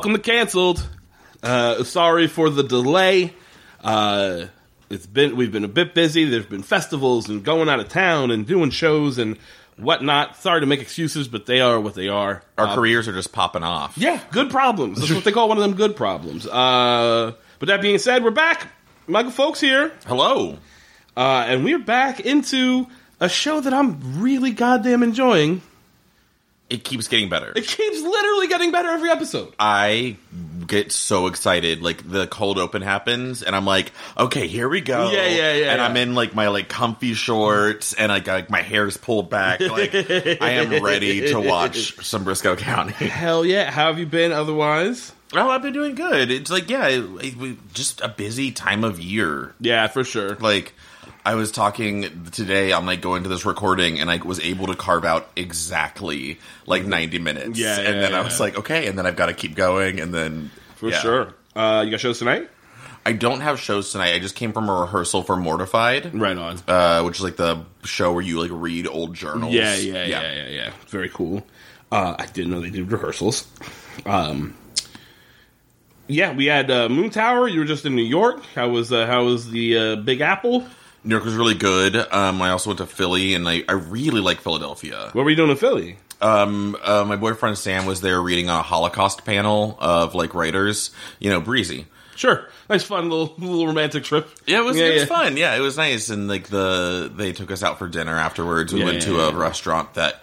Welcome 0.00 0.14
to 0.14 0.18
canceled. 0.22 0.88
Uh, 1.42 1.84
sorry 1.84 2.26
for 2.26 2.48
the 2.48 2.62
delay. 2.62 3.34
Uh, 3.84 4.46
it's 4.88 5.04
been 5.06 5.36
we've 5.36 5.52
been 5.52 5.64
a 5.64 5.68
bit 5.68 5.94
busy. 5.94 6.24
There's 6.24 6.46
been 6.46 6.62
festivals 6.62 7.28
and 7.28 7.44
going 7.44 7.68
out 7.68 7.80
of 7.80 7.90
town 7.90 8.30
and 8.30 8.46
doing 8.46 8.70
shows 8.70 9.18
and 9.18 9.36
whatnot. 9.76 10.36
Sorry 10.38 10.60
to 10.60 10.66
make 10.66 10.80
excuses, 10.80 11.28
but 11.28 11.44
they 11.44 11.60
are 11.60 11.78
what 11.78 11.92
they 11.96 12.08
are. 12.08 12.42
Our 12.56 12.68
Uh, 12.68 12.74
careers 12.76 13.08
are 13.08 13.12
just 13.12 13.30
popping 13.32 13.62
off. 13.62 13.98
yeah, 13.98 14.22
good 14.32 14.48
problems. 14.48 15.00
That's 15.00 15.12
what 15.12 15.24
they 15.24 15.32
call 15.32 15.50
one 15.50 15.58
of 15.58 15.62
them 15.64 15.74
good 15.74 15.96
problems. 15.96 16.46
Uh, 16.46 17.32
but 17.58 17.66
that 17.66 17.82
being 17.82 17.98
said, 17.98 18.24
we're 18.24 18.30
back. 18.30 18.68
Michael 19.06 19.32
Folks 19.32 19.60
here, 19.60 19.92
Hello. 20.06 20.56
uh, 21.14 21.44
and 21.46 21.62
we're 21.62 21.78
back 21.78 22.20
into 22.20 22.86
a 23.20 23.28
show 23.28 23.60
that 23.60 23.74
I'm 23.74 24.22
really 24.22 24.52
goddamn 24.52 25.02
enjoying. 25.02 25.60
It 26.70 26.84
keeps 26.84 27.08
getting 27.08 27.28
better. 27.28 27.52
It 27.54 27.66
keeps 27.66 28.00
literally 28.00 28.46
getting 28.46 28.70
better 28.70 28.88
every 28.88 29.10
episode. 29.10 29.52
I 29.58 30.16
get 30.66 30.92
so 30.92 31.26
excited. 31.26 31.82
Like 31.82 32.08
the 32.08 32.26
cold 32.28 32.58
open 32.58 32.80
happens, 32.80 33.42
and 33.42 33.56
I'm 33.56 33.64
like, 33.66 33.90
okay, 34.16 34.46
here 34.46 34.68
we 34.68 34.80
go. 34.80 35.10
Yeah, 35.10 35.26
yeah, 35.26 35.52
yeah, 35.54 35.70
And 35.72 35.78
yeah. 35.80 35.84
I'm 35.84 35.96
in 35.96 36.14
like 36.14 36.34
my 36.34 36.46
like 36.48 36.68
comfy 36.68 37.14
shorts, 37.14 37.92
and 37.94 38.10
like, 38.10 38.26
like 38.28 38.50
my 38.50 38.62
hair's 38.62 38.96
pulled 38.96 39.28
back. 39.30 39.60
Like 39.70 39.94
I 39.94 40.50
am 40.50 40.82
ready 40.82 41.28
to 41.28 41.40
watch 41.40 41.96
some 42.04 42.24
Brisco 42.24 42.56
County. 42.56 42.92
Hell 43.08 43.44
yeah! 43.44 43.70
How 43.70 43.86
have 43.86 43.98
you 43.98 44.06
been 44.06 44.30
otherwise? 44.32 45.12
Oh, 45.32 45.48
I've 45.48 45.62
been 45.62 45.72
doing 45.72 45.94
good. 45.94 46.30
It's 46.30 46.50
like 46.50 46.68
yeah, 46.70 46.88
it, 46.88 47.04
it- 47.20 47.72
just 47.74 48.00
a 48.00 48.08
busy 48.08 48.50
time 48.52 48.84
of 48.84 48.98
year. 49.00 49.54
Yeah, 49.60 49.86
for 49.88 50.02
sure. 50.04 50.34
Like 50.36 50.72
I 51.24 51.34
was 51.34 51.52
talking 51.52 52.24
today, 52.30 52.72
I'm 52.72 52.86
like 52.86 53.00
going 53.00 53.24
to 53.24 53.28
this 53.28 53.44
recording, 53.44 54.00
and 54.00 54.10
I 54.10 54.16
was 54.16 54.40
able 54.40 54.68
to 54.68 54.74
carve 54.74 55.04
out 55.04 55.28
exactly 55.36 56.38
like 56.66 56.84
90 56.84 57.18
minutes. 57.18 57.58
Yeah, 57.58 57.76
and 57.76 57.84
yeah, 57.96 58.00
then 58.00 58.14
I 58.14 58.18
yeah. 58.18 58.24
was 58.24 58.40
like, 58.40 58.58
okay, 58.58 58.86
and 58.86 58.96
then 58.98 59.06
I've 59.06 59.16
got 59.16 59.26
to 59.26 59.34
keep 59.34 59.54
going, 59.54 60.00
and 60.00 60.14
then 60.14 60.50
For 60.76 60.88
yeah. 60.90 60.98
sure. 61.00 61.34
Uh, 61.54 61.82
you 61.84 61.90
got 61.90 62.00
shows 62.00 62.18
tonight? 62.18 62.48
I 63.04 63.12
don't 63.12 63.40
have 63.40 63.58
shows 63.58 63.92
tonight. 63.92 64.14
I 64.14 64.18
just 64.18 64.34
came 64.34 64.52
from 64.52 64.68
a 64.68 64.80
rehearsal 64.80 65.22
for 65.22 65.36
Mortified, 65.36 66.14
Right 66.14 66.36
on. 66.36 66.58
uh, 66.68 67.02
which 67.02 67.16
is 67.16 67.22
like 67.22 67.36
the 67.36 67.64
show 67.84 68.12
where 68.12 68.22
you 68.22 68.40
like 68.40 68.50
read 68.52 68.86
old 68.86 69.14
journals. 69.14 69.52
Yeah, 69.52 69.74
yeah, 69.76 70.04
yeah, 70.04 70.32
yeah, 70.32 70.48
yeah. 70.48 70.72
Very 70.88 71.08
cool. 71.08 71.46
Uh, 71.90 72.14
I 72.18 72.26
didn't 72.26 72.50
know 72.50 72.60
they 72.60 72.70
did 72.70 72.90
rehearsals. 72.92 73.46
Um, 74.06 74.54
yeah, 76.08 76.32
we 76.34 76.46
had 76.46 76.70
uh, 76.70 76.88
Moon 76.88 77.10
Tower. 77.10 77.48
You 77.48 77.60
were 77.60 77.66
just 77.66 77.84
in 77.86 77.94
New 77.96 78.02
York. 78.04 78.44
How 78.54 78.68
was 78.68 78.92
uh, 78.92 79.06
how 79.06 79.24
was 79.24 79.50
the 79.50 79.76
uh, 79.76 79.96
Big 79.96 80.20
Apple? 80.20 80.66
New 81.04 81.14
York 81.14 81.24
was 81.24 81.34
really 81.34 81.54
good. 81.54 81.96
Um, 81.96 82.42
I 82.42 82.50
also 82.50 82.70
went 82.70 82.78
to 82.78 82.86
Philly, 82.86 83.34
and 83.34 83.48
I, 83.48 83.64
I 83.68 83.72
really 83.72 84.20
like 84.20 84.40
Philadelphia. 84.40 85.10
What 85.12 85.24
were 85.24 85.30
you 85.30 85.36
doing 85.36 85.50
in 85.50 85.56
Philly? 85.56 85.96
Um, 86.20 86.76
uh, 86.82 87.04
my 87.06 87.16
boyfriend 87.16 87.56
Sam 87.56 87.86
was 87.86 88.02
there 88.02 88.20
reading 88.20 88.48
a 88.50 88.60
Holocaust 88.62 89.24
panel 89.24 89.76
of 89.80 90.14
like 90.14 90.34
writers. 90.34 90.90
You 91.18 91.30
know, 91.30 91.40
breezy. 91.40 91.86
Sure, 92.16 92.46
nice, 92.68 92.82
fun 92.82 93.08
little 93.08 93.34
little 93.38 93.66
romantic 93.66 94.04
trip. 94.04 94.28
Yeah, 94.46 94.58
it 94.58 94.64
was 94.64 94.76
Yeah, 94.76 94.84
it 94.88 94.92
was 94.92 95.02
yeah. 95.02 95.08
fun. 95.08 95.36
Yeah, 95.38 95.56
it 95.56 95.60
was 95.60 95.78
nice, 95.78 96.10
and 96.10 96.28
like 96.28 96.48
the 96.48 97.10
they 97.14 97.32
took 97.32 97.50
us 97.50 97.62
out 97.62 97.78
for 97.78 97.88
dinner 97.88 98.14
afterwards. 98.18 98.74
We 98.74 98.80
Yeah, 98.80 98.84
went 98.86 99.02
to 99.02 99.20
a 99.20 99.34
restaurant 99.34 99.94
that 99.94 100.22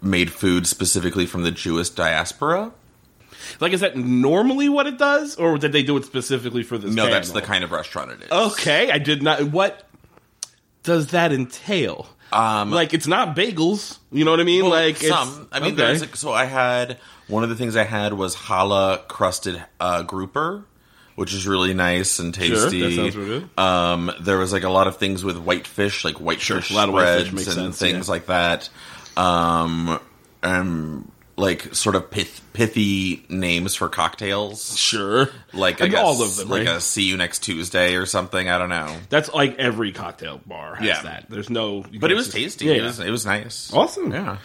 made 0.00 0.30
food 0.30 0.68
specifically 0.68 1.26
from 1.26 1.42
the 1.42 1.50
Jewish 1.50 1.90
diaspora. 1.90 2.70
Like, 3.58 3.72
is 3.72 3.80
that 3.80 3.96
normally 3.96 4.68
what 4.68 4.86
it 4.86 4.98
does, 4.98 5.34
or 5.34 5.58
did 5.58 5.72
they 5.72 5.82
do 5.82 5.96
it 5.96 6.04
specifically 6.04 6.62
for 6.62 6.78
this? 6.78 6.94
No, 6.94 7.10
that's 7.10 7.32
the 7.32 7.42
kind 7.42 7.64
of 7.64 7.72
restaurant 7.72 8.12
it 8.12 8.22
is. 8.22 8.30
Okay, 8.30 8.92
I 8.92 8.98
did 8.98 9.20
not. 9.24 9.42
What 9.50 9.88
does 10.82 11.08
that 11.08 11.32
entail? 11.32 12.06
Um, 12.32 12.70
like, 12.70 12.94
it's 12.94 13.06
not 13.06 13.36
bagels. 13.36 13.98
You 14.10 14.24
know 14.24 14.30
what 14.30 14.40
I 14.40 14.44
mean? 14.44 14.62
Well, 14.62 14.70
like, 14.70 14.96
some. 14.96 15.42
It's, 15.42 15.48
I 15.52 15.60
mean, 15.60 15.74
okay. 15.74 15.82
there's 15.82 16.00
like, 16.00 16.16
so 16.16 16.32
I 16.32 16.46
had 16.46 16.98
one 17.28 17.42
of 17.42 17.50
the 17.50 17.56
things 17.56 17.76
I 17.76 17.84
had 17.84 18.14
was 18.14 18.34
challah 18.34 19.06
crusted 19.06 19.62
uh, 19.78 20.02
grouper, 20.02 20.64
which 21.14 21.34
is 21.34 21.46
really 21.46 21.74
nice 21.74 22.18
and 22.18 22.34
Sure, 22.34 22.56
tasty. 22.56 22.80
that 22.80 22.92
sounds 22.92 23.16
really 23.16 23.40
good. 23.40 23.58
Um, 23.58 24.10
there 24.20 24.38
was 24.38 24.50
like 24.52 24.62
a 24.62 24.70
lot 24.70 24.86
of 24.86 24.96
things 24.96 25.22
with 25.22 25.36
white 25.36 25.66
fish, 25.66 26.06
like 26.06 26.20
white 26.20 26.40
fish 26.40 26.70
a 26.70 26.74
lot 26.74 26.88
of 26.88 26.94
white 26.94 27.18
fish 27.18 27.32
makes 27.32 27.46
and 27.48 27.74
sense, 27.74 27.78
things 27.78 28.08
yeah. 28.08 28.12
like 28.12 28.26
that. 28.26 28.70
Um, 29.14 30.00
and 30.42 31.11
like 31.36 31.74
sort 31.74 31.96
of 31.96 32.10
pith- 32.10 32.42
pithy 32.52 33.24
names 33.28 33.74
for 33.74 33.88
cocktails. 33.88 34.76
sure, 34.78 35.30
Like 35.52 35.80
I 35.80 35.84
Like 35.84 35.92
guess, 35.92 36.00
all 36.04 36.22
of 36.22 36.36
them, 36.36 36.48
like 36.48 36.66
right? 36.66 36.76
a 36.76 36.80
see 36.80 37.02
you 37.04 37.16
next 37.16 37.42
Tuesday 37.42 37.94
or 37.96 38.04
something. 38.06 38.48
I 38.48 38.58
don't 38.58 38.68
know, 38.68 38.94
That's 39.08 39.32
like 39.32 39.56
every 39.58 39.92
cocktail 39.92 40.40
bar 40.46 40.74
has 40.76 40.86
Yeah. 40.86 41.02
that. 41.02 41.26
There's 41.30 41.48
no, 41.50 41.84
but 42.00 42.10
it 42.10 42.14
was 42.14 42.28
tasty. 42.30 42.66
Yeah, 42.66 42.72
It 42.74 42.82
was 42.82 43.00
it 43.00 43.10
was 43.10 43.24
nice. 43.26 43.72
awesome. 43.72 44.12
Yeah. 44.12 44.36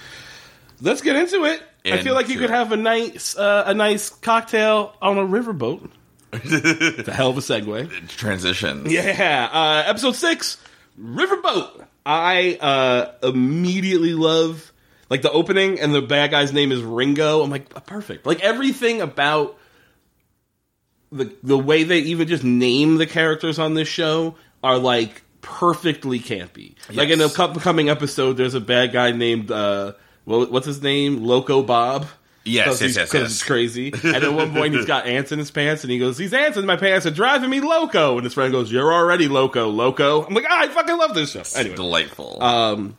Let's 0.82 1.02
get 1.02 1.16
into 1.16 1.44
it. 1.46 1.62
I 1.86 2.02
feel 2.04 2.14
like 2.14 2.28
you 2.30 2.36
could 2.36 2.50
it. 2.50 2.54
have 2.54 2.72
a 2.72 2.78
nice, 2.78 3.36
uh, 3.38 3.64
a 3.66 3.74
nice 3.74 4.10
cocktail 4.10 4.94
on 5.02 5.18
a 5.18 5.26
riverboat. 5.26 5.90
it's 6.34 7.08
a 7.08 7.14
hell 7.14 7.30
of 7.30 7.38
a 7.38 7.42
segue. 7.42 8.08
Transitions. 8.10 8.92
Yeah, 8.92 9.50
uh, 9.52 9.84
episode 9.88 10.16
six, 10.16 10.58
riverboat. 11.02 11.86
I 12.06 12.58
uh, 12.62 13.28
immediately 13.28 14.14
love 14.14 14.72
like 15.10 15.22
the 15.22 15.32
opening, 15.32 15.80
and 15.80 15.94
the 15.94 16.02
bad 16.02 16.32
guy's 16.32 16.52
name 16.54 16.72
is 16.72 16.82
Ringo. 16.82 17.42
I'm 17.44 17.50
like, 17.50 17.86
perfect. 17.86 18.26
Like 18.26 18.42
everything 18.42 19.02
about 19.02 19.58
the 21.12 21.34
the 21.44 21.58
way 21.58 21.84
they 21.84 22.00
even 22.00 22.28
just 22.28 22.44
name 22.44 22.96
the 22.98 23.06
characters 23.08 23.60
on 23.60 23.74
this 23.74 23.88
show 23.88 24.36
are 24.64 24.78
like 24.78 25.22
perfectly 25.42 26.20
campy. 26.20 26.76
Like 26.94 27.10
in 27.10 27.20
a 27.22 27.24
Yes. 27.26 27.40
upcoming 27.40 27.90
episode, 27.90 28.34
there's 28.34 28.54
a 28.56 28.60
bad 28.60 28.92
guy 28.92 29.12
named 29.12 29.50
uh, 29.52 29.94
well, 30.26 30.46
what's 30.48 30.66
his 30.66 30.82
name? 30.82 31.24
Loco 31.24 31.62
Bob. 31.62 32.08
Yes, 32.44 32.68
yes, 32.68 32.80
he's- 32.80 32.96
yes, 32.96 33.14
yes. 33.14 33.24
It's 33.32 33.44
crazy. 33.44 33.92
And 34.04 34.16
at 34.24 34.34
one 34.34 34.54
point, 34.54 34.74
he's 34.74 34.86
got 34.86 35.06
ants 35.06 35.34
in 35.34 35.40
his 35.40 35.52
pants, 35.52 35.84
and 35.84 35.92
he 35.92 36.00
goes, 36.00 36.16
"These 36.18 36.34
ants 36.34 36.58
in 36.58 36.66
my 36.66 36.78
pants 36.78 37.06
are 37.06 37.12
driving 37.12 37.50
me 37.50 37.60
loco." 37.60 38.16
And 38.16 38.24
his 38.24 38.34
friend 38.34 38.54
goes, 38.54 38.72
"You're 38.72 38.94
already 38.94 39.28
loco, 39.28 39.68
loco." 39.70 40.26
I'm 40.26 40.34
like, 40.34 40.46
ah, 40.50 40.62
I 40.62 40.68
fucking 40.70 40.98
love 40.98 41.14
this 41.14 41.32
show. 41.32 41.44
Anyway, 41.60 41.76
Delightful. 41.76 42.42
Um, 42.42 42.98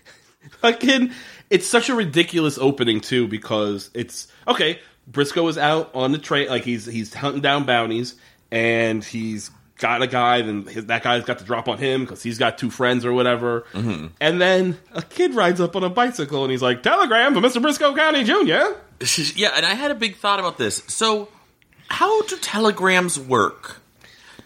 fucking 0.60 1.10
it's 1.50 1.66
such 1.66 1.88
a 1.88 1.94
ridiculous 1.94 2.58
opening 2.58 3.00
too 3.00 3.28
because 3.28 3.90
it's 3.94 4.28
okay 4.48 4.78
brisco 5.10 5.48
is 5.48 5.58
out 5.58 5.90
on 5.94 6.12
the 6.12 6.18
train 6.18 6.48
like 6.48 6.64
he's 6.64 6.86
he's 6.86 7.12
hunting 7.12 7.42
down 7.42 7.64
bounties 7.64 8.14
and 8.50 9.04
he's 9.04 9.50
got 9.78 10.02
a 10.02 10.06
guy 10.06 10.40
then 10.40 10.66
his, 10.66 10.86
that 10.86 11.02
guy's 11.02 11.24
got 11.24 11.38
to 11.38 11.44
drop 11.44 11.68
on 11.68 11.78
him 11.78 12.02
because 12.02 12.22
he's 12.22 12.38
got 12.38 12.56
two 12.56 12.70
friends 12.70 13.04
or 13.04 13.12
whatever 13.12 13.66
mm-hmm. 13.72 14.06
and 14.20 14.40
then 14.40 14.78
a 14.92 15.02
kid 15.02 15.34
rides 15.34 15.60
up 15.60 15.76
on 15.76 15.84
a 15.84 15.90
bicycle 15.90 16.42
and 16.42 16.50
he's 16.50 16.62
like 16.62 16.82
telegram 16.82 17.34
for 17.34 17.40
mr 17.40 17.60
brisco 17.60 17.94
county 17.94 18.24
jr 18.24 18.78
Yeah, 19.36 19.52
and 19.54 19.66
I 19.66 19.74
had 19.74 19.90
a 19.90 19.94
big 19.94 20.16
thought 20.16 20.38
about 20.38 20.58
this. 20.58 20.82
So, 20.88 21.28
how 21.88 22.22
do 22.22 22.36
telegrams 22.38 23.18
work? 23.18 23.80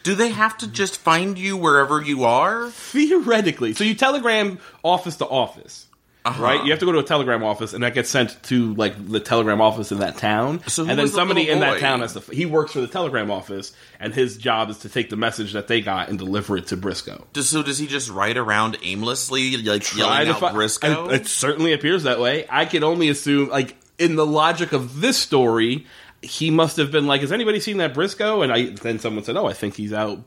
Do 0.02 0.14
they 0.14 0.30
have 0.30 0.56
to 0.58 0.66
just 0.66 0.96
find 0.96 1.38
you 1.38 1.56
wherever 1.56 2.00
you 2.00 2.24
are? 2.24 2.70
theoretically 2.70 3.74
so 3.74 3.84
you 3.84 3.94
telegram 3.94 4.58
office 4.82 5.16
to 5.16 5.26
office 5.26 5.87
Uh-huh. 6.28 6.42
Right, 6.42 6.64
you 6.64 6.70
have 6.70 6.80
to 6.80 6.86
go 6.86 6.92
to 6.92 6.98
a 6.98 7.02
telegram 7.04 7.42
office, 7.42 7.72
and 7.72 7.82
that 7.84 7.94
gets 7.94 8.10
sent 8.10 8.42
to 8.44 8.74
like 8.74 9.08
the 9.08 9.20
telegram 9.20 9.60
office 9.60 9.92
in 9.92 9.98
that 10.00 10.16
town. 10.16 10.60
So 10.66 10.82
and 10.82 10.90
then 10.90 10.98
was 10.98 11.12
the 11.12 11.16
somebody 11.16 11.48
in 11.48 11.60
that 11.60 11.80
town 11.80 12.00
has 12.00 12.14
to. 12.14 12.20
He 12.20 12.46
works 12.46 12.72
for 12.72 12.80
the 12.80 12.86
telegram 12.86 13.30
office, 13.30 13.72
and 13.98 14.14
his 14.14 14.36
job 14.36 14.70
is 14.70 14.78
to 14.78 14.88
take 14.88 15.10
the 15.10 15.16
message 15.16 15.52
that 15.54 15.68
they 15.68 15.80
got 15.80 16.08
and 16.08 16.18
deliver 16.18 16.56
it 16.56 16.66
to 16.68 16.76
Brisco. 16.76 17.24
Does, 17.32 17.48
so 17.48 17.62
does 17.62 17.78
he 17.78 17.86
just 17.86 18.10
ride 18.10 18.36
around 18.36 18.76
aimlessly, 18.82 19.56
like 19.58 19.82
Try 19.82 19.98
yelling 20.24 20.28
out 20.28 20.40
fi- 20.40 20.52
Brisco? 20.52 21.08
I- 21.10 21.14
it 21.14 21.26
certainly 21.26 21.72
appears 21.72 22.02
that 22.04 22.20
way. 22.20 22.46
I 22.50 22.64
can 22.64 22.84
only 22.84 23.08
assume, 23.08 23.48
like 23.48 23.76
in 23.98 24.16
the 24.16 24.26
logic 24.26 24.72
of 24.72 25.00
this 25.00 25.16
story, 25.16 25.86
he 26.22 26.50
must 26.50 26.76
have 26.78 26.90
been 26.90 27.06
like, 27.06 27.20
"Has 27.20 27.32
anybody 27.32 27.60
seen 27.60 27.78
that 27.78 27.94
Brisco?" 27.94 28.42
And 28.42 28.52
I 28.52 28.70
then 28.70 28.98
someone 28.98 29.24
said, 29.24 29.36
"Oh, 29.36 29.46
I 29.46 29.52
think 29.52 29.76
he's 29.76 29.92
out 29.92 30.20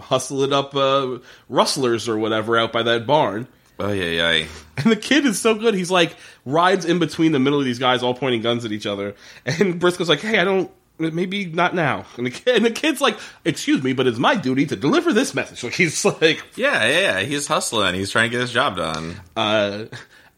hustling 0.00 0.52
up 0.52 0.74
uh, 0.76 1.18
rustlers 1.48 2.08
or 2.08 2.16
whatever 2.18 2.56
out 2.56 2.72
by 2.72 2.82
that 2.84 3.06
barn." 3.06 3.48
Oh 3.78 3.90
yeah, 3.92 4.04
yeah. 4.32 4.46
And 4.76 4.90
the 4.92 4.96
kid 4.96 5.26
is 5.26 5.40
so 5.40 5.54
good. 5.54 5.74
He's 5.74 5.90
like 5.90 6.16
rides 6.44 6.84
in 6.84 6.98
between 6.98 7.32
the 7.32 7.38
middle 7.40 7.58
of 7.58 7.64
these 7.64 7.78
guys, 7.78 8.02
all 8.02 8.14
pointing 8.14 8.42
guns 8.42 8.64
at 8.64 8.72
each 8.72 8.86
other. 8.86 9.14
And 9.44 9.80
Brisco's 9.80 10.08
like, 10.08 10.20
"Hey, 10.20 10.38
I 10.38 10.44
don't. 10.44 10.70
Maybe 10.98 11.46
not 11.46 11.74
now." 11.74 12.04
And 12.16 12.24
the 12.26 12.30
kid, 12.30 12.56
and 12.56 12.64
the 12.64 12.70
kid's 12.70 13.00
like, 13.00 13.18
"Excuse 13.44 13.82
me, 13.82 13.92
but 13.92 14.06
it's 14.06 14.18
my 14.18 14.36
duty 14.36 14.64
to 14.66 14.76
deliver 14.76 15.12
this 15.12 15.34
message." 15.34 15.62
Like 15.64 15.74
he's 15.74 16.04
like, 16.04 16.42
Yeah, 16.56 16.84
yeah, 16.86 17.00
yeah. 17.00 17.20
He's 17.20 17.46
hustling. 17.48 17.94
He's 17.96 18.10
trying 18.10 18.30
to 18.30 18.36
get 18.36 18.40
his 18.40 18.52
job 18.52 18.76
done. 18.76 19.20
uh, 19.36 19.86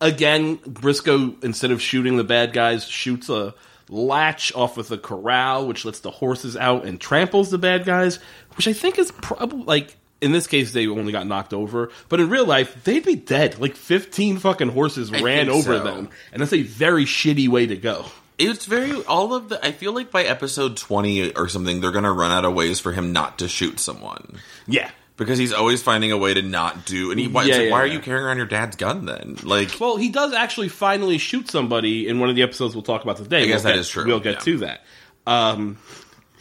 again, 0.00 0.56
Brisco 0.59 1.43
instead 1.44 1.71
of 1.71 1.83
shooting 1.83 2.17
the 2.17 2.25
bad 2.25 2.53
guys, 2.53 2.87
shoots 2.87 3.29
a 3.29 3.55
latch 3.88 4.53
off 4.55 4.79
of 4.79 4.88
the 4.88 4.99
corral, 4.99 5.67
which 5.67 5.85
lets 5.85 6.00
the 6.00 6.11
horses 6.11 6.56
out 6.56 6.85
and 6.85 7.00
tramples 7.00 7.50
the 7.50 7.59
bad 7.59 7.85
guys. 7.85 8.19
Which 8.56 8.67
I 8.67 8.73
think 8.73 8.99
is 8.99 9.12
probably 9.12 9.65
like. 9.65 9.97
In 10.21 10.33
this 10.33 10.47
case, 10.47 10.73
they 10.73 10.87
only 10.87 11.13
got 11.13 11.27
knocked 11.27 11.53
over, 11.53 11.91
but 12.09 12.21
in 12.21 12.31
real 12.31 12.47
life, 12.47 12.85
they'd 12.85 13.05
be 13.05 13.17
dead. 13.17 13.59
Like 13.59 13.77
fifteen 13.77 14.39
fucking 14.39 14.71
horses 14.71 15.13
I 15.13 15.21
ran 15.21 15.49
over 15.51 15.79
so. 15.79 15.85
them, 15.85 16.09
and 16.33 16.41
that's 16.41 16.55
a 16.55 16.63
very 16.63 17.05
shitty 17.05 17.49
way 17.49 17.67
to 17.67 17.77
go. 17.77 18.07
It's 18.39 18.65
very 18.67 18.93
all 19.05 19.35
of 19.35 19.51
the. 19.51 19.65
I 19.65 19.73
feel 19.73 19.93
like 19.93 20.11
by 20.11 20.25
episode 20.25 20.77
twenty 20.77 21.33
or 21.33 21.49
something, 21.49 21.81
they're 21.81 21.93
gonna 21.93 22.13
run 22.13 22.31
out 22.31 22.45
of 22.45 22.55
ways 22.55 22.81
for 22.81 22.93
him 22.93 23.13
not 23.13 23.39
to 23.41 23.49
shoot 23.49 23.79
someone 23.79 24.39
Yeah, 24.67 24.91
because 25.17 25.39
he's 25.39 25.53
always 25.53 25.83
finding 25.83 26.13
a 26.13 26.19
way 26.19 26.35
to 26.35 26.43
not 26.43 26.85
do. 26.87 27.11
And 27.11 27.21
he, 27.21 27.29
why, 27.29 27.45
Yeah, 27.45 27.55
like, 27.55 27.65
yeah, 27.65 27.71
why 27.73 27.81
are 27.81 27.87
you 27.87 28.01
carrying 28.01 28.25
around 28.25 28.37
your 28.37 28.47
dad's 28.47 28.77
gun 28.77 29.07
then? 29.07 29.37
Like, 29.43 29.79
Well, 29.81 29.97
he 29.97 30.09
does 30.11 30.33
actually 30.35 30.69
finally 30.69 31.19
shoot 31.19 31.51
somebody 31.51 32.09
in 32.09 32.21
one 32.21 32.29
of 32.29 32.37
the 32.37 32.43
episodes 32.43 32.75
we'll 32.75 32.83
talk 32.83 33.03
about 33.03 33.17
today. 33.17 33.43
I 33.43 33.47
guess 33.47 33.57
we'll 33.57 33.62
that 33.65 33.73
get, 33.73 33.81
is 33.81 33.89
true, 33.89 34.07
We'll 34.07 34.21
get 34.21 34.35
yeah. 34.35 34.41
to 34.41 34.59
that. 34.59 34.85
Um, 35.27 35.79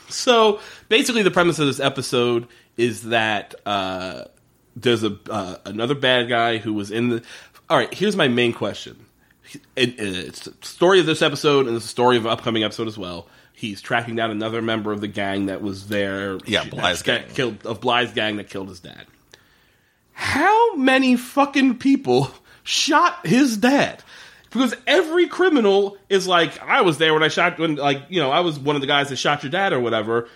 so 0.10 0.60
basically, 0.90 1.24
the 1.24 1.32
premise 1.32 1.60
of 1.60 1.68
this 1.68 1.80
episode 1.80 2.48
is 2.78 3.04
that 3.04 3.56
uh, 3.66 4.26
there's 4.76 5.04
a 5.04 5.18
uh, 5.30 5.58
another 5.66 5.96
bad 5.96 6.30
guy 6.30 6.58
who 6.58 6.74
was 6.74 6.92
in 6.92 7.10
the. 7.10 7.24
All 7.70 7.78
right, 7.78 7.94
here's 7.94 8.16
my 8.16 8.28
main 8.28 8.54
question. 8.54 9.06
It, 9.76 10.00
it's 10.00 10.42
the 10.42 10.54
story 10.66 11.00
of 11.00 11.06
this 11.06 11.22
episode, 11.22 11.68
and 11.68 11.76
it's 11.76 11.86
the 11.86 11.90
story 11.90 12.18
of 12.18 12.26
an 12.26 12.32
upcoming 12.32 12.64
episode 12.64 12.88
as 12.88 12.98
well. 12.98 13.28
He's 13.54 13.82
tracking 13.82 14.16
down 14.16 14.32
another 14.32 14.62
member 14.62 14.92
of 14.92 15.02
the 15.02 15.08
gang 15.08 15.46
that 15.46 15.62
was 15.62 15.88
there. 15.88 16.38
Yeah, 16.46 16.66
Bly's 16.66 17.02
gang. 17.02 17.24
killed 17.34 17.66
of 17.66 17.80
Bly's 17.80 18.12
gang 18.12 18.36
that 18.38 18.50
killed 18.50 18.70
his 18.70 18.82
dad. 18.82 19.06
How 20.12 20.76
many 20.76 21.16
fucking 21.16 21.78
people 21.78 22.32
shot 22.64 23.26
his 23.26 23.58
dad? 23.58 24.04
Because 24.50 24.74
every 24.88 25.28
criminal 25.28 25.98
is 26.10 26.28
like, 26.28 26.62
I 26.62 26.82
was 26.82 26.98
there 26.98 27.14
when 27.14 27.24
I 27.24 27.28
shot 27.28 27.60
when 27.60 27.76
like 27.76 28.04
you 28.10 28.22
know 28.22 28.32
I 28.32 28.42
was 28.42 28.60
one 28.60 28.76
of 28.76 28.82
the 28.82 28.88
guys 28.88 29.10
that 29.10 29.18
shot 29.18 29.44
your 29.44 29.52
dad 29.52 29.74
or 29.74 29.80
whatever. 29.80 30.28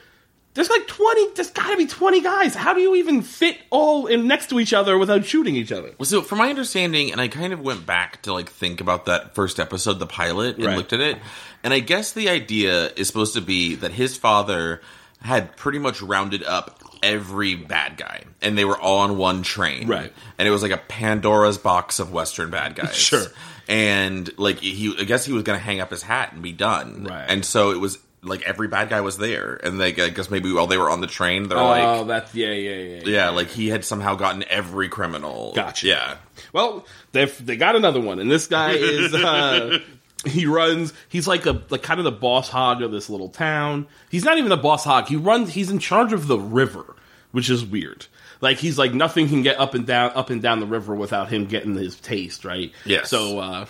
There's 0.59 0.69
like 0.69 0.87
twenty. 0.87 1.31
There's 1.35 1.51
got 1.51 1.71
to 1.71 1.77
be 1.77 1.87
twenty 1.87 2.19
guys. 2.19 2.53
How 2.53 2.73
do 2.73 2.81
you 2.81 2.95
even 2.95 3.21
fit 3.21 3.57
all 3.69 4.07
in 4.07 4.27
next 4.27 4.49
to 4.49 4.59
each 4.59 4.73
other 4.73 4.97
without 4.97 5.23
shooting 5.25 5.55
each 5.55 5.71
other? 5.71 5.93
Well, 5.97 6.05
So, 6.05 6.21
from 6.21 6.39
my 6.39 6.49
understanding, 6.49 7.13
and 7.13 7.21
I 7.21 7.29
kind 7.29 7.53
of 7.53 7.61
went 7.61 7.85
back 7.85 8.21
to 8.23 8.33
like 8.33 8.49
think 8.49 8.81
about 8.81 9.05
that 9.05 9.35
first 9.35 9.57
episode, 9.57 9.99
the 9.99 10.05
pilot, 10.05 10.57
and 10.57 10.65
Right. 10.65 10.75
looked 10.75 10.91
at 10.91 10.99
it, 10.99 11.17
and 11.63 11.73
I 11.73 11.79
guess 11.79 12.11
the 12.11 12.27
idea 12.27 12.91
is 12.97 13.07
supposed 13.07 13.35
to 13.35 13.41
be 13.41 13.75
that 13.75 13.93
his 13.93 14.17
father 14.17 14.81
had 15.21 15.55
pretty 15.55 15.79
much 15.79 16.01
rounded 16.01 16.43
up 16.43 16.81
every 17.01 17.55
bad 17.55 17.95
guy, 17.95 18.23
and 18.41 18.57
they 18.57 18.65
were 18.65 18.77
all 18.77 18.99
on 18.99 19.17
one 19.17 19.43
train, 19.43 19.87
Right. 19.87 20.11
And 20.37 20.45
it 20.45 20.51
was 20.51 20.61
like 20.61 20.71
a 20.73 20.77
Pandora's 20.77 21.57
box 21.57 21.99
of 21.99 22.11
Western 22.11 22.49
bad 22.49 22.75
guys, 22.75 22.95
Sure. 22.97 23.25
And 23.69 24.29
like 24.37 24.59
he, 24.59 24.93
I 24.99 25.03
guess 25.03 25.25
he 25.25 25.31
was 25.31 25.43
going 25.43 25.57
to 25.57 25.63
hang 25.63 25.79
up 25.79 25.91
his 25.91 26.01
hat 26.01 26.33
and 26.33 26.41
be 26.41 26.51
done, 26.51 27.05
Right. 27.09 27.25
And 27.29 27.45
so 27.45 27.71
it 27.71 27.79
was 27.79 27.97
like 28.21 28.41
every 28.43 28.67
bad 28.67 28.89
guy 28.89 29.01
was 29.01 29.17
there, 29.17 29.59
and 29.63 29.77
like 29.79 29.97
I 29.99 30.09
guess 30.09 30.29
maybe 30.29 30.51
while 30.51 30.67
they 30.67 30.77
were 30.77 30.89
on 30.89 31.01
the 31.01 31.07
train, 31.07 31.47
they're 31.47 31.57
Oh, 31.57 31.65
like. 31.67 31.83
"Oh, 31.83 32.03
that's 32.05 32.33
yeah, 32.35 32.51
yeah, 32.51 32.75
yeah. 32.75 33.01
Yeah, 33.05 33.29
like 33.29 33.47
he 33.49 33.69
had 33.69 33.85
somehow 33.85 34.15
gotten 34.15 34.43
every 34.49 34.89
criminal. 34.89 35.53
Gotcha. 35.53 35.87
Yeah. 35.87 36.17
Well, 36.53 36.85
they 37.11 37.25
they 37.25 37.55
got 37.55 37.75
another 37.75 38.01
one, 38.01 38.19
and 38.19 38.29
this 38.29 38.47
guy 38.47 38.71
is 38.73 39.13
uh, 39.13 39.79
he 40.25 40.45
runs. 40.45 40.93
He's 41.07 41.27
like 41.27 41.45
a 41.45 41.61
like 41.69 41.83
kind 41.83 41.99
of 41.99 42.03
the 42.03 42.11
boss 42.11 42.49
hog 42.49 42.81
of 42.81 42.91
this 42.91 43.09
little 43.09 43.29
town. 43.29 43.87
He's 44.09 44.25
not 44.25 44.37
even 44.37 44.51
a 44.51 44.57
boss 44.57 44.83
hog. 44.83 45.07
He 45.07 45.15
runs. 45.15 45.53
He's 45.53 45.69
in 45.69 45.79
charge 45.79 46.11
of 46.13 46.27
the 46.27 46.37
river, 46.39 46.95
which 47.31 47.49
is 47.49 47.63
weird. 47.65 48.05
Like 48.41 48.57
he's 48.57 48.77
like 48.77 48.93
nothing 48.93 49.27
can 49.27 49.41
get 49.43 49.59
up 49.59 49.73
and 49.73 49.85
down 49.85 50.11
up 50.15 50.29
and 50.29 50.41
down 50.41 50.59
the 50.61 50.65
river 50.65 50.95
without 50.95 51.29
him 51.29 51.45
getting 51.45 51.73
his 51.75 51.95
taste 51.99 52.43
right. 52.45 52.71
Yeah. 52.85 53.03
So 53.03 53.39
uh, 53.39 53.65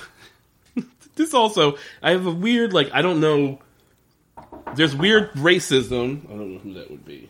this 1.16 1.34
also 1.34 1.78
I 2.02 2.12
have 2.12 2.26
a 2.26 2.32
weird 2.32 2.74
like 2.74 2.90
I 2.94 3.02
don't 3.02 3.20
know. 3.20 3.60
There's 4.76 4.96
weird 4.96 5.32
racism. 5.34 6.26
I 6.26 6.30
don't 6.30 6.54
know 6.54 6.60
who 6.60 6.74
that 6.76 6.90
would 6.92 7.06
be. 7.06 7.30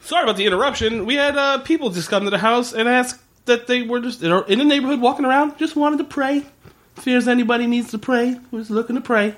Sorry 0.00 0.22
about 0.22 0.36
the 0.36 0.46
interruption. 0.46 1.04
We 1.04 1.14
had 1.16 1.36
uh, 1.36 1.58
people 1.58 1.90
just 1.90 2.08
come 2.08 2.24
to 2.24 2.30
the 2.30 2.38
house 2.38 2.72
and 2.72 2.88
ask 2.88 3.20
that 3.46 3.66
they 3.66 3.82
were 3.82 4.00
just 4.00 4.22
in 4.22 4.58
the 4.58 4.64
neighborhood 4.64 5.00
walking 5.00 5.24
around, 5.24 5.58
just 5.58 5.74
wanted 5.76 5.98
to 5.98 6.04
pray. 6.04 6.44
Fears 6.94 7.28
anybody 7.28 7.66
needs 7.66 7.90
to 7.90 7.98
pray, 7.98 8.38
was 8.50 8.70
looking 8.70 8.96
to 8.96 9.02
pray. 9.02 9.34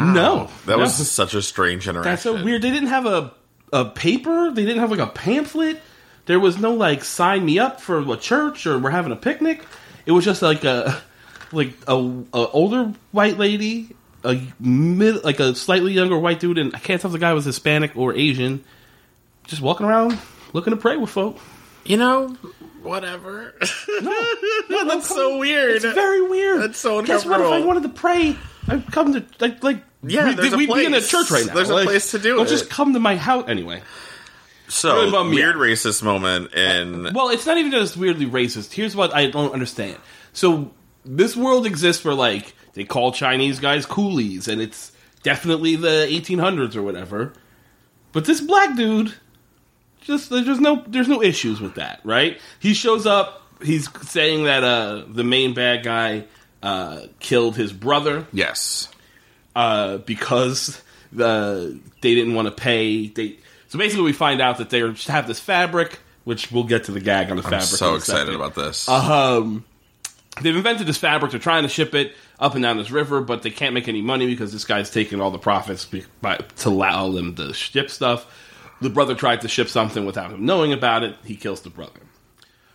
No, 0.00 0.48
That 0.66 0.76
no. 0.76 0.78
was 0.78 0.94
such 1.08 1.34
a 1.34 1.42
strange 1.42 1.86
interaction. 1.88 2.10
that's 2.10 2.22
so 2.22 2.42
weird. 2.42 2.62
They 2.62 2.70
didn't 2.70 2.88
have 2.88 3.06
a 3.06 3.32
a 3.72 3.84
paper. 3.86 4.50
They 4.52 4.64
didn't 4.64 4.78
have 4.80 4.90
like 4.90 5.00
a 5.00 5.06
pamphlet. 5.06 5.80
There 6.26 6.38
was 6.40 6.58
no 6.58 6.74
like 6.74 7.04
sign 7.04 7.44
me 7.44 7.58
up 7.58 7.80
for 7.80 7.98
a 8.00 8.16
church 8.16 8.66
or 8.66 8.78
we're 8.78 8.90
having 8.90 9.12
a 9.12 9.16
picnic. 9.16 9.64
It 10.06 10.12
was 10.12 10.24
just 10.24 10.42
like 10.42 10.64
a 10.64 11.00
like 11.52 11.72
a, 11.86 11.94
a 11.94 12.48
older 12.48 12.92
white 13.12 13.38
lady, 13.38 13.94
a 14.24 14.40
mid 14.60 15.24
like 15.24 15.40
a 15.40 15.54
slightly 15.54 15.92
younger 15.92 16.18
white 16.18 16.40
dude, 16.40 16.58
and 16.58 16.74
I 16.74 16.78
can't 16.78 17.00
tell 17.00 17.10
if 17.10 17.12
the 17.12 17.18
guy 17.18 17.32
was 17.32 17.44
Hispanic 17.44 17.96
or 17.96 18.14
Asian. 18.14 18.64
Just 19.46 19.60
walking 19.60 19.86
around 19.86 20.18
looking 20.52 20.72
to 20.72 20.76
pray 20.78 20.96
with 20.96 21.10
folk. 21.10 21.38
You 21.84 21.98
know, 21.98 22.28
whatever. 22.82 23.54
Yeah, 24.00 24.84
That's 24.88 25.06
so 25.08 25.38
weird. 25.38 25.76
It's 25.76 25.84
very 25.84 26.22
weird. 26.22 26.62
That's 26.62 26.78
so 26.78 27.02
Guess 27.02 27.26
what? 27.26 27.40
If 27.40 27.46
I 27.46 27.60
wanted 27.60 27.82
to 27.82 27.88
pray, 27.90 28.36
I'd 28.68 28.86
come 28.90 29.12
to 29.12 29.24
like 29.38 29.62
like 29.62 29.82
Yeah, 30.02 30.28
we, 30.28 30.34
there's 30.34 30.52
a 30.54 30.56
we'd 30.56 30.72
be 30.72 30.86
in 30.86 30.94
a 30.94 31.02
church 31.02 31.30
right 31.30 31.44
now. 31.44 31.54
There's 31.54 31.68
a 31.68 31.82
place 31.82 32.12
to 32.12 32.18
do 32.18 32.36
Don't 32.36 32.46
it. 32.46 32.48
just 32.48 32.70
come 32.70 32.94
to 32.94 33.00
my 33.00 33.16
house 33.16 33.48
anyway. 33.48 33.82
so 34.68 34.94
Really 34.94 35.10
bummed 35.10 35.30
me 35.30 35.36
weird 35.36 35.56
racist 35.56 36.02
moment 36.02 36.54
in 36.54 37.12
Well, 37.12 37.28
it's 37.28 37.44
not 37.44 37.58
even 37.58 37.70
just 37.70 37.98
weirdly 37.98 38.24
racist. 38.26 38.72
Here's 38.72 38.96
what 38.96 39.14
I 39.14 39.26
don't 39.28 39.52
understand. 39.52 39.98
So 40.32 40.70
this 41.04 41.36
world 41.36 41.66
exists 41.66 42.04
where 42.04 42.14
like 42.14 42.54
they 42.74 42.84
call 42.84 43.12
Chinese 43.12 43.60
guys 43.60 43.86
coolies, 43.86 44.48
and 44.48 44.60
it's 44.60 44.92
definitely 45.22 45.76
the 45.76 46.06
1800s 46.10 46.76
or 46.76 46.82
whatever. 46.82 47.32
But 48.12 48.24
this 48.24 48.40
black 48.40 48.76
dude, 48.76 49.14
just 50.00 50.30
there's 50.30 50.60
no 50.60 50.84
there's 50.86 51.08
no 51.08 51.22
issues 51.22 51.60
with 51.60 51.74
that, 51.74 52.00
right? 52.04 52.40
He 52.60 52.74
shows 52.74 53.06
up. 53.06 53.42
He's 53.62 53.88
saying 54.08 54.44
that 54.44 54.62
uh, 54.64 55.04
the 55.08 55.24
main 55.24 55.54
bad 55.54 55.84
guy 55.84 56.24
uh, 56.62 57.06
killed 57.20 57.56
his 57.56 57.72
brother 57.72 58.26
yes. 58.32 58.88
uh, 59.54 59.98
because 59.98 60.82
the 61.12 61.78
they 62.00 62.14
didn't 62.14 62.34
want 62.34 62.46
to 62.46 62.52
pay. 62.52 63.08
They 63.08 63.38
so 63.68 63.78
basically 63.78 64.04
we 64.04 64.12
find 64.12 64.40
out 64.40 64.58
that 64.58 64.70
they 64.70 64.80
have 64.80 65.26
this 65.26 65.40
fabric, 65.40 65.98
which 66.24 66.52
we'll 66.52 66.64
get 66.64 66.84
to 66.84 66.92
the 66.92 67.00
gag 67.00 67.30
on 67.30 67.36
the 67.36 67.42
fabric. 67.42 67.62
So 67.62 67.88
in 67.88 67.94
a 67.94 67.96
excited 67.96 68.34
about 68.34 68.54
this. 68.54 68.88
Um, 68.88 69.64
they've 70.40 70.56
invented 70.56 70.86
this 70.86 70.96
fabric. 70.96 71.30
They're 71.30 71.40
trying 71.40 71.62
to 71.62 71.68
ship 71.68 71.94
it 71.94 72.14
up 72.38 72.54
and 72.54 72.62
down 72.62 72.76
this 72.76 72.90
river, 72.90 73.20
but 73.20 73.42
they 73.42 73.50
can't 73.50 73.74
make 73.74 73.88
any 73.88 74.02
money 74.02 74.26
because 74.26 74.52
this 74.52 74.64
guy's 74.64 74.90
taking 74.90 75.20
all 75.20 75.30
the 75.30 75.38
profits 75.38 75.86
by, 76.20 76.36
to 76.36 76.68
allow 76.68 77.10
them 77.10 77.34
to 77.36 77.52
ship 77.54 77.90
stuff. 77.90 78.26
The 78.80 78.90
brother 78.90 79.14
tried 79.14 79.42
to 79.42 79.48
ship 79.48 79.68
something 79.68 80.04
without 80.04 80.30
him 80.30 80.44
knowing 80.44 80.72
about 80.72 81.02
it. 81.02 81.16
He 81.24 81.36
kills 81.36 81.62
the 81.62 81.70
brother. 81.70 82.00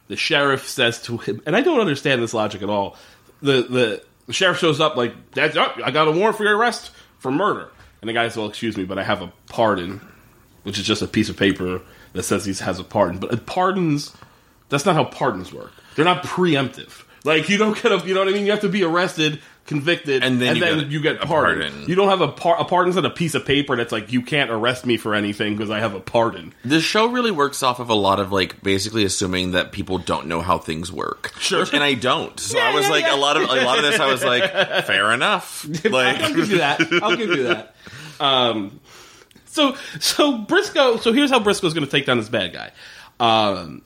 The 0.08 0.16
sheriff 0.16 0.68
says 0.68 1.02
to 1.04 1.18
him, 1.18 1.42
and 1.46 1.56
I 1.56 1.62
don't 1.62 1.80
understand 1.80 2.22
this 2.22 2.34
logic 2.34 2.64
at 2.64 2.70
all. 2.70 2.98
The 3.42 3.62
the, 3.64 4.04
the 4.26 4.34
sheriff 4.34 4.58
shows 4.58 4.80
up 4.80 4.96
like, 4.96 5.14
"That's 5.32 5.56
up. 5.56 5.78
I 5.84 5.92
got 5.92 6.08
a 6.08 6.12
warrant 6.12 6.38
for 6.38 6.46
your 6.46 6.58
arrest 6.58 6.92
for 7.20 7.32
murder." 7.32 7.70
And 8.02 8.10
the 8.10 8.14
guy 8.14 8.28
says, 8.28 8.38
"Well, 8.38 8.48
excuse 8.48 8.76
me, 8.76 8.86
but 8.86 8.98
I 8.98 9.04
have 9.04 9.22
a 9.22 9.32
pardon, 9.50 10.02
which 10.64 10.80
is 10.80 10.88
just 10.88 11.02
a 11.02 11.08
piece 11.08 11.30
of 11.30 11.38
paper 11.38 11.82
that 12.14 12.24
says 12.24 12.46
he 12.46 12.54
has 12.54 12.80
a 12.80 12.84
pardon." 12.84 13.20
But 13.20 13.46
pardons 13.46 14.16
that's 14.70 14.86
not 14.86 14.96
how 14.96 15.04
pardons 15.04 15.52
work. 15.52 15.72
They're 15.96 16.06
not 16.06 16.24
preemptive. 16.24 17.04
Like 17.24 17.50
you 17.50 17.58
don't 17.58 17.82
get 17.82 17.92
a, 17.92 17.98
you 18.08 18.14
know 18.14 18.22
what 18.22 18.30
I 18.30 18.34
mean. 18.34 18.46
You 18.46 18.52
have 18.52 18.62
to 18.62 18.70
be 18.70 18.84
arrested, 18.84 19.42
convicted, 19.66 20.24
And 20.24 20.42
then 20.42 20.56
you 20.56 20.62
then 20.62 20.80
get 20.80 20.88
you 20.88 21.02
get 21.02 21.20
pardoned. 21.22 21.62
pardon. 21.74 21.90
You 21.90 21.96
don't 21.96 22.08
have 22.08 22.22
a 22.22 22.30
par- 22.30 22.60
a 22.60 22.64
pardon's 22.66 22.96
not 22.96 23.06
a 23.06 23.10
piece 23.10 23.36
of 23.36 23.46
paper 23.46 23.76
that's 23.76 23.92
like 23.92 24.12
you 24.14 24.22
can't 24.22 24.50
arrest 24.50 24.86
me 24.86 24.96
for 24.98 25.14
anything 25.14 25.56
because 25.56 25.70
I 25.70 25.80
have 25.80 25.94
a 25.96 26.00
pardon. 26.00 26.54
the 26.64 26.80
show 26.80 27.08
really 27.08 27.32
works 27.32 27.62
off 27.62 27.80
of 27.80 27.90
a 27.90 27.94
lot 27.94 28.20
of 28.20 28.32
like 28.32 28.64
basically 28.64 29.04
assuming 29.04 29.52
that 29.52 29.72
people 29.74 29.98
don't 29.98 30.28
know 30.28 30.40
how 30.42 30.58
things 30.60 30.92
work. 30.94 31.34
Sure. 31.40 31.66
and 31.74 31.84
I 31.84 31.94
don't. 31.94 32.40
So 32.40 32.58
Yeah, 32.58 32.70
I 32.70 32.74
was 32.74 32.86
yeah, 32.86 32.92
like 32.92 33.04
yeah. 33.04 33.16
a 33.16 33.18
lot 33.18 33.36
of 33.38 33.44
a 33.44 33.62
lot 33.66 33.78
of 33.80 33.84
this. 33.84 34.00
I 34.00 34.08
was 34.10 34.24
like, 34.24 34.50
fair 34.86 35.12
enough. 35.12 35.66
Like 35.84 36.20
I'll 36.22 36.34
give 36.34 36.50
you 36.52 36.58
that. 36.60 36.82
I'll 37.04 37.18
give 37.18 37.30
you 37.32 37.44
that. 37.44 37.76
Um, 38.22 38.80
so 39.46 39.76
so 40.00 40.38
Brisco. 40.46 41.00
So 41.02 41.12
here's 41.12 41.32
how 41.32 41.40
Brisco's 41.40 41.74
going 41.74 41.86
to 41.86 41.92
take 41.92 42.06
down 42.06 42.18
this 42.18 42.30
bad 42.30 42.54
guy. 42.54 42.72
Um, 43.20 43.82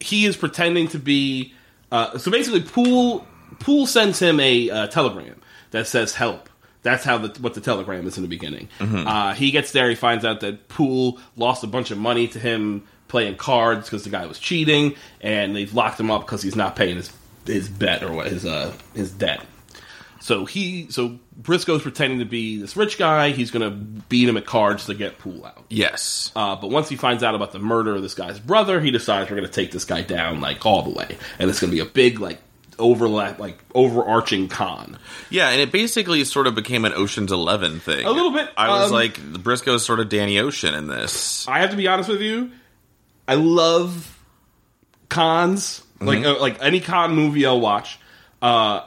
he 0.00 0.24
is 0.26 0.36
pretending 0.36 0.88
to 0.88 0.98
be. 0.98 1.54
Uh, 1.92 2.18
so 2.18 2.30
basically, 2.30 2.62
Poole 2.62 3.24
Poole 3.60 3.86
sends 3.86 4.18
him 4.18 4.40
a 4.40 4.70
uh, 4.70 4.86
telegram 4.88 5.40
that 5.70 5.86
says 5.86 6.14
"help." 6.14 6.48
That's 6.82 7.04
how 7.04 7.18
the, 7.18 7.40
what 7.40 7.54
the 7.54 7.60
telegram 7.60 8.08
is 8.08 8.16
in 8.16 8.24
the 8.24 8.28
beginning. 8.28 8.68
Uh, 9.06 9.34
he 9.34 9.52
gets 9.52 9.70
there, 9.70 9.88
he 9.88 9.94
finds 9.94 10.24
out 10.24 10.40
that 10.40 10.66
Poole 10.66 11.20
lost 11.36 11.62
a 11.62 11.68
bunch 11.68 11.92
of 11.92 11.98
money 11.98 12.26
to 12.26 12.40
him 12.40 12.82
playing 13.06 13.36
cards 13.36 13.88
because 13.88 14.02
the 14.02 14.10
guy 14.10 14.26
was 14.26 14.40
cheating, 14.40 14.96
and 15.20 15.54
they've 15.54 15.72
locked 15.72 16.00
him 16.00 16.10
up 16.10 16.22
because 16.22 16.42
he's 16.42 16.56
not 16.56 16.74
paying 16.74 16.96
his 16.96 17.12
his 17.46 17.68
bet 17.68 18.02
or 18.02 18.12
what 18.12 18.26
his 18.28 18.44
uh, 18.46 18.72
his 18.94 19.12
debt. 19.12 19.44
So 20.22 20.44
he, 20.44 20.86
so 20.88 21.18
Brisco's 21.36 21.82
pretending 21.82 22.20
to 22.20 22.24
be 22.24 22.56
this 22.60 22.76
rich 22.76 22.96
guy. 22.96 23.30
He's 23.30 23.50
going 23.50 23.68
to 23.68 23.76
beat 24.08 24.28
him 24.28 24.36
at 24.36 24.46
cards 24.46 24.86
to 24.86 24.94
get 24.94 25.18
Poole 25.18 25.44
out. 25.44 25.64
yes, 25.68 26.30
Uh, 26.36 26.54
but 26.54 26.70
once 26.70 26.88
he 26.88 26.94
finds 26.94 27.24
out 27.24 27.34
about 27.34 27.50
the 27.50 27.58
murder 27.58 27.96
of 27.96 28.02
this 28.02 28.14
guy's 28.14 28.38
brother, 28.38 28.80
he 28.80 28.92
decides 28.92 29.28
we're 29.28 29.36
going 29.36 29.48
to 29.48 29.52
take 29.52 29.72
this 29.72 29.84
guy 29.84 30.02
down 30.02 30.40
like 30.40 30.64
all 30.64 30.82
the 30.82 30.90
way, 30.90 31.18
and 31.40 31.50
it's 31.50 31.58
going 31.58 31.72
to 31.72 31.74
be 31.74 31.80
a 31.80 31.84
big 31.84 32.20
like 32.20 32.38
overlap, 32.78 33.40
like 33.40 33.58
overarching 33.74 34.48
con. 34.48 34.96
yeah, 35.28 35.48
and 35.50 35.60
it 35.60 35.72
basically 35.72 36.22
sort 36.22 36.46
of 36.46 36.54
became 36.54 36.84
an 36.84 36.92
Ocean's 36.94 37.32
Eleven 37.32 37.80
thing. 37.80 38.06
A 38.06 38.10
little 38.12 38.30
bit, 38.32 38.48
I 38.56 38.68
was 38.68 38.90
um, 38.90 38.92
like, 38.92 39.14
Brisco's 39.42 39.84
sort 39.84 39.98
of 39.98 40.08
Danny 40.08 40.38
Ocean 40.38 40.72
in 40.72 40.86
this. 40.86 41.48
I 41.48 41.58
have 41.58 41.70
to 41.70 41.76
be 41.76 41.88
honest 41.88 42.08
with 42.08 42.20
you. 42.20 42.52
I 43.26 43.34
love 43.34 44.16
cons, 45.08 45.82
like 46.00 46.24
uh, 46.24 46.38
like 46.40 46.62
any 46.62 46.78
con 46.78 47.14
movie 47.16 47.44
I'll 47.44 47.60
watch. 47.60 47.98
Uh, 48.40 48.82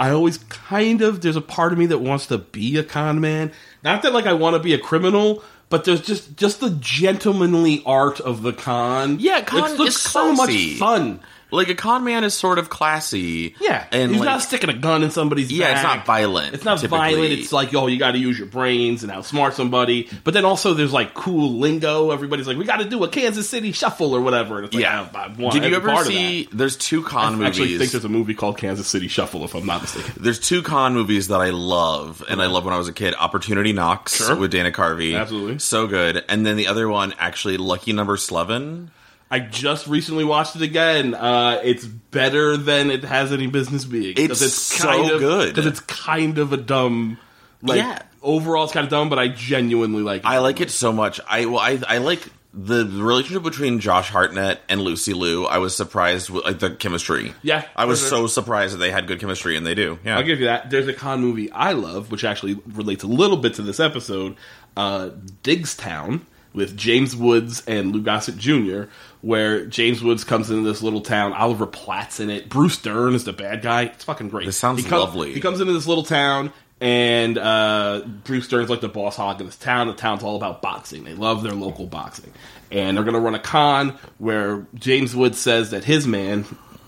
I 0.00 0.12
always 0.12 0.38
kind 0.38 1.02
of 1.02 1.20
there's 1.20 1.36
a 1.36 1.42
part 1.42 1.74
of 1.74 1.78
me 1.78 1.84
that 1.86 1.98
wants 1.98 2.28
to 2.28 2.38
be 2.38 2.78
a 2.78 2.82
con 2.82 3.20
man. 3.20 3.52
Not 3.84 4.00
that 4.02 4.14
like 4.14 4.24
I 4.24 4.32
want 4.32 4.54
to 4.54 4.58
be 4.58 4.72
a 4.72 4.78
criminal, 4.78 5.44
but 5.68 5.84
there's 5.84 6.00
just 6.00 6.38
just 6.38 6.60
the 6.60 6.70
gentlemanly 6.70 7.82
art 7.84 8.18
of 8.18 8.40
the 8.40 8.54
con. 8.54 9.18
Yeah, 9.20 9.42
con 9.42 9.72
it 9.72 9.78
looks 9.78 9.96
is 9.96 10.00
so 10.00 10.32
much 10.32 10.78
fun. 10.78 11.20
Like 11.50 11.68
a 11.68 11.74
con 11.74 12.04
man 12.04 12.24
is 12.24 12.34
sort 12.34 12.58
of 12.58 12.70
classy. 12.70 13.54
Yeah, 13.60 13.86
and 13.92 14.10
he's 14.12 14.20
like, 14.20 14.26
not 14.26 14.42
sticking 14.42 14.70
a 14.70 14.74
gun 14.74 15.02
in 15.02 15.10
somebody's 15.10 15.50
yeah, 15.50 15.72
it's 15.74 15.82
not 15.82 16.06
violent. 16.06 16.54
It's 16.54 16.64
not 16.64 16.78
typically. 16.78 16.98
violent. 16.98 17.32
It's 17.32 17.52
like, 17.52 17.74
oh, 17.74 17.86
you 17.86 17.98
got 17.98 18.12
to 18.12 18.18
use 18.18 18.38
your 18.38 18.46
brains 18.48 19.02
and 19.02 19.12
outsmart 19.12 19.52
somebody. 19.54 20.08
But 20.24 20.34
then 20.34 20.44
also, 20.44 20.74
there's 20.74 20.92
like 20.92 21.14
cool 21.14 21.58
lingo. 21.58 22.10
Everybody's 22.10 22.46
like, 22.46 22.56
we 22.56 22.64
got 22.64 22.78
to 22.78 22.88
do 22.88 23.02
a 23.04 23.08
Kansas 23.08 23.48
City 23.48 23.72
shuffle 23.72 24.14
or 24.14 24.20
whatever. 24.20 24.56
And 24.56 24.66
it's 24.66 24.74
like, 24.74 24.82
yeah. 24.82 25.08
I, 25.14 25.24
I 25.24 25.26
want 25.36 25.54
Did 25.54 25.64
you 25.64 25.74
ever 25.76 26.04
see? 26.04 26.48
There's 26.52 26.76
two 26.76 27.02
con 27.02 27.32
movies. 27.34 27.34
I 27.34 27.36
movies. 27.36 27.48
actually 27.60 27.78
think 27.78 27.90
there's 27.92 28.04
a 28.04 28.08
movie 28.08 28.34
called 28.34 28.58
Kansas 28.58 28.86
City 28.86 29.08
Shuffle, 29.08 29.44
if 29.44 29.54
I'm 29.54 29.66
not 29.66 29.82
mistaken. 29.82 30.14
There's 30.22 30.38
two 30.38 30.62
con 30.62 30.94
movies 30.94 31.28
that 31.28 31.40
I 31.40 31.50
love, 31.50 32.24
and 32.28 32.40
I 32.40 32.46
love 32.46 32.64
when 32.64 32.74
I 32.74 32.78
was 32.78 32.88
a 32.88 32.92
kid. 32.92 33.14
Opportunity 33.18 33.72
Knocks 33.72 34.16
Sure. 34.16 34.36
with 34.36 34.50
Dana 34.50 34.70
Carvey, 34.70 35.18
Absolutely. 35.18 35.58
so 35.58 35.86
good. 35.86 36.24
And 36.28 36.44
then 36.44 36.56
the 36.56 36.66
other 36.66 36.88
one, 36.88 37.14
actually, 37.18 37.56
Lucky 37.56 37.92
Number 37.92 38.16
Slevin. 38.16 38.90
I 39.30 39.38
just 39.38 39.86
recently 39.86 40.24
watched 40.24 40.56
it 40.56 40.62
again. 40.62 41.14
Uh, 41.14 41.60
it's 41.62 41.86
better 41.86 42.56
than 42.56 42.90
it 42.90 43.04
has 43.04 43.32
any 43.32 43.46
business 43.46 43.84
being. 43.84 44.14
It's 44.16 44.40
so 44.52 45.14
of, 45.14 45.20
good. 45.20 45.48
because 45.50 45.66
it's 45.66 45.80
kind 45.80 46.38
of 46.38 46.52
a 46.52 46.56
dumb. 46.56 47.18
Like 47.62 47.78
Yeah. 47.78 48.02
overall, 48.22 48.64
it's 48.64 48.72
kind 48.72 48.84
of 48.84 48.90
dumb, 48.90 49.08
but 49.08 49.18
I 49.18 49.28
genuinely 49.28 50.02
like. 50.02 50.22
it. 50.22 50.26
I 50.26 50.38
like 50.38 50.60
it 50.60 50.70
so 50.70 50.92
much. 50.92 51.20
I 51.28 51.46
well, 51.46 51.60
I, 51.60 51.78
I 51.86 51.98
like 51.98 52.22
the 52.52 52.84
relationship 52.86 53.44
between 53.44 53.78
Josh 53.78 54.08
Hartnett 54.10 54.60
and 54.68 54.80
Lucy 54.80 55.12
Liu. 55.12 55.44
I 55.46 55.58
was 55.58 55.76
surprised 55.76 56.30
with 56.30 56.44
like 56.44 56.58
the 56.58 56.70
chemistry. 56.74 57.32
Yeah, 57.42 57.64
I 57.76 57.84
was 57.84 58.02
for 58.02 58.08
so 58.08 58.26
surprised 58.26 58.74
that 58.74 58.78
they 58.78 58.90
had 58.90 59.06
good 59.06 59.20
chemistry, 59.20 59.56
and 59.56 59.64
they 59.64 59.76
do. 59.76 60.00
Yeah, 60.04 60.16
I'll 60.16 60.24
give 60.24 60.40
you 60.40 60.46
that. 60.46 60.70
There's 60.70 60.88
a 60.88 60.92
con 60.94 61.20
movie 61.20 61.52
I 61.52 61.72
love, 61.72 62.10
which 62.10 62.24
actually 62.24 62.54
relates 62.66 63.04
a 63.04 63.06
little 63.08 63.36
bit 63.36 63.54
to 63.54 63.62
this 63.62 63.78
episode. 63.78 64.34
Uh, 64.76 65.10
Diggstown 65.44 66.22
with 66.52 66.76
James 66.76 67.14
Woods 67.14 67.62
and 67.66 67.92
Lou 67.92 68.02
Gossett 68.02 68.36
Jr., 68.36 68.84
where 69.22 69.66
James 69.66 70.02
Woods 70.02 70.24
comes 70.24 70.50
into 70.50 70.62
this 70.62 70.82
little 70.82 71.00
town. 71.00 71.32
Oliver 71.32 71.66
Platt's 71.66 72.20
in 72.20 72.30
it. 72.30 72.48
Bruce 72.48 72.78
Dern 72.78 73.14
is 73.14 73.24
the 73.24 73.32
bad 73.32 73.62
guy. 73.62 73.82
It's 73.82 74.04
fucking 74.04 74.28
great. 74.28 74.46
This 74.46 74.56
sounds 74.56 74.82
He 74.84 74.90
lovely. 74.90 75.32
He 75.32 75.40
comes 75.40 75.60
into 75.60 75.72
this 75.72 75.86
little 75.86 76.04
town. 76.04 76.52
And 76.82 77.36
uh, 77.36 78.02
Bruce 78.24 78.48
Dern's 78.48 78.70
like 78.70 78.80
the 78.80 78.88
boss 78.88 79.16
hog 79.16 79.40
of 79.40 79.46
this 79.46 79.58
town. 79.58 79.88
The 79.88 79.92
town's 79.92 80.22
all 80.22 80.36
about 80.36 80.62
boxing. 80.62 81.04
They 81.04 81.12
love 81.12 81.42
their 81.42 81.52
local 81.52 81.86
boxing, 81.86 82.32
and 82.70 82.96
they're 82.96 83.04
going 83.04 83.14
to 83.14 83.20
run 83.20 83.34
a 83.34 83.38
con 83.38 83.98
where 84.16 84.66
James 84.74 85.14
Woods 85.14 85.38
says 85.38 85.72
that 85.72 85.84
his 85.84 86.06
man, 86.06 86.46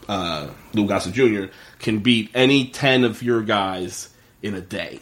uh, 0.08 0.48
Lou 0.72 0.86
Gossett 0.86 1.12
Jr., 1.12 1.52
can 1.78 1.98
beat 1.98 2.30
any 2.34 2.68
10 2.68 3.04
of 3.04 3.22
your 3.22 3.42
guys 3.42 4.08
in 4.40 4.54
a 4.54 4.62
day. 4.62 5.00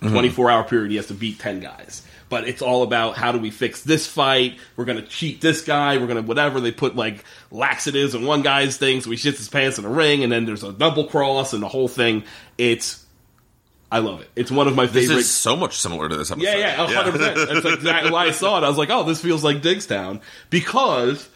24 0.00 0.50
hour 0.50 0.64
period, 0.64 0.90
he 0.90 0.96
has 0.96 1.08
to 1.08 1.14
beat 1.14 1.38
10 1.38 1.60
guys. 1.60 2.02
But 2.32 2.48
it's 2.48 2.62
all 2.62 2.82
about 2.82 3.14
how 3.14 3.30
do 3.30 3.38
we 3.38 3.50
fix 3.50 3.82
this 3.82 4.06
fight? 4.06 4.56
We're 4.74 4.86
going 4.86 4.96
to 4.96 5.06
cheat 5.06 5.42
this 5.42 5.60
guy. 5.60 5.98
We're 5.98 6.06
going 6.06 6.16
to 6.16 6.26
whatever. 6.26 6.60
They 6.60 6.72
put 6.72 6.96
like 6.96 7.22
laxatives 7.50 8.14
in 8.14 8.24
one 8.24 8.40
guy's 8.40 8.78
thing, 8.78 9.02
so 9.02 9.10
he 9.10 9.16
shits 9.16 9.36
his 9.36 9.50
pants 9.50 9.78
in 9.78 9.84
a 9.84 9.90
ring, 9.90 10.22
and 10.22 10.32
then 10.32 10.46
there's 10.46 10.64
a 10.64 10.72
double 10.72 11.04
cross 11.04 11.52
and 11.52 11.62
the 11.62 11.68
whole 11.68 11.88
thing. 11.88 12.24
It's, 12.56 13.04
I 13.90 13.98
love 13.98 14.22
it. 14.22 14.30
It's 14.34 14.50
one 14.50 14.66
of 14.66 14.74
my 14.74 14.86
this 14.86 15.08
favorite. 15.08 15.18
is 15.18 15.30
so 15.30 15.56
much 15.56 15.76
similar 15.76 16.08
to 16.08 16.16
this 16.16 16.30
episode. 16.30 16.46
Yeah, 16.46 16.56
yeah, 16.56 16.86
hundred 16.86 17.12
percent. 17.12 17.36
That's 17.36 17.66
exactly 17.74 18.10
why 18.10 18.28
I 18.28 18.30
saw 18.30 18.56
it. 18.56 18.64
I 18.64 18.68
was 18.70 18.78
like, 18.78 18.88
oh, 18.88 19.04
this 19.04 19.20
feels 19.20 19.44
like 19.44 19.58
Diggstown 19.58 20.22
because 20.48 21.28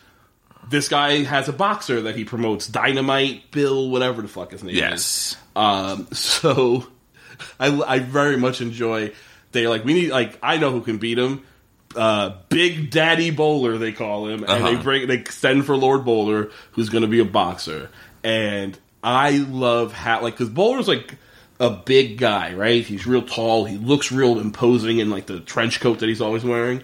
this 0.71 0.89
guy 0.89 1.25
has 1.25 1.47
a 1.51 1.53
boxer 1.53 2.01
that 2.01 2.17
he 2.17 2.25
promotes, 2.25 2.69
Dynamite 2.69 3.51
Bill, 3.51 3.91
whatever 3.91 4.23
the 4.23 4.29
fuck 4.29 4.53
his 4.53 4.65
name 4.65 4.75
is. 4.75 4.81
Yes. 4.81 5.37
Um, 5.55 6.09
so 6.13 6.87
I, 7.61 7.83
I 7.83 7.99
very 7.99 8.39
much 8.39 8.63
enjoy. 8.63 9.13
They're 9.57 9.69
like, 9.69 9.85
we 9.85 9.95
need 9.95 10.11
like 10.11 10.39
I 10.43 10.59
know 10.59 10.71
who 10.71 10.81
can 10.83 10.99
beat 10.99 11.19
him. 11.19 11.43
Uh, 11.95 12.35
Big 12.51 12.91
Daddy 12.91 13.31
Bowler, 13.31 13.79
they 13.79 13.93
call 13.93 14.27
him, 14.29 14.43
and 14.43 14.51
Uh-huh. 14.51 14.71
they 14.71 14.77
bring 14.77 15.07
they 15.09 15.25
send 15.25 15.65
for 15.67 15.77
Lord 15.77 16.05
Bowler, 16.05 16.51
who's 16.73 16.89
going 16.91 17.03
to 17.03 17.09
be 17.09 17.21
a 17.21 17.25
boxer. 17.25 17.91
And 18.23 18.79
I 19.03 19.31
love 19.39 19.93
how 19.93 20.23
like 20.23 20.35
because 20.35 20.51
Bowler's 20.51 20.89
like 20.89 21.15
a 21.59 21.71
big 21.71 22.19
guy, 22.19 22.53
right? 22.53 22.85
He's 22.85 23.07
real 23.07 23.23
tall. 23.23 23.65
He 23.65 23.79
looks 23.79 24.13
real 24.13 24.39
imposing 24.39 24.99
in 24.99 25.09
like 25.11 25.25
the 25.27 25.41
trench 25.41 25.81
coat 25.81 26.01
that 26.01 26.09
he's 26.09 26.21
always 26.21 26.45
wearing. 26.45 26.83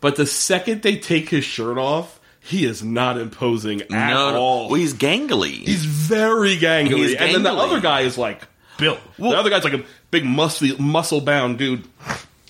But 0.00 0.16
the 0.16 0.26
second 0.26 0.80
they 0.82 0.96
take 0.96 1.28
his 1.28 1.44
shirt 1.44 1.76
off, 1.76 2.18
he 2.40 2.64
is 2.64 2.82
not 2.82 3.18
imposing 3.18 3.82
at 3.82 3.90
No, 3.90 4.34
all. 4.36 4.68
Well, 4.70 4.80
he's 4.80 4.94
gangly. 4.94 5.52
He's 5.66 5.84
very 5.84 6.56
gangly. 6.56 6.96
He's 6.96 7.14
And 7.16 7.34
then 7.34 7.42
the 7.42 7.52
other 7.52 7.80
guy 7.80 8.02
is 8.02 8.16
like 8.16 8.42
built. 8.78 9.00
the 9.18 9.28
other 9.28 9.50
guy's 9.50 9.64
like 9.64 9.74
a 9.74 9.82
big 10.10 10.24
muscle 10.24 10.68
muscle 10.80 11.20
bound 11.20 11.58
dude. 11.58 11.84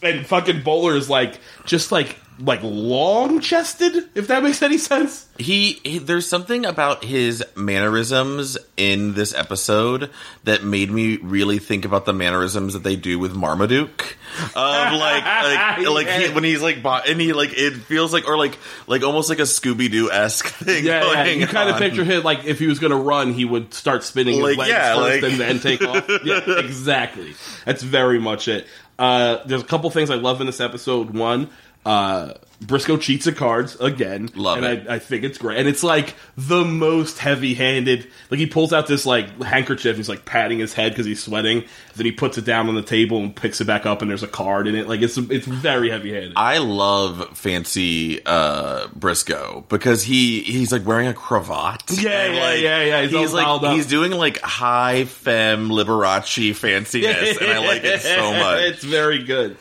And 0.03 0.27
fucking 0.27 0.63
Bowler 0.63 0.97
is 0.97 1.09
like 1.09 1.39
just 1.65 1.91
like 1.91 2.19
like 2.39 2.61
long 2.63 3.41
chested, 3.41 4.09
if 4.15 4.27
that 4.29 4.43
makes 4.43 4.61
any 4.63 4.77
sense. 4.79 5.29
he, 5.39 5.75
he 5.85 5.99
there's 5.99 6.29
something 6.29 6.67
about 6.67 7.05
his 7.05 7.45
mannerisms 7.57 8.59
in 8.77 9.15
this 9.15 9.33
episode 9.35 10.11
that 10.45 10.65
made 10.65 10.91
me 10.91 11.17
really 11.19 11.59
think 11.59 11.85
about 11.85 12.05
the 12.07 12.13
mannerisms 12.13 12.73
that 12.73 12.83
they 12.83 12.97
do 12.97 13.19
with 13.19 13.35
Marmaduke. 13.35 14.17
Of 14.55 14.55
like 14.57 15.25
like 15.25 15.87
like 15.89 16.09
he, 16.09 16.29
when 16.35 16.45
he's 16.45 16.61
like 16.63 16.85
and 16.85 17.21
he 17.21 17.33
like 17.33 17.51
it 17.57 17.75
feels 17.75 18.13
like 18.13 18.27
or 18.29 18.37
like 18.37 18.59
like 18.87 19.03
almost 19.03 19.29
like 19.29 19.39
a 19.39 19.43
Scooby 19.43 19.91
Doo 19.91 20.11
esque 20.11 20.47
thing. 20.49 20.85
Yeah, 20.85 21.05
yeah. 21.05 21.25
going 21.25 21.41
You 21.41 21.47
kind 21.47 21.71
of 21.71 21.77
picture 21.79 22.05
him 22.05 22.23
like 22.25 22.45
if 22.45 22.59
he 22.59 22.67
was 22.67 22.79
gonna 22.81 22.97
run, 22.97 23.33
he 23.33 23.45
would 23.45 23.73
start 23.75 24.03
spinning 24.03 24.41
Like, 24.41 24.51
his 24.51 24.59
legs 24.59 24.71
yeah, 24.71 24.95
first 24.97 25.23
like- 25.23 25.31
and 25.33 25.41
then 25.41 25.61
take 25.61 25.83
off. 25.87 26.09
Yeah, 26.25 26.59
exactly. 26.59 27.35
That's 27.65 27.83
very 27.83 28.19
much 28.19 28.49
it. 28.49 28.67
Uh, 28.99 29.43
there's 29.47 29.63
a 29.63 29.67
couple 29.67 29.91
things 29.91 30.09
I 30.11 30.15
love 30.15 30.41
in 30.41 30.47
this 30.47 30.61
episode. 30.61 31.11
One, 31.11 31.51
uh, 31.85 32.35
Brisco 32.63 33.01
cheats 33.01 33.27
at 33.27 33.37
cards 33.37 33.77
again. 33.77 34.31
Love 34.35 34.59
and 34.59 34.67
it. 34.67 34.89
I, 34.89 34.95
I 34.95 34.99
think 34.99 35.25
it's 35.25 35.39
great. 35.39 35.59
And 35.59 35.69
it's 35.69 35.83
like 35.83 36.15
the 36.37 36.65
most 36.65 37.19
heavy 37.19 37.55
handed. 37.55 38.07
Like 38.31 38.41
he 38.41 38.47
pulls 38.47 38.73
out 38.73 38.87
this 38.87 39.05
like 39.05 39.43
handkerchief. 39.43 39.97
He's 39.97 40.09
like 40.09 40.25
patting 40.25 40.59
his 40.59 40.73
head 40.73 40.93
because 40.93 41.05
he's 41.05 41.23
sweating. 41.23 41.65
Then 41.95 42.07
he 42.07 42.13
puts 42.13 42.39
it 42.39 42.45
down 42.45 42.69
on 42.69 42.75
the 42.75 42.83
table 42.83 43.19
and 43.19 43.35
picks 43.35 43.61
it 43.61 43.67
back 43.67 43.87
up, 43.87 44.03
and 44.03 44.11
there's 44.11 44.23
a 44.23 44.29
card 44.29 44.67
in 44.67 44.75
it. 44.75 44.89
Like 44.89 45.03
it's 45.03 45.19
it's 45.19 45.47
very 45.47 45.91
heavy 45.91 46.13
handed. 46.13 46.33
I 46.37 46.59
love 46.59 47.37
fancy 47.37 48.25
uh, 48.25 48.87
Brisco 48.89 49.69
because 49.69 50.03
he 50.05 50.41
he's 50.41 50.73
like 50.73 50.87
wearing 50.87 51.09
a 51.09 51.15
cravat. 51.15 51.83
Yeah, 51.91 52.27
yeah, 52.27 52.43
like, 52.43 52.61
yeah, 52.61 52.83
yeah. 52.83 53.03
He's 53.03 53.11
He's, 53.11 53.33
like 53.33 53.73
he's 53.73 53.87
doing 53.87 54.13
like 54.13 54.41
high 54.41 55.05
femme 55.05 55.69
Liberace 55.69 56.51
fanciness, 56.53 57.41
and 57.41 57.51
I 57.51 57.59
like 57.67 57.85
it 57.85 58.01
so 58.01 58.33
much. 58.39 58.61
it's 58.61 58.85
very 58.85 59.23
good. 59.25 59.57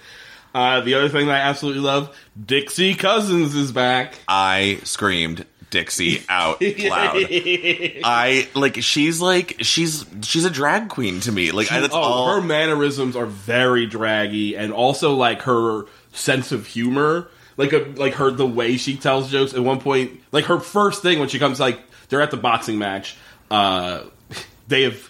Uh, 0.53 0.81
the 0.81 0.93
other 0.93 1.09
thing 1.09 1.27
that 1.27 1.35
I 1.35 1.49
absolutely 1.49 1.81
love, 1.81 2.15
Dixie 2.39 2.93
Cousins 2.93 3.55
is 3.55 3.71
back. 3.71 4.19
I 4.27 4.79
screamed 4.83 5.45
Dixie 5.73 6.23
out 6.29 6.61
loud. 6.61 7.15
I 7.25 8.47
like 8.53 8.81
she's 8.83 9.19
like 9.19 9.55
she's 9.61 10.05
she's 10.21 10.45
a 10.45 10.51
drag 10.51 10.89
queen 10.89 11.19
to 11.21 11.31
me. 11.31 11.51
Like 11.51 11.71
I, 11.71 11.79
that's 11.79 11.95
oh, 11.95 11.97
all. 11.97 12.35
her 12.35 12.41
mannerisms 12.41 13.15
are 13.15 13.25
very 13.25 13.87
draggy, 13.87 14.55
and 14.55 14.71
also 14.71 15.15
like 15.15 15.41
her 15.41 15.85
sense 16.11 16.51
of 16.51 16.67
humor, 16.67 17.27
like 17.57 17.73
a 17.73 17.79
like 17.95 18.13
her 18.15 18.29
the 18.29 18.45
way 18.45 18.77
she 18.77 18.95
tells 18.95 19.31
jokes. 19.31 19.55
At 19.55 19.61
one 19.61 19.79
point, 19.79 20.21
like 20.31 20.45
her 20.45 20.59
first 20.59 21.01
thing 21.01 21.19
when 21.19 21.29
she 21.29 21.39
comes, 21.39 21.59
like 21.59 21.79
they're 22.09 22.21
at 22.21 22.29
the 22.29 22.37
boxing 22.37 22.77
match. 22.77 23.17
Uh, 23.49 24.03
they 24.67 24.83
have, 24.83 25.09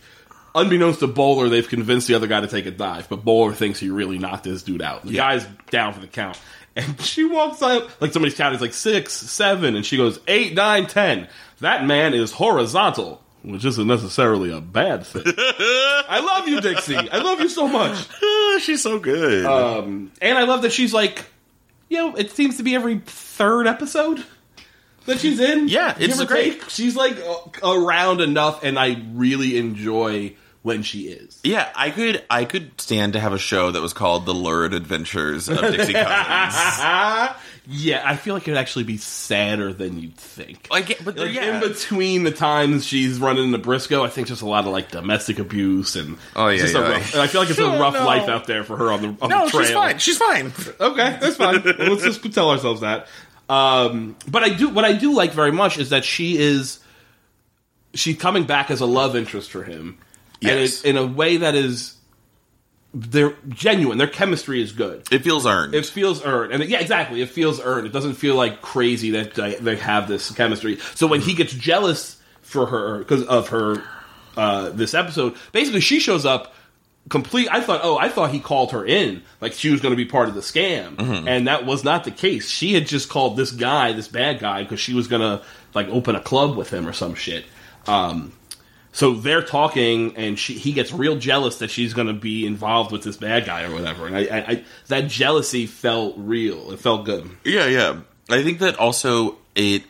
unbeknownst 0.56 1.00
to 1.00 1.08
Bowler, 1.08 1.50
they've 1.50 1.68
convinced 1.68 2.08
the 2.08 2.16
other 2.16 2.28
guy 2.28 2.42
to 2.42 2.48
take 2.48 2.66
a 2.66 2.72
dive, 2.72 3.10
but 3.10 3.24
Bowler 3.24 3.54
thinks 3.54 3.80
he 3.80 3.90
really 3.90 4.18
knocked 4.18 4.44
this 4.44 4.64
dude 4.64 4.82
out. 4.82 5.06
The 5.06 5.14
guy's 5.14 5.46
down 5.70 5.94
for 5.94 6.00
the 6.00 6.08
count. 6.08 6.40
And 6.76 7.00
she 7.06 7.26
walks 7.26 7.62
up, 7.62 8.02
like 8.02 8.14
somebody's 8.14 8.36
counting. 8.36 8.56
It's 8.56 8.62
like 8.62 8.74
six, 8.74 9.14
seven, 9.14 9.76
and 9.76 9.86
she 9.86 9.98
goes 9.98 10.20
eight, 10.28 10.54
nine, 10.54 10.88
ten. 10.88 11.28
That 11.60 11.86
man 11.86 12.14
is 12.14 12.32
horizontal, 12.32 13.22
which 13.44 13.66
isn't 13.66 13.88
necessarily 13.88 14.52
a 14.52 14.62
bad 14.62 15.06
thing. 15.06 15.24
I 15.28 16.22
love 16.24 16.48
you, 16.48 16.62
Dixie. 16.62 16.98
I 16.98 17.18
love 17.18 17.40
you 17.40 17.50
so 17.50 17.68
much. 17.68 18.08
she's 18.62 18.82
so 18.82 19.00
good. 19.00 19.46
Um, 19.46 20.12
and 20.22 20.38
I 20.38 20.44
love 20.44 20.64
that 20.64 20.72
she's 20.72 20.94
like, 20.94 21.26
you 21.90 21.98
know, 21.98 22.16
it 22.16 22.32
seems 22.32 22.58
to 22.58 22.64
be 22.64 22.76
every 22.76 23.00
third 23.00 23.68
episode 23.68 24.24
that 25.06 25.20
she's 25.20 25.40
in. 25.40 25.68
Yeah, 25.68 25.96
it's 25.98 26.24
great. 26.26 26.62
take. 26.62 26.70
She's 26.70 26.96
like 26.96 27.18
around 27.64 28.22
enough, 28.22 28.64
and 28.64 28.80
I 28.80 29.04
really 29.14 29.58
enjoy 29.58 30.36
when 30.64 30.82
she 30.82 31.02
is. 31.10 31.40
yeah, 31.44 31.70
I 31.76 31.90
could 31.92 32.24
I 32.30 32.46
could 32.46 32.80
stand 32.82 33.14
to 33.14 33.20
have 33.20 33.34
a 33.34 33.38
show 33.38 33.70
that 33.72 33.82
was 33.82 33.94
called 33.94 34.26
The 34.26 34.34
Lurid 34.34 34.74
Adventures 34.74 35.48
of 35.50 35.60
Dixie 35.60 35.94
Cousins. 35.94 37.36
Yeah, 37.66 38.02
I 38.06 38.18
feel 38.18 38.34
like 38.34 38.44
it'd 38.46 38.58
actually 38.58 38.84
be 38.84 38.98
sadder 38.98 39.72
than 39.72 39.98
you'd 39.98 40.18
think. 40.18 40.68
Like, 40.70 41.00
but 41.04 41.16
Like 41.18 41.34
yeah. 41.34 41.56
in 41.56 41.60
between 41.62 42.24
the 42.24 42.32
times 42.32 42.86
she's 42.86 43.20
running 43.20 43.46
into 43.54 43.58
Brisco, 43.60 44.06
I 44.06 44.10
think 44.10 44.28
just 44.28 44.42
a 44.42 44.46
lot 44.46 44.66
of 44.66 44.74
like 44.74 44.92
domestic 44.92 45.40
abuse 45.40 45.96
and 45.96 46.18
Oh, 46.36 46.48
yeah, 46.48 46.54
it's 46.56 46.64
just 46.64 46.76
a 46.76 46.80
yeah. 46.80 46.92
rough, 46.92 47.14
and 47.14 47.22
I 47.22 47.28
feel 47.28 47.40
like 47.42 47.50
it's 47.50 47.60
a 47.60 47.80
rough 47.80 47.94
No. 47.94 48.06
life 48.06 48.28
out 48.28 48.48
there 48.48 48.66
for 48.66 48.76
her 48.76 48.92
on 48.92 49.02
the 49.02 49.08
on 49.22 49.30
no, 49.30 49.46
the 49.46 49.52
trail. 49.52 49.64
she's 49.64 49.72
fine. 49.74 49.98
She's 50.00 50.18
fine. 50.18 50.52
Okay, 50.80 51.18
that's 51.22 51.38
fine. 51.38 51.62
Well, 51.80 51.90
let's 51.96 52.04
just 52.04 52.34
tell 52.34 52.50
ourselves 52.52 52.82
that. 52.82 53.08
Um, 53.50 54.16
but 54.30 54.44
I 54.44 54.50
do 54.50 54.68
what 54.70 54.84
I 54.84 54.94
do 54.94 55.14
like 55.14 55.32
very 55.32 55.52
much 55.54 55.78
is 55.78 55.90
that 55.92 56.04
she 56.04 56.38
is 56.38 56.80
she's 57.94 58.18
coming 58.18 58.44
back 58.44 58.72
as 58.72 58.82
a 58.82 58.86
love 58.86 59.16
interest 59.16 59.52
for 59.52 59.64
him, 59.64 59.98
and 60.52 60.60
it, 60.60 60.86
in 60.86 60.98
a 60.98 61.06
way 61.06 61.38
that 61.38 61.56
is 61.56 61.96
they're 62.94 63.36
genuine. 63.50 63.98
Their 63.98 64.08
chemistry 64.08 64.62
is 64.62 64.72
good. 64.72 65.08
It 65.12 65.20
feels 65.24 65.48
earned. 65.48 65.74
It 65.74 65.86
feels 65.86 66.24
earned, 66.24 66.54
and 66.54 66.62
it- 66.62 66.70
yeah, 66.70 66.80
exactly. 66.80 67.22
It 67.22 67.30
feels 67.30 67.60
earned. 67.60 67.88
It 67.88 67.94
doesn't 67.94 68.14
feel 68.16 68.36
like 68.36 68.62
crazy 68.62 69.12
that 69.12 69.34
they, 69.34 69.56
they 69.56 69.76
have 69.78 70.08
this 70.08 70.30
chemistry. 70.32 70.78
So 70.96 71.08
when 71.08 71.22
he 71.22 71.34
gets 71.34 71.54
jealous 71.54 72.20
for 72.42 72.68
her 72.68 73.00
because 73.00 73.24
of 73.24 73.50
her 73.50 73.84
uh, 74.38 74.70
this 74.70 74.94
episode. 74.94 75.36
Basically, 75.52 75.80
she 75.80 76.00
shows 76.00 76.26
up 76.26 76.54
complete. 77.10 77.48
I 77.52 77.62
thought, 77.62 77.82
oh, 77.84 77.98
I 77.98 78.10
thought 78.10 78.32
he 78.32 78.40
called 78.40 78.72
her 78.72 78.86
in, 78.86 79.22
like 79.42 79.54
she 79.54 79.70
was 79.70 79.80
going 79.82 79.92
to 79.92 79.96
be 79.98 80.06
part 80.06 80.28
of 80.28 80.36
the 80.36 80.42
scam, 80.42 81.28
and 81.28 81.48
that 81.48 81.66
was 81.66 81.84
not 81.84 82.04
the 82.04 82.12
case. 82.12 82.50
She 82.50 82.74
had 82.74 82.88
just 82.88 83.10
called 83.10 83.38
this 83.38 83.52
guy, 83.52 83.94
this 83.94 84.08
bad 84.08 84.40
guy, 84.40 84.64
because 84.64 84.80
she 84.80 84.94
was 84.94 85.08
going 85.08 85.22
to 85.22 85.44
like 85.74 85.88
open 85.90 86.16
a 86.16 86.20
club 86.20 86.56
with 86.58 86.70
him 86.72 86.88
or 86.88 86.94
some 86.94 87.14
shit. 87.16 87.46
Um, 87.88 88.32
so 88.94 89.16
they're 89.16 89.42
talking, 89.42 90.16
and 90.18 90.38
she 90.38 90.54
he 90.54 90.72
gets 90.72 90.94
real 90.94 91.18
jealous 91.18 91.58
that 91.58 91.72
she's 91.72 91.94
going 91.96 92.08
to 92.08 92.14
be 92.14 92.46
involved 92.46 92.92
with 92.92 93.04
this 93.04 93.18
bad 93.18 93.46
guy 93.46 93.64
or 93.64 93.74
whatever, 93.74 94.06
and 94.06 94.16
I, 94.16 94.22
I, 94.22 94.38
I 94.38 94.64
that 94.88 95.08
jealousy 95.08 95.66
felt 95.66 96.14
real. 96.18 96.72
It 96.72 96.80
felt 96.80 97.04
good. 97.04 97.30
Yeah, 97.44 97.66
yeah. 97.66 98.02
I 98.30 98.44
think 98.44 98.60
that 98.60 98.78
also 98.78 99.38
it. 99.56 99.84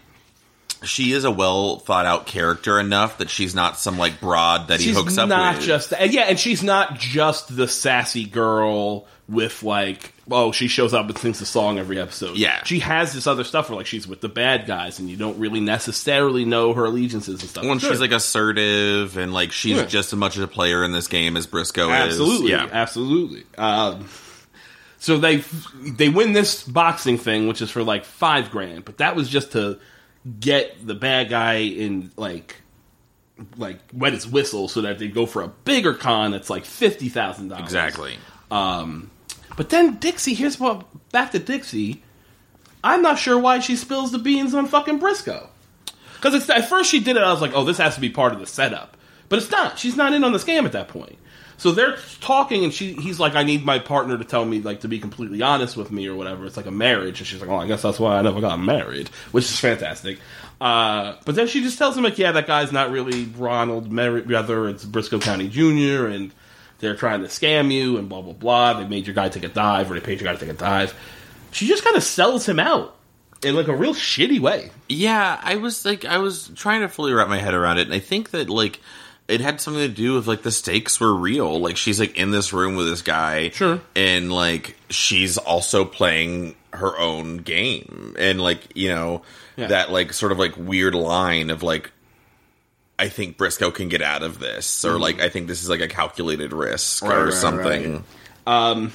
She 0.86 1.12
is 1.14 1.24
a 1.24 1.32
well 1.32 1.80
thought 1.80 2.06
out 2.06 2.26
character 2.26 2.80
enough 2.80 3.18
that 3.20 3.30
she's 3.30 3.54
not 3.56 3.78
some 3.78 3.98
like 3.98 4.20
broad 4.20 4.68
that 4.70 4.80
he 4.80 4.92
hooks 4.92 5.18
up 5.18 5.30
not 5.30 5.56
with. 5.58 5.66
just 5.66 5.94
and 5.94 6.14
yeah, 6.14 6.24
and 6.24 6.40
she's 6.40 6.64
not 6.64 6.98
just 7.00 7.56
the 7.56 7.68
sassy 7.68 8.26
girl 8.26 9.06
with 9.30 9.64
like 9.64 10.14
oh 10.30 10.52
she 10.52 10.68
shows 10.68 10.94
up 10.94 11.08
and 11.08 11.18
sings 11.18 11.40
a 11.42 11.46
song 11.46 11.80
every 11.80 12.00
episode. 12.00 12.36
Yeah. 12.38 12.64
she 12.66 12.80
has 12.80 13.14
this 13.14 13.26
other 13.28 13.44
stuff 13.44 13.70
where 13.70 13.78
like 13.78 13.86
she's 13.88 14.08
with 14.08 14.20
the 14.22 14.28
bad 14.30 14.66
guys 14.68 15.00
and 15.00 15.10
you 15.10 15.16
don't 15.18 15.38
really 15.40 15.60
necessarily 15.62 16.44
know 16.46 16.74
her 16.74 16.86
allegiances 16.86 17.40
and 17.42 17.50
stuff. 17.50 17.64
when 17.66 17.80
Sure. 17.80 17.92
she's 17.92 18.02
like 18.02 18.12
assertive 18.12 19.18
and 19.18 19.34
like 19.34 19.52
she's 19.52 19.78
Yeah. 19.78 19.86
just 19.86 20.12
as 20.14 20.20
much 20.20 20.36
of 20.38 20.44
a 20.44 20.48
player 20.48 20.84
in 20.84 20.92
this 20.92 21.08
game 21.08 21.38
as 21.38 21.48
Brisco 21.48 21.90
absolutely, 21.94 22.46
is. 22.48 22.50
Yeah. 22.52 22.70
absolutely. 22.72 23.44
Um, 23.58 24.08
so 25.00 25.18
they 25.18 25.38
they 25.82 26.10
win 26.10 26.32
this 26.34 26.64
boxing 26.64 27.18
thing, 27.18 27.48
which 27.48 27.62
is 27.62 27.70
for 27.70 27.84
like 27.84 28.06
five 28.06 28.52
grand, 28.52 28.86
but 28.86 28.98
that 29.00 29.16
was 29.16 29.30
just 29.30 29.52
to 29.54 29.80
get 30.40 30.86
the 30.86 30.96
bad 30.96 31.30
guy 31.30 31.56
in 31.56 32.12
like 32.18 32.58
like 33.58 33.80
wet 33.92 34.14
his 34.14 34.28
whistle 34.28 34.68
so 34.68 34.82
that 34.82 35.00
they 35.00 35.08
go 35.08 35.26
for 35.26 35.42
a 35.42 35.48
bigger 35.48 35.94
con 35.94 36.32
that's 36.32 36.50
like 36.50 36.66
fifty 36.66 37.10
thousand 37.10 37.50
dollars 37.50 37.64
Exactly. 37.64 38.18
Um, 38.52 39.10
but 39.58 39.70
then 39.70 39.98
Dixie, 39.98 40.34
here's 40.34 40.60
what 40.60 40.86
back 41.12 41.32
to 41.32 41.40
Dixie. 41.40 42.04
I'm 42.84 43.02
not 43.02 43.18
sure 43.18 43.40
why 43.40 43.60
she 43.60 43.76
spills 43.76 44.12
the 44.12 44.20
beans 44.20 44.54
on 44.54 44.68
fucking 44.68 45.00
Brisco. 45.00 45.48
Because 46.16 46.36
it's 46.36 46.50
at 46.50 46.70
first 46.70 46.90
she 46.90 47.00
did 47.00 47.18
it, 47.18 47.24
I 47.24 47.32
was 47.32 47.42
like, 47.42 47.54
oh, 47.54 47.64
this 47.64 47.78
has 47.78 47.96
to 47.96 48.02
be 48.02 48.10
part 48.10 48.34
of 48.34 48.40
the 48.40 48.48
setup, 48.48 48.96
but 49.30 49.40
it's 49.40 49.52
not. 49.52 49.80
She's 49.80 49.96
not 49.96 50.14
in 50.14 50.24
on 50.24 50.32
the 50.32 50.38
scam 50.38 50.66
at 50.66 50.72
that 50.74 50.88
point. 50.88 51.18
So 51.58 51.72
they're 51.72 51.98
talking, 52.20 52.64
and 52.64 52.74
she 52.74 52.94
he's 52.94 53.20
like, 53.20 53.36
I 53.36 53.44
need 53.44 53.66
my 53.66 53.80
partner 53.80 54.18
to 54.18 54.24
tell 54.24 54.46
me 54.46 54.62
like 54.62 54.82
to 54.82 54.88
be 54.88 55.00
completely 55.00 55.42
honest 55.42 55.78
with 55.78 55.92
me 55.92 56.08
or 56.08 56.16
whatever. 56.16 56.46
It's 56.46 56.58
like 56.58 56.66
a 56.66 56.72
marriage, 56.72 57.20
and 57.20 57.28
she's 57.28 57.42
like, 57.42 57.50
oh, 57.50 57.58
I 57.58 57.68
guess 57.68 57.82
that's 57.82 58.00
why 58.00 58.18
I 58.18 58.22
never 58.22 58.42
got 58.42 58.60
married, 58.60 59.10
which 59.32 59.46
is 59.46 59.60
fantastic. 59.60 60.20
Uh, 60.60 61.16
but 61.26 61.36
then 61.36 61.48
she 61.48 61.62
just 61.62 61.78
tells 61.78 61.98
him 61.98 62.04
like, 62.04 62.18
yeah, 62.18 62.32
that 62.32 62.48
guy's 62.48 62.72
not 62.72 62.92
really 62.92 63.26
Ronald 63.38 63.92
Merriweather. 63.92 64.70
It's 64.70 64.86
Brisco 64.86 65.22
County 65.22 65.50
Jr. 65.50 66.08
and 66.08 66.32
they're 66.80 66.96
trying 66.96 67.22
to 67.22 67.28
scam 67.28 67.72
you 67.72 67.98
and 67.98 68.10
blah 68.10 68.22
blah 68.22 68.34
blah. 68.34 68.74
They 68.74 68.88
made 68.88 69.08
your 69.08 69.16
guy 69.16 69.30
take 69.30 69.44
a 69.44 69.50
dive, 69.50 69.90
or 69.90 69.96
they 69.96 70.02
paid 70.02 70.20
your 70.20 70.32
guy 70.32 70.38
to 70.38 70.46
take 70.46 70.54
a 70.54 70.58
dive. 70.58 70.94
She 71.52 71.68
just 71.68 71.84
kind 71.84 71.96
of 71.96 72.04
sells 72.04 72.48
him 72.48 72.60
out 72.60 72.96
in 73.44 73.56
like 73.56 73.68
a 73.68 73.76
real 73.76 73.94
shitty 73.94 74.40
way. 74.40 74.72
Yeah, 74.90 75.40
I 75.42 75.56
was 75.56 75.86
like, 75.86 76.06
I 76.06 76.18
was 76.18 76.50
trying 76.56 76.82
to 76.82 76.90
fully 76.90 77.14
wrap 77.14 77.28
my 77.28 77.40
head 77.40 77.54
around 77.54 77.78
it, 77.78 77.88
and 77.88 77.94
I 77.94 78.00
think 78.00 78.32
that 78.32 78.50
like 78.50 78.80
it 79.28 79.42
had 79.42 79.62
something 79.62 79.82
to 79.88 79.94
do 79.94 80.16
with 80.16 80.28
like 80.28 80.42
the 80.44 80.52
stakes 80.52 81.00
were 81.00 81.14
real. 81.16 81.60
Like 81.60 81.78
she's 81.78 82.00
like 82.00 82.18
in 82.18 82.32
this 82.32 82.52
room 82.54 82.76
with 82.76 82.88
this 82.88 83.02
guy, 83.02 83.50
Sure. 83.50 83.82
and 83.96 84.32
like 84.32 84.76
she's 84.90 85.38
also 85.38 85.86
playing 85.86 86.56
her 86.74 86.98
own 86.98 87.38
game, 87.38 88.16
and 88.20 88.42
like 88.42 88.76
you 88.76 88.90
know 88.90 89.22
Yeah. 89.56 89.68
that 89.68 89.92
like 89.92 90.12
sort 90.14 90.32
of 90.32 90.40
like 90.40 90.58
weird 90.58 90.96
line 90.96 91.50
of 91.50 91.64
like. 91.64 91.92
I 93.00 93.10
think 93.10 93.38
Brisco 93.40 93.74
can 93.74 93.90
get 93.90 94.04
out 94.04 94.22
of 94.22 94.38
this, 94.40 94.86
or 94.86 95.00
like 95.00 95.20
I 95.20 95.28
think 95.28 95.48
this 95.48 95.64
is 95.64 95.68
like 95.70 95.82
a 95.82 95.88
calculated 95.88 96.54
risk 96.54 97.04
Mm-hmm. 97.04 97.10
Right, 97.12 97.18
or 97.20 97.26
right, 97.26 97.34
something. 97.34 98.04
right. 98.46 98.92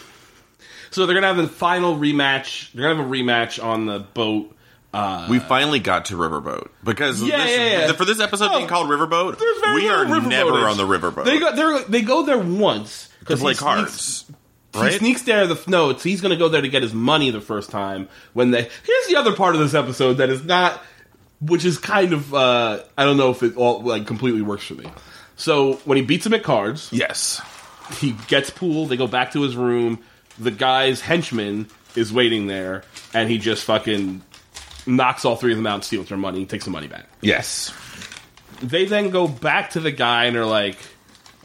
So 0.91 1.05
they're 1.05 1.15
gonna 1.15 1.27
have 1.27 1.37
the 1.37 1.49
final 1.49 1.97
rematch. 1.97 2.73
They're 2.73 2.85
gonna 2.89 3.03
have 3.03 3.07
a 3.07 3.11
rematch 3.15 3.63
on 3.63 3.87
the 3.87 3.99
boat. 3.99 4.55
Uh, 4.93 5.27
We 5.29 5.39
finally 5.39 5.81
got 5.81 6.07
to 6.07 6.15
Riverboat 6.17 6.69
because 6.83 7.23
Yeah, 7.23 7.37
this, 7.45 7.57
yeah, 7.57 7.87
yeah. 7.87 7.93
for 7.93 8.05
this 8.05 8.21
episode 8.21 8.51
Oh, 8.53 8.57
being 8.57 8.69
called 8.69 8.89
Riverboat, 8.89 9.39
we 9.75 9.89
are 9.89 9.99
little 10.01 10.15
river 10.17 10.29
never 10.29 10.69
on 10.69 10.77
the 10.77 10.87
Riverboat. 10.87 11.25
They 11.25 11.39
go. 11.39 11.85
They're, 11.85 12.03
go 12.03 12.23
there 12.25 12.39
once 12.39 13.09
to 13.27 13.37
play 13.37 13.53
he 13.53 13.57
sneaks- 13.57 13.61
cards, 13.61 14.25
He 14.75 14.91
sneaks 14.99 15.23
there. 15.23 15.47
The 15.47 15.63
no, 15.67 15.91
it's, 15.91 16.03
he's 16.03 16.21
going 16.23 16.31
to 16.31 16.39
go 16.39 16.49
there 16.49 16.63
to 16.63 16.69
get 16.69 16.83
his 16.83 16.95
money 16.95 17.31
the 17.31 17.41
first 17.43 17.71
time. 17.71 18.09
When 18.33 18.51
they 18.51 18.63
here's 18.63 19.07
the 19.09 19.17
other 19.17 19.35
part 19.35 19.55
of 19.55 19.61
this 19.61 19.75
episode 19.75 20.15
that 20.15 20.31
is 20.31 20.43
not, 20.45 20.83
which 21.41 21.65
is 21.67 21.77
kind 21.79 22.13
of 22.15 22.33
uh, 22.33 22.83
I 22.97 23.05
don't 23.05 23.17
know 23.19 23.31
if 23.31 23.43
it 23.43 23.57
all 23.57 23.83
like 23.83 24.07
completely 24.07 24.41
works 24.43 24.65
for 24.65 24.75
me. 24.75 24.87
So 25.37 25.75
when 25.85 25.97
he 25.99 26.03
beats 26.03 26.25
him 26.27 26.33
at 26.35 26.43
cards, 26.43 26.89
yes, 26.93 27.41
he 27.99 28.13
gets 28.27 28.49
pooled. 28.51 28.89
They 28.89 28.97
go 28.97 29.07
back 29.07 29.33
to 29.33 29.43
his 29.43 29.55
room. 29.55 30.01
The 30.39 30.51
guy's 30.51 31.01
henchman 31.01 31.69
is 31.95 32.13
waiting 32.13 32.47
there, 32.47 32.85
and 33.13 33.29
he 33.31 33.39
just 33.39 33.65
fucking 33.65 34.23
knocks 34.89 35.25
all 35.25 35.37
three 35.37 35.53
of 35.53 35.59
them 35.59 35.67
out 35.67 35.75
and 35.75 35.85
steals 35.85 36.09
their 36.09 36.19
money. 36.19 36.39
and 36.41 36.49
takes 36.51 36.65
the 36.65 36.71
money 36.71 36.87
back. 36.89 37.07
yes. 37.21 37.73
They 38.61 38.87
then 38.87 39.11
go 39.11 39.29
back 39.29 39.71
to 39.71 39.81
the 39.81 39.93
guy 39.93 40.25
and 40.25 40.37
are 40.37 40.45
like, 40.45 40.77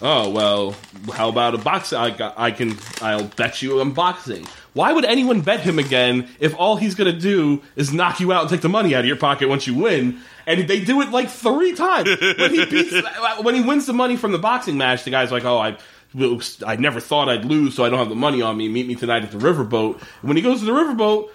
"Oh 0.02 0.30
well, 0.32 0.76
how 1.14 1.30
about 1.30 1.54
a 1.54 1.60
box? 1.60 1.94
I 1.94 2.08
I 2.36 2.50
can, 2.50 2.76
I'll 3.04 3.26
bet 3.26 3.62
you 3.62 3.80
on 3.82 3.92
boxing." 3.92 4.48
Why 4.74 4.92
would 4.92 5.06
anyone 5.06 5.42
bet 5.42 5.60
him 5.60 5.78
again 5.78 6.28
if 6.40 6.56
all 6.58 6.76
he's 6.76 6.96
gonna 6.96 7.14
do 7.14 7.62
is 7.76 7.94
knock 7.94 8.20
you 8.20 8.34
out 8.34 8.42
and 8.42 8.50
take 8.50 8.62
the 8.62 8.70
money 8.70 8.96
out 8.96 9.02
of 9.02 9.06
your 9.06 9.18
pocket 9.18 9.48
once 9.48 9.68
you 9.68 9.76
win? 9.76 10.22
And 10.48 10.68
they 10.68 10.80
do 10.84 11.02
it 11.02 11.12
like 11.12 11.30
three 11.30 11.74
times. 11.76 12.10
When 12.20 12.50
he 12.56 12.66
beats, 12.66 12.96
when 13.44 13.54
he 13.54 13.62
wins 13.62 13.86
the 13.86 13.94
money 13.94 14.16
from 14.18 14.32
the 14.32 14.40
boxing 14.40 14.80
match, 14.80 15.04
the 15.04 15.12
guy's 15.12 15.32
like, 15.32 15.46
"Oh, 15.46 15.60
I." 15.60 15.78
I 16.16 16.76
never 16.76 17.00
thought 17.00 17.28
I'd 17.28 17.44
lose, 17.44 17.74
so 17.74 17.84
I 17.84 17.90
don't 17.90 17.98
have 17.98 18.10
the 18.10 18.14
money 18.16 18.44
on 18.44 18.56
me. 18.56 18.70
Meet 18.70 18.86
me 18.88 18.94
tonight 18.94 19.24
at 19.24 19.32
the 19.32 19.40
riverboat. 19.40 19.94
And 20.00 20.28
when 20.30 20.38
he 20.38 20.44
goes 20.44 20.60
to 20.60 20.66
the 20.66 20.72
riverboat, 20.72 21.30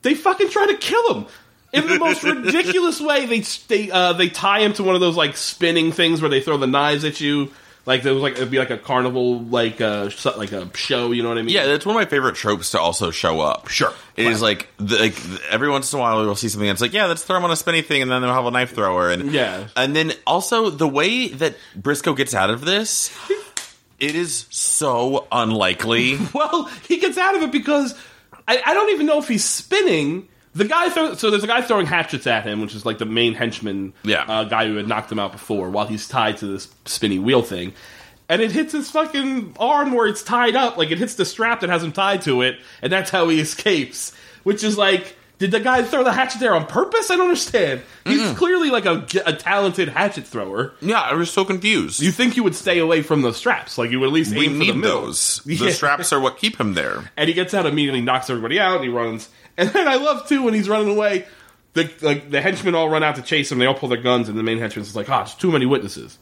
they 0.00 0.14
fucking 0.14 0.48
try 0.48 0.66
to 0.68 0.76
kill 0.78 1.14
him 1.14 1.26
in 1.72 1.86
the 1.86 1.98
most 1.98 2.22
ridiculous 2.22 3.00
way. 3.00 3.26
They 3.26 3.40
they 3.40 3.90
uh, 3.90 4.12
they 4.14 4.28
tie 4.28 4.60
him 4.60 4.72
to 4.74 4.82
one 4.82 4.94
of 4.94 5.00
those 5.00 5.16
like 5.16 5.36
spinning 5.36 5.92
things 5.92 6.20
where 6.20 6.30
they 6.30 6.40
throw 6.40 6.56
the 6.56 6.66
knives 6.66 7.04
at 7.04 7.20
you. 7.20 7.50
Like 7.84 8.04
there 8.04 8.14
was 8.14 8.22
like 8.22 8.34
it'd 8.34 8.50
be 8.52 8.58
like 8.60 8.70
a 8.70 8.78
carnival 8.78 9.40
like 9.40 9.80
uh 9.80 10.08
like 10.36 10.52
a 10.52 10.70
show. 10.76 11.10
You 11.10 11.24
know 11.24 11.30
what 11.30 11.38
I 11.38 11.42
mean? 11.42 11.52
Yeah, 11.52 11.66
that's 11.66 11.84
one 11.84 11.96
of 11.96 12.00
my 12.00 12.06
favorite 12.08 12.36
tropes 12.36 12.70
to 12.70 12.80
also 12.80 13.10
show 13.10 13.40
up. 13.40 13.66
Sure. 13.68 13.92
it 14.16 14.26
is 14.26 14.40
like 14.40 14.68
the, 14.76 14.98
like 14.98 15.16
every 15.50 15.68
once 15.68 15.92
in 15.92 15.98
a 15.98 16.02
while 16.02 16.18
we'll 16.24 16.36
see 16.36 16.48
something 16.48 16.68
that's 16.68 16.80
like, 16.80 16.92
yeah, 16.92 17.06
let's 17.06 17.24
throw 17.24 17.38
him 17.38 17.44
on 17.44 17.50
a 17.50 17.56
spinny 17.56 17.82
thing, 17.82 18.00
and 18.00 18.08
then 18.08 18.22
they'll 18.22 18.32
have 18.34 18.46
a 18.46 18.52
knife 18.52 18.72
thrower, 18.76 19.10
and 19.10 19.32
Yeah. 19.32 19.66
and 19.74 19.96
then 19.96 20.12
also 20.28 20.70
the 20.70 20.86
way 20.86 21.26
that 21.28 21.56
Brisco 21.76 22.16
gets 22.16 22.34
out 22.34 22.50
of 22.50 22.64
this, 22.64 23.10
it 23.98 24.14
is 24.14 24.46
so 24.50 25.26
unlikely. 25.32 26.18
Well, 26.32 26.66
he 26.86 26.98
gets 26.98 27.18
out 27.18 27.34
of 27.34 27.42
it 27.42 27.50
because 27.50 27.96
I, 28.46 28.62
I 28.64 28.74
don't 28.74 28.90
even 28.90 29.06
know 29.06 29.18
if 29.18 29.26
he's 29.26 29.44
spinning. 29.44 30.28
The 30.54 30.64
guy 30.66 30.90
throw, 30.90 31.14
so 31.14 31.30
there's 31.30 31.44
a 31.44 31.46
guy 31.46 31.62
throwing 31.62 31.86
hatchets 31.86 32.26
at 32.26 32.44
him, 32.44 32.60
which 32.60 32.74
is 32.74 32.84
like 32.84 32.98
the 32.98 33.06
main 33.06 33.32
henchman, 33.34 33.94
Yeah. 34.04 34.24
uh, 34.28 34.44
guy 34.44 34.66
who 34.66 34.76
had 34.76 34.86
knocked 34.86 35.10
him 35.10 35.18
out 35.18 35.32
before, 35.32 35.70
while 35.70 35.86
he's 35.86 36.06
tied 36.06 36.36
to 36.38 36.46
this 36.46 36.68
spinny 36.84 37.18
wheel 37.18 37.42
thing, 37.42 37.72
and 38.28 38.42
it 38.42 38.52
hits 38.52 38.72
his 38.72 38.90
fucking 38.90 39.56
arm 39.58 39.92
where 39.92 40.06
it's 40.06 40.22
tied 40.22 40.54
up, 40.56 40.76
like 40.76 40.90
it 40.90 40.98
hits 40.98 41.14
the 41.14 41.24
strap 41.24 41.60
that 41.60 41.70
has 41.70 41.82
him 41.82 41.92
tied 41.92 42.22
to 42.22 42.42
it, 42.42 42.58
and 42.82 42.92
that's 42.92 43.10
how 43.10 43.28
he 43.28 43.40
escapes. 43.40 44.12
Which 44.42 44.62
is 44.64 44.76
like, 44.76 45.16
did 45.38 45.52
the 45.52 45.60
guy 45.60 45.82
throw 45.82 46.04
the 46.04 46.12
hatchet 46.12 46.40
there 46.40 46.54
on 46.54 46.66
purpose? 46.66 47.10
I 47.10 47.16
don't 47.16 47.26
understand. 47.28 47.80
He's 48.04 48.32
clearly 48.36 48.70
like 48.70 48.84
a, 48.86 49.06
a 49.24 49.32
talented 49.32 49.88
hatchet 49.88 50.26
thrower. 50.26 50.72
yeah, 50.80 51.00
I 51.00 51.14
was 51.14 51.30
so 51.30 51.44
confused. 51.44 52.00
You 52.00 52.10
think 52.12 52.36
you 52.36 52.42
would 52.42 52.54
stay 52.54 52.78
away 52.78 53.02
from 53.02 53.22
the 53.22 53.32
straps? 53.32 53.78
Like 53.78 53.90
you 53.90 54.00
would 54.00 54.06
at 54.08 54.12
least 54.12 54.34
we 54.34 54.44
aim 54.46 54.52
for 54.52 54.58
the 54.58 54.72
need 54.72 54.76
middle. 54.76 55.02
those. 55.06 55.40
Yeah. 55.46 55.58
The 55.66 55.72
straps 55.72 56.12
are 56.12 56.20
what 56.20 56.38
keep 56.38 56.58
him 56.60 56.74
there. 56.74 57.10
and 57.16 57.28
he 57.28 57.34
gets 57.34 57.54
out 57.54 57.66
immediately, 57.66 58.00
knocks 58.02 58.28
everybody 58.30 58.60
out, 58.60 58.76
and 58.76 58.84
he 58.84 58.90
runs. 58.90 59.28
And 59.62 59.70
then 59.70 59.88
I 59.88 59.94
love 59.96 60.28
too 60.28 60.42
when 60.42 60.54
he's 60.54 60.68
running 60.68 60.88
away. 60.94 61.26
The 61.74 61.90
like 62.02 62.30
the 62.30 62.40
henchmen 62.42 62.74
all 62.74 62.88
run 62.90 63.02
out 63.02 63.16
to 63.16 63.22
chase 63.22 63.50
him. 63.50 63.58
They 63.58 63.66
all 63.66 63.74
pull 63.74 63.88
their 63.88 64.00
guns, 64.02 64.28
and 64.28 64.38
the 64.38 64.42
main 64.42 64.58
henchman's 64.58 64.88
is 64.88 64.96
like, 64.96 65.08
"Ah, 65.08 65.22
it's 65.22 65.34
too 65.34 65.50
many 65.50 65.64
witnesses." 65.66 66.18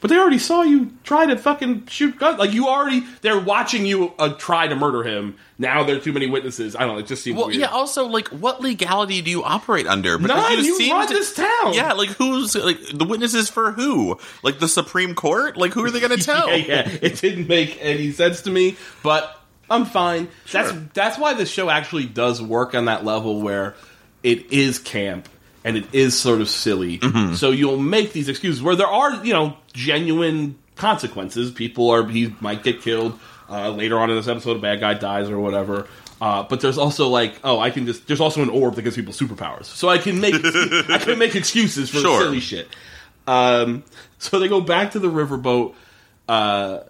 But 0.00 0.08
they 0.10 0.16
already 0.18 0.38
saw 0.38 0.62
you 0.62 0.90
try 1.04 1.26
to 1.26 1.36
fucking 1.36 1.86
shoot 1.86 2.18
guns. 2.18 2.38
Like 2.38 2.52
you 2.52 2.66
already, 2.68 3.04
they're 3.20 3.38
watching 3.38 3.86
you 3.86 4.12
uh, 4.18 4.30
try 4.30 4.66
to 4.66 4.74
murder 4.74 5.04
him. 5.04 5.36
Now 5.58 5.84
there 5.84 5.96
are 5.96 6.00
too 6.00 6.12
many 6.12 6.26
witnesses. 6.28 6.74
I 6.74 6.80
don't 6.80 6.94
know. 6.94 6.98
It 6.98 7.06
just 7.06 7.22
seems 7.22 7.36
Well, 7.36 7.46
weird. 7.46 7.60
yeah. 7.60 7.66
Also, 7.68 8.06
like, 8.06 8.26
what 8.28 8.60
legality 8.60 9.22
do 9.22 9.30
you 9.30 9.44
operate 9.44 9.86
under? 9.86 10.18
None, 10.18 10.58
you 10.64 10.76
seem 10.76 10.92
run 10.92 11.06
to- 11.06 11.14
this 11.14 11.34
town. 11.34 11.74
Yeah, 11.74 11.92
like 11.92 12.10
who's 12.10 12.54
like 12.56 12.78
the 12.92 13.04
witnesses 13.04 13.48
for 13.48 13.70
who? 13.72 14.18
Like 14.42 14.58
the 14.58 14.66
Supreme 14.68 15.14
Court? 15.14 15.56
Like 15.56 15.72
who 15.72 15.84
are 15.84 15.90
they 15.90 16.00
going 16.00 16.16
to 16.18 16.24
tell? 16.24 16.48
yeah, 16.48 16.56
yeah. 16.56 16.98
It 17.02 17.20
didn't 17.20 17.46
make 17.48 17.78
any 17.80 18.10
sense 18.12 18.42
to 18.42 18.50
me, 18.50 18.76
but 19.04 19.38
I'm 19.72 19.84
fine. 19.86 20.28
That's 20.52 20.72
that's 20.94 21.18
why 21.18 21.34
the 21.34 21.46
show 21.46 21.70
actually 21.70 22.06
does 22.06 22.40
work 22.42 22.74
on 22.74 22.84
that 22.84 23.04
level 23.04 23.40
where 23.40 23.74
it 24.22 24.52
is 24.52 24.78
camp 24.78 25.28
and 25.64 25.76
it 25.76 25.86
is 25.92 26.18
sort 26.18 26.40
of 26.40 26.48
silly. 26.48 27.00
So 27.34 27.50
you'll 27.50 27.76
make 27.78 28.12
these 28.12 28.28
excuses 28.28 28.62
where 28.62 28.76
there 28.76 28.86
are, 28.86 29.24
you 29.24 29.32
know, 29.32 29.56
genuine 29.72 30.58
consequences. 30.76 31.50
People 31.50 31.90
are 31.90 32.06
he 32.06 32.34
might 32.40 32.62
get 32.62 32.82
killed 32.82 33.18
uh, 33.48 33.70
later 33.70 33.98
on 33.98 34.10
in 34.10 34.16
this 34.16 34.28
episode. 34.28 34.56
A 34.56 34.60
bad 34.60 34.80
guy 34.80 34.94
dies 34.94 35.28
or 35.30 35.38
whatever. 35.40 35.86
Uh, 36.20 36.44
but 36.44 36.60
there's 36.60 36.78
also 36.78 37.08
like, 37.08 37.34
oh, 37.42 37.58
I 37.58 37.70
can 37.70 37.84
just. 37.86 38.06
There's 38.06 38.20
also 38.20 38.42
an 38.42 38.48
orb 38.48 38.76
that 38.76 38.82
gives 38.82 38.94
people 38.94 39.12
superpowers, 39.12 39.64
so 39.64 39.88
I 39.88 39.98
can 39.98 40.20
make 40.20 40.34
I 40.44 40.98
can 40.98 41.18
make 41.18 41.34
excuses 41.34 41.90
for 41.90 41.98
Sure. 41.98 42.20
silly 42.22 42.38
shit. 42.38 42.68
Um, 43.26 43.82
so 44.18 44.38
they 44.38 44.46
go 44.48 44.60
back 44.60 44.92
to 44.92 45.00
the 45.00 45.08
riverboat, 45.08 45.74
uh, 46.28 46.80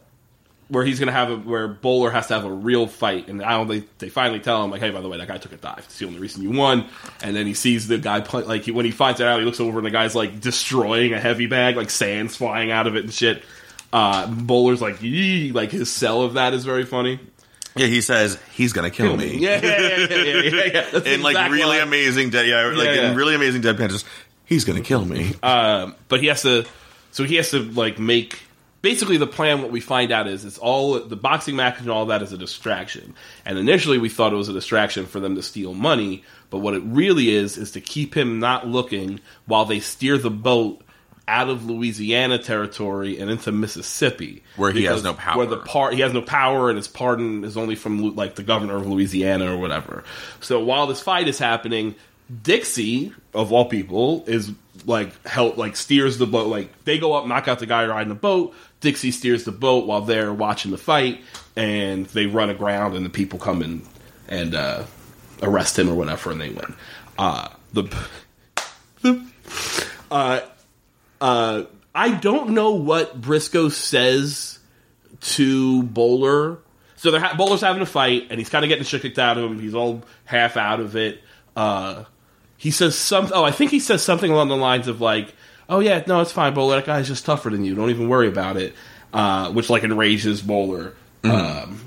where 0.73 0.85
he's 0.85 0.99
gonna 0.99 1.13
have 1.13 1.31
a 1.31 1.37
where 1.37 1.69
Bowler 1.69 2.11
has 2.11 2.27
to 2.29 2.35
have 2.35 2.45
a 2.45 2.51
real 2.51 2.87
fight, 2.87 3.29
and 3.29 3.43
I 3.43 3.51
don't 3.59 3.69
they 3.69 3.85
they 3.99 4.09
finally 4.09 4.41
tell 4.41 4.65
him 4.65 4.71
like, 4.71 4.81
hey, 4.81 4.91
by 4.91 5.01
the 5.01 5.09
way, 5.09 5.19
that 5.19 5.29
guy 5.29 5.39
took 5.39 5.53
a 5.53 5.57
dive. 5.57 5.79
It's 5.81 5.99
the 5.99 6.07
only 6.07 6.19
reason 6.19 6.43
you 6.43 6.51
won. 6.51 6.87
And 7.23 7.37
then 7.37 7.47
he 7.47 7.55
sees 7.55 7.87
the 7.89 7.99
guy 7.99 8.25
like 8.33 8.67
when 8.67 8.85
he 8.85 8.91
finds 8.91 9.21
it 9.21 9.27
out, 9.27 9.39
he 9.39 9.45
looks 9.45 9.61
over 9.61 9.79
and 9.79 9.87
the 9.87 9.91
guy's 9.91 10.15
like 10.15 10.41
destroying 10.41 11.13
a 11.13 11.21
heavy 11.21 11.47
bag, 11.47 11.77
like 11.77 11.91
sand's 11.91 12.37
flying 12.37 12.71
out 12.71 12.87
of 12.87 12.97
it 12.97 13.05
and 13.05 13.13
shit. 13.13 13.43
Uh, 13.93 14.27
Bowler's 14.27 14.81
like, 14.81 15.03
Yee! 15.03 15.53
like 15.53 15.71
his 15.71 15.91
sell 15.91 16.23
of 16.23 16.35
that 16.35 16.55
is 16.55 16.65
very 16.65 16.85
funny. 16.87 17.21
Yeah, 17.77 17.87
he 17.87 18.01
says 18.01 18.39
he's 18.55 18.73
gonna 18.73 18.91
kill 18.91 19.17
me. 19.17 19.37
Yeah, 19.39 19.61
yeah, 19.63 19.79
yeah, 19.81 19.97
yeah, 20.11 20.25
yeah. 20.25 20.43
yeah, 20.73 20.89
yeah. 20.95 21.01
In 21.15 21.23
like 21.23 21.51
really 21.51 21.79
line. 21.79 21.89
amazing, 21.89 22.31
de- 22.31 22.47
yeah, 22.49 22.65
like 22.67 22.87
Yeah, 22.87 22.93
yeah. 22.95 23.11
in 23.11 23.17
really 23.17 23.35
amazing 23.35 23.63
deadpan. 23.63 23.89
Just 23.91 24.07
he's 24.45 24.65
gonna 24.65 24.81
kill 24.83 25.05
me. 25.05 25.35
Um, 25.43 25.95
but 26.09 26.21
he 26.21 26.27
has 26.27 26.43
to, 26.43 26.67
so 27.13 27.25
he 27.25 27.37
has 27.37 27.51
to 27.51 27.61
like 27.61 27.99
make. 27.99 28.41
Basically, 28.83 29.17
the 29.17 29.27
plan. 29.27 29.63
What 29.63 29.71
we 29.71 29.81
find 29.81 30.13
out 30.13 30.27
is 30.27 30.45
it's 30.45 30.59
all 30.59 30.99
the 30.99 31.17
boxing 31.17 31.57
match 31.57 31.81
and 31.81 31.89
all 31.89 32.07
that 32.07 32.21
is 32.21 32.33
a 32.33 32.39
distraction. 32.39 33.15
And 33.45 33.57
initially, 33.57 33.99
we 33.99 34.09
thought 34.09 34.33
it 34.33 34.37
was 34.37 34.49
a 34.49 34.53
distraction 34.53 35.07
for 35.07 35.21
them 35.21 35.37
to 35.37 35.43
steal 35.43 35.73
money. 35.73 36.25
But 36.51 36.59
what 36.59 36.75
it 36.75 36.83
really 36.85 37.31
is 37.31 37.57
is 37.57 37.71
to 37.73 37.81
keep 37.81 38.15
him 38.15 38.41
not 38.41 38.67
looking 38.67 39.21
while 39.47 39.65
they 39.65 39.81
steer 39.81 40.19
the 40.19 40.31
boat 40.31 40.83
out 41.29 41.49
of 41.49 41.65
Louisiana 41.65 42.39
territory 42.39 43.19
and 43.19 43.31
into 43.31 43.53
Mississippi, 43.53 44.43
Where 44.57 44.73
he 44.73 44.85
has 44.85 45.05
no 45.05 45.15
power. 45.15 45.39
Where 45.39 45.47
the 45.47 45.59
part 45.59 45.95
he 45.95 46.01
has 46.01 46.13
no 46.13 46.23
power, 46.23 46.69
and 46.69 46.77
his 46.77 46.89
pardon 46.89 47.45
is 47.45 47.57
only 47.57 47.77
from 47.77 48.17
like 48.17 48.35
the 48.35 48.43
governor 48.43 48.77
of 48.77 48.87
Louisiana 48.87 49.53
or 49.53 49.57
whatever. 49.57 50.05
So 50.41 50.63
while 50.63 50.87
this 50.87 51.01
fight 51.01 51.29
is 51.29 51.39
happening, 51.39 51.95
Dixie 52.43 53.13
of 53.35 53.53
all 53.53 53.67
people 53.67 54.25
is 54.27 54.51
like 54.87 55.27
help 55.27 55.57
like 55.57 55.77
steers 55.77 56.19
the 56.19 56.27
boat. 56.27 56.49
Like 56.49 56.85
they 56.85 56.99
go 56.99 57.15
up, 57.15 57.27
knock 57.27 57.49
out 57.49 57.61
the 57.61 57.67
guy 57.67 57.87
riding 57.87 58.09
the 58.09 58.15
boat. 58.15 58.55
Dixie 58.83 59.13
steers 59.13 59.45
the 59.45 59.53
boat 59.53 59.87
while 59.87 60.03
they're 60.03 60.33
watching 60.33 60.71
the 60.71 60.79
fight, 60.79 61.23
and 61.57 62.05
they 62.07 62.27
run 62.27 62.51
aground, 62.51 62.95
and 62.95 63.07
the 63.07 63.11
people 63.11 63.39
come 63.39 63.63
in 63.63 63.83
and 64.29 64.55
uh, 64.55 64.85
arrest 65.43 65.79
him 65.79 65.89
or 65.89 65.95
whatever, 65.95 66.31
and 66.31 66.41
they 66.41 66.51
win. 66.51 66.75
Uh, 67.19 67.49
the 67.73 67.85
the 69.01 69.25
uh, 70.11 70.41
uh, 71.21 71.65
I 71.95 72.11
don't 72.11 72.51
know 72.51 72.73
what 72.73 73.21
Brisco 73.21 73.71
says 73.71 74.59
to 75.21 75.83
Bowler. 75.85 76.59
So 76.97 77.11
they're 77.11 77.21
ha- 77.21 77.35
Bowler's 77.37 77.63
having 77.63 77.83
a 77.83 77.87
fight, 77.87 78.29
and 78.31 78.39
he's 78.39 78.49
kind 78.49 78.65
of 78.65 78.69
getting 78.69 78.85
shit 78.85 79.03
kicked 79.03 79.19
out 79.19 79.39
of 79.39 79.51
him. 79.51 79.59
He's 79.61 79.75
all 79.75 80.03
half 80.25 80.57
out 80.57 80.81
of 80.81 80.97
it. 80.97 81.21
Uh, 81.57 82.05
he 82.57 82.71
says 82.71 82.97
something. 82.97 83.37
Oh, 83.37 83.45
I 83.45 83.51
think 83.51 83.71
he 83.71 83.81
says 83.81 84.03
something 84.03 84.31
along 84.31 84.49
the 84.49 84.57
lines 84.57 84.87
of 84.87 85.01
like, 85.01 85.35
"Oh 85.73 85.81
yeah, 85.81 86.03
no, 86.07 86.21
it's 86.21 86.33
fine, 86.33 86.55
Bowler. 86.55 86.77
That 86.77 86.87
guy's 86.87 87.09
just 87.09 87.25
tougher 87.25 87.51
than 87.51 87.65
you. 87.65 87.75
Don't 87.75 87.91
even 87.91 88.09
worry 88.09 88.29
about 88.29 88.57
it." 88.57 88.75
Uh, 89.13 89.51
which 89.53 89.69
like 89.69 89.85
enrages 89.85 90.41
Bowler. 90.41 90.95
Um, 91.23 91.81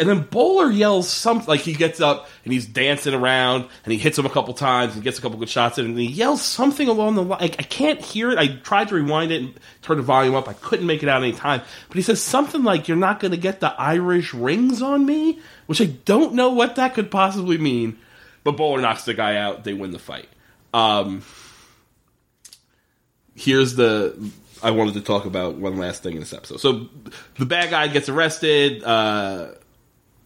and 0.00 0.08
then 0.08 0.22
Bowler 0.22 0.70
yells 0.70 1.10
something 1.10 1.46
like 1.46 1.60
he 1.60 1.74
gets 1.74 2.00
up 2.00 2.26
and 2.44 2.54
he's 2.54 2.64
dancing 2.64 3.12
around 3.12 3.66
and 3.84 3.92
he 3.92 3.98
hits 3.98 4.18
him 4.18 4.24
a 4.24 4.30
couple 4.30 4.54
times 4.54 4.94
and 4.94 5.04
gets 5.04 5.18
a 5.18 5.22
couple 5.22 5.38
good 5.38 5.50
shots 5.50 5.76
in 5.76 5.84
and 5.84 5.98
he 5.98 6.06
yells 6.06 6.40
something 6.40 6.88
along 6.88 7.16
the 7.16 7.22
line. 7.22 7.42
I, 7.42 7.44
I 7.44 7.64
can't 7.64 8.00
hear 8.00 8.30
it. 8.30 8.38
I 8.38 8.56
tried 8.56 8.88
to 8.88 8.94
rewind 8.94 9.30
it 9.30 9.42
and 9.42 9.60
turn 9.82 9.98
the 9.98 10.02
volume 10.02 10.34
up. 10.34 10.48
I 10.48 10.54
couldn't 10.54 10.86
make 10.86 11.02
it 11.02 11.08
out 11.10 11.22
any 11.22 11.34
time. 11.34 11.60
But 11.88 11.96
he 11.96 12.02
says 12.02 12.22
something 12.22 12.62
like, 12.62 12.88
"You're 12.88 12.96
not 12.96 13.20
going 13.20 13.32
to 13.32 13.36
get 13.36 13.60
the 13.60 13.78
Irish 13.78 14.32
rings 14.32 14.80
on 14.80 15.04
me," 15.04 15.38
which 15.66 15.82
I 15.82 15.86
don't 15.86 16.32
know 16.32 16.48
what 16.48 16.76
that 16.76 16.94
could 16.94 17.10
possibly 17.10 17.58
mean. 17.58 17.98
But 18.42 18.56
Bowler 18.56 18.80
knocks 18.80 19.04
the 19.04 19.12
guy 19.12 19.36
out. 19.36 19.64
They 19.64 19.74
win 19.74 19.90
the 19.90 19.98
fight. 19.98 20.30
Um, 20.72 21.24
here's 23.40 23.74
the 23.76 24.30
I 24.62 24.70
wanted 24.70 24.94
to 24.94 25.00
talk 25.00 25.24
about 25.24 25.54
one 25.56 25.78
last 25.78 26.02
thing 26.02 26.14
in 26.14 26.20
this 26.20 26.32
episode. 26.32 26.60
So 26.60 26.88
the 27.38 27.46
bad 27.46 27.70
guy 27.70 27.88
gets 27.88 28.08
arrested. 28.08 28.84
Uh, 28.84 29.52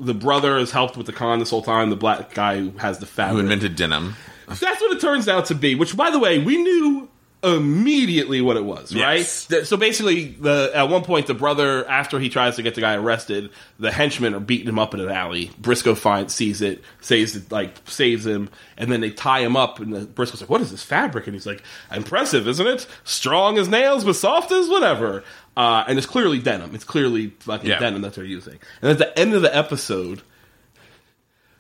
the 0.01 0.15
brother 0.15 0.59
is 0.59 0.73
helped 0.73 0.97
with 0.97 1.07
the 1.07 1.13
con 1.13 1.39
this 1.39 1.51
whole 1.51 1.63
time. 1.63 1.91
The 1.91 1.97
black 1.97 2.35
guy 2.35 2.59
who 2.59 2.71
has 2.79 2.99
the 2.99 3.07
Who 3.07 3.13
fabric. 3.13 3.43
invented 3.43 3.77
denim? 3.77 4.17
That's 4.49 4.61
what 4.61 4.91
it 4.97 5.01
turns 5.01 5.29
out 5.29 5.47
to 5.47 5.55
be. 5.55 5.75
Which, 5.77 5.97
by 5.97 6.11
the 6.11 6.19
way, 6.19 6.39
we 6.39 6.57
knew 6.57 7.09
immediately 7.45 8.41
what 8.41 8.57
it 8.57 8.65
was, 8.65 8.95
right? 8.95 9.19
Yes. 9.19 9.47
Th- 9.47 9.65
So 9.67 9.77
basically, 9.77 10.27
the 10.41 10.71
at 10.75 10.89
one 10.89 11.03
point, 11.05 11.27
the 11.27 11.35
brother, 11.35 11.87
after 11.89 12.19
he 12.19 12.29
tries 12.29 12.57
to 12.57 12.63
get 12.63 12.75
the 12.75 12.81
guy 12.81 12.95
arrested, 12.95 13.51
the 13.79 13.93
henchmen 13.93 14.35
are 14.35 14.41
beating 14.41 14.69
him 14.69 14.79
up 14.79 14.95
in 14.95 15.01
an 15.01 15.11
alley. 15.11 15.51
Brisco 15.61 15.97
finds, 15.97 16.35
sees 16.35 16.63
it, 16.63 16.83
saves 17.01 17.37
it, 17.37 17.53
like 17.53 17.75
saves 17.89 18.27
him, 18.27 18.49
and 18.77 18.91
then 18.91 19.01
they 19.01 19.11
tie 19.11 19.41
him 19.41 19.57
up. 19.57 19.79
And 19.81 19.93
the, 19.95 20.01
Brisco's 20.01 20.41
like, 20.41 20.51
"What 20.51 20.61
is 20.61 20.71
this 20.71 20.83
fabric?" 20.83 21.27
And 21.27 21.35
he's 21.35 21.47
like, 21.47 21.63
"Impressive, 21.93 22.49
isn't 22.49 22.67
it? 22.67 22.87
Strong 23.05 23.59
as 23.59 23.69
nails, 23.69 24.05
but 24.05 24.17
soft 24.17 24.51
as 24.53 24.69
whatever." 24.69 25.23
Uh, 25.57 25.85
and 25.87 25.99
it's 25.99 26.07
clearly 26.07 26.39
denim. 26.41 26.75
It's 26.75 26.83
clearly 26.85 27.29
fucking 27.41 27.71
Yeah. 27.71 27.79
denim 27.79 28.03
that 28.03 28.15
they're 28.15 28.25
using. 28.25 28.59
And 28.83 28.91
at 28.91 28.99
the 28.99 29.17
end 29.19 29.35
of 29.35 29.43
the 29.43 29.57
episode, 29.57 30.23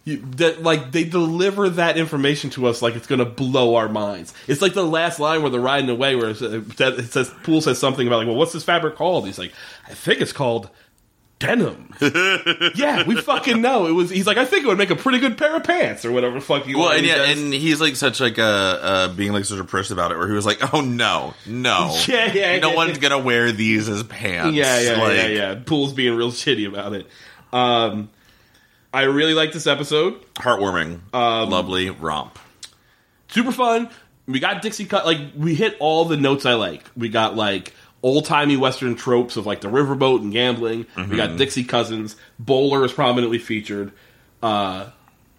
you, 0.04 0.18
that 0.36 0.62
like 0.62 0.92
they 0.92 1.04
deliver 1.04 1.70
that 1.70 1.96
information 1.96 2.50
to 2.50 2.66
us 2.66 2.82
like 2.82 2.94
it's 2.94 3.06
going 3.06 3.20
to 3.20 3.24
blow 3.24 3.76
our 3.76 3.88
minds. 3.88 4.34
It's 4.46 4.60
like 4.60 4.74
the 4.74 4.84
last 4.84 5.18
line 5.18 5.40
where 5.40 5.50
they're 5.50 5.60
riding 5.60 5.88
away, 5.88 6.14
where 6.14 6.30
it 6.30 6.36
says, 6.36 6.52
it 6.52 7.12
says 7.12 7.32
Poole 7.42 7.62
says 7.62 7.78
something 7.78 8.06
about 8.06 8.18
like, 8.18 8.26
"Well, 8.26 8.36
what's 8.36 8.52
this 8.52 8.64
fabric 8.64 8.96
called?" 8.96 9.24
He's 9.24 9.38
like, 9.38 9.52
"I 9.88 9.94
think 9.94 10.20
it's 10.20 10.32
called 10.32 10.68
denim." 11.38 11.94
yeah, 12.74 13.04
we 13.06 13.16
fucking 13.16 13.62
know 13.62 13.86
it 13.86 13.92
was. 13.92 14.10
He's 14.10 14.26
like, 14.26 14.36
"I 14.36 14.44
think 14.44 14.64
it 14.64 14.68
would 14.68 14.76
make 14.76 14.90
a 14.90 14.96
pretty 14.96 15.20
good 15.20 15.38
pair 15.38 15.56
of 15.56 15.64
pants 15.64 16.04
or 16.04 16.12
whatever." 16.12 16.38
Fuck 16.38 16.66
you. 16.66 16.76
Well, 16.76 16.90
and 16.90 17.06
yeah, 17.06 17.24
says. 17.24 17.40
and 17.40 17.54
he's 17.54 17.80
like 17.80 17.96
such 17.96 18.20
like 18.20 18.36
a 18.36 18.42
uh, 18.44 19.08
being 19.14 19.32
like 19.32 19.46
such 19.46 19.58
a 19.58 19.92
about 19.92 20.12
it, 20.12 20.18
where 20.18 20.28
he 20.28 20.34
was 20.34 20.44
like, 20.44 20.74
"Oh 20.74 20.82
no, 20.82 21.32
no, 21.46 21.96
Yeah, 22.06 22.30
yeah, 22.30 22.58
no 22.58 22.70
yeah. 22.70 22.76
one's 22.76 22.98
gonna 22.98 23.18
wear 23.18 23.52
these 23.52 23.88
as 23.88 24.02
pants." 24.02 24.54
yeah, 24.54 24.80
yeah, 24.80 25.02
like, 25.02 25.16
yeah, 25.16 25.26
yeah. 25.28 25.54
Poole's 25.64 25.94
being 25.94 26.14
real 26.14 26.30
shitty 26.30 26.68
about 26.68 26.92
it. 26.92 27.06
Um, 27.54 28.10
I 28.94 29.02
really 29.02 29.34
like 29.34 29.52
this 29.52 29.66
episode. 29.66 30.14
Heartwarming, 30.36 31.00
Um, 31.12 31.50
lovely 31.50 31.90
romp. 31.90 32.38
super 33.28 33.52
fun. 33.52 33.90
We 34.26 34.40
got 34.40 34.62
Dixie 34.62 34.86
cut 34.86 35.04
like 35.04 35.18
we 35.36 35.54
hit 35.54 35.76
all 35.80 36.04
the 36.06 36.16
notes 36.16 36.46
I 36.46 36.54
like. 36.54 36.84
We 36.96 37.08
got 37.10 37.36
like 37.36 37.74
old 38.02 38.24
timey 38.24 38.56
Western 38.56 38.94
tropes 38.94 39.36
of 39.36 39.44
like 39.46 39.60
the 39.60 39.68
riverboat 39.68 40.20
and 40.20 40.32
gambling. 40.32 40.86
We 40.96 41.02
Mm-hmm. 41.02 41.16
got 41.16 41.36
Dixie 41.36 41.64
Cousins. 41.64 42.16
Bowler 42.38 42.84
is 42.84 42.92
prominently 42.92 43.38
featured. 43.38 43.92
Uh, 44.42 44.90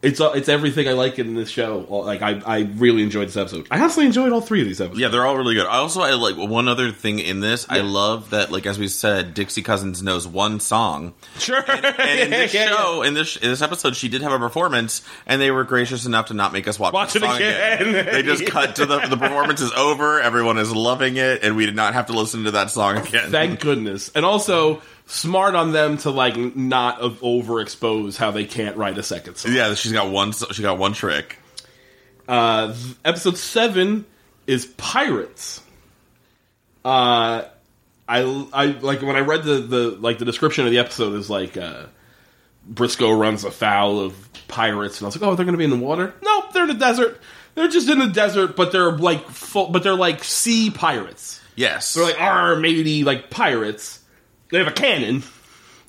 it's 0.06 0.22
uh, 0.22 0.32
it's 0.36 0.48
everything 0.48 0.88
I 0.88 0.94
like 0.94 1.20
in 1.20 1.34
this 1.36 1.50
show. 1.50 1.86
Like 1.90 2.22
I 2.22 2.40
I 2.46 2.60
really 2.76 3.04
enjoyed 3.04 3.28
this 3.28 3.38
episode. 3.38 3.68
I 3.72 3.80
honestly 3.80 4.06
enjoyed 4.06 4.32
all 4.32 4.42
three 4.42 4.62
of 4.62 4.68
these 4.68 4.80
episodes. 4.80 5.00
Yeah, 5.02 5.10
they're 5.10 5.26
all 5.26 5.36
really 5.38 5.56
good. 5.56 5.66
I 5.66 5.78
also 5.78 6.02
I 6.02 6.14
like 6.14 6.38
one 6.38 6.68
other 6.68 6.92
thing 6.92 7.20
in 7.20 7.40
this. 7.40 7.66
I 7.70 7.80
love 7.82 8.30
that, 8.30 8.52
like 8.52 8.66
as 8.66 8.78
we 8.80 8.88
said, 8.88 9.34
Dixie 9.34 9.62
Cousins 9.64 10.02
knows 10.04 10.28
one 10.28 10.60
song, 10.60 11.14
sure. 11.40 11.64
and 11.68 12.20
in 12.20 12.30
this 12.30 12.54
Yeah, 12.54 12.70
yeah. 12.70 12.76
show, 12.78 13.02
in 13.02 13.14
this 13.16 13.36
in 13.38 13.50
this 13.50 13.62
episode, 13.62 13.96
she 13.96 14.08
did 14.08 14.22
have 14.22 14.32
a 14.32 14.40
performance, 14.40 15.02
and 15.26 15.42
they 15.42 15.52
were 15.52 15.64
gracious 15.64 16.06
enough 16.06 16.28
to 16.28 16.34
not 16.34 16.54
make 16.54 16.68
us 16.68 16.78
watch, 16.80 16.94
Watch 16.94 17.14
the 17.14 17.20
it 17.20 17.22
song 17.24 17.36
again. 17.38 18.06
They 18.16 18.22
just 18.24 18.46
cut 18.46 18.76
to 18.78 18.86
the 18.86 19.00
the 19.08 19.18
performance 19.18 19.62
is 19.62 19.72
over. 19.74 20.22
Everyone 20.22 20.58
is 20.58 20.74
loving 20.74 21.18
it, 21.18 21.44
and 21.44 21.56
we 21.56 21.66
did 21.66 21.76
not 21.76 21.94
have 21.96 22.06
to 22.08 22.14
listen 22.14 22.44
to 22.46 22.52
that 22.52 22.70
song 22.70 22.98
again. 22.98 23.32
Thank 23.32 23.60
goodness. 23.60 24.12
And 24.16 24.26
also 24.26 24.82
smart 25.06 25.56
on 25.56 25.72
them 25.72 25.98
to 26.00 26.10
like 26.10 26.36
not 26.56 27.00
overexpose 27.00 28.18
how 28.18 28.32
they 28.32 28.46
can't 28.46 28.78
write 28.78 28.98
a 28.98 29.04
second 29.04 29.36
song. 29.36 29.54
yeah, 29.54 29.74
she's 29.74 29.92
got 29.92 30.10
one. 30.12 30.32
She 30.32 30.62
got 30.62 30.78
one 30.78 30.94
trick. 30.94 31.38
Uh, 32.28 32.76
episode 33.04 33.38
seven 33.38 34.06
is 34.48 34.66
pirates. 34.66 35.62
Uh, 36.84 37.44
I 38.08 38.48
I 38.54 38.66
like 38.66 39.02
when 39.02 39.16
I 39.16 39.22
read 39.22 39.44
the 39.44 39.60
the 39.60 39.90
like 39.92 40.18
the 40.20 40.26
description 40.26 40.66
of 40.66 40.72
the 40.72 40.80
episode 40.80 41.14
is 41.16 41.30
like 41.30 41.58
uh, 41.58 41.86
Brisco 42.72 43.18
runs 43.20 43.44
afoul 43.44 44.00
of 44.00 44.16
pirates, 44.48 45.00
and 45.00 45.06
I 45.06 45.08
was 45.08 45.16
like, 45.20 45.28
oh, 45.28 45.36
they're 45.36 45.46
going 45.46 45.54
to 45.54 45.58
be 45.58 45.64
in 45.64 45.72
the 45.72 45.78
water. 45.78 46.14
Nope, 46.22 46.54
they're 46.54 46.64
in 46.64 46.70
the 46.70 46.74
desert. 46.76 47.20
They're 47.56 47.68
just 47.70 47.90
in 47.90 48.00
the 48.00 48.08
desert, 48.08 48.56
but 48.56 48.72
they're 48.72 48.92
like 48.92 49.30
full, 49.30 49.70
but 49.70 49.82
they're 49.84 49.96
like 49.96 50.24
sea 50.24 50.70
pirates. 50.70 51.42
Yes, 51.56 51.94
They're 51.94 52.04
like 52.04 52.20
our 52.20 52.58
matey 52.58 53.04
like 53.04 53.30
pirates. 53.30 54.02
They 54.56 54.64
have 54.64 54.72
a 54.72 54.76
cannon 54.76 55.24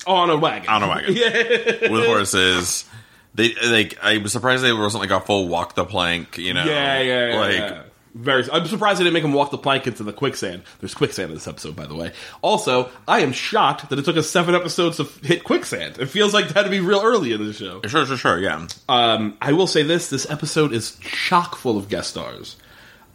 on 0.05 0.29
a 0.29 0.37
wagon. 0.37 0.69
on 0.69 0.83
a 0.83 0.87
wagon 0.87 1.15
Yeah. 1.15 1.89
with 1.91 2.05
horses. 2.05 2.85
They 3.33 3.53
like. 3.65 3.97
I 4.03 4.17
was 4.17 4.31
surprised 4.31 4.63
they 4.63 4.73
wasn't 4.73 5.01
like 5.01 5.11
a 5.11 5.19
full 5.23 5.47
walk 5.47 5.75
the 5.75 5.85
plank. 5.85 6.37
You 6.37 6.53
know, 6.53 6.65
Yeah, 6.65 6.99
yeah, 7.01 7.27
yeah. 7.29 7.39
like. 7.39 7.53
yeah. 7.55 7.81
Very. 8.15 8.49
I'm 8.51 8.65
surprised 8.65 8.99
they 8.99 9.03
didn't 9.03 9.13
make 9.13 9.23
him 9.23 9.33
walk 9.33 9.51
the 9.51 9.59
plank 9.59 9.85
into 9.85 10.01
the 10.03 10.11
quicksand. 10.11 10.63
There's 10.79 10.95
quicksand 10.95 11.29
in 11.29 11.35
this 11.35 11.47
episode, 11.47 11.75
by 11.75 11.85
the 11.85 11.93
way. 11.93 12.13
Also, 12.41 12.89
I 13.07 13.19
am 13.19 13.31
shocked 13.31 13.89
that 13.91 13.99
it 13.99 14.05
took 14.05 14.17
us 14.17 14.27
seven 14.27 14.55
episodes 14.55 14.97
to 14.97 15.03
f- 15.03 15.21
hit 15.23 15.43
quicksand. 15.43 15.99
It 15.99 16.07
feels 16.07 16.33
like 16.33 16.47
that 16.49 16.63
to 16.63 16.69
be 16.69 16.79
real 16.79 17.01
early 17.03 17.31
in 17.31 17.45
the 17.45 17.53
show. 17.53 17.79
Sure, 17.85 18.07
sure, 18.07 18.17
sure. 18.17 18.39
Yeah, 18.39 18.65
Um, 18.89 19.37
I 19.39 19.51
will 19.51 19.67
say 19.67 19.83
this: 19.83 20.09
this 20.09 20.27
episode 20.31 20.73
is 20.73 20.95
chock 20.95 21.55
full 21.57 21.77
of 21.77 21.89
guest 21.89 22.09
stars. 22.09 22.55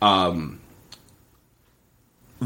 Um, 0.01 0.61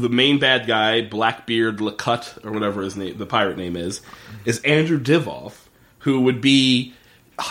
the 0.01 0.09
main 0.09 0.39
bad 0.39 0.67
guy, 0.67 1.01
Blackbeard 1.01 1.79
Lacut, 1.81 2.37
or 2.45 2.51
whatever 2.51 2.81
his 2.81 2.95
name, 2.95 3.17
the 3.17 3.25
pirate 3.25 3.57
name 3.57 3.75
is, 3.75 4.01
is 4.45 4.59
Andrew 4.61 4.99
Divoff, 4.99 5.53
who 5.99 6.21
would 6.21 6.41
be, 6.41 6.93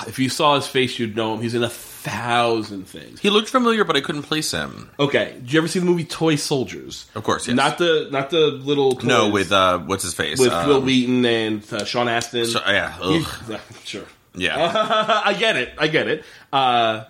if 0.07 0.19
you 0.19 0.29
saw 0.29 0.55
his 0.57 0.67
face, 0.67 0.99
you'd 0.99 1.17
know 1.17 1.35
him. 1.35 1.43
He's 1.43 1.55
in 1.55 1.63
a 1.63 1.69
thousand 1.69 2.87
things. 2.87 3.21
He 3.21 3.31
looked 3.31 3.49
familiar, 3.49 3.85
but 3.85 3.97
I 3.97 4.01
couldn't 4.01 4.23
place 4.23 4.51
him. 4.53 4.91
Okay, 4.99 5.35
did 5.41 5.53
you 5.53 5.59
ever 5.59 5.69
see 5.69 5.81
the 5.81 5.85
movie 5.87 6.05
Toy 6.05 6.37
Soldiers? 6.37 7.07
Of 7.15 7.25
course, 7.25 7.47
yes. 7.49 7.57
Not 7.57 7.79
the 7.79 8.09
not 8.13 8.31
the 8.31 8.47
little 8.53 8.93
toys 8.93 9.05
no, 9.05 9.29
with 9.31 9.51
uh, 9.53 9.79
what's 9.81 10.05
his 10.05 10.15
face? 10.15 10.39
with 10.39 10.53
Um, 10.53 10.69
Wil 10.69 10.81
Wheaton 10.83 11.25
and 11.25 11.73
uh, 11.73 11.85
Sean 11.85 12.09
Astin. 12.09 12.47
so- 12.47 12.61
yeah, 12.67 12.97
He's- 13.01 13.61
sure. 13.85 14.05
yeah. 14.35 14.55
I 15.25 15.35
get 15.35 15.57
it. 15.57 15.73
I 15.79 15.89
get 15.89 16.07
it. 16.09 16.25
Uh, 16.53 17.05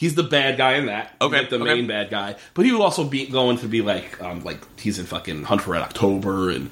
he's 0.00 0.14
the 0.14 0.22
bad 0.22 0.56
guy 0.56 0.76
in 0.76 0.86
that. 0.86 1.08
He's, 1.20 1.26
Okay, 1.28 1.38
like, 1.40 1.50
the 1.50 1.56
okay. 1.56 1.74
main 1.74 1.86
bad 1.86 2.08
guy. 2.08 2.36
But 2.54 2.64
he 2.64 2.72
would 2.72 2.80
also 2.80 3.04
be 3.04 3.26
going 3.26 3.58
to 3.58 3.68
be 3.68 3.82
like, 3.82 4.20
um, 4.22 4.42
like 4.42 4.58
he's 4.80 4.98
in 4.98 5.04
fucking 5.04 5.44
Hunt 5.44 5.60
for 5.60 5.72
Red 5.72 5.82
October, 5.82 6.48
and 6.48 6.70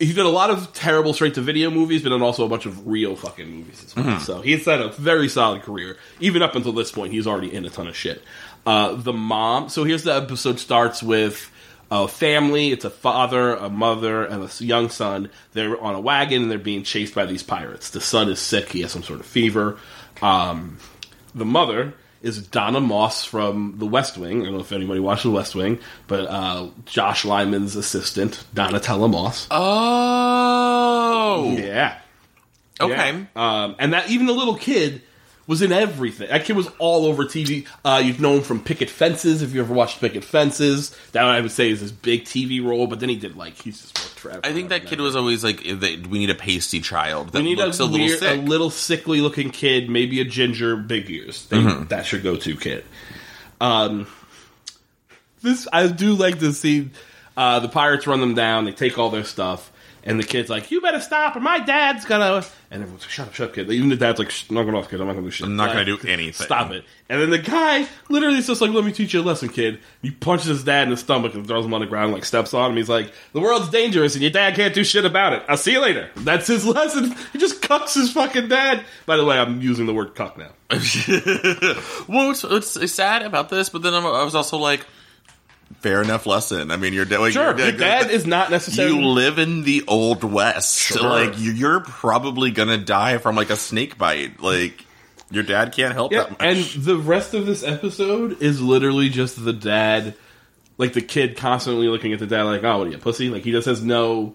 he 0.00 0.12
did 0.12 0.26
a 0.26 0.28
lot 0.28 0.50
of 0.50 0.72
terrible 0.72 1.14
straight 1.14 1.34
to 1.34 1.40
video 1.40 1.70
movies, 1.70 2.02
but 2.02 2.10
then 2.10 2.20
also 2.20 2.44
a 2.44 2.48
bunch 2.48 2.66
of 2.66 2.88
real 2.88 3.14
fucking 3.14 3.48
movies 3.48 3.84
as 3.84 3.94
well. 3.94 4.04
Mm-hmm. 4.04 4.24
So 4.24 4.40
he's 4.42 4.64
had 4.64 4.80
a 4.80 4.88
very 4.88 5.28
solid 5.28 5.62
career. 5.62 5.96
Even 6.18 6.42
up 6.42 6.56
until 6.56 6.72
this 6.72 6.90
point, 6.90 7.12
he's 7.12 7.28
already 7.28 7.54
in 7.54 7.64
a 7.64 7.70
ton 7.70 7.86
of 7.86 7.96
shit. 7.96 8.22
Uh, 8.66 8.94
the 8.94 9.12
mom. 9.12 9.68
So 9.68 9.84
here's 9.84 10.02
the 10.02 10.14
episode 10.14 10.58
starts 10.58 11.02
with. 11.02 11.48
A 11.94 12.08
family, 12.08 12.72
it's 12.72 12.86
a 12.86 12.90
father, 12.90 13.54
a 13.54 13.68
mother, 13.68 14.24
and 14.24 14.42
a 14.42 14.64
young 14.64 14.88
son. 14.88 15.28
They're 15.52 15.78
on 15.78 15.94
a 15.94 16.00
wagon 16.00 16.40
and 16.40 16.50
they're 16.50 16.58
being 16.58 16.84
chased 16.84 17.14
by 17.14 17.26
these 17.26 17.42
pirates. 17.42 17.90
The 17.90 18.00
son 18.00 18.30
is 18.30 18.40
sick, 18.40 18.70
he 18.72 18.80
has 18.80 18.92
some 18.92 19.02
sort 19.02 19.20
of 19.20 19.26
fever. 19.26 19.78
Um, 20.22 20.78
the 21.34 21.44
mother 21.44 21.92
is 22.22 22.46
Donna 22.46 22.80
Moss 22.80 23.24
from 23.24 23.74
The 23.78 23.86
West 23.86 24.16
Wing. 24.16 24.42
I 24.42 24.44
don't 24.44 24.54
know 24.54 24.60
if 24.60 24.72
anybody 24.72 25.00
watched 25.00 25.24
The 25.24 25.30
West 25.30 25.54
Wing, 25.54 25.78
but 26.06 26.26
uh, 26.30 26.68
Josh 26.86 27.24
Lyman's 27.24 27.76
assistant, 27.76 28.44
Donatella 28.54 29.10
Moss. 29.10 29.46
Oh, 29.50 31.54
Yeah. 31.56 31.98
okay. 32.80 33.12
Yeah. 33.12 33.24
Um, 33.64 33.76
and 33.78 33.92
that 33.92 34.10
even 34.10 34.26
the 34.26 34.32
little 34.32 34.56
kid 34.56 35.02
was 35.52 35.60
in 35.60 35.70
everything. 35.70 36.28
That 36.30 36.46
kid 36.46 36.56
was 36.56 36.68
all 36.78 37.04
over 37.04 37.24
TV. 37.24 37.66
Uh, 37.84 38.00
you've 38.02 38.20
known 38.20 38.38
him 38.38 38.42
from 38.42 38.64
Picket 38.64 38.88
Fences. 38.88 39.42
If 39.42 39.52
you 39.52 39.60
ever 39.60 39.74
watched 39.74 40.00
Picket 40.00 40.24
Fences, 40.24 40.96
that 41.12 41.22
I 41.22 41.42
would 41.42 41.50
say 41.50 41.68
is 41.68 41.80
his 41.80 41.92
big 41.92 42.24
TV 42.24 42.64
role. 42.64 42.86
But 42.86 43.00
then 43.00 43.10
he 43.10 43.16
did 43.16 43.36
like 43.36 43.54
he's 43.54 43.82
just 43.82 43.98
worked 43.98 44.18
forever. 44.18 44.40
I 44.44 44.54
think 44.54 44.70
that 44.70 44.86
kid 44.86 45.00
was 45.00 45.14
always 45.14 45.44
like, 45.44 45.60
we 45.60 46.18
need 46.18 46.30
a 46.30 46.34
pasty 46.34 46.80
child 46.80 47.32
that 47.32 47.38
We 47.38 47.44
need 47.44 47.58
a, 47.58 47.66
looks 47.66 47.80
a, 47.80 47.84
little 47.84 48.06
weird, 48.06 48.22
a 48.22 48.36
little 48.36 48.70
sickly 48.70 49.20
looking 49.20 49.50
kid, 49.50 49.90
maybe 49.90 50.22
a 50.22 50.24
ginger, 50.24 50.76
big 50.76 51.10
ears. 51.10 51.46
They, 51.46 51.58
Mm-hmm. 51.58 51.84
That's 51.84 52.10
your 52.10 52.20
go 52.20 52.36
to 52.36 52.56
kid. 52.56 52.84
Um, 53.60 54.06
this 55.42 55.68
I 55.72 55.86
do 55.88 56.14
like 56.14 56.38
to 56.38 56.52
see. 56.52 56.90
Uh, 57.36 57.60
the 57.60 57.68
pirates 57.68 58.06
run 58.06 58.20
them 58.20 58.34
down. 58.34 58.64
They 58.64 58.72
take 58.72 58.98
all 58.98 59.10
their 59.10 59.24
stuff, 59.24 59.71
and 60.04 60.18
the 60.18 60.24
kid's 60.24 60.50
like, 60.50 60.70
"You 60.70 60.80
better 60.80 61.00
stop, 61.00 61.36
or 61.36 61.40
my 61.40 61.58
dad's 61.58 62.04
gonna." 62.04 62.44
And 62.70 62.82
everyone's 62.82 63.02
like, 63.04 63.10
"Shut 63.10 63.28
up, 63.28 63.34
shut 63.34 63.48
up, 63.50 63.54
kid." 63.54 63.70
Even 63.70 63.88
the 63.90 63.96
dad's 63.96 64.18
like, 64.18 64.32
"Knock 64.50 64.66
it 64.66 64.74
off, 64.74 64.90
kid. 64.90 65.00
I'm 65.00 65.06
not 65.06 65.14
gonna 65.14 65.26
do 65.26 65.30
shit. 65.30 65.46
I'm 65.46 65.56
not 65.56 65.70
Uh, 65.70 65.72
gonna 65.74 65.84
do 65.84 65.98
anything. 66.08 66.44
Stop 66.46 66.70
it." 66.72 66.84
And 67.08 67.20
then 67.20 67.30
the 67.30 67.38
guy 67.38 67.86
literally 68.08 68.38
is 68.38 68.46
just 68.46 68.60
like, 68.60 68.70
"Let 68.70 68.84
me 68.84 68.92
teach 68.92 69.14
you 69.14 69.20
a 69.20 69.22
lesson, 69.22 69.48
kid." 69.50 69.78
He 70.00 70.10
punches 70.10 70.46
his 70.46 70.64
dad 70.64 70.84
in 70.84 70.90
the 70.90 70.96
stomach 70.96 71.34
and 71.34 71.46
throws 71.46 71.64
him 71.64 71.74
on 71.74 71.80
the 71.80 71.86
ground, 71.86 72.12
like 72.12 72.24
steps 72.24 72.54
on 72.54 72.70
him. 72.70 72.76
He's 72.76 72.88
like, 72.88 73.12
"The 73.32 73.40
world's 73.40 73.68
dangerous, 73.68 74.14
and 74.14 74.22
your 74.22 74.30
dad 74.30 74.54
can't 74.56 74.74
do 74.74 74.84
shit 74.84 75.04
about 75.04 75.34
it. 75.34 75.42
I'll 75.48 75.56
see 75.56 75.72
you 75.72 75.80
later." 75.80 76.10
That's 76.16 76.46
his 76.46 76.64
lesson. 76.66 77.14
He 77.32 77.38
just 77.38 77.60
cucks 77.62 77.94
his 77.94 78.10
fucking 78.12 78.48
dad. 78.48 78.84
By 79.06 79.16
the 79.16 79.24
way, 79.24 79.38
I'm 79.38 79.60
using 79.62 79.86
the 79.86 79.94
word 79.94 80.14
cuck 80.14 80.38
now. 80.38 80.50
well, 82.08 82.30
it's, 82.30 82.44
it's, 82.44 82.76
it's 82.76 82.92
sad 82.92 83.22
about 83.22 83.48
this, 83.50 83.68
but 83.68 83.82
then 83.82 83.94
I 83.94 84.24
was 84.24 84.34
also 84.34 84.56
like, 84.58 84.86
fair 85.80 86.02
enough 86.02 86.26
lesson. 86.26 86.70
I 86.70 86.76
mean, 86.76 86.92
your 86.92 87.04
dad, 87.04 87.20
like, 87.20 87.32
Sure, 87.32 87.56
your 87.56 87.68
your 87.68 87.76
dad 87.76 88.10
is 88.10 88.26
not 88.26 88.50
necessarily. 88.50 88.96
You 89.00 89.06
live 89.06 89.38
in 89.38 89.62
the 89.64 89.84
old 89.88 90.24
west. 90.24 90.78
Sure. 90.80 91.02
Like 91.08 91.38
you- 91.38 91.52
you're 91.52 91.80
probably 91.80 92.50
gonna 92.50 92.78
die 92.78 93.18
from 93.18 93.36
like 93.36 93.50
a 93.50 93.56
snake 93.56 93.98
bite. 93.98 94.40
Like 94.40 94.84
your 95.30 95.42
dad 95.42 95.72
can't 95.72 95.94
help 95.94 96.12
Yeah, 96.12 96.24
that 96.24 96.30
much. 96.32 96.38
and 96.76 96.84
the 96.84 96.96
rest 96.96 97.34
of 97.34 97.46
this 97.46 97.62
episode 97.64 98.42
is 98.42 98.60
literally 98.60 99.08
just 99.08 99.42
the 99.42 99.52
dad, 99.52 100.14
like 100.78 100.92
the 100.92 101.00
kid 101.00 101.36
constantly 101.36 101.88
looking 101.88 102.12
at 102.12 102.18
the 102.18 102.26
dad 102.26 102.42
like, 102.42 102.62
"Oh, 102.64 102.78
what 102.78 102.86
are 102.86 102.90
you, 102.90 102.98
pussy?" 102.98 103.30
Like 103.30 103.42
he 103.44 103.50
just 103.52 103.66
has 103.66 103.82
no 103.82 104.34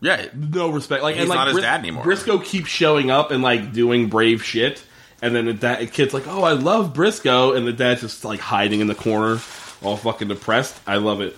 yeah, 0.00 0.26
no 0.34 0.68
respect. 0.70 1.02
Like 1.02 1.14
He's 1.14 1.22
and 1.22 1.30
like 1.30 1.38
not 1.38 1.48
his 1.48 1.60
dad 1.60 1.80
anymore. 1.80 2.04
Brisco 2.04 2.44
keeps 2.44 2.68
showing 2.68 3.10
up 3.10 3.30
and 3.30 3.42
like 3.42 3.72
doing 3.72 4.08
brave 4.10 4.44
shit, 4.44 4.82
and 5.22 5.34
then 5.34 5.46
the 5.46 5.54
dad, 5.54 5.90
kid's 5.94 6.12
like, 6.12 6.26
"Oh, 6.28 6.42
I 6.42 6.52
love 6.52 6.92
Brisco," 6.92 7.56
and 7.56 7.66
the 7.66 7.72
dad's 7.72 8.02
just 8.02 8.22
like 8.22 8.40
hiding 8.40 8.80
in 8.80 8.86
the 8.86 8.94
corner, 8.94 9.38
all 9.84 9.96
fucking 9.96 10.28
depressed. 10.28 10.78
I 10.86 10.96
love 10.96 11.20
it. 11.20 11.36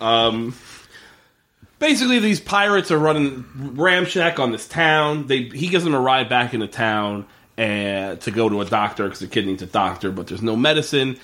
Um, 0.00 0.54
basically, 1.78 2.18
these 2.18 2.40
pirates 2.40 2.90
are 2.90 2.98
running 2.98 3.44
ramshack 3.44 4.38
on 4.38 4.52
this 4.52 4.66
town. 4.68 5.26
They 5.26 5.44
he 5.44 5.68
gives 5.68 5.84
them 5.84 5.94
a 5.94 6.00
ride 6.00 6.28
back 6.28 6.54
into 6.54 6.66
town 6.66 7.26
and 7.56 8.20
to 8.20 8.30
go 8.30 8.48
to 8.48 8.60
a 8.60 8.64
doctor 8.64 9.04
because 9.04 9.20
the 9.20 9.26
kid 9.26 9.46
needs 9.46 9.62
a 9.62 9.66
doctor, 9.66 10.10
but 10.10 10.26
there's 10.26 10.42
no 10.42 10.56
medicine. 10.56 11.18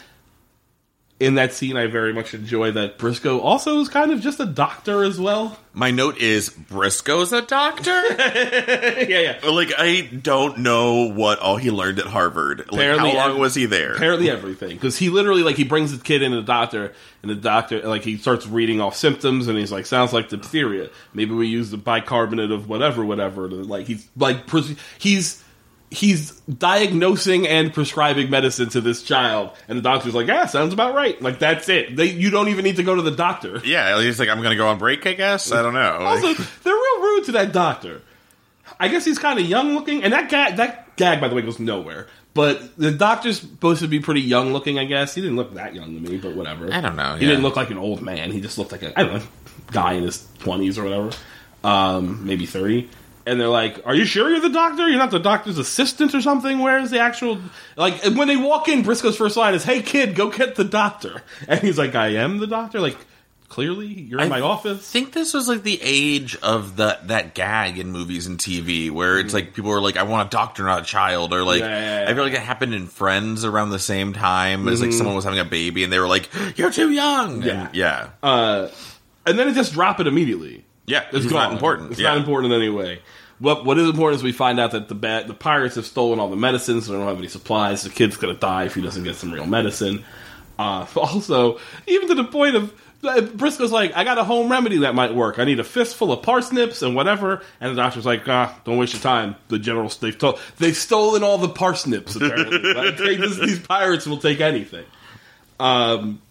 In 1.22 1.36
that 1.36 1.52
scene, 1.52 1.76
I 1.76 1.86
very 1.86 2.12
much 2.12 2.34
enjoy 2.34 2.72
that 2.72 2.98
Brisco 2.98 3.40
also 3.40 3.78
is 3.78 3.88
kind 3.88 4.10
of 4.10 4.20
just 4.20 4.40
a 4.40 4.44
doctor 4.44 5.04
as 5.04 5.20
well. 5.20 5.56
my 5.72 5.92
note 5.92 6.18
is 6.18 6.50
Brisco's 6.50 7.32
a 7.32 7.42
doctor. 7.42 7.90
yeah, 8.18 9.36
yeah. 9.42 9.48
like 9.48 9.70
I 9.78 10.00
don't 10.00 10.58
know 10.58 11.12
what 11.12 11.38
all 11.38 11.58
he 11.58 11.70
learned 11.70 12.00
at 12.00 12.06
Harvard. 12.06 12.58
Like 12.58 12.72
Apparently 12.72 13.10
how 13.10 13.28
long 13.28 13.38
was 13.38 13.54
he 13.54 13.66
there? 13.66 13.94
Apparently 13.94 14.30
everything, 14.30 14.70
because 14.70 14.98
he 14.98 15.10
literally 15.10 15.44
like 15.44 15.54
he 15.54 15.62
brings 15.62 15.96
the 15.96 16.02
kid 16.02 16.22
into 16.22 16.38
the 16.38 16.42
doctor, 16.42 16.92
and 17.22 17.30
the 17.30 17.36
doctor 17.36 17.80
like 17.86 18.02
he 18.02 18.16
starts 18.16 18.48
reading 18.48 18.80
off 18.80 18.96
symptoms, 18.96 19.46
and 19.46 19.56
he's 19.56 19.70
like, 19.70 19.86
"Sounds 19.86 20.12
like 20.12 20.28
diphtheria. 20.28 20.90
Maybe 21.14 21.34
we 21.34 21.46
use 21.46 21.70
the 21.70 21.76
bicarbonate 21.76 22.50
of 22.50 22.68
whatever, 22.68 23.04
whatever." 23.04 23.48
To, 23.48 23.54
like 23.54 23.86
he's 23.86 24.08
like 24.16 24.48
pres- 24.48 24.74
he's 24.98 25.41
he's 25.92 26.32
diagnosing 26.42 27.46
and 27.46 27.72
prescribing 27.72 28.30
medicine 28.30 28.68
to 28.70 28.80
this 28.80 29.02
child, 29.02 29.50
and 29.68 29.78
the 29.78 29.82
doctor's 29.82 30.14
like, 30.14 30.26
"Yeah, 30.26 30.46
sounds 30.46 30.72
about 30.72 30.94
right." 30.94 31.20
Like 31.20 31.38
that's 31.38 31.68
it. 31.68 31.94
They 31.96 32.06
you 32.06 32.30
don't 32.30 32.48
even 32.48 32.64
need 32.64 32.76
to 32.76 32.82
go 32.82 32.94
to 32.94 33.02
the 33.02 33.10
doctor. 33.10 33.60
yeah, 33.64 34.00
he's 34.00 34.18
like, 34.18 34.28
I'm 34.28 34.42
gonna 34.42 34.56
go 34.56 34.68
on 34.68 34.78
break. 34.78 35.06
I 35.06 35.12
guess 35.12 35.52
I 35.52 35.62
don't 35.62 35.74
know. 35.74 35.98
Also, 36.00 36.32
they're 36.64 36.74
real 36.74 37.00
rude 37.02 37.24
to 37.26 37.32
that 37.32 37.52
doctor. 37.52 38.02
I 38.80 38.88
guess 38.88 39.04
he's 39.04 39.18
kind 39.18 39.38
of 39.38 39.44
young 39.44 39.74
looking, 39.74 40.02
and 40.02 40.12
that 40.12 40.28
gag, 40.30 40.56
that 40.56 40.96
gag, 40.96 41.20
by 41.20 41.28
the 41.28 41.34
way, 41.34 41.42
goes 41.42 41.58
nowhere. 41.60 42.08
But 42.34 42.76
the 42.78 42.90
doctor's 42.90 43.40
supposed 43.40 43.82
to 43.82 43.88
be 43.88 44.00
pretty 44.00 44.22
young 44.22 44.54
looking, 44.54 44.78
I 44.78 44.86
guess. 44.86 45.14
He 45.14 45.20
didn't 45.20 45.36
look 45.36 45.52
that 45.54 45.74
young 45.74 45.94
to 46.02 46.10
me, 46.10 46.16
but 46.16 46.34
whatever. 46.34 46.72
I 46.72 46.80
don't 46.80 46.96
know, 46.96 47.14
He 47.16 47.24
yeah. 47.26 47.32
didn't 47.32 47.42
look 47.44 47.56
like 47.56 47.70
an 47.70 47.76
old 47.76 48.00
man. 48.00 48.32
He 48.32 48.40
just 48.40 48.56
looked 48.56 48.72
like 48.72 48.82
a 48.82 48.98
I 48.98 49.02
don't 49.04 49.14
know 49.18 49.22
guy 49.70 49.92
in 49.92 50.02
his 50.04 50.26
twenties 50.38 50.78
or 50.78 50.84
whatever, 50.84 51.10
um, 51.62 52.24
maybe 52.26 52.46
thirty. 52.46 52.88
And 53.24 53.40
they're 53.40 53.48
like, 53.48 53.82
"Are 53.86 53.94
you 53.94 54.04
sure 54.04 54.30
you're 54.30 54.40
the 54.40 54.48
doctor? 54.48 54.88
You're 54.88 54.98
not 54.98 55.10
the 55.10 55.18
doctor's 55.20 55.58
assistant 55.58 56.14
or 56.14 56.20
something? 56.20 56.58
Where 56.58 56.78
is 56.78 56.90
the 56.90 57.00
actual 57.00 57.38
like?" 57.76 58.04
and 58.04 58.16
When 58.16 58.28
they 58.28 58.36
walk 58.36 58.68
in, 58.68 58.82
Brisco's 58.82 59.16
first 59.16 59.36
line 59.36 59.54
is, 59.54 59.64
"Hey 59.64 59.82
kid, 59.82 60.14
go 60.14 60.30
get 60.30 60.56
the 60.56 60.64
doctor," 60.64 61.22
and 61.48 61.60
he's 61.60 61.78
like, 61.78 61.94
"I 61.94 62.08
am 62.16 62.38
the 62.38 62.46
doctor." 62.46 62.80
Like, 62.80 62.96
clearly, 63.48 63.86
you're 63.86 64.18
in 64.18 64.26
I 64.26 64.28
my 64.28 64.40
office. 64.40 64.78
I 64.78 64.92
think 64.92 65.12
this 65.12 65.34
was 65.34 65.46
like 65.46 65.62
the 65.62 65.78
age 65.82 66.36
of 66.42 66.76
the 66.76 66.98
that 67.04 67.34
gag 67.34 67.78
in 67.78 67.92
movies 67.92 68.26
and 68.26 68.38
TV 68.38 68.90
where 68.90 69.18
it's 69.18 69.34
like 69.34 69.54
people 69.54 69.70
were 69.70 69.80
like, 69.80 69.96
"I 69.96 70.02
want 70.02 70.26
a 70.26 70.30
doctor, 70.30 70.64
not 70.64 70.80
a 70.80 70.84
child," 70.84 71.32
or 71.32 71.44
like 71.44 71.60
Yeah, 71.60 71.68
yeah, 71.68 72.02
yeah. 72.04 72.10
I 72.10 72.14
feel 72.14 72.24
like 72.24 72.32
it 72.32 72.40
happened 72.40 72.74
in 72.74 72.86
Friends 72.86 73.44
around 73.44 73.70
the 73.70 73.78
same 73.78 74.14
time 74.14 74.66
as 74.68 74.80
like 74.80 74.92
someone 74.92 75.14
was 75.14 75.24
having 75.24 75.38
a 75.38 75.44
baby 75.44 75.84
and 75.84 75.92
they 75.92 75.98
were 75.98 76.08
like, 76.08 76.28
"You're 76.56 76.72
too 76.72 76.90
young." 76.90 77.42
Mm-hmm. 77.42 77.48
Yeah. 77.48 77.66
And, 77.66 77.74
yeah, 77.74 78.08
uh, 78.22 78.68
and 79.26 79.38
then 79.38 79.48
it 79.48 79.54
just 79.54 79.74
drop 79.74 80.00
it 80.00 80.06
immediately. 80.06 80.64
Yeah. 80.86 81.04
It's 81.12 81.26
gone. 81.26 81.34
not 81.34 81.52
important. 81.52 81.92
It's 81.92 82.00
yeah. 82.00 82.10
not 82.10 82.18
important 82.18 82.52
in 82.52 82.60
any 82.60 82.70
way. 82.70 83.00
What 83.38 83.64
what 83.64 83.78
is 83.78 83.88
important 83.88 84.16
is 84.20 84.22
we 84.22 84.32
find 84.32 84.60
out 84.60 84.70
that 84.72 84.88
the 84.88 84.94
the 84.94 85.34
pirates 85.34 85.74
have 85.74 85.86
stolen 85.86 86.20
all 86.20 86.28
the 86.28 86.36
medicines. 86.36 86.86
So 86.86 86.92
they 86.92 86.98
don't 86.98 87.08
have 87.08 87.18
any 87.18 87.28
supplies. 87.28 87.82
The 87.82 87.90
kid's 87.90 88.16
gonna 88.16 88.34
die 88.34 88.64
if 88.64 88.74
he 88.74 88.82
doesn't 88.82 89.02
get 89.04 89.16
some 89.16 89.32
real 89.32 89.46
medicine. 89.46 90.04
Uh, 90.58 90.86
also, 90.96 91.58
even 91.86 92.08
to 92.08 92.14
the 92.14 92.24
point 92.24 92.54
of 92.56 92.72
uh, 93.04 93.20
Brisco's 93.20 93.72
like, 93.72 93.96
I 93.96 94.04
got 94.04 94.18
a 94.18 94.22
home 94.22 94.48
remedy 94.48 94.78
that 94.78 94.94
might 94.94 95.12
work. 95.12 95.40
I 95.40 95.44
need 95.44 95.58
a 95.58 95.64
fistful 95.64 96.12
of 96.12 96.22
parsnips 96.22 96.82
and 96.82 96.94
whatever. 96.94 97.42
And 97.60 97.76
the 97.76 97.82
doctor's 97.82 98.06
like, 98.06 98.28
Ah, 98.28 98.60
don't 98.64 98.78
waste 98.78 98.92
your 98.92 99.02
time. 99.02 99.34
The 99.48 99.58
generals 99.58 99.96
they've 99.98 100.16
to- 100.18 100.38
they've 100.58 100.76
stolen 100.76 101.24
all 101.24 101.38
the 101.38 101.48
parsnips. 101.48 102.14
Apparently, 102.14 102.74
Like, 102.74 102.96
they 102.96 103.16
just- 103.16 103.40
these 103.40 103.58
pirates 103.58 104.06
will 104.06 104.18
take 104.18 104.40
anything. 104.40 104.84
Um, 105.58 106.22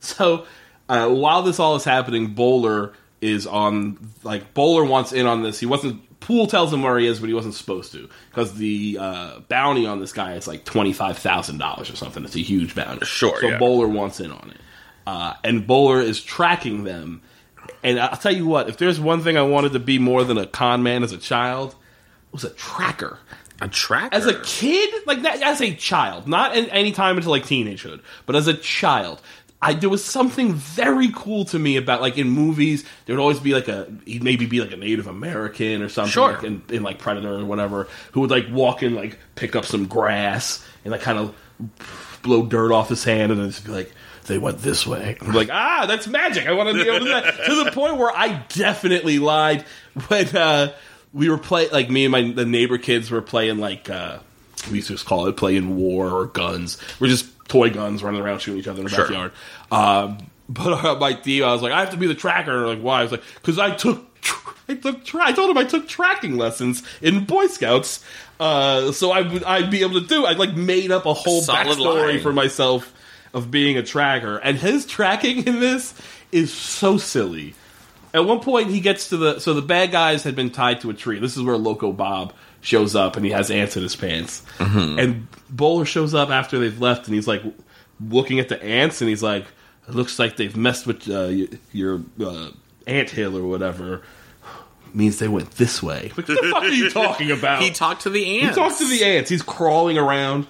so 0.00 0.46
uh, 0.88 1.08
while 1.08 1.42
this 1.42 1.58
all 1.58 1.76
is 1.76 1.84
happening, 1.84 2.34
Bowler 2.34 2.92
is 3.22 3.46
on 3.46 3.96
like 4.22 4.52
Bowler 4.52 4.84
wants 4.84 5.12
in 5.12 5.26
on 5.26 5.42
this. 5.42 5.58
He 5.58 5.66
wasn't. 5.66 6.02
Poole 6.20 6.46
tells 6.46 6.72
him 6.72 6.82
where 6.82 6.98
he 6.98 7.06
is, 7.06 7.18
but 7.18 7.28
he 7.28 7.34
wasn't 7.34 7.54
supposed 7.54 7.90
to 7.92 8.08
because 8.30 8.54
the 8.54 8.98
uh, 9.00 9.40
bounty 9.48 9.86
on 9.86 9.98
this 9.98 10.12
guy 10.12 10.34
is 10.34 10.46
like 10.46 10.64
twenty 10.64 10.92
five 10.92 11.18
thousand 11.18 11.58
dollars 11.58 11.88
or 11.90 11.96
something. 11.96 12.24
It's 12.24 12.36
a 12.36 12.40
huge 12.40 12.74
bounty. 12.74 13.04
Sure, 13.06 13.36
So 13.40 13.48
yeah. 13.48 13.58
Bowler 13.58 13.88
wants 13.88 14.20
in 14.20 14.30
on 14.30 14.50
it, 14.50 14.60
uh, 15.06 15.34
and 15.42 15.66
Bowler 15.66 16.00
is 16.00 16.22
tracking 16.22 16.84
them. 16.84 17.22
And 17.84 17.98
I'll 17.98 18.16
tell 18.16 18.34
you 18.34 18.46
what, 18.46 18.68
if 18.68 18.76
there's 18.76 19.00
one 19.00 19.22
thing 19.22 19.36
I 19.36 19.42
wanted 19.42 19.72
to 19.72 19.78
be 19.78 19.98
more 19.98 20.24
than 20.24 20.36
a 20.36 20.46
con 20.46 20.82
man 20.82 21.02
as 21.02 21.12
a 21.12 21.18
child, 21.18 21.70
it 21.70 22.32
was 22.32 22.44
a 22.44 22.50
tracker 22.50 23.18
A 23.60 23.68
tracker 23.68 24.14
as 24.14 24.26
a 24.26 24.34
kid, 24.40 24.92
like 25.06 25.22
that, 25.22 25.42
as 25.42 25.60
a 25.60 25.72
child, 25.74 26.26
not 26.26 26.56
in 26.56 26.66
any 26.70 26.90
time 26.92 27.16
until 27.16 27.30
like 27.30 27.44
teenagehood, 27.44 28.00
but 28.26 28.34
as 28.36 28.48
a 28.48 28.54
child, 28.54 29.20
I 29.64 29.74
there 29.74 29.88
was 29.88 30.04
something 30.04 30.54
very 30.54 31.10
cool 31.14 31.44
to 31.46 31.58
me 31.58 31.76
about 31.76 32.00
like 32.00 32.18
in 32.18 32.28
movies 32.28 32.84
there 33.06 33.14
would 33.16 33.22
always 33.22 33.38
be 33.38 33.54
like 33.54 33.68
a 33.68 33.90
he'd 34.04 34.22
maybe 34.24 34.44
be 34.46 34.60
like 34.60 34.72
a 34.72 34.76
Native 34.76 35.06
American 35.06 35.80
or 35.82 35.88
something 35.88 36.10
Sure. 36.10 36.32
like 36.32 36.42
in, 36.42 36.62
in 36.68 36.82
like 36.82 36.98
Predator 36.98 37.36
or 37.38 37.44
whatever 37.44 37.86
who 38.10 38.20
would 38.22 38.30
like 38.30 38.46
walk 38.50 38.82
in 38.82 38.94
like 38.96 39.18
pick 39.36 39.54
up 39.54 39.64
some 39.64 39.86
grass 39.86 40.66
and 40.84 40.90
like 40.90 41.00
kind 41.00 41.18
of 41.18 41.34
blow 42.22 42.44
dirt 42.44 42.72
off 42.72 42.88
his 42.88 43.04
hand 43.04 43.30
and 43.32 43.40
then 43.40 43.50
just 43.50 43.64
be 43.64 43.70
like 43.72 43.92
they 44.26 44.38
went 44.38 44.58
this 44.58 44.86
way. 44.86 45.16
I'm 45.20 45.32
like 45.32 45.48
ah 45.52 45.86
that's 45.86 46.06
magic. 46.08 46.46
I 46.46 46.52
want 46.52 46.68
to 46.70 46.74
be 46.74 46.88
able 46.88 46.98
to 47.00 47.04
do 47.04 47.10
that 47.10 47.44
to 47.46 47.64
the 47.64 47.70
point 47.72 47.96
where 47.98 48.10
I 48.14 48.44
definitely 48.48 49.18
lied 49.18 49.62
when 50.08 50.28
uh, 50.36 50.72
we 51.12 51.28
were 51.28 51.38
playing 51.38 51.70
like 51.70 51.88
me 51.90 52.04
and 52.04 52.12
my 52.12 52.30
the 52.32 52.44
neighbor 52.46 52.78
kids 52.78 53.10
were 53.10 53.22
playing 53.22 53.58
like. 53.58 53.88
Uh, 53.88 54.18
we 54.70 54.76
used 54.76 54.86
to 54.86 54.94
just 54.94 55.06
call 55.06 55.26
it 55.26 55.36
playing 55.36 55.74
war 55.76 56.08
or 56.08 56.26
guns. 56.26 56.78
We're 57.00 57.08
just 57.08 57.26
toy 57.48 57.70
guns 57.70 58.02
running 58.02 58.20
around 58.20 58.40
shooting 58.40 58.60
each 58.60 58.68
other 58.68 58.78
in 58.78 58.84
the 58.84 58.90
Sure. 58.90 59.04
backyard. 59.04 59.32
Um, 59.70 60.18
but 60.48 60.84
uh, 60.84 60.96
my 60.98 61.14
Theo, 61.14 61.46
I 61.48 61.52
was 61.52 61.62
like, 61.62 61.72
I 61.72 61.80
have 61.80 61.90
to 61.90 61.96
be 61.96 62.06
the 62.06 62.14
tracker. 62.14 62.66
Like, 62.66 62.80
why? 62.80 63.00
I 63.00 63.02
was 63.02 63.12
like, 63.12 63.22
because 63.36 63.58
I 63.58 63.74
took, 63.74 64.20
tr- 64.20 64.50
I 64.68 64.74
took, 64.74 65.04
tra- 65.04 65.24
I 65.26 65.32
told 65.32 65.50
him 65.50 65.58
I 65.58 65.64
took 65.64 65.88
tracking 65.88 66.36
lessons 66.36 66.82
in 67.00 67.24
Boy 67.24 67.46
Scouts. 67.46 68.04
Uh, 68.40 68.90
so 68.92 69.12
I 69.12 69.20
would, 69.22 69.44
I'd 69.44 69.70
be 69.70 69.82
able 69.82 70.00
to 70.00 70.06
do. 70.06 70.24
I 70.26 70.32
like 70.32 70.54
made 70.54 70.90
up 70.90 71.06
a 71.06 71.14
whole 71.14 71.42
Solid 71.42 71.66
backstory 71.78 72.06
line. 72.14 72.20
for 72.20 72.32
myself 72.32 72.92
of 73.32 73.50
being 73.50 73.78
a 73.78 73.82
tracker, 73.82 74.36
and 74.38 74.58
his 74.58 74.84
tracking 74.84 75.46
in 75.46 75.60
this 75.60 75.94
is 76.32 76.52
so 76.52 76.98
silly. 76.98 77.54
At 78.12 78.26
one 78.26 78.40
point, 78.40 78.68
he 78.68 78.80
gets 78.80 79.08
to 79.10 79.16
the 79.16 79.38
so 79.40 79.54
the 79.54 79.62
bad 79.62 79.90
guys 79.90 80.22
had 80.24 80.34
been 80.36 80.50
tied 80.50 80.80
to 80.82 80.90
a 80.90 80.94
tree. 80.94 81.18
This 81.18 81.36
is 81.36 81.42
where 81.42 81.56
Loco 81.56 81.92
Bob 81.92 82.34
shows 82.62 82.96
up, 82.96 83.16
and 83.16 83.26
he 83.26 83.32
has 83.32 83.50
ants 83.50 83.76
in 83.76 83.82
his 83.82 83.94
pants. 83.94 84.42
And 84.98 85.26
Bowler 85.50 85.84
shows 85.84 86.14
up 86.14 86.30
after 86.30 86.58
they've 86.58 86.80
left, 86.80 87.06
and 87.06 87.14
he's 87.14 87.28
like 87.28 87.42
looking 88.00 88.38
at 88.40 88.48
the 88.48 88.62
ants, 88.62 89.02
and 89.02 89.10
he's 89.10 89.22
like, 89.22 89.44
"It 89.86 89.94
looks 89.94 90.18
like 90.18 90.36
they've 90.36 90.56
messed 90.56 90.86
with 90.86 91.08
uh, 91.10 91.30
your 91.72 92.00
uh, 92.18 92.48
ant 92.86 93.10
hill 93.10 93.36
or 93.36 93.46
whatever." 93.46 94.02
Means 94.94 95.18
they 95.18 95.28
went 95.28 95.50
this 95.52 95.82
way. 95.82 96.12
What 96.16 96.26
the 96.26 96.36
fuck 96.36 96.62
are 96.62 96.68
you 96.68 96.88
talking 96.88 97.30
about? 97.30 97.62
He 97.62 97.70
talked 97.70 98.02
to 98.02 98.10
the 98.10 98.24
ants. 98.24 98.40
He 98.40 98.46
ants. 98.46 98.56
talks 98.56 98.78
to 98.78 98.86
the 98.88 99.04
ants. 99.04 99.28
He's 99.28 99.42
crawling 99.42 99.98
around. 99.98 100.46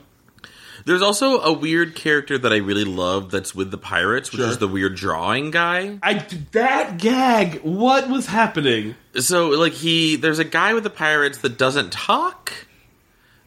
There's 0.84 1.02
also 1.02 1.40
a 1.40 1.52
weird 1.52 1.94
character 1.94 2.38
that 2.38 2.52
I 2.52 2.56
really 2.56 2.84
love 2.84 3.30
that's 3.30 3.54
with 3.54 3.70
the 3.70 3.78
pirates, 3.78 4.32
which 4.32 4.40
Sure. 4.40 4.50
is 4.50 4.58
the 4.58 4.68
weird 4.68 4.94
drawing 4.96 5.50
guy. 5.50 5.98
I 6.02 6.24
that 6.52 6.98
gag. 6.98 7.60
What 7.62 8.08
was 8.08 8.26
happening? 8.26 8.94
So 9.18 9.50
like 9.50 9.72
he 9.74 10.16
there's 10.16 10.38
a 10.38 10.44
guy 10.44 10.74
with 10.74 10.84
the 10.84 10.90
pirates 10.90 11.38
that 11.38 11.58
doesn't 11.58 11.92
talk 11.92 12.52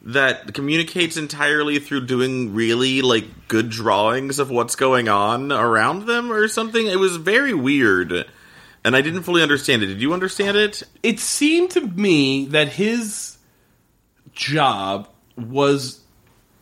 that 0.02 0.54
communicates 0.54 1.16
entirely 1.16 1.78
through 1.80 2.06
doing 2.06 2.54
really 2.54 3.02
like 3.02 3.48
good 3.48 3.68
drawings 3.70 4.38
of 4.38 4.50
what's 4.50 4.76
going 4.76 5.08
on 5.08 5.50
around 5.50 6.06
them 6.06 6.30
or 6.30 6.46
something. 6.48 6.86
It 6.86 6.98
was 7.00 7.16
very 7.16 7.52
weird. 7.54 8.24
And 8.84 8.94
I 8.94 9.00
didn't 9.00 9.24
fully 9.24 9.42
understand 9.42 9.82
it. 9.82 9.86
Did 9.86 10.00
you 10.00 10.12
understand 10.14 10.56
it? 10.56 10.84
it 11.02 11.18
seemed 11.18 11.72
to 11.72 11.80
me 11.80 12.46
that 12.46 12.68
his 12.68 13.36
job 14.32 15.08
was 15.36 16.00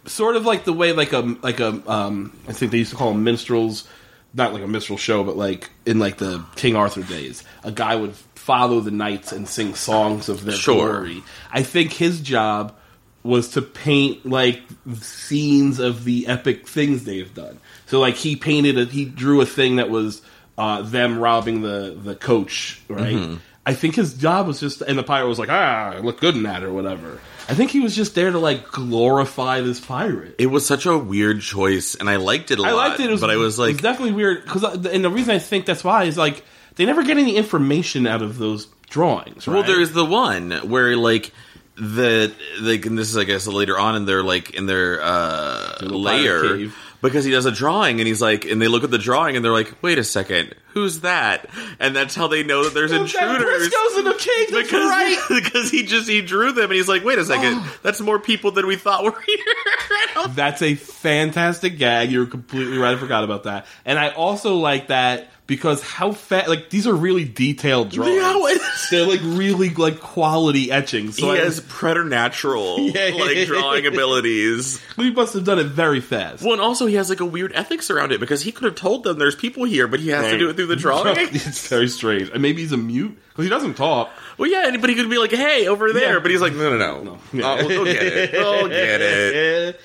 sort 0.07 0.37
of 0.37 0.45
like 0.45 0.65
the 0.65 0.73
way 0.73 0.93
like 0.93 1.13
a 1.13 1.21
like 1.43 1.61
a 1.61 1.83
um 1.91 2.37
I 2.49 2.53
think 2.53 2.73
they 2.73 2.79
used 2.79 2.91
to 2.91 2.97
call 2.97 3.13
them 3.13 3.25
minstrels, 3.25 3.87
not 4.35 4.53
like 4.53 4.63
a 4.63 4.69
minstrel 4.69 4.99
show, 4.99 5.25
but 5.25 5.37
like 5.37 5.71
in 5.87 5.99
like 5.99 6.19
the 6.19 6.45
King 6.57 6.77
Arthur 6.77 7.03
days, 7.03 7.43
a 7.63 7.73
guy 7.73 7.97
would 7.97 8.15
follow 8.35 8.81
the 8.81 8.91
knights 8.91 9.33
and 9.33 9.49
sing 9.49 9.75
songs 9.75 10.29
of 10.29 10.45
their 10.45 10.55
Sure. 10.57 10.75
glory. 11.03 11.23
I 11.51 11.63
think 11.63 11.93
his 11.93 12.21
job 12.21 12.77
was 13.23 13.49
to 13.51 13.63
paint 13.63 14.27
like 14.27 14.61
scenes 15.01 15.79
of 15.79 16.05
the 16.05 16.27
epic 16.27 16.69
things 16.69 17.05
they've 17.05 17.33
done. 17.33 17.59
So 17.87 18.01
like 18.01 18.17
he 18.17 18.37
painted 18.37 18.79
a, 18.79 18.85
he 18.85 19.05
drew 19.07 19.41
a 19.41 19.47
thing 19.47 19.77
that 19.77 19.89
was 19.91 20.21
uh, 20.59 20.83
them 20.83 21.19
robbing 21.19 21.63
the 21.63 21.99
the 22.01 22.15
coach, 22.15 22.81
right? 22.89 23.39
I 23.67 23.73
think 23.73 23.95
his 23.95 24.13
job 24.13 24.47
was 24.47 24.61
just, 24.61 24.83
and 24.83 24.99
the 24.99 25.03
pirate 25.03 25.27
was 25.27 25.39
like, 25.39 25.49
ah, 25.49 25.93
I 25.95 25.99
look 26.01 26.21
good 26.21 26.35
in 26.37 26.43
that 26.43 26.63
or 26.63 26.71
whatever. 26.71 27.19
I 27.49 27.55
think 27.55 27.71
he 27.71 27.81
was 27.81 27.95
just 27.95 28.15
there 28.15 28.31
to 28.31 28.39
like 28.39 28.71
glorify 28.71 29.61
this 29.61 29.81
pirate. 29.81 30.37
It 30.39 30.47
was 30.47 30.67
such 30.67 30.87
a 30.87 30.97
weird 30.97 31.41
choice, 31.43 31.95
and 31.95 32.09
I 32.09 32.17
liked 32.17 32.51
it 32.51 32.59
a 32.59 32.63
I 32.63 32.71
lot. 32.71 32.85
I 32.85 32.89
liked 32.89 33.01
it, 33.01 33.09
it 33.09 33.13
was, 33.13 33.21
but 33.21 33.31
I 33.31 33.37
was 33.37 33.59
like, 33.59 33.81
definitely 33.81 34.13
weird 34.13 34.45
because, 34.45 34.63
and 34.87 35.05
the 35.05 35.11
reason 35.11 35.35
I 35.35 35.39
think 35.39 35.67
that's 35.67 35.85
why 35.85 36.05
is 36.05 36.17
like 36.17 36.45
they 36.77 36.87
never 36.87 37.03
get 37.03 37.19
any 37.19 37.37
information 37.37 38.07
out 38.07 38.23
of 38.23 38.39
those 38.39 38.69
drawings. 38.89 39.47
Right? 39.47 39.55
Well, 39.55 39.63
there's 39.65 39.93
the 39.93 40.05
one 40.05 40.53
where 40.69 40.97
like 40.97 41.33
the 41.77 42.35
like, 42.61 42.87
and 42.87 42.97
this 42.97 43.11
is 43.11 43.17
I 43.17 43.25
guess 43.25 43.47
later 43.47 43.79
on 43.79 43.97
in 43.97 44.05
their 44.07 44.23
like 44.23 44.55
in 44.55 44.67
their 44.67 45.03
uh 45.03 45.79
layer. 45.83 46.71
Because 47.05 47.25
he 47.25 47.31
does 47.31 47.45
a 47.47 47.53
drawing 47.53 48.01
and 48.01 48.09
he's 48.09 48.21
like, 48.23 48.45
and 48.47 48.61
they 48.61 48.67
look 48.69 48.83
at 48.83 48.91
the 48.91 48.99
drawing 48.99 49.37
and 49.37 49.45
they're 49.45 49.53
like, 49.53 49.75
wait 49.83 49.99
a 49.99 50.05
second, 50.05 50.55
who's 50.69 51.01
that? 51.01 51.49
And 51.79 51.95
that's 51.95 52.15
how 52.15 52.27
they 52.29 52.43
know 52.43 52.65
that 52.65 52.73
there's 52.75 52.91
That 52.91 53.03
intruders. 53.03 53.69
Brisco's 53.69 53.99
in 53.99 54.05
the. 54.05 54.13
That's 54.51 54.51
Because, 54.71 54.89
right. 54.89 55.19
because 55.45 55.71
he 55.71 55.83
just 55.85 56.09
he 56.09 56.23
drew 56.23 56.53
them 56.53 56.65
and 56.65 56.73
he's 56.73 56.89
like, 56.89 57.05
wait 57.05 57.19
a 57.19 57.25
second, 57.25 57.59
Oh. 57.59 57.77
that's 57.83 58.01
more 58.01 58.19
people 58.19 58.51
than 58.53 58.67
we 58.67 58.77
thought 58.77 59.05
were 59.05 59.21
here. 59.27 60.29
That's 60.31 60.63
a 60.63 60.75
fantastic 60.75 61.79
gag. 61.79 62.11
You're 62.11 62.27
completely 62.27 62.79
right. 62.79 62.95
I 62.95 62.99
forgot 62.99 63.23
about 63.25 63.45
that. 63.45 63.67
And 63.85 63.99
I 63.99 64.09
also 64.11 64.57
like 64.57 64.89
that 64.89 65.29
because 65.47 65.83
how 65.83 66.13
fat 66.13 66.49
like 66.49 66.71
these 66.71 66.87
are 66.87 66.95
really 66.95 67.25
detailed 67.25 67.91
drawings. 67.91 68.17
Yeah, 68.17 68.59
They're 68.91 69.07
like 69.07 69.21
really 69.23 69.71
like 69.71 70.01
quality 70.01 70.71
etchings. 70.71 71.17
So 71.19 71.33
he 71.33 71.39
I, 71.39 71.45
has 71.45 71.61
preternatural 71.61 72.81
Yeah. 72.95 73.11
like 73.15 73.47
drawing 73.47 73.87
abilities. 73.87 74.81
we 74.97 75.11
must 75.11 75.35
have 75.35 75.45
done 75.45 75.59
it 75.59 75.67
very 75.67 76.01
fast. 76.01 76.43
Well, 76.43 76.53
and 76.53 76.63
also 76.63 76.87
he 76.87 76.95
has 76.95 77.09
like 77.11 77.21
a 77.21 77.25
weird 77.27 77.53
ethics 77.55 77.91
around 77.91 78.13
it 78.13 78.21
because 78.21 78.43
he 78.43 78.53
could 78.53 78.65
have 78.65 78.75
told 78.75 79.05
them 79.05 79.19
there's 79.19 79.37
people 79.37 79.65
here, 79.65 79.87
but 79.89 80.01
he 80.01 80.09
has 80.11 80.31
to 80.31 80.39
do 80.39 80.49
it 80.51 80.57
through 80.57 80.67
the 80.67 80.77
drawing. 80.77 81.15
it's 81.19 81.69
very 81.69 81.89
strange. 81.89 82.31
And 82.31 82.41
maybe 82.41 82.63
he's 82.63 82.73
a 82.73 82.77
mute 82.77 83.19
because 83.31 83.45
he 83.45 83.51
doesn't 83.51 83.75
talk. 83.75 84.11
well, 84.39 84.51
yeah, 84.51 84.77
but 84.79 84.89
he 84.89 84.97
could 84.97 85.11
be 85.11 85.19
like, 85.19 85.33
"Hey, 85.33 85.67
over 85.69 85.93
there," 85.93 86.21
but 86.21 86.31
he's 86.31 86.41
like, 86.41 86.55
"No, 86.55 86.77
no, 86.77 87.03
no, 87.03 87.19
no. 87.33 87.45
Oh, 87.45 87.67
we'll 87.67 87.85
get 87.85 88.03
it. 88.03 88.33
We'll 88.33 88.69
get 88.69 89.01
it." 89.01 89.81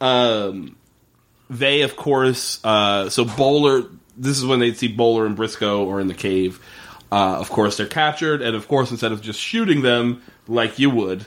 Um, 0.00 0.76
they 1.48 1.82
of 1.82 1.96
course. 1.96 2.60
Uh, 2.64 3.08
so 3.10 3.24
Bowler. 3.24 3.84
This 4.20 4.36
is 4.38 4.44
when 4.44 4.60
they'd 4.60 4.76
see 4.76 4.88
Bowler 4.88 5.24
and 5.26 5.36
Brisco 5.36 5.80
or 5.86 6.00
in 6.00 6.06
the 6.06 6.14
cave. 6.14 6.60
Uh, 7.10 7.38
of 7.38 7.48
course, 7.50 7.76
they're 7.78 7.86
captured, 7.88 8.42
and 8.42 8.54
of 8.54 8.68
course, 8.68 8.90
instead 8.90 9.10
of 9.12 9.20
just 9.22 9.40
shooting 9.40 9.82
them 9.82 10.22
like 10.46 10.78
you 10.78 10.90
would, 10.90 11.26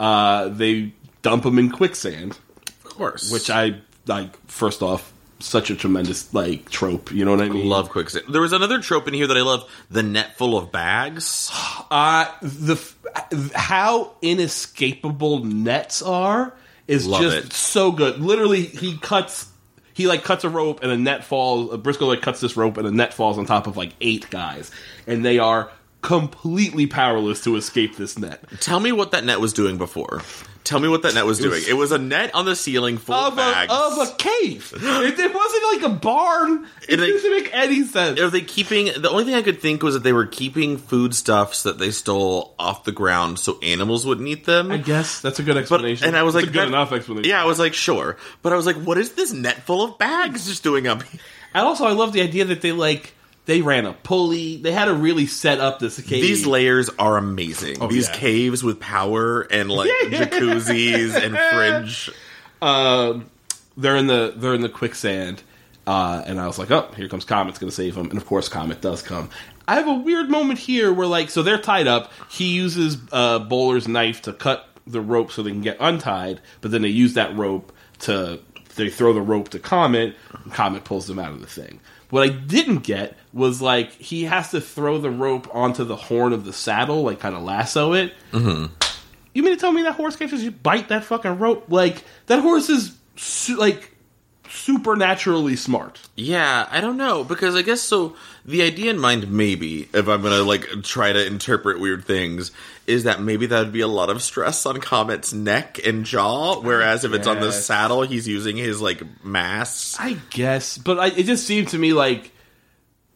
uh, 0.00 0.48
they 0.48 0.92
dump 1.22 1.44
them 1.44 1.58
in 1.58 1.70
quicksand. 1.70 2.38
Of 2.84 2.84
course, 2.84 3.30
Which 3.32 3.48
I 3.48 3.76
like. 4.06 4.36
First 4.48 4.82
off, 4.82 5.12
such 5.38 5.70
a 5.70 5.76
tremendous 5.76 6.34
like 6.34 6.68
trope. 6.68 7.12
You 7.12 7.24
know 7.24 7.30
what 7.30 7.40
I 7.40 7.48
mean? 7.48 7.66
love 7.68 7.88
quicksand. 7.88 8.24
There 8.28 8.42
was 8.42 8.52
another 8.52 8.80
trope 8.80 9.08
in 9.08 9.14
here 9.14 9.26
that 9.28 9.36
I 9.36 9.42
love: 9.42 9.70
the 9.90 10.02
net 10.02 10.36
full 10.36 10.58
of 10.58 10.72
bags. 10.72 11.50
Uh, 11.92 12.26
the 12.40 12.72
f- 12.72 13.52
how 13.54 14.12
inescapable 14.22 15.44
nets 15.44 16.00
are 16.00 16.54
is 16.88 17.06
Love 17.06 17.20
just 17.20 17.36
it. 17.36 17.52
so 17.52 17.92
good. 17.92 18.18
Literally, 18.18 18.62
he 18.64 18.96
cuts. 18.96 19.51
He 19.94 20.06
like 20.06 20.24
cuts 20.24 20.44
a 20.44 20.48
rope 20.48 20.82
and 20.82 20.90
a 20.90 20.96
net 20.96 21.24
falls. 21.24 21.72
Uh, 21.72 21.76
Brisco 21.76 22.06
like 22.06 22.22
cuts 22.22 22.40
this 22.40 22.56
rope 22.56 22.76
and 22.76 22.86
a 22.86 22.90
net 22.90 23.12
falls 23.12 23.38
on 23.38 23.46
top 23.46 23.66
of 23.66 23.76
like 23.76 23.92
eight 24.00 24.28
guys, 24.30 24.70
and 25.06 25.24
they 25.24 25.38
are 25.38 25.70
completely 26.02 26.86
powerless 26.86 27.42
to 27.44 27.56
escape 27.56 27.96
this 27.96 28.18
net. 28.18 28.44
Tell 28.60 28.80
me 28.80 28.92
what 28.92 29.12
that 29.12 29.24
net 29.24 29.40
was 29.40 29.52
doing 29.52 29.78
before. 29.78 30.22
Tell 30.64 30.78
me 30.78 30.86
what 30.88 31.02
that 31.02 31.14
net 31.14 31.26
was 31.26 31.38
doing. 31.40 31.60
It 31.68 31.72
was 31.74 31.90
a 31.90 31.98
net 31.98 32.34
on 32.34 32.44
the 32.44 32.54
ceiling 32.54 32.96
full 32.96 33.16
of, 33.16 33.32
Of 33.32 33.38
a, 33.38 33.52
bags. 33.52 33.72
of 33.72 33.98
a 33.98 34.14
cave. 34.16 34.72
It, 34.76 35.18
it 35.18 35.34
wasn't 35.34 35.62
like 35.72 35.92
a 35.92 35.94
barn. 35.98 36.66
It 36.88 36.96
they- 36.98 37.06
didn't 37.08 37.30
make 37.42 37.50
any 37.52 37.82
sense. 37.82 38.20
Are 38.20 38.30
they 38.30 38.42
keeping? 38.42 38.86
The 39.00 39.10
only 39.10 39.24
thing 39.24 39.34
I 39.34 39.42
could 39.42 39.60
think 39.60 39.82
was 39.82 39.94
that 39.94 40.04
they 40.04 40.12
were 40.12 40.26
keeping 40.26 40.78
foodstuffs 40.78 41.64
that 41.64 41.78
they 41.78 41.90
stole 41.90 42.54
off 42.60 42.84
the 42.84 42.92
ground 42.92 43.40
so 43.40 43.58
animals 43.60 44.06
wouldn't 44.06 44.28
eat 44.28 44.44
them. 44.44 44.70
I 44.70 44.76
guess 44.76 45.20
that's 45.20 45.40
a 45.40 45.42
good 45.42 45.56
explanation. 45.56 46.06
and 46.06 46.16
I 46.16 46.22
was 46.22 46.34
like, 46.36 46.44
a 46.44 46.46
good 46.46 46.54
that- 46.60 46.68
enough 46.68 46.92
explanation. 46.92 47.28
Yeah, 47.28 47.42
I 47.42 47.46
was 47.46 47.58
like, 47.58 47.74
sure, 47.74 48.16
but 48.42 48.52
I 48.52 48.56
was 48.56 48.64
like, 48.66 48.76
what 48.76 48.98
is 48.98 49.12
this 49.14 49.32
net 49.32 49.64
full 49.64 49.82
of 49.82 49.98
bags 49.98 50.46
just 50.46 50.62
doing 50.62 50.86
up 50.86 51.02
here? 51.02 51.20
And 51.54 51.66
also, 51.66 51.84
I 51.86 51.92
love 51.92 52.12
the 52.12 52.22
idea 52.22 52.44
that 52.46 52.62
they 52.62 52.72
like 52.72 53.14
they 53.44 53.60
ran 53.62 53.86
a 53.86 53.92
pulley. 53.92 54.56
They 54.56 54.72
had 54.72 54.86
to 54.86 54.94
really 54.94 55.26
set 55.26 55.60
up 55.60 55.78
this 55.78 56.00
cave. 56.00 56.22
These 56.22 56.46
layers 56.46 56.88
are 56.98 57.16
amazing. 57.16 57.86
These 57.88 58.08
yeah. 58.08 58.14
caves 58.14 58.62
with 58.62 58.78
power 58.80 59.42
and 59.42 59.70
like 59.70 59.90
jacuzzis 60.04 61.14
and 61.14 61.36
fridge. 61.36 62.10
um, 62.60 63.30
they're 63.76 63.96
in 63.96 64.06
the 64.06 64.34
they're 64.36 64.54
in 64.54 64.60
the 64.60 64.68
quicksand, 64.68 65.42
uh, 65.86 66.22
and 66.26 66.40
I 66.40 66.46
was 66.46 66.58
like, 66.58 66.70
oh, 66.70 66.88
here 66.96 67.08
comes 67.08 67.24
Comet's 67.24 67.58
going 67.58 67.70
to 67.70 67.74
save 67.74 67.96
him, 67.96 68.10
and 68.10 68.18
of 68.18 68.26
course, 68.26 68.48
Comet 68.48 68.80
does 68.80 69.02
come. 69.02 69.30
I 69.66 69.76
have 69.76 69.88
a 69.88 69.94
weird 69.94 70.28
moment 70.28 70.58
here 70.58 70.92
where 70.92 71.06
like, 71.06 71.30
so 71.30 71.42
they're 71.42 71.58
tied 71.58 71.86
up. 71.86 72.12
He 72.28 72.52
uses 72.52 72.98
uh, 73.12 73.38
Bowler's 73.38 73.88
knife 73.88 74.22
to 74.22 74.32
cut 74.32 74.68
the 74.86 75.00
rope 75.00 75.32
so 75.32 75.42
they 75.42 75.50
can 75.50 75.62
get 75.62 75.76
untied, 75.80 76.40
but 76.60 76.70
then 76.70 76.82
they 76.82 76.88
use 76.88 77.14
that 77.14 77.36
rope 77.36 77.72
to 78.00 78.40
they 78.76 78.88
throw 78.88 79.12
the 79.12 79.20
rope 79.20 79.50
to 79.50 79.58
Comet. 79.58 80.16
And 80.44 80.52
Comet 80.52 80.84
pulls 80.84 81.06
them 81.06 81.18
out 81.18 81.32
of 81.32 81.40
the 81.40 81.46
thing. 81.46 81.80
What 82.12 82.24
I 82.24 82.28
didn't 82.28 82.80
get 82.80 83.16
was 83.32 83.62
like 83.62 83.92
he 83.92 84.24
has 84.24 84.50
to 84.50 84.60
throw 84.60 84.98
the 84.98 85.10
rope 85.10 85.48
onto 85.54 85.82
the 85.82 85.96
horn 85.96 86.34
of 86.34 86.44
the 86.44 86.52
saddle, 86.52 87.04
like 87.04 87.20
kind 87.20 87.34
of 87.34 87.42
lasso 87.42 87.94
it. 87.94 88.12
Mm-hmm. 88.32 88.66
You 89.32 89.42
mean 89.42 89.54
to 89.54 89.58
tell 89.58 89.72
me 89.72 89.80
that 89.84 89.94
horse 89.94 90.14
can't 90.16 90.30
just 90.30 90.62
bite 90.62 90.90
that 90.90 91.04
fucking 91.04 91.38
rope? 91.38 91.64
Like 91.68 92.04
that 92.26 92.40
horse 92.40 92.68
is 92.68 92.98
like 93.56 93.91
supernaturally 94.52 95.56
smart. 95.56 96.00
Yeah, 96.16 96.66
I 96.70 96.80
don't 96.80 96.96
know 96.96 97.24
because 97.24 97.54
I 97.54 97.62
guess 97.62 97.80
so. 97.80 98.16
The 98.44 98.62
idea 98.62 98.90
in 98.90 98.98
mind, 98.98 99.30
maybe 99.30 99.88
if 99.94 100.08
I'm 100.08 100.22
gonna 100.22 100.42
like 100.42 100.66
try 100.82 101.12
to 101.12 101.26
interpret 101.26 101.80
weird 101.80 102.04
things, 102.04 102.50
is 102.86 103.04
that 103.04 103.20
maybe 103.20 103.46
that 103.46 103.58
would 103.60 103.72
be 103.72 103.80
a 103.80 103.88
lot 103.88 104.10
of 104.10 104.22
stress 104.22 104.66
on 104.66 104.78
Comet's 104.78 105.32
neck 105.32 105.80
and 105.86 106.04
jaw, 106.04 106.60
whereas 106.60 107.04
if 107.04 107.12
it's 107.12 107.26
on 107.26 107.40
the 107.40 107.52
saddle, 107.52 108.02
he's 108.02 108.26
using 108.28 108.56
his 108.56 108.80
like 108.80 109.02
mass. 109.24 109.96
I 109.98 110.16
guess, 110.30 110.78
but 110.78 110.98
I, 110.98 111.06
it 111.08 111.24
just 111.24 111.46
seemed 111.46 111.68
to 111.68 111.78
me 111.78 111.92
like 111.92 112.32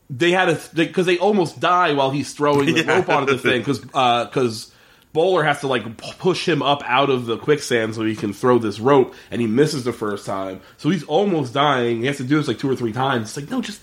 they 0.08 0.30
had 0.30 0.48
a 0.48 0.60
because 0.74 1.06
they, 1.06 1.18
almost 1.18 1.58
die 1.58 1.92
while 1.94 2.10
he's 2.10 2.32
throwing 2.32 2.66
the 2.72 2.82
Yeah. 2.86 2.96
rope 2.96 3.08
onto 3.08 3.32
the 3.32 3.38
thing 3.38 3.60
because 3.60 3.80
because 3.80 4.70
uh, 4.70 4.74
Bowler 5.16 5.44
has 5.44 5.60
to 5.60 5.66
like 5.66 5.96
push 6.18 6.46
him 6.46 6.60
up 6.60 6.82
out 6.84 7.08
of 7.08 7.24
the 7.24 7.38
quicksand 7.38 7.94
so 7.94 8.04
he 8.04 8.14
can 8.14 8.34
throw 8.34 8.58
this 8.58 8.78
rope, 8.78 9.14
and 9.30 9.40
he 9.40 9.46
misses 9.46 9.82
the 9.82 9.92
first 9.94 10.26
time, 10.26 10.60
so 10.76 10.90
he's 10.90 11.04
almost 11.04 11.54
dying. 11.54 12.00
He 12.00 12.06
has 12.06 12.18
to 12.18 12.22
do 12.22 12.36
this 12.36 12.48
like 12.48 12.58
two 12.58 12.70
or 12.70 12.76
three 12.76 12.92
times. 12.92 13.28
It's 13.28 13.36
like 13.38 13.50
no, 13.50 13.62
just 13.62 13.80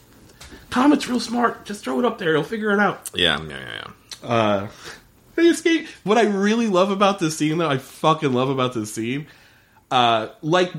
Comet's 0.69 1.09
real 1.09 1.19
smart. 1.19 1.65
Just 1.65 1.84
throw 1.84 1.97
it 1.97 2.05
up 2.05 2.19
there; 2.19 2.34
he'll 2.34 2.43
figure 2.43 2.71
it 2.71 2.79
out. 2.79 3.09
Yeah, 3.15 3.41
yeah, 3.41 3.57
yeah. 3.57 3.88
yeah. 4.21 4.29
Uh, 4.29 4.67
they 5.34 5.47
escape. 5.47 5.88
What 6.03 6.19
I 6.19 6.25
really 6.25 6.67
love 6.67 6.91
about 6.91 7.17
this 7.17 7.36
scene, 7.36 7.57
though, 7.57 7.67
I 7.67 7.79
fucking 7.79 8.31
love 8.31 8.49
about 8.49 8.75
this 8.75 8.93
scene. 8.93 9.25
Uh, 9.89 10.27
like 10.43 10.71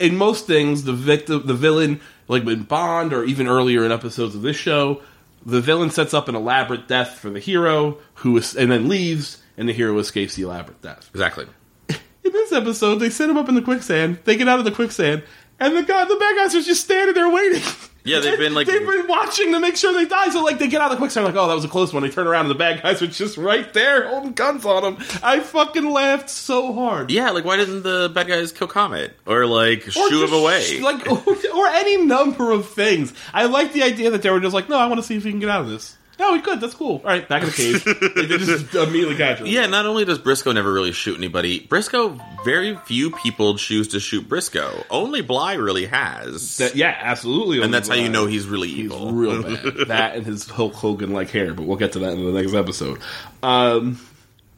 in 0.00 0.16
most 0.16 0.48
things, 0.48 0.82
the 0.82 0.92
victim, 0.92 1.46
the 1.46 1.54
villain, 1.54 2.00
like 2.26 2.44
in 2.44 2.64
Bond 2.64 3.12
or 3.12 3.22
even 3.22 3.46
earlier 3.46 3.84
in 3.84 3.92
episodes 3.92 4.34
of 4.34 4.42
this 4.42 4.56
show, 4.56 5.02
the 5.46 5.60
villain 5.60 5.90
sets 5.90 6.14
up 6.14 6.26
an 6.28 6.34
elaborate 6.34 6.88
death 6.88 7.20
for 7.20 7.30
the 7.30 7.38
hero, 7.38 7.98
who 8.14 8.36
is, 8.36 8.56
and 8.56 8.72
then 8.72 8.88
leaves, 8.88 9.40
and 9.56 9.68
the 9.68 9.72
hero 9.72 9.98
escapes 9.98 10.34
the 10.36 10.42
elaborate 10.42 10.80
death. 10.82 11.08
Exactly. 11.12 11.46
In 11.88 12.32
this 12.32 12.52
episode, 12.52 12.96
they 12.96 13.10
set 13.10 13.28
him 13.28 13.36
up 13.36 13.48
in 13.48 13.54
the 13.54 13.62
quicksand. 13.62 14.18
They 14.24 14.36
get 14.36 14.48
out 14.48 14.58
of 14.58 14.64
the 14.64 14.70
quicksand, 14.72 15.22
and 15.60 15.76
the 15.76 15.82
guy, 15.82 16.04
the 16.06 16.16
bad 16.16 16.36
guys 16.36 16.54
are 16.54 16.62
just 16.62 16.82
standing 16.84 17.14
there 17.14 17.28
waiting. 17.28 17.62
Yeah, 18.06 18.20
they've 18.20 18.38
been, 18.38 18.52
like- 18.54 18.66
they've 18.68 18.86
been 18.86 19.06
watching 19.06 19.52
to 19.52 19.60
make 19.60 19.76
sure 19.76 19.92
they 19.94 20.04
die. 20.06 20.28
So 20.30 20.42
like 20.42 20.58
they 20.58 20.68
get 20.68 20.80
out 20.82 20.86
of 20.90 20.92
the 20.92 20.96
quicksand, 20.98 21.24
like 21.26 21.36
oh 21.36 21.46
that 21.48 21.54
was 21.54 21.64
a 21.64 21.68
close 21.68 21.92
one. 21.92 22.02
They 22.02 22.10
turn 22.10 22.26
around 22.26 22.46
and 22.46 22.50
the 22.50 22.58
bad 22.58 22.82
guys 22.82 23.00
are 23.02 23.06
just 23.06 23.36
right 23.38 23.70
there 23.74 24.08
holding 24.08 24.32
guns 24.32 24.64
on 24.66 24.82
them. 24.82 24.96
I 25.22 25.40
fucking 25.40 25.90
laughed 25.90 26.28
so 26.28 26.72
hard. 26.74 27.10
Yeah, 27.10 27.30
like 27.30 27.44
why 27.46 27.56
didn't 27.56 27.82
the 27.82 28.10
bad 28.14 28.26
guys 28.28 28.52
kill 28.52 28.66
Comet 28.68 29.14
or 29.26 29.46
like 29.46 29.82
shoo 29.82 30.08
just 30.10 30.32
him 30.32 30.38
away? 30.38 30.62
sh- 30.62 30.80
like 30.82 31.06
or, 31.10 31.16
or 31.54 31.66
any 31.68 32.04
number 32.04 32.50
of 32.50 32.68
things. 32.70 33.12
I 33.32 33.46
like 33.46 33.72
the 33.72 33.82
idea 33.84 34.10
that 34.10 34.20
they 34.22 34.28
were 34.30 34.40
just 34.40 34.54
like, 34.54 34.68
no, 34.68 34.76
I 34.78 34.86
want 34.86 34.98
to 35.00 35.06
see 35.06 35.16
if 35.16 35.24
we 35.24 35.30
can 35.30 35.40
get 35.40 35.48
out 35.50 35.62
of 35.62 35.68
this. 35.70 35.96
No, 36.18 36.32
we 36.32 36.40
could. 36.40 36.60
That's 36.60 36.74
cool. 36.74 36.96
All 37.04 37.10
right, 37.10 37.28
back 37.28 37.42
in 37.42 37.48
the 37.48 37.54
cave. 37.54 37.84
Like, 37.86 38.28
they 38.28 38.38
just 38.38 38.74
immediately 38.74 39.16
catch 39.16 39.38
him. 39.40 39.46
yeah, 39.48 39.66
not 39.66 39.84
only 39.86 40.04
does 40.04 40.18
Brisco 40.18 40.54
never 40.54 40.72
really 40.72 40.92
shoot 40.92 41.18
anybody, 41.18 41.60
Brisco 41.60 42.20
very 42.44 42.76
few 42.86 43.10
people 43.10 43.56
choose 43.56 43.88
to 43.88 44.00
shoot 44.00 44.28
Brisco. 44.28 44.84
Only 44.90 45.22
Bly 45.22 45.54
really 45.54 45.86
has, 45.86 46.58
That- 46.58 46.76
yeah, 46.76 46.96
absolutely. 47.00 47.62
and 47.62 47.74
that's 47.74 47.88
how 47.88 47.94
you 47.94 48.08
know 48.08 48.26
he's 48.26 48.46
really 48.46 48.68
He's 48.68 48.84
evil. 48.86 49.12
real 49.12 49.42
bad. 49.42 49.88
that 49.88 50.16
and 50.16 50.24
his 50.24 50.48
Hulk 50.48 50.74
Hogan 50.74 51.12
like 51.12 51.30
hair, 51.30 51.52
but 51.52 51.64
we'll 51.66 51.76
get 51.78 51.92
to 51.92 51.98
that 52.00 52.12
in 52.12 52.24
the 52.24 52.32
next 52.32 52.54
episode. 52.54 53.00
Um, 53.42 53.98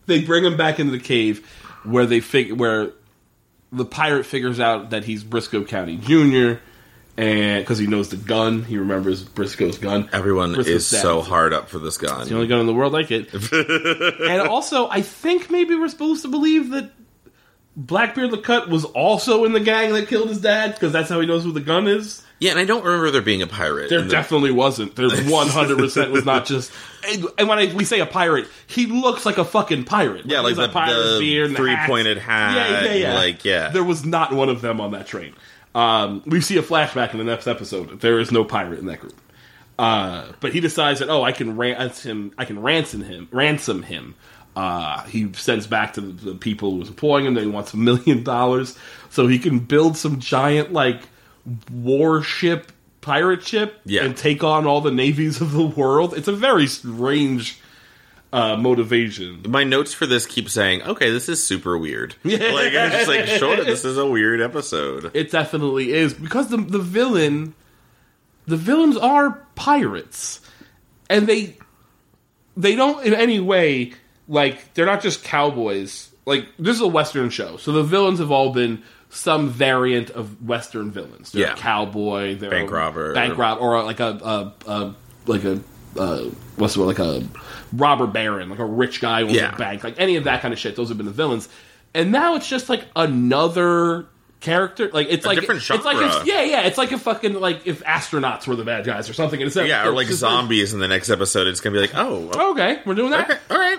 they 0.06 0.22
bring 0.22 0.44
him 0.44 0.56
back 0.56 0.78
into 0.78 0.92
the 0.92 1.00
cave 1.00 1.46
where 1.84 2.06
they 2.06 2.20
fig- 2.20 2.52
where 2.52 2.90
the 3.72 3.84
pirate 3.84 4.24
figures 4.26 4.60
out 4.60 4.90
that 4.90 5.04
he's 5.04 5.24
Brisco 5.24 5.66
County 5.66 5.96
Jr. 5.96 6.60
and 7.18 7.62
because 7.62 7.78
he 7.78 7.86
knows 7.86 8.10
the 8.10 8.16
gun, 8.16 8.62
he 8.62 8.76
remembers 8.78 9.22
Brisco's 9.24 9.78
gun. 9.78 10.08
Everyone 10.12 10.52
Brisco's 10.54 10.68
is 10.76 10.86
so 10.86 11.22
hard 11.22 11.52
up 11.52 11.68
for 11.68 11.78
this 11.78 11.96
gun. 11.98 12.28
the 12.28 12.34
only 12.34 12.46
gun 12.46 12.60
in 12.60 12.66
the 12.66 12.74
world 12.74 12.92
like 12.92 13.10
it. 13.10 13.32
and 13.52 14.48
also, 14.48 14.88
I 14.88 15.02
think 15.02 15.50
maybe 15.50 15.74
we're 15.74 15.88
supposed 15.88 16.22
to 16.22 16.28
believe 16.28 16.70
that 16.70 16.90
Blackbeard 17.76 18.30
the 18.30 18.38
Cut 18.38 18.68
was 18.68 18.84
also 18.84 19.44
in 19.44 19.52
the 19.52 19.60
gang 19.60 19.92
that 19.92 20.08
killed 20.08 20.28
his 20.28 20.40
dad 20.40 20.72
because 20.74 20.92
that's 20.92 21.08
how 21.10 21.20
he 21.20 21.26
knows 21.26 21.44
who 21.44 21.52
the 21.52 21.60
gun 21.60 21.86
is. 21.86 22.22
Yeah, 22.38 22.50
and 22.50 22.60
I 22.60 22.64
don't 22.66 22.84
remember 22.84 23.10
there 23.10 23.22
being 23.22 23.40
a 23.40 23.46
pirate. 23.46 23.88
There 23.88 24.02
the- 24.02 24.10
definitely 24.10 24.50
wasn't. 24.50 24.94
There 24.94 25.08
one 25.24 25.48
hundred 25.48 25.78
percent 25.78 26.10
was 26.10 26.24
not 26.24 26.44
just. 26.44 26.70
And 27.38 27.48
when 27.48 27.58
I, 27.58 27.72
we 27.74 27.84
say 27.84 28.00
a 28.00 28.06
pirate, 28.06 28.46
he 28.66 28.86
looks 28.86 29.24
like 29.24 29.38
a 29.38 29.44
fucking 29.44 29.84
pirate. 29.84 30.26
Yeah, 30.26 30.40
like 30.40 30.52
a 30.52 30.56
the- 30.56 30.66
the 30.66 31.16
beard 31.20 31.56
three-pointed 31.56 32.18
hat, 32.18 32.54
Yeah, 32.56 32.84
yeah, 32.84 32.94
yeah. 32.94 33.14
like, 33.14 33.44
yeah. 33.44 33.68
There 33.70 33.84
was 33.84 34.04
not 34.04 34.32
one 34.32 34.48
of 34.48 34.60
them 34.60 34.80
on 34.80 34.90
that 34.92 35.06
train. 35.06 35.34
Um, 35.76 36.22
we 36.26 36.40
see 36.40 36.56
a 36.56 36.62
flashback 36.62 37.12
in 37.12 37.18
the 37.18 37.24
next 37.24 37.46
episode. 37.46 38.00
There 38.00 38.18
is 38.18 38.32
no 38.32 38.44
pirate 38.44 38.78
in 38.78 38.86
that 38.86 39.00
group. 39.00 39.20
Uh, 39.78 40.32
but 40.40 40.52
he 40.54 40.60
decides 40.60 41.00
that 41.00 41.10
oh, 41.10 41.22
I 41.22 41.32
can 41.32 41.56
ransom, 41.56 42.32
I 42.38 42.46
can 42.46 42.62
ransom 42.62 43.02
him, 43.02 43.28
ransom 43.30 43.82
him. 43.82 44.14
Uh, 44.56 45.02
he 45.04 45.30
sends 45.34 45.66
back 45.66 45.92
to 45.92 46.00
the, 46.00 46.30
the 46.30 46.34
people 46.34 46.70
who 46.70 46.76
was 46.78 46.88
employing 46.88 47.26
him 47.26 47.34
that 47.34 47.42
he 47.42 47.50
wants 47.50 47.74
a 47.74 47.76
million 47.76 48.22
dollars 48.22 48.76
so 49.10 49.26
he 49.26 49.38
can 49.38 49.58
build 49.58 49.98
some 49.98 50.18
giant 50.18 50.72
like 50.72 51.02
warship 51.70 52.72
pirate 53.02 53.42
ship 53.42 53.78
Yeah. 53.84 54.04
and 54.04 54.16
take 54.16 54.42
on 54.42 54.66
all 54.66 54.80
the 54.80 54.90
navies 54.90 55.40
of 55.42 55.52
the 55.52 55.66
world. 55.66 56.14
It's 56.16 56.26
a 56.28 56.32
very 56.32 56.66
strange 56.66 57.60
uh, 58.32 58.56
motivation. 58.56 59.42
My 59.48 59.64
notes 59.64 59.94
for 59.94 60.06
this 60.06 60.26
keep 60.26 60.48
saying, 60.50 60.82
"Okay, 60.82 61.10
this 61.10 61.28
is 61.28 61.42
super 61.42 61.78
weird." 61.78 62.14
Yeah. 62.24 62.52
like 62.52 62.74
I'm 62.74 62.90
just 62.90 63.08
like, 63.08 63.26
sure, 63.26 63.64
this 63.64 63.84
is 63.84 63.96
a 63.98 64.06
weird 64.06 64.40
episode. 64.40 65.10
It 65.14 65.30
definitely 65.30 65.92
is 65.92 66.12
because 66.14 66.48
the 66.48 66.56
the 66.58 66.78
villain, 66.80 67.54
the 68.46 68.56
villains 68.56 68.96
are 68.96 69.46
pirates, 69.54 70.40
and 71.08 71.26
they 71.26 71.56
they 72.56 72.74
don't 72.74 73.04
in 73.06 73.14
any 73.14 73.40
way 73.40 73.92
like 74.28 74.74
they're 74.74 74.86
not 74.86 75.02
just 75.02 75.22
cowboys. 75.24 76.10
Like 76.26 76.46
this 76.58 76.74
is 76.76 76.82
a 76.82 76.88
western 76.88 77.30
show, 77.30 77.56
so 77.56 77.70
the 77.72 77.84
villains 77.84 78.18
have 78.18 78.32
all 78.32 78.52
been 78.52 78.82
some 79.08 79.48
variant 79.48 80.10
of 80.10 80.44
western 80.44 80.90
villains. 80.90 81.30
They're 81.30 81.42
Yeah. 81.46 81.54
cowboy, 81.54 82.36
they're 82.36 82.50
Bank 82.50 82.70
robber. 82.72 83.14
bank 83.14 83.38
rob, 83.38 83.58
or 83.60 83.80
like 83.84 84.00
a, 84.00 84.52
a, 84.66 84.70
a 84.70 84.94
like 85.26 85.44
a 85.44 85.60
uh, 85.96 86.24
what's 86.56 86.74
the 86.74 86.80
word 86.80 86.86
like 86.86 86.98
a 86.98 87.24
robber 87.72 88.06
baron, 88.06 88.48
like 88.50 88.58
a 88.58 88.64
rich 88.64 89.00
guy 89.00 89.20
who 89.20 89.26
owns 89.28 89.36
Yeah. 89.36 89.54
a 89.54 89.58
bank, 89.58 89.84
like 89.84 89.98
any 89.98 90.16
of 90.16 90.24
that 90.24 90.42
kind 90.42 90.52
of 90.52 90.58
shit. 90.60 90.76
Those 90.76 90.88
have 90.88 90.96
been 90.96 91.06
the 91.06 91.12
villains, 91.12 91.48
and 91.94 92.12
now 92.12 92.34
it's 92.36 92.48
just 92.48 92.68
like 92.68 92.84
another 92.96 94.06
character. 94.40 94.90
Like 94.92 95.08
it's 95.10 95.24
like 95.26 95.40
different 95.40 95.60
it's 95.62 95.84
like 95.84 95.96
genre. 95.96 96.20
if, 96.20 96.26
yeah, 96.26 96.42
yeah. 96.42 96.60
It's 96.66 96.78
like 96.78 96.92
a 96.92 96.98
fucking 96.98 97.34
like 97.34 97.66
if 97.66 97.82
astronauts 97.84 98.46
were 98.46 98.56
the 98.56 98.64
bad 98.64 98.84
guys 98.84 99.08
or 99.10 99.12
something. 99.14 99.40
It's 99.40 99.56
Yeah, 99.56 99.86
or 99.86 99.92
like 99.92 100.08
zombies 100.08 100.72
in 100.74 100.80
the 100.80 100.88
next 100.88 101.10
episode. 101.10 101.46
It's 101.46 101.60
gonna 101.60 101.74
be 101.74 101.80
like, 101.80 101.94
oh, 101.94 102.50
Okay, 102.52 102.80
we're 102.86 102.94
doing 102.94 103.10
that. 103.10 103.30
okay, 103.30 103.40
all 103.50 103.58
right. 103.58 103.78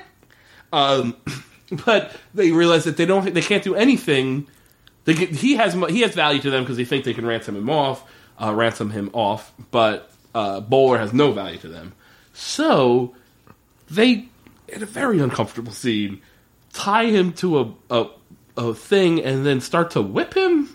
Um, 0.73 1.15
but 1.85 2.15
they 2.33 2.51
realize 2.51 2.83
that 2.85 2.97
they 2.97 3.05
don't, 3.05 3.33
they 3.33 3.41
can't 3.41 3.63
do 3.63 3.75
anything. 3.75 4.47
They 5.05 5.13
get, 5.13 5.29
he 5.29 5.55
has 5.55 5.73
he 5.89 6.01
has 6.01 6.13
value 6.15 6.41
to 6.41 6.49
them 6.49 6.63
because 6.63 6.75
they 6.77 6.85
think 6.85 7.05
they 7.05 7.13
can 7.13 7.25
ransom 7.25 7.55
him 7.55 7.69
off, 7.69 8.03
uh, 8.41 8.53
ransom 8.53 8.89
him 8.89 9.09
off. 9.13 9.53
But 9.71 10.11
uh, 10.35 10.59
Bowler 10.59 10.97
has 10.97 11.13
no 11.13 11.31
value 11.31 11.57
to 11.59 11.67
them. 11.69 11.93
So 12.33 13.15
they, 13.89 14.27
in 14.67 14.83
a 14.83 14.85
very 14.85 15.19
uncomfortable 15.19 15.71
scene, 15.71 16.21
tie 16.73 17.05
him 17.05 17.33
to 17.33 17.59
a 17.59 17.73
a, 17.89 18.07
a 18.57 18.73
thing 18.73 19.23
and 19.23 19.45
then 19.45 19.61
start 19.61 19.91
to 19.91 20.01
whip 20.01 20.33
him 20.35 20.69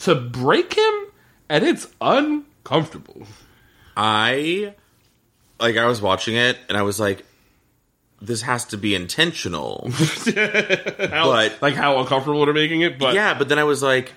to 0.00 0.14
break 0.14 0.74
him, 0.74 0.94
and 1.48 1.64
it's 1.64 1.86
uncomfortable. 2.00 3.26
I 3.96 4.74
like 5.58 5.76
I 5.76 5.86
was 5.86 6.02
watching 6.02 6.36
it 6.36 6.58
and 6.68 6.76
I 6.76 6.82
was 6.82 7.00
like, 7.00 7.24
this 8.20 8.42
has 8.42 8.66
to 8.66 8.76
be 8.76 8.94
intentional. 8.94 9.90
How, 9.90 11.30
But- 11.30 11.62
like 11.62 11.74
how 11.74 11.98
uncomfortable 12.00 12.44
they're 12.44 12.54
making 12.54 12.82
it, 12.82 12.98
but 12.98 13.14
yeah, 13.14 13.34
but 13.34 13.48
then 13.48 13.58
I 13.58 13.64
was 13.64 13.82
like, 13.82 14.12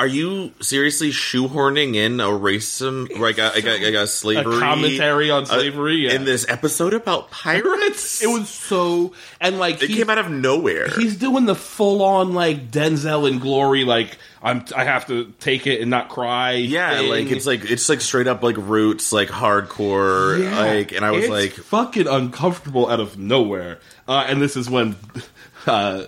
are 0.00 0.06
you 0.06 0.50
seriously 0.62 1.10
shoehorning 1.10 1.94
in 1.94 2.20
a 2.20 2.24
racism, 2.24 3.18
like 3.18 3.36
a, 3.36 3.52
like 3.54 3.64
a, 3.64 3.84
like 3.84 3.94
a 3.94 4.02
a 4.04 4.06
slavery 4.06 4.58
commentary 4.58 5.30
on 5.30 5.42
uh, 5.42 5.46
slavery 5.46 6.06
yeah. 6.06 6.14
in 6.14 6.24
this 6.24 6.46
episode 6.48 6.94
about 6.94 7.30
pirates? 7.30 8.22
It 8.22 8.28
was 8.28 8.48
so 8.48 9.12
and 9.42 9.58
like 9.58 9.82
It 9.82 9.90
he- 9.90 9.96
came 9.96 10.08
out 10.08 10.16
of 10.16 10.30
nowhere. 10.30 10.88
he's 10.88 11.16
doing 11.18 11.44
the 11.44 11.54
full 11.54 12.02
on 12.02 12.32
like 12.32 12.70
Denzel 12.70 13.28
and 13.30 13.42
glory, 13.42 13.84
like 13.84 14.16
I'm 14.42 14.64
I 14.74 14.84
have 14.84 15.06
to 15.08 15.34
take 15.38 15.66
it 15.66 15.82
and 15.82 15.90
not 15.90 16.08
cry. 16.08 16.52
Yeah, 16.52 16.96
thing. 16.96 17.10
like 17.10 17.26
it's 17.30 17.44
like 17.44 17.70
it's 17.70 17.90
like 17.90 18.00
straight 18.00 18.26
up 18.26 18.42
like 18.42 18.56
roots, 18.56 19.12
like 19.12 19.28
hardcore, 19.28 20.42
Yeah. 20.42 20.58
like, 20.60 20.92
and 20.92 21.04
I 21.04 21.10
was 21.10 21.24
It's 21.24 21.30
like, 21.30 21.52
fucking 21.52 22.06
uncomfortable 22.06 22.88
out 22.88 23.00
of 23.00 23.18
nowhere. 23.18 23.80
Uh, 24.08 24.24
and 24.26 24.40
this 24.40 24.56
is 24.56 24.70
when 24.70 24.96
uh, 25.66 26.04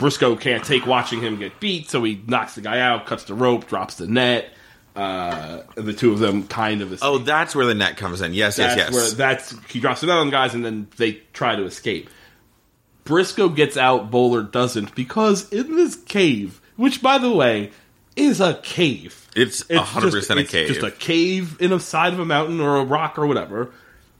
Brisco 0.00 0.40
can't 0.40 0.64
take 0.64 0.86
watching 0.86 1.20
him 1.20 1.38
get 1.38 1.60
beat, 1.60 1.90
so 1.90 2.02
he 2.02 2.22
knocks 2.26 2.54
the 2.54 2.62
guy 2.62 2.80
out, 2.80 3.04
cuts 3.06 3.24
the 3.24 3.34
rope, 3.34 3.68
drops 3.68 3.96
the 3.96 4.06
net. 4.06 4.50
Uh, 4.96 5.62
the 5.76 5.92
two 5.92 6.12
of 6.12 6.18
them 6.18 6.46
kind 6.48 6.82
of 6.82 6.92
escape. 6.92 7.06
oh, 7.08 7.18
that's 7.18 7.54
where 7.54 7.66
the 7.66 7.74
net 7.74 7.96
comes 7.96 8.20
in. 8.20 8.34
Yes, 8.34 8.56
that's 8.56 8.76
yes, 8.76 8.92
where 8.92 9.02
yes. 9.02 9.12
that's 9.12 9.54
he 9.70 9.78
drops 9.78 10.00
the 10.00 10.08
net 10.08 10.16
on 10.16 10.26
the 10.26 10.32
guys, 10.32 10.54
and 10.54 10.64
then 10.64 10.88
they 10.96 11.12
try 11.32 11.54
to 11.54 11.64
escape. 11.64 12.08
Brisco 13.04 13.54
gets 13.54 13.76
out, 13.76 14.10
Bowler 14.10 14.42
doesn't, 14.42 14.94
because 14.94 15.50
in 15.52 15.76
this 15.76 15.96
cave, 15.96 16.60
which 16.76 17.02
by 17.02 17.18
the 17.18 17.30
way 17.30 17.70
is 18.16 18.40
a 18.40 18.54
cave, 18.62 19.28
It's 19.36 19.68
a 19.70 19.80
hundred 19.80 20.12
percent 20.12 20.40
a 20.40 20.44
cave. 20.44 20.68
just 20.68 20.82
a 20.82 20.90
cave 20.90 21.60
in 21.60 21.72
a 21.72 21.80
side 21.80 22.12
of 22.12 22.18
a 22.18 22.24
mountain 22.24 22.60
or 22.60 22.76
a 22.76 22.84
rock 22.84 23.18
or 23.18 23.26
whatever. 23.26 23.70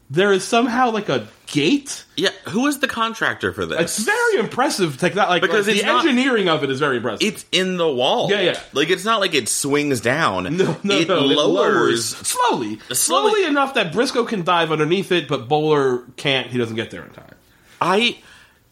There 0.09 0.33
is 0.33 0.45
somehow 0.45 0.91
like 0.91 1.09
a 1.09 1.27
gate. 1.51 2.05
Yeah, 2.17 2.31
who 2.49 2.67
is 2.67 2.79
the 2.79 2.89
contractor 2.89 3.53
for 3.53 3.67
this? 3.67 3.81
It's 3.81 3.99
very 3.99 4.39
impressive 4.39 4.99
technology. 4.99 5.31
Like, 5.33 5.43
Because 5.43 5.67
like, 5.69 5.79
the 5.81 5.87
not- 5.87 6.05
engineering 6.05 6.49
of 6.49 6.63
it 6.65 6.71
is 6.71 6.79
very 6.79 6.97
impressive. 6.97 7.27
It's 7.27 7.45
in 7.53 7.77
the 7.77 7.91
wall. 7.91 8.31
Yeah, 8.31 8.41
yeah. 8.41 8.61
Like 8.73 8.91
it's 8.91 9.05
not 9.05 9.21
like 9.21 9.35
it 9.35 9.49
swings 9.49 10.01
down. 10.01 10.45
no, 10.57 10.77
no, 10.83 10.97
it 10.99 11.09
no, 11.09 11.21
lowers. 11.21 12.05
slowly, 12.17 12.79
Slowly. 12.93 12.95
slowly 12.95 13.45
enough 13.45 13.75
that 13.75 13.93
Brisco 13.93 14.27
can 14.27 14.43
dive 14.45 14.73
underneath 14.73 15.13
it, 15.13 15.29
but 15.29 15.49
Bowler 15.49 16.05
can't. 16.17 16.47
He 16.49 16.59
doesn't 16.59 16.77
get 16.77 16.91
there 16.91 17.05
in 17.05 17.11
time. 17.11 17.35
I. 17.81 18.19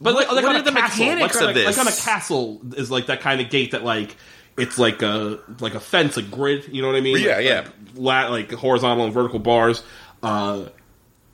But 0.00 0.14
like, 0.14 0.28
what, 0.28 0.36
like 0.36 0.44
what 0.44 0.54
on 0.54 0.60
a 0.60 0.64
the 0.64 0.70
castle, 0.72 1.04
mechanics 1.06 1.34
like 1.34 1.44
of 1.44 1.50
a, 1.50 1.52
this? 1.54 1.76
Like 1.76 1.86
on 1.86 1.92
a 1.92 1.96
castle 1.96 2.60
is 2.76 2.90
like 2.90 3.06
that 3.06 3.20
kind 3.20 3.40
of 3.40 3.50
gate 3.50 3.72
that 3.72 3.82
like 3.82 4.16
it's 4.56 4.78
like 4.78 5.02
a 5.02 5.40
like 5.60 5.74
a 5.74 5.80
fence, 5.80 6.16
a 6.16 6.22
grid. 6.22 6.68
You 6.72 6.82
know 6.82 6.88
what 6.88 6.96
I 6.96 7.00
mean? 7.00 7.18
Yeah, 7.18 7.36
like, 7.36 7.44
yeah. 7.44 7.68
Like, 7.94 8.30
like 8.30 8.52
horizontal 8.52 9.04
and 9.06 9.12
vertical 9.12 9.40
bars. 9.40 9.82
Uh, 10.22 10.66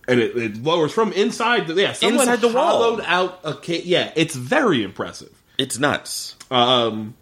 and 0.08 0.20
it, 0.20 0.36
it 0.36 0.62
lowers 0.62 0.92
from 0.92 1.12
inside. 1.12 1.66
The, 1.68 1.74
yeah, 1.74 1.92
someone 1.92 2.20
Inside 2.28 2.40
the 2.40 2.48
wall. 2.48 2.66
hollowed 2.82 3.04
out 3.06 3.40
a 3.44 3.54
ca- 3.54 3.82
Yeah, 3.84 4.12
it's 4.16 4.34
very 4.34 4.82
impressive. 4.82 5.30
It's 5.58 5.78
nuts. 5.78 6.36
Um, 6.50 7.14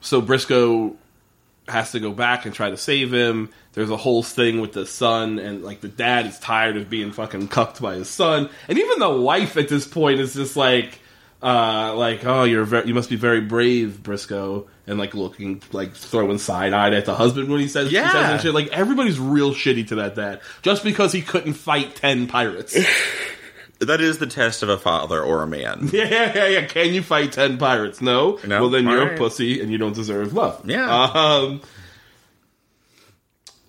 so 0.00 0.20
Brisco 0.22 0.96
has 1.68 1.92
to 1.92 2.00
go 2.00 2.12
back 2.12 2.44
and 2.44 2.54
try 2.54 2.70
to 2.70 2.76
save 2.76 3.12
him. 3.12 3.50
There's 3.72 3.90
a 3.90 3.96
whole 3.96 4.22
thing 4.22 4.60
with 4.60 4.72
the 4.72 4.84
son, 4.86 5.38
and 5.38 5.62
like 5.62 5.80
the 5.80 5.88
dad 5.88 6.26
is 6.26 6.38
tired 6.38 6.76
of 6.76 6.90
being 6.90 7.12
fucking 7.12 7.48
cucked 7.48 7.80
by 7.80 7.94
his 7.94 8.08
son, 8.10 8.50
and 8.68 8.78
even 8.78 8.98
the 8.98 9.10
wife 9.10 9.56
at 9.56 9.68
this 9.68 9.86
point 9.86 10.20
is 10.20 10.34
just 10.34 10.56
like, 10.56 10.98
uh, 11.42 11.94
like, 11.96 12.24
oh, 12.24 12.44
you're 12.44 12.64
very, 12.64 12.86
you 12.86 12.94
must 12.94 13.10
be 13.10 13.16
very 13.16 13.40
brave, 13.40 13.98
Brisco, 14.02 14.66
and 14.86 14.98
like 14.98 15.14
looking, 15.14 15.62
like 15.72 15.94
throwing 15.94 16.38
side 16.38 16.72
eyed 16.72 16.94
at 16.94 17.04
the 17.04 17.14
husband 17.14 17.48
when 17.50 17.60
he 17.60 17.68
says, 17.68 17.88
he 17.90 17.96
Yeah. 17.96 18.12
says 18.12 18.30
and 18.30 18.40
shit. 18.40 18.54
Like 18.54 18.68
everybody's 18.68 19.18
real 19.18 19.52
shitty 19.52 19.88
to 19.88 19.94
that 19.96 20.14
dad, 20.14 20.40
just 20.62 20.84
because 20.84 21.12
he 21.12 21.20
couldn't 21.22 21.54
fight 21.54 21.96
ten 21.96 22.26
pirates. 22.26 22.76
That 23.80 24.00
is 24.00 24.18
the 24.18 24.28
test 24.28 24.62
of 24.62 24.68
a 24.68 24.78
father 24.78 25.20
or 25.20 25.42
a 25.42 25.46
man. 25.48 25.90
Yeah, 25.92 26.04
yeah, 26.08 26.32
yeah, 26.36 26.46
yeah. 26.46 26.66
Can 26.66 26.94
you 26.94 27.02
fight 27.02 27.32
ten 27.32 27.58
pirates? 27.58 28.00
No. 28.00 28.38
No. 28.46 28.60
Well, 28.60 28.70
then 28.70 28.84
you're 28.86 29.14
a 29.14 29.18
pussy 29.18 29.60
and 29.60 29.72
you 29.72 29.78
don't 29.78 29.92
deserve 29.96 30.32
love. 30.34 30.62
Yeah. 30.70 30.88
Um. 30.88 31.60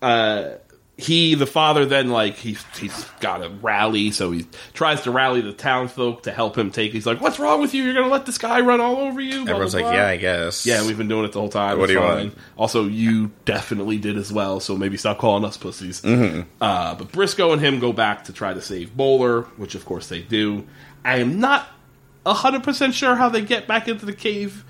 Uh. 0.03 0.49
He, 0.95 1.33
the 1.33 1.47
father, 1.47 1.87
then 1.87 2.09
like 2.09 2.35
he's 2.35 2.63
he's 2.77 3.03
got 3.19 3.43
a 3.43 3.49
rally, 3.49 4.11
so 4.11 4.29
he 4.29 4.45
tries 4.73 5.01
to 5.01 5.11
rally 5.11 5.41
the 5.41 5.51
townsfolk 5.51 6.21
to 6.23 6.31
help 6.31 6.55
him 6.55 6.69
take. 6.69 6.91
He's 6.91 7.07
like, 7.07 7.19
"What's 7.19 7.39
wrong 7.39 7.61
with 7.61 7.73
you? 7.73 7.83
You're 7.83 7.95
gonna 7.95 8.09
let 8.13 8.27
this 8.27 8.37
guy 8.37 8.61
run 8.61 8.79
all 8.79 8.97
over 8.97 9.19
you?" 9.19 9.43
Blah, 9.43 9.53
Everyone's 9.55 9.73
blah, 9.73 9.81
like, 9.81 9.91
blah. 9.91 10.01
yeah, 10.01 10.07
I 10.09 10.17
guess. 10.17 10.67
Yeah, 10.67 10.85
we've 10.85 10.95
been 10.97 11.07
doing 11.07 11.25
it 11.25 11.31
the 11.31 11.39
whole 11.39 11.49
time. 11.49 11.79
What 11.79 11.85
It's 11.85 11.93
do 11.93 11.93
you 11.93 11.99
fine. 11.99 12.17
want? 12.27 12.37
Also, 12.57 12.85
you 12.85 13.31
definitely 13.45 13.97
did 13.97 14.17
as 14.17 14.31
well, 14.31 14.59
so 14.59 14.77
maybe 14.77 14.95
stop 14.97 15.17
calling 15.17 15.43
us 15.43 15.57
pussies. 15.57 15.99
Mm-hmm. 16.01 16.41
Uh, 16.61 16.93
but 16.93 17.11
Brisco 17.11 17.51
and 17.53 17.59
him 17.59 17.79
go 17.79 17.91
back 17.91 18.25
to 18.25 18.33
try 18.33 18.53
to 18.53 18.61
save 18.61 18.95
Bowler, 18.95 19.41
which 19.57 19.73
of 19.73 19.85
course 19.85 20.09
they 20.09 20.21
do. 20.21 20.63
I 21.03 21.17
am 21.17 21.39
not 21.39 21.67
hundred 22.23 22.63
percent 22.63 22.93
sure 22.93 23.15
how 23.15 23.29
they 23.29 23.41
get 23.41 23.65
back 23.65 23.87
into 23.87 24.05
the 24.05 24.13
cave. 24.13 24.63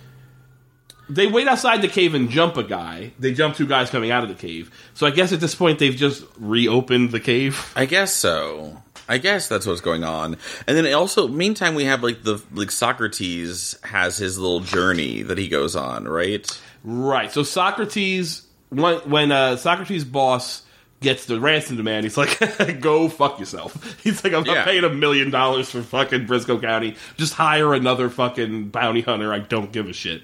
They 1.10 1.28
wait 1.28 1.47
outside 1.47 1.82
the 1.82 1.88
cave 1.89 2.14
and 2.14 2.30
jump 2.30 2.56
a 2.58 2.64
guy. 2.64 3.12
They 3.20 3.34
jump 3.34 3.56
two 3.58 3.68
guys 3.68 3.89
coming 3.89 4.10
out 4.12 4.24
of 4.24 4.30
the 4.30 4.36
cave. 4.36 4.72
So 4.93 5.06
I 5.06 5.12
guess 5.12 5.34
at 5.34 5.39
this 5.41 5.54
point 5.54 5.80
they've 5.80 5.95
just 5.95 6.24
reopened 6.38 7.12
the 7.12 7.20
cave. 7.20 7.72
I 7.76 7.86
guess 7.86 8.14
so. 8.14 8.82
I 9.10 9.18
guess 9.18 9.49
that's 9.49 9.66
what's 9.66 9.82
going 9.82 10.06
on. 10.06 10.38
And 10.66 10.78
then 10.78 10.91
also, 10.93 11.28
meantime, 11.28 11.76
we 11.76 11.84
have 11.84 12.04
like 12.04 12.24
the 12.24 12.41
like 12.54 12.72
Socrates 12.72 13.78
has 13.84 14.18
his 14.18 14.39
little 14.39 14.62
journey 14.62 15.24
that 15.24 15.38
he 15.38 15.49
goes 15.49 15.76
on, 15.76 16.08
right? 16.08 16.47
Right. 16.86 17.30
So 17.32 17.43
Socrates, 17.43 18.43
when, 18.70 18.97
when 19.10 19.32
uh, 19.34 19.58
Socrates' 19.58 20.06
boss 20.06 20.64
gets 21.01 21.26
the 21.26 21.38
ransom 21.38 21.76
demand, 21.76 22.06
he's 22.06 22.16
like, 22.16 22.39
"Go 22.80 23.10
fuck 23.10 23.39
yourself." 23.39 23.99
He's 24.04 24.24
like, 24.24 24.32
"I'm 24.32 24.45
not 24.45 24.54
Yeah. 24.56 24.64
paying 24.64 24.86
a 24.86 24.89
million 24.89 25.32
dollars 25.32 25.70
for 25.70 25.82
fucking 25.84 26.26
Brisco 26.28 26.62
County. 26.62 26.95
Just 27.18 27.34
hire 27.34 27.74
another 27.74 28.10
fucking 28.10 28.70
bounty 28.70 29.01
hunter. 29.01 29.34
I 29.34 29.39
don't 29.39 29.74
give 29.74 29.89
a 29.89 29.93
shit." 29.93 30.22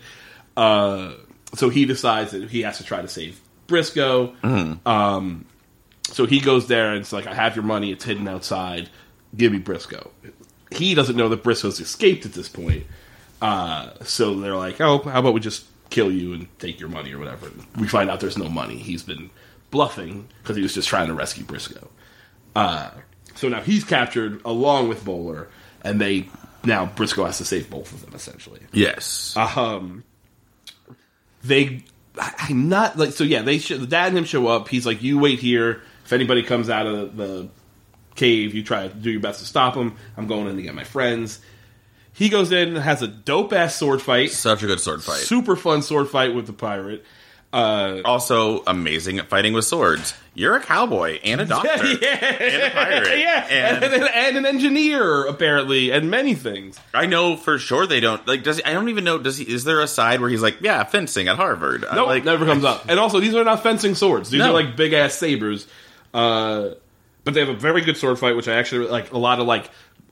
Uh, 0.60 1.14
so 1.55 1.70
he 1.70 1.86
decides 1.86 2.32
that 2.32 2.49
he 2.49 2.62
has 2.62 2.78
to 2.78 2.84
try 2.84 3.01
to 3.01 3.07
save 3.07 3.39
Brisco. 3.68 4.36
Um, 4.86 5.45
so 6.03 6.26
he 6.26 6.39
goes 6.39 6.68
there 6.68 6.91
and 6.91 7.01
it's 7.01 7.14
like, 7.14 7.28
"I 7.28 7.34
have 7.34 7.55
your 7.55 7.66
money. 7.66 7.91
It's 7.91 8.03
hidden 8.03 8.28
outside. 8.28 8.89
Give 9.36 9.51
me 9.51 9.60
Brisco." 9.60 10.10
He 10.72 10.93
doesn't 10.95 11.16
know 11.16 11.30
that 11.30 11.43
Brisco's 11.43 11.80
escaped 11.80 12.26
at 12.26 12.34
this 12.34 12.49
point. 12.49 12.86
Uh, 13.41 13.91
so 14.03 14.36
they're 14.36 14.55
like, 14.55 14.80
oh, 14.82 14.99
how 14.99 15.20
about 15.20 15.34
we 15.34 15.39
just 15.39 15.66
kill 15.89 16.12
you 16.12 16.34
and 16.34 16.47
take 16.60 16.80
your 16.80 16.89
money 16.89 17.14
or 17.14 17.20
whatever. 17.20 17.49
We 17.80 17.88
find 17.88 18.10
out 18.10 18.20
there's 18.20 18.38
no 18.38 18.49
money. 18.49 18.78
He's 18.78 19.03
been 19.03 19.30
bluffing 19.72 20.28
because 20.41 20.55
he 20.55 20.62
was 20.62 20.74
just 20.74 20.88
trying 20.88 21.07
to 21.07 21.14
rescue 21.14 21.43
Brisco. 21.43 21.88
Uh, 22.55 22.91
so 23.36 23.49
now 23.49 23.62
he's 23.62 23.84
captured 23.84 24.41
along 24.45 24.89
with 24.89 25.05
Bowler, 25.05 25.47
and 25.84 25.99
they 26.01 26.28
now 26.64 26.86
Brisco 26.86 27.26
has 27.26 27.38
to 27.38 27.45
save 27.45 27.70
both 27.70 27.91
of 27.93 28.01
them 28.01 28.14
essentially. 28.14 28.60
Yes. 28.74 29.36
Um, 29.38 30.03
they, 31.44 31.84
I'm 32.18 32.70
not 32.70 32.98
like 32.98 33.12
so. 33.12 33.24
Yeah, 33.24 33.42
they 33.42 33.60
sh- 33.60 33.70
the 33.70 33.88
dad 33.88 34.10
and 34.10 34.18
him 34.18 34.26
show 34.26 34.48
up. 34.48 34.68
He's 34.68 34.86
like, 34.86 35.02
you 35.02 35.20
wait 35.20 35.40
here. 35.40 35.82
If 36.06 36.14
anybody 36.14 36.44
comes 36.44 36.70
out 36.70 36.88
of 36.88 37.16
the 37.16 37.50
cave, 38.16 38.54
you 38.54 38.64
try 38.64 38.88
to 38.88 38.94
do 38.94 39.12
your 39.12 39.22
best 39.22 39.40
to 39.40 39.46
stop 39.46 39.76
them. 39.76 39.96
I'm 40.18 40.28
going 40.28 40.48
in 40.48 40.56
to 40.58 40.62
get 40.62 40.76
my 40.76 40.84
friends. 40.84 41.40
He 42.14 42.28
goes 42.28 42.52
in, 42.52 42.70
and 42.70 42.78
has 42.78 43.02
a 43.02 43.08
dope 43.08 43.54
ass 43.54 43.76
sword 43.76 44.02
fight. 44.02 44.32
Such 44.32 44.64
a 44.64 44.68
good 44.68 44.80
sword 44.80 45.04
fight. 45.04 45.20
Super 45.20 45.56
fun 45.56 45.82
sword 45.82 46.10
fight 46.10 46.34
with 46.34 46.48
the 46.48 46.54
pirate. 46.54 47.06
Uh, 47.52 48.02
also 48.06 48.62
amazing 48.68 49.18
at 49.18 49.28
fighting 49.28 49.54
with 49.54 49.66
swords. 49.66 50.14
You're 50.36 50.56
a 50.56 50.60
cowboy 50.62 51.20
and 51.24 51.41
a 51.41 51.45
doctor 51.47 51.84
yeah, 51.88 52.16
and 52.16 52.64
a 52.64 52.70
pirate. 52.70 53.20
yeah, 53.20 53.47
And, 53.50 53.84
and, 53.84 54.04
and 54.04 54.38
an 54.38 54.45
engineer 54.45 55.26
apparently, 55.26 55.89
and 55.91 56.12
many 56.12 56.36
things. 56.36 56.80
I 56.93 57.08
know 57.08 57.36
for 57.36 57.58
sure 57.58 57.88
they 57.88 58.00
don't 58.02 58.26
like. 58.28 58.43
Does 58.43 58.58
he, 58.58 58.64
I 58.64 58.74
don't 58.74 58.89
even 58.89 59.04
know? 59.04 59.18
Does 59.18 59.38
he? 59.38 59.45
Is 59.52 59.64
there 59.64 59.82
a 59.82 59.88
side 59.88 60.22
where 60.22 60.30
he's 60.30 60.43
like, 60.43 60.62
yeah, 60.62 60.84
fencing 60.84 61.28
at 61.28 61.38
Harvard? 61.38 61.82
No, 61.82 61.91
Nope, 61.95 62.08
like, 62.08 62.24
never 62.24 62.45
comes 62.45 62.64
up. 62.64 62.86
And 62.88 63.00
also, 63.00 63.20
these 63.20 63.34
are 63.34 63.43
not 63.43 63.64
fencing 63.64 63.95
swords; 63.95 64.30
these 64.30 64.39
No. 64.39 64.52
are 64.52 64.54
like 64.54 64.76
big 64.76 64.93
ass 64.93 65.16
sabers. 65.16 65.68
Uh, 66.14 66.70
but 67.24 67.34
they 67.34 67.39
have 67.39 67.50
a 67.50 67.54
very 67.56 67.82
good 67.82 67.97
sword 67.97 68.20
fight, 68.20 68.36
which 68.36 68.47
I 68.47 68.54
actually 68.58 68.88
like. 68.88 69.12
A 69.12 69.18
lot 69.18 69.39
of 69.39 69.47
like 69.47 69.70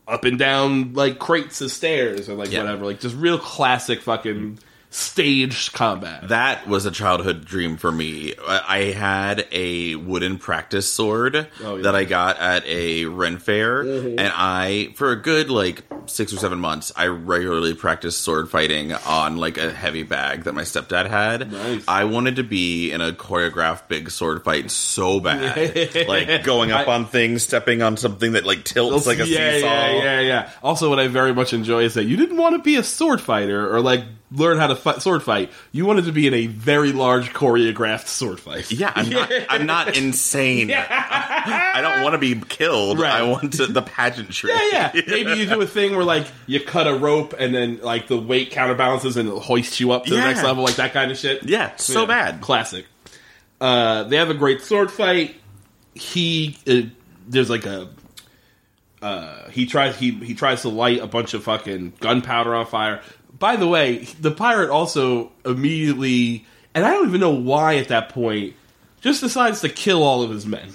up 0.07 0.25
and 0.25 0.39
down 0.39 0.93
like 0.93 1.19
crates 1.19 1.61
of 1.61 1.71
stairs 1.71 2.29
or 2.29 2.33
like 2.33 2.51
Yeah. 2.51 2.63
whatever, 2.63 2.85
like 2.85 2.99
just 2.99 3.15
real 3.15 3.38
classic 3.38 4.01
fucking 4.01 4.57
staged 4.97 5.73
combat. 5.73 6.27
That 6.29 6.67
was 6.67 6.85
a 6.85 6.91
childhood 6.91 7.45
dream 7.45 7.77
for 7.77 7.91
me. 7.91 8.33
I 8.47 8.85
had 8.95 9.45
a 9.51 9.95
wooden 9.95 10.39
practice 10.39 10.91
sword 10.91 11.35
Oh, 11.35 11.39
yeah. 11.39 11.65
Mm-hmm. 11.67 11.81
that 11.83 11.95
I 11.95 12.03
got 12.03 12.39
at 12.39 12.65
a 12.65 13.05
Ren 13.05 13.37
fair, 13.37 13.81
and 13.81 14.19
I, 14.19 14.93
for 14.95 15.11
a 15.11 15.15
good 15.15 15.49
like 15.49 15.83
six 16.07 16.33
or 16.33 16.37
seven 16.37 16.59
months, 16.59 16.91
I 16.95 17.07
regularly 17.07 17.73
practiced 17.75 18.21
sword 18.21 18.49
fighting 18.49 18.93
on 18.93 19.37
like 19.37 19.57
a 19.57 19.71
heavy 19.71 20.03
bag 20.03 20.43
that 20.45 20.53
my 20.53 20.63
stepdad 20.63 21.07
had. 21.07 21.51
Nice. 21.51 21.83
I 21.87 22.05
wanted 22.05 22.37
to 22.37 22.43
be 22.43 22.91
in 22.91 23.01
a 23.01 23.11
choreographed 23.11 23.87
big 23.89 24.09
sword 24.09 24.43
fight 24.43 24.71
so 24.71 25.19
bad, 25.19 26.05
like 26.07 26.43
going 26.43 26.71
up 26.71 26.87
I- 26.87 26.93
on 26.95 27.05
things, 27.05 27.43
stepping 27.43 27.81
on 27.81 27.97
something 27.97 28.31
that 28.33 28.45
like 28.45 28.63
tilts 28.63 29.05
like 29.05 29.19
a 29.19 29.27
yeah, 29.27 29.51
seesaw. 29.53 29.67
yeah, 29.67 30.03
yeah, 30.03 30.19
yeah. 30.21 30.49
Also, 30.63 30.89
what 30.89 30.99
I 30.99 31.07
very 31.07 31.33
much 31.33 31.53
enjoy 31.53 31.83
is 31.83 31.93
that 31.95 32.05
you 32.05 32.17
didn't 32.17 32.37
want 32.37 32.55
to 32.55 32.61
be 32.63 32.77
a 32.77 32.83
sword 32.83 33.21
fighter 33.21 33.73
or 33.73 33.81
like 33.81 34.03
learn 34.32 34.57
how 34.57 34.67
to 34.67 34.75
fight, 34.75 35.01
sword 35.01 35.23
fight. 35.23 35.51
You 35.71 35.86
wanted 35.86 36.05
to 36.05 36.11
be 36.11 36.28
in 36.28 36.34
a 36.34 36.47
very 36.47 36.91
large 36.91 37.34
choreographed 37.34 38.07
sword 38.07 38.39
fight. 38.39 38.71
Yeah, 38.71 38.91
I'm 38.95 39.09
not. 39.09 39.32
I'm 39.49 39.65
not 39.65 39.97
insane. 39.97 40.71
I 40.71 41.80
don't 41.82 42.03
want 42.03 42.13
to 42.13 42.19
be 42.19 42.39
killed. 42.39 42.99
Right. 42.99 43.11
I 43.11 43.23
want 43.23 43.53
to, 43.53 43.67
the 43.67 43.82
pageantry. 43.82 44.51
Yeah, 44.51 44.91
yeah. 44.93 45.01
Maybe 45.07 45.32
you 45.34 45.45
do 45.45 45.61
a 45.61 45.67
thing 45.67 45.95
where 45.95 46.03
like 46.03 46.28
you 46.45 46.59
cut 46.59 46.88
a 46.88 46.97
rope 46.97 47.34
and 47.38 47.53
then 47.53 47.80
like 47.82 48.07
the 48.07 48.17
weight 48.17 48.51
counterbalances 48.51 49.17
and 49.17 49.30
it 49.30 49.38
hoists 49.38 49.80
you 49.80 49.91
up 49.91 50.05
to 50.05 50.11
the 50.11 50.17
next 50.17 50.43
level, 50.43 50.63
like 50.63 50.75
that 50.75 50.93
kind 50.93 51.11
of 51.11 51.17
shit. 51.17 51.43
Yeah, 51.43 51.75
so 51.78 52.05
bad. 52.05 52.41
Classic. 52.41 52.86
Uh, 53.59 54.03
they 54.03 54.17
have 54.17 54.30
a 54.30 54.36
great 54.36 54.61
sword 54.61 54.91
fight. 54.91 55.36
He 55.93 56.57
uh, 56.67 56.82
there's 57.28 57.49
like 57.49 57.65
a 57.65 57.89
uh, 59.01 59.49
he 59.49 59.65
tries 59.65 59.97
he 59.97 60.11
he 60.11 60.34
tries 60.34 60.63
to 60.63 60.69
light 60.69 60.99
a 61.01 61.07
bunch 61.07 61.34
of 61.34 61.43
fucking 61.43 61.93
gunpowder 61.99 62.55
on 62.55 62.65
fire. 62.65 63.01
By 63.39 63.55
the 63.55 63.67
way, 63.67 64.05
the 64.19 64.31
pirate 64.31 64.69
also 64.69 65.31
immediately 65.45 66.45
and 66.77 66.85
I 66.85 66.91
don't 66.91 67.07
even 67.07 67.19
know 67.19 67.31
why 67.31 67.77
at 67.77 67.88
that 67.88 68.09
point 68.09 68.53
just 69.01 69.19
decides 69.19 69.61
to 69.61 69.69
kill 69.69 70.03
all 70.03 70.21
of 70.21 70.29
his 70.29 70.45
men. 70.45 70.69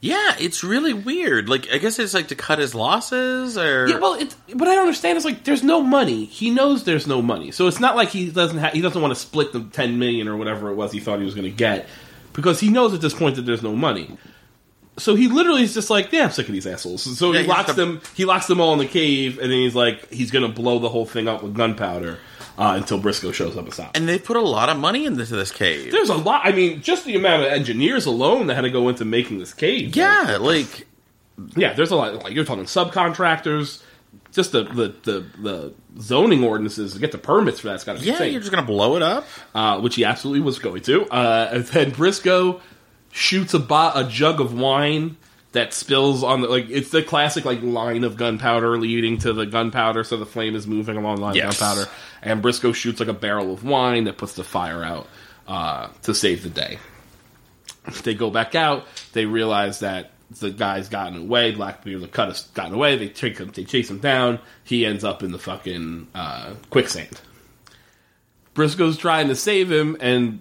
Yeah, 0.00 0.34
it's 0.40 0.64
really 0.64 0.92
weird. 0.92 1.48
Like, 1.48 1.72
I 1.72 1.78
guess 1.78 2.00
it's 2.00 2.14
like 2.14 2.28
to 2.28 2.34
cut 2.34 2.58
his 2.58 2.74
losses, 2.74 3.56
or 3.56 3.86
Yeah, 3.86 3.98
well, 3.98 4.14
it's, 4.14 4.34
what 4.52 4.68
I 4.68 4.74
don't 4.74 4.82
understand 4.82 5.18
is 5.18 5.24
like 5.24 5.44
there's 5.44 5.62
no 5.62 5.82
money. 5.82 6.24
He 6.24 6.50
knows 6.50 6.82
there's 6.82 7.06
no 7.06 7.22
money, 7.22 7.52
so 7.52 7.68
it's 7.68 7.78
not 7.78 7.94
like 7.94 8.08
he 8.08 8.28
doesn't 8.28 8.58
ha- 8.58 8.70
he 8.72 8.80
doesn't 8.80 9.00
want 9.00 9.14
to 9.14 9.20
split 9.20 9.52
the 9.52 9.60
ten 9.60 10.00
million 10.00 10.26
or 10.26 10.36
whatever 10.36 10.68
it 10.70 10.74
was 10.74 10.90
he 10.90 10.98
thought 10.98 11.20
he 11.20 11.24
was 11.24 11.34
going 11.34 11.48
to 11.48 11.56
get 11.56 11.86
because 12.32 12.58
he 12.58 12.68
knows 12.68 12.92
at 12.92 13.00
this 13.00 13.14
point 13.14 13.36
that 13.36 13.42
there's 13.42 13.62
no 13.62 13.76
money. 13.76 14.18
So 14.98 15.14
he 15.14 15.28
literally 15.28 15.62
is 15.62 15.74
just 15.74 15.90
like, 15.90 16.10
yeah, 16.12 16.24
I'm 16.24 16.30
sick 16.30 16.46
of 16.48 16.52
these 16.54 16.66
assholes. 16.66 17.02
So 17.18 17.32
Yeah, 17.32 17.42
he 17.42 17.46
locks 17.46 17.66
the- 17.68 17.72
them. 17.74 18.00
He 18.14 18.24
locks 18.24 18.46
them 18.46 18.60
all 18.60 18.72
in 18.72 18.78
the 18.78 18.86
cave, 18.86 19.38
and 19.38 19.50
then 19.52 19.58
he's 19.58 19.74
like, 19.74 20.10
he's 20.12 20.30
going 20.30 20.46
to 20.46 20.52
blow 20.52 20.78
the 20.78 20.88
whole 20.88 21.04
thing 21.04 21.28
up 21.28 21.42
with 21.42 21.54
gunpowder 21.54 22.18
uh, 22.58 22.74
until 22.80 22.98
Brisco 22.98 23.34
shows 23.34 23.56
up 23.58 23.64
and 23.64 23.74
stops. 23.74 23.90
and 23.98 24.08
they 24.08 24.18
put 24.18 24.36
a 24.38 24.40
lot 24.40 24.70
of 24.70 24.78
money 24.78 25.04
into 25.04 25.24
this 25.26 25.52
cave. 25.52 25.92
There's 25.92 26.08
a 26.08 26.14
lot. 26.16 26.40
I 26.44 26.52
mean, 26.52 26.80
just 26.80 27.04
the 27.04 27.14
amount 27.14 27.42
of 27.42 27.52
engineers 27.52 28.06
alone 28.06 28.46
that 28.46 28.54
had 28.54 28.62
to 28.62 28.70
go 28.70 28.88
into 28.88 29.04
making 29.04 29.38
this 29.38 29.52
cave. 29.52 29.94
yeah, 29.94 30.38
like 30.40 30.86
yeah, 31.54 31.74
there's 31.74 31.90
a 31.90 31.96
lot. 31.96 32.14
Like 32.24 32.32
you're 32.32 32.46
talking 32.46 32.64
subcontractors, 32.64 33.82
just 34.32 34.52
the 34.52 34.62
the 34.64 34.94
the, 35.02 35.26
the 35.42 35.74
zoning 36.00 36.42
ordinances 36.44 36.94
to 36.94 36.98
get 36.98 37.12
the 37.12 37.18
permits 37.18 37.60
for 37.60 37.68
that's 37.68 37.84
got 37.84 37.98
to 37.98 38.02
Yeah, 38.02 38.12
insane. 38.14 38.32
you're 38.32 38.40
just 38.40 38.52
gonna 38.52 38.66
blow 38.66 38.96
it 38.96 39.02
up. 39.02 39.26
uh, 39.54 39.78
which 39.80 39.96
he 39.96 40.04
absolutely 40.06 40.40
was 40.40 40.58
going 40.58 40.80
to. 40.84 41.06
Uh, 41.08 41.50
and 41.52 41.64
then 41.66 41.92
Brisco 41.92 42.60
shoots 43.16 43.54
a 43.54 43.58
bo- 43.58 43.92
a 43.94 44.04
jug 44.04 44.40
of 44.40 44.52
wine 44.58 45.16
that 45.52 45.72
spills 45.72 46.22
on 46.22 46.42
the 46.42 46.48
like 46.48 46.68
it's 46.68 46.90
the 46.90 47.02
classic 47.02 47.44
like 47.46 47.62
line 47.62 48.04
of 48.04 48.16
gunpowder 48.16 48.76
leading 48.78 49.16
to 49.18 49.32
the 49.32 49.46
gunpowder, 49.46 50.04
so 50.04 50.16
the 50.18 50.26
flame 50.26 50.54
is 50.54 50.66
moving 50.66 50.96
along 50.98 51.16
the 51.16 51.22
line 51.22 51.34
Yes. 51.34 51.54
of 51.54 51.60
gunpowder. 51.60 51.90
And 52.22 52.42
Brisco 52.42 52.74
shoots 52.74 53.00
like 53.00 53.08
a 53.08 53.14
barrel 53.14 53.52
of 53.52 53.64
wine 53.64 54.04
that 54.04 54.18
puts 54.18 54.34
the 54.34 54.44
fire 54.44 54.82
out 54.84 55.06
uh, 55.48 55.88
to 56.02 56.14
save 56.14 56.42
the 56.42 56.50
day. 56.50 56.78
They 58.02 58.14
go 58.14 58.30
back 58.30 58.54
out. 58.54 58.84
They 59.12 59.24
realize 59.26 59.78
that 59.80 60.10
the 60.40 60.50
guy's 60.50 60.88
gotten 60.88 61.16
away. 61.22 61.52
Blackbeard, 61.52 62.00
the 62.02 62.08
cut 62.08 62.28
has 62.28 62.42
gotten 62.48 62.74
away. 62.74 62.96
They 62.96 63.08
take 63.08 63.38
him. 63.38 63.50
They 63.54 63.62
chase 63.64 63.88
him 63.88 64.00
down. 64.00 64.40
He 64.64 64.84
ends 64.84 65.04
up 65.04 65.22
in 65.22 65.30
the 65.30 65.38
fucking 65.38 66.08
uh, 66.14 66.54
quicksand. 66.68 67.20
Brisco's 68.54 68.96
trying 68.98 69.28
to 69.28 69.36
save 69.36 69.70
him, 69.70 69.96
and 70.00 70.40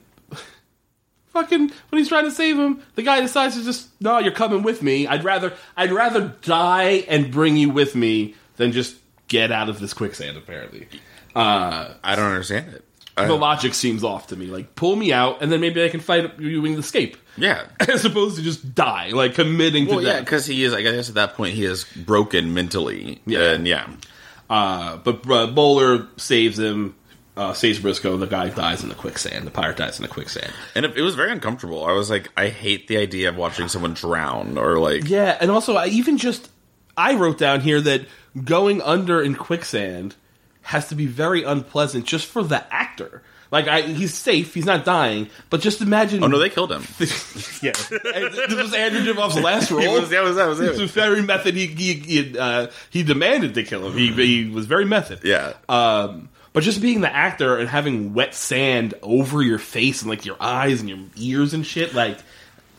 fucking 1.35 1.69
when 1.89 1.99
he's 1.99 2.07
trying 2.07 2.23
to 2.25 2.31
save 2.31 2.57
him, 2.57 2.81
the 2.95 3.03
guy 3.03 3.21
decides 3.21 3.55
to 3.55 3.63
just 3.63 3.89
no, 4.01 4.17
you're 4.19 4.31
coming 4.31 4.63
with 4.63 4.81
me. 4.81 5.05
I'd 5.05 5.23
rather 5.23 5.53
I'd 5.77 5.91
rather 5.91 6.33
die 6.41 7.05
and 7.07 7.29
bring 7.31 7.57
you 7.57 7.69
with 7.69 7.93
me 7.95 8.33
than 8.57 8.71
just 8.71 8.95
get 9.27 9.51
out 9.51 9.69
of 9.69 9.79
this 9.79 9.93
quicksand. 9.93 10.37
Apparently, 10.37 10.87
uh, 11.35 11.93
I 12.03 12.15
don't 12.15 12.25
understand 12.31 12.73
it. 12.73 12.83
I- 13.17 13.27
the 13.27 13.35
logic 13.35 13.73
seems 13.73 14.03
off 14.03 14.27
to 14.27 14.35
me. 14.35 14.47
Like 14.47 14.75
pull 14.75 14.95
me 14.95 15.13
out, 15.13 15.41
and 15.41 15.51
then 15.51 15.61
maybe 15.61 15.83
I 15.83 15.89
can 15.89 15.99
fight 16.01 16.37
you 16.39 16.65
and 16.65 16.77
escape, 16.77 17.15
yeah. 17.37 17.65
as 17.79 18.03
opposed 18.05 18.35
to 18.37 18.41
just 18.43 18.75
die, 18.75 19.09
like 19.11 19.35
committing 19.35 19.85
Well, 19.87 19.99
to 20.01 20.05
yeah, 20.05 20.19
because 20.19 20.45
he 20.45 20.63
is. 20.65 20.73
I 20.73 20.81
guess 20.81 21.09
at 21.09 21.15
that 21.15 21.35
point 21.35 21.53
he 21.55 21.63
is 21.65 21.83
broken 22.05 22.53
mentally. 22.53 23.21
Yeah. 23.25 23.51
and 23.53 23.65
yeah. 23.67 23.87
Uh, 24.49 24.97
but 24.97 25.29
uh, 25.29 25.47
Bowler 25.47 26.07
saves 26.17 26.59
him. 26.59 26.95
Uh, 27.37 27.53
saves 27.53 27.79
Brisco. 27.79 28.17
The 28.19 28.27
guy 28.27 28.49
dies 28.49 28.81
in 28.81 28.89
the 28.89 28.95
quicksand. 28.95 29.45
The 29.45 29.51
pirate 29.51 29.75
dies 29.77 29.99
in 29.99 30.03
the 30.03 30.07
quicksand. 30.09 30.53
And 30.73 30.85
it, 30.85 30.97
it 30.97 31.01
was 31.01 31.15
very 31.15 31.31
uncomfortable. 31.31 31.85
I 31.85 31.91
was 31.91 32.09
like, 32.09 32.29
I 32.37 32.47
hate 32.47 32.87
the 32.87 32.97
idea 32.97 33.27
of 33.29 33.35
watching 33.35 33.67
someone 33.67 33.93
drown 33.93 34.57
or 34.57 34.79
like. 34.79 35.09
Yeah, 35.09 35.37
and 35.41 35.51
also 35.51 35.75
I 35.75 35.87
even 35.87 36.17
just 36.17 36.49
I 36.95 37.15
wrote 37.15 37.37
down 37.37 37.59
here 37.61 37.81
that 37.81 38.05
going 38.43 38.81
under 38.81 39.21
in 39.21 39.35
quicksand 39.35 40.15
has 40.61 40.87
to 40.89 40.95
be 40.95 41.05
very 41.07 41.43
unpleasant 41.43 42.05
just 42.05 42.25
for 42.25 42.41
the 42.41 42.63
actor. 42.73 43.21
Like 43.51 43.67
I, 43.67 43.81
he's 43.81 44.13
safe, 44.13 44.53
he's 44.53 44.65
not 44.65 44.83
dying, 44.85 45.29
but 45.49 45.61
just 45.61 45.79
imagine. 45.81 46.23
Oh 46.23 46.27
no, 46.27 46.39
they 46.39 46.49
killed 46.49 46.71
him. 46.71 46.81
yeah, 47.61 47.71
this 47.73 48.53
was 48.55 48.73
Andrew 48.73 49.01
Divoff's 49.13 49.39
last 49.39 49.69
role. 49.71 49.99
Was- 49.99 50.09
that 50.09 50.23
was- 50.23 50.35
that 50.37 50.47
was 50.47 50.59
it. 50.59 50.71
This 50.71 50.79
was 50.79 50.91
very 50.91 51.21
method. 51.21 51.53
He 51.53 51.67
he 51.67 51.93
he, 51.93 52.39
uh, 52.39 52.67
he 52.89 53.03
demanded 53.03 53.53
to 53.53 53.63
kill 53.63 53.87
him. 53.87 53.93
He 53.97 54.11
he 54.11 54.49
was 54.49 54.65
very 54.65 54.85
method. 54.85 55.19
Yeah. 55.23 55.53
Um, 55.69 56.29
but 56.55 56.63
just 56.63 56.81
being 56.81 57.01
the 57.01 57.13
actor 57.15 57.57
and 57.57 57.69
having 57.69 58.15
wet 58.15 58.33
sand 58.33 58.95
over 59.03 59.43
your 59.43 59.59
face 59.59 60.01
and 60.01 60.09
like 60.09 60.25
your 60.25 60.37
eyes 60.39 60.79
and 60.81 60.89
your 60.89 60.99
ears 61.17 61.53
and 61.53 61.63
shit, 61.63 61.93
like 61.93 62.17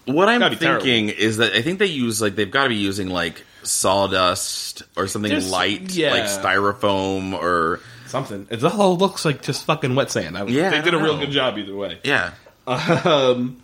What 0.07 0.29
I'm 0.29 0.55
thinking 0.57 1.11
is 1.11 1.37
that 1.37 1.53
I 1.53 1.63
think 1.63 1.79
they 1.79 1.87
use 1.87 2.21
like 2.21 2.35
they've 2.35 2.51
got 2.51 2.65
to 2.65 2.69
be 2.71 2.77
using 2.77 3.09
like 3.09 3.45
sawdust 3.63 4.83
or 4.97 5.07
something 5.07 5.31
There's- 5.31 5.51
light, 5.51 5.93
yeah. 5.95 6.11
like 6.11 6.25
styrofoam 6.25 7.33
or 7.35 7.81
something. 8.07 8.47
It 8.51 8.63
all 8.65 8.97
looks 8.97 9.25
like 9.25 9.43
just 9.43 9.65
fucking 9.65 9.95
wet 9.95 10.11
sand. 10.11 10.37
I, 10.39 10.45
Yeah, 10.47 10.71
they 10.71 10.79
I 10.79 10.81
did 10.81 10.95
a 10.95 10.99
real 10.99 11.15
know. 11.15 11.21
good 11.21 11.31
job 11.33 11.59
either 11.59 11.75
way. 11.75 11.99
yeah. 12.05 12.33
Um, 12.67 13.63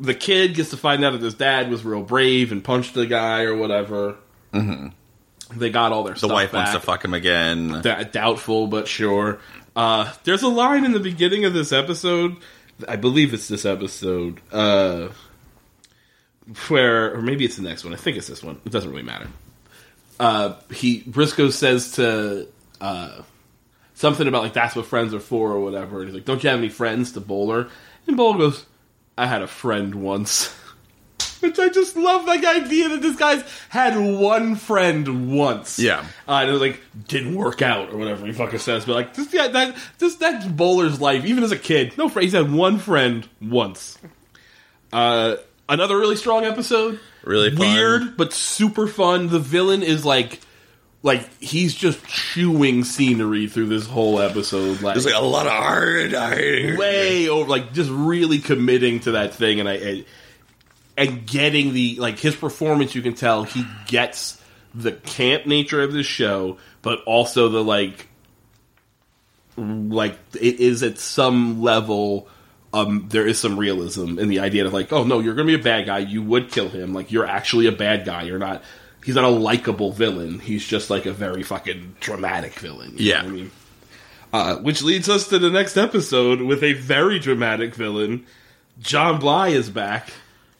the 0.00 0.14
kid 0.14 0.54
gets 0.54 0.70
to 0.70 0.76
find 0.76 1.04
out 1.04 1.12
that 1.12 1.22
his 1.22 1.34
dad 1.34 1.70
was 1.70 1.84
real 1.84 2.02
brave 2.02 2.52
and 2.52 2.62
punched 2.62 2.94
the 2.94 3.06
guy 3.06 3.42
or 3.42 3.56
whatever. 3.56 4.16
Mm-hmm. 4.52 4.88
They 5.54 5.70
got 5.70 5.92
all 5.92 6.04
their 6.04 6.14
stuff. 6.16 6.28
The 6.28 6.34
wife 6.34 6.52
back. 6.52 6.66
wants 6.66 6.72
to 6.72 6.80
fuck 6.80 7.04
him 7.04 7.14
again. 7.14 7.80
D- 7.82 8.04
doubtful, 8.12 8.66
but 8.66 8.86
sure. 8.86 9.40
Uh, 9.74 10.12
there's 10.24 10.42
a 10.42 10.48
line 10.48 10.84
in 10.84 10.92
the 10.92 11.00
beginning 11.00 11.44
of 11.44 11.54
this 11.54 11.72
episode. 11.72 12.36
I 12.86 12.96
believe 12.96 13.32
it's 13.34 13.48
this 13.48 13.64
episode. 13.64 14.40
Uh, 14.52 15.08
where, 16.68 17.14
or 17.14 17.22
maybe 17.22 17.44
it's 17.44 17.56
the 17.56 17.62
next 17.62 17.84
one. 17.84 17.92
I 17.92 17.96
think 17.96 18.16
it's 18.16 18.26
this 18.26 18.42
one. 18.42 18.60
It 18.64 18.72
doesn't 18.72 18.90
really 18.90 19.02
matter. 19.02 19.28
Uh, 20.18 20.54
he 20.72 21.02
Brisco 21.02 21.52
says 21.52 21.92
to 21.92 22.48
uh, 22.80 23.22
something 23.94 24.26
about 24.26 24.42
like 24.42 24.52
that's 24.52 24.74
what 24.74 24.86
friends 24.86 25.14
are 25.14 25.20
for 25.20 25.52
or 25.52 25.60
whatever. 25.60 25.98
And 25.98 26.08
he's 26.08 26.14
like, 26.14 26.24
"Don't 26.24 26.42
you 26.42 26.50
have 26.50 26.58
any 26.58 26.68
friends?" 26.68 27.12
To 27.12 27.20
Bowler, 27.20 27.68
and 28.06 28.16
Bowler 28.16 28.38
goes, 28.38 28.66
"I 29.16 29.26
had 29.26 29.42
a 29.42 29.46
friend 29.46 29.94
once." 29.94 30.54
Which 31.40 31.58
I 31.58 31.68
just 31.68 31.96
love 31.96 32.24
like 32.24 32.44
idea 32.44 32.88
that 32.88 33.02
this 33.02 33.16
guy's 33.16 33.42
had 33.68 33.96
one 33.96 34.56
friend 34.56 35.30
once. 35.30 35.78
Yeah. 35.78 36.04
Uh, 36.26 36.32
and 36.32 36.50
it 36.50 36.52
was 36.52 36.60
like 36.60 36.80
didn't 37.06 37.34
work 37.36 37.62
out 37.62 37.92
or 37.92 37.96
whatever 37.96 38.26
he 38.26 38.32
fucking 38.32 38.58
says. 38.58 38.84
But 38.84 38.94
like 38.94 39.14
this 39.14 39.28
guy, 39.28 39.48
that 39.48 39.76
this 39.98 40.16
that's 40.16 40.46
Bowler's 40.46 41.00
life. 41.00 41.24
Even 41.24 41.44
as 41.44 41.52
a 41.52 41.58
kid, 41.58 41.96
no 41.96 42.08
friend. 42.08 42.24
He's 42.24 42.32
had 42.32 42.52
one 42.52 42.78
friend 42.78 43.28
once. 43.40 43.98
Uh, 44.92 45.36
another 45.68 45.96
really 45.98 46.16
strong 46.16 46.44
episode. 46.44 46.98
Really 47.22 47.50
fun. 47.50 47.58
weird, 47.58 48.16
but 48.16 48.32
super 48.32 48.86
fun. 48.86 49.28
The 49.28 49.38
villain 49.38 49.82
is 49.82 50.04
like, 50.04 50.40
like 51.02 51.28
he's 51.40 51.74
just 51.74 52.04
chewing 52.06 52.84
scenery 52.84 53.48
through 53.48 53.66
this 53.66 53.86
whole 53.86 54.18
episode. 54.20 54.80
Like, 54.80 54.94
There's 54.94 55.04
like 55.06 55.14
a 55.14 55.24
lot 55.24 55.46
of 55.46 55.52
hard. 55.52 56.12
way 56.12 57.28
over, 57.28 57.48
like 57.48 57.72
just 57.74 57.90
really 57.90 58.38
committing 58.38 59.00
to 59.00 59.12
that 59.12 59.34
thing, 59.34 59.60
and 59.60 59.68
I. 59.68 59.74
I 59.74 60.04
and 60.98 61.26
getting 61.26 61.72
the 61.72 61.96
like 61.96 62.18
his 62.18 62.36
performance 62.36 62.94
you 62.94 63.00
can 63.02 63.14
tell 63.14 63.44
he 63.44 63.64
gets 63.86 64.42
the 64.74 64.92
camp 64.92 65.46
nature 65.46 65.82
of 65.82 65.92
this 65.92 66.06
show 66.06 66.58
but 66.82 67.02
also 67.04 67.48
the 67.48 67.64
like 67.64 68.08
like 69.56 70.18
it 70.40 70.60
is 70.60 70.82
at 70.82 70.98
some 70.98 71.60
level 71.62 72.28
um 72.72 73.06
there 73.08 73.26
is 73.26 73.38
some 73.38 73.58
realism 73.58 74.18
in 74.18 74.28
the 74.28 74.38
idea 74.40 74.64
of 74.66 74.72
like 74.72 74.92
oh 74.92 75.02
no 75.04 75.18
you're 75.18 75.34
gonna 75.34 75.46
be 75.46 75.54
a 75.54 75.58
bad 75.58 75.86
guy. 75.86 75.98
You 75.98 76.22
would 76.22 76.50
kill 76.50 76.68
him. 76.68 76.92
Like 76.94 77.10
you're 77.10 77.26
actually 77.26 77.66
a 77.66 77.72
bad 77.72 78.04
guy. 78.04 78.22
You're 78.22 78.38
not 78.38 78.62
he's 79.04 79.14
not 79.14 79.24
a 79.24 79.28
likable 79.28 79.90
villain. 79.90 80.38
He's 80.38 80.64
just 80.64 80.90
like 80.90 81.06
a 81.06 81.12
very 81.12 81.42
fucking 81.42 81.96
dramatic 81.98 82.52
villain. 82.54 82.92
You 82.96 83.10
Yeah. 83.10 83.22
i 83.22 83.26
mean? 83.26 83.50
Uh, 84.32 84.56
which 84.56 84.82
leads 84.82 85.08
us 85.08 85.26
to 85.28 85.38
the 85.38 85.48
next 85.50 85.76
episode 85.78 86.42
with 86.42 86.62
a 86.62 86.74
very 86.74 87.18
dramatic 87.18 87.74
villain. 87.74 88.26
John 88.78 89.18
bly 89.18 89.48
is 89.48 89.70
back 89.70 90.10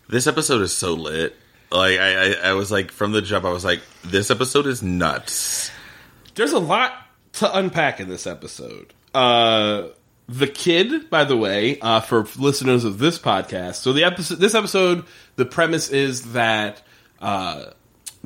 This 0.09 0.27
episode 0.27 0.63
is 0.63 0.75
so 0.75 0.95
lit. 0.95 1.37
Like 1.71 1.99
I, 1.99 2.13
I, 2.15 2.33
I 2.45 2.53
was 2.55 2.71
like 2.73 2.91
from 2.91 3.13
the 3.13 3.21
jump, 3.21 3.45
I 3.45 3.51
was 3.51 3.65
like, 3.65 3.81
this 4.03 4.31
episode 4.31 4.67
is 4.67 4.83
nuts. 4.83 5.71
There's 6.35 6.53
a 6.53 6.59
lot 6.59 6.95
to 7.35 7.59
unpack 7.59 8.01
in 8.01 8.09
this 8.09 8.27
episode. 8.27 8.95
Uh, 9.15 9.89
the 10.29 10.47
kid, 10.47 11.11
by 11.11 11.25
the 11.25 11.37
way, 11.37 11.79
uh, 11.81 12.01
for 12.01 12.27
listeners 12.37 12.85
of 12.85 12.99
this 12.99 13.19
podcast. 13.19 13.77
So 13.77 13.93
the 13.93 14.05
episode, 14.05 14.37
this 14.37 14.55
episode, 14.55 15.05
the 15.37 15.45
premise 15.45 15.91
is 15.91 16.33
that 16.33 16.83
uh, 17.21 17.67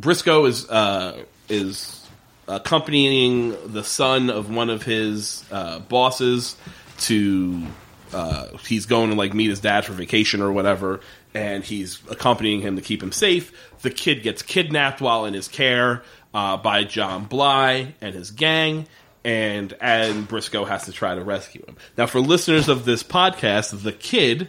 Brisco 0.01 0.49
is 0.49 0.68
uh, 0.68 1.24
is 1.49 2.09
accompanying 2.47 3.57
the 3.72 3.83
son 3.83 4.30
of 4.30 4.55
one 4.55 4.70
of 4.70 4.83
his 4.83 5.45
uh, 5.51 5.80
bosses 5.80 6.57
to. 6.99 7.66
Uh, 8.12 8.59
he's 8.59 8.85
going 8.85 9.09
to 9.09 9.16
like 9.16 9.33
meet 9.33 9.49
his 9.49 9.61
dad 9.61 9.87
for 9.87 9.95
vacation 9.95 10.43
or 10.43 10.53
whatever, 10.53 11.01
and 11.35 11.64
he's 11.64 12.01
accompanying 12.11 12.61
him 12.61 12.76
to 12.76 12.83
keep 12.83 13.03
him 13.03 13.12
safe. 13.12 13.53
The 13.83 13.91
kid 13.91 14.22
gets 14.22 14.43
kidnapped 14.43 15.01
while 15.01 15.24
in 15.24 15.35
his 15.35 15.49
care 15.49 16.03
uh, 16.35 16.57
by 16.57 16.85
John 16.85 17.24
Bly 17.24 17.95
and 18.01 18.14
his 18.14 18.30
gang, 18.30 18.87
and 19.24 19.74
and 19.80 20.28
Brisco 20.28 20.66
has 20.66 20.87
to 20.87 20.93
try 20.93 21.14
to 21.14 21.22
rescue 21.22 21.64
him. 21.66 21.76
Now, 21.97 22.07
for 22.07 22.20
listeners 22.20 22.68
of 22.68 22.85
this 22.85 23.03
podcast, 23.03 23.83
the 23.83 23.93
kid 23.93 24.49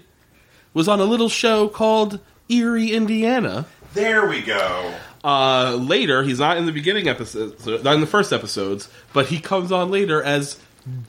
was 0.74 0.88
on 0.88 1.00
a 1.00 1.06
little 1.06 1.30
show 1.30 1.68
called 1.68 2.20
Erie, 2.50 2.92
Indiana. 2.92 3.66
There 3.94 4.28
we 4.28 4.42
go. 4.42 4.94
Uh, 5.24 5.78
later, 5.80 6.24
he's 6.24 6.40
not 6.40 6.58
in 6.58 6.66
the 6.66 6.72
beginning 6.72 7.08
episodes, 7.08 7.66
not 7.66 7.94
in 7.94 8.02
the 8.02 8.08
first 8.08 8.34
episodes, 8.34 8.90
but 9.14 9.28
he 9.28 9.40
comes 9.40 9.72
on 9.72 9.90
later 9.90 10.22
as 10.22 10.60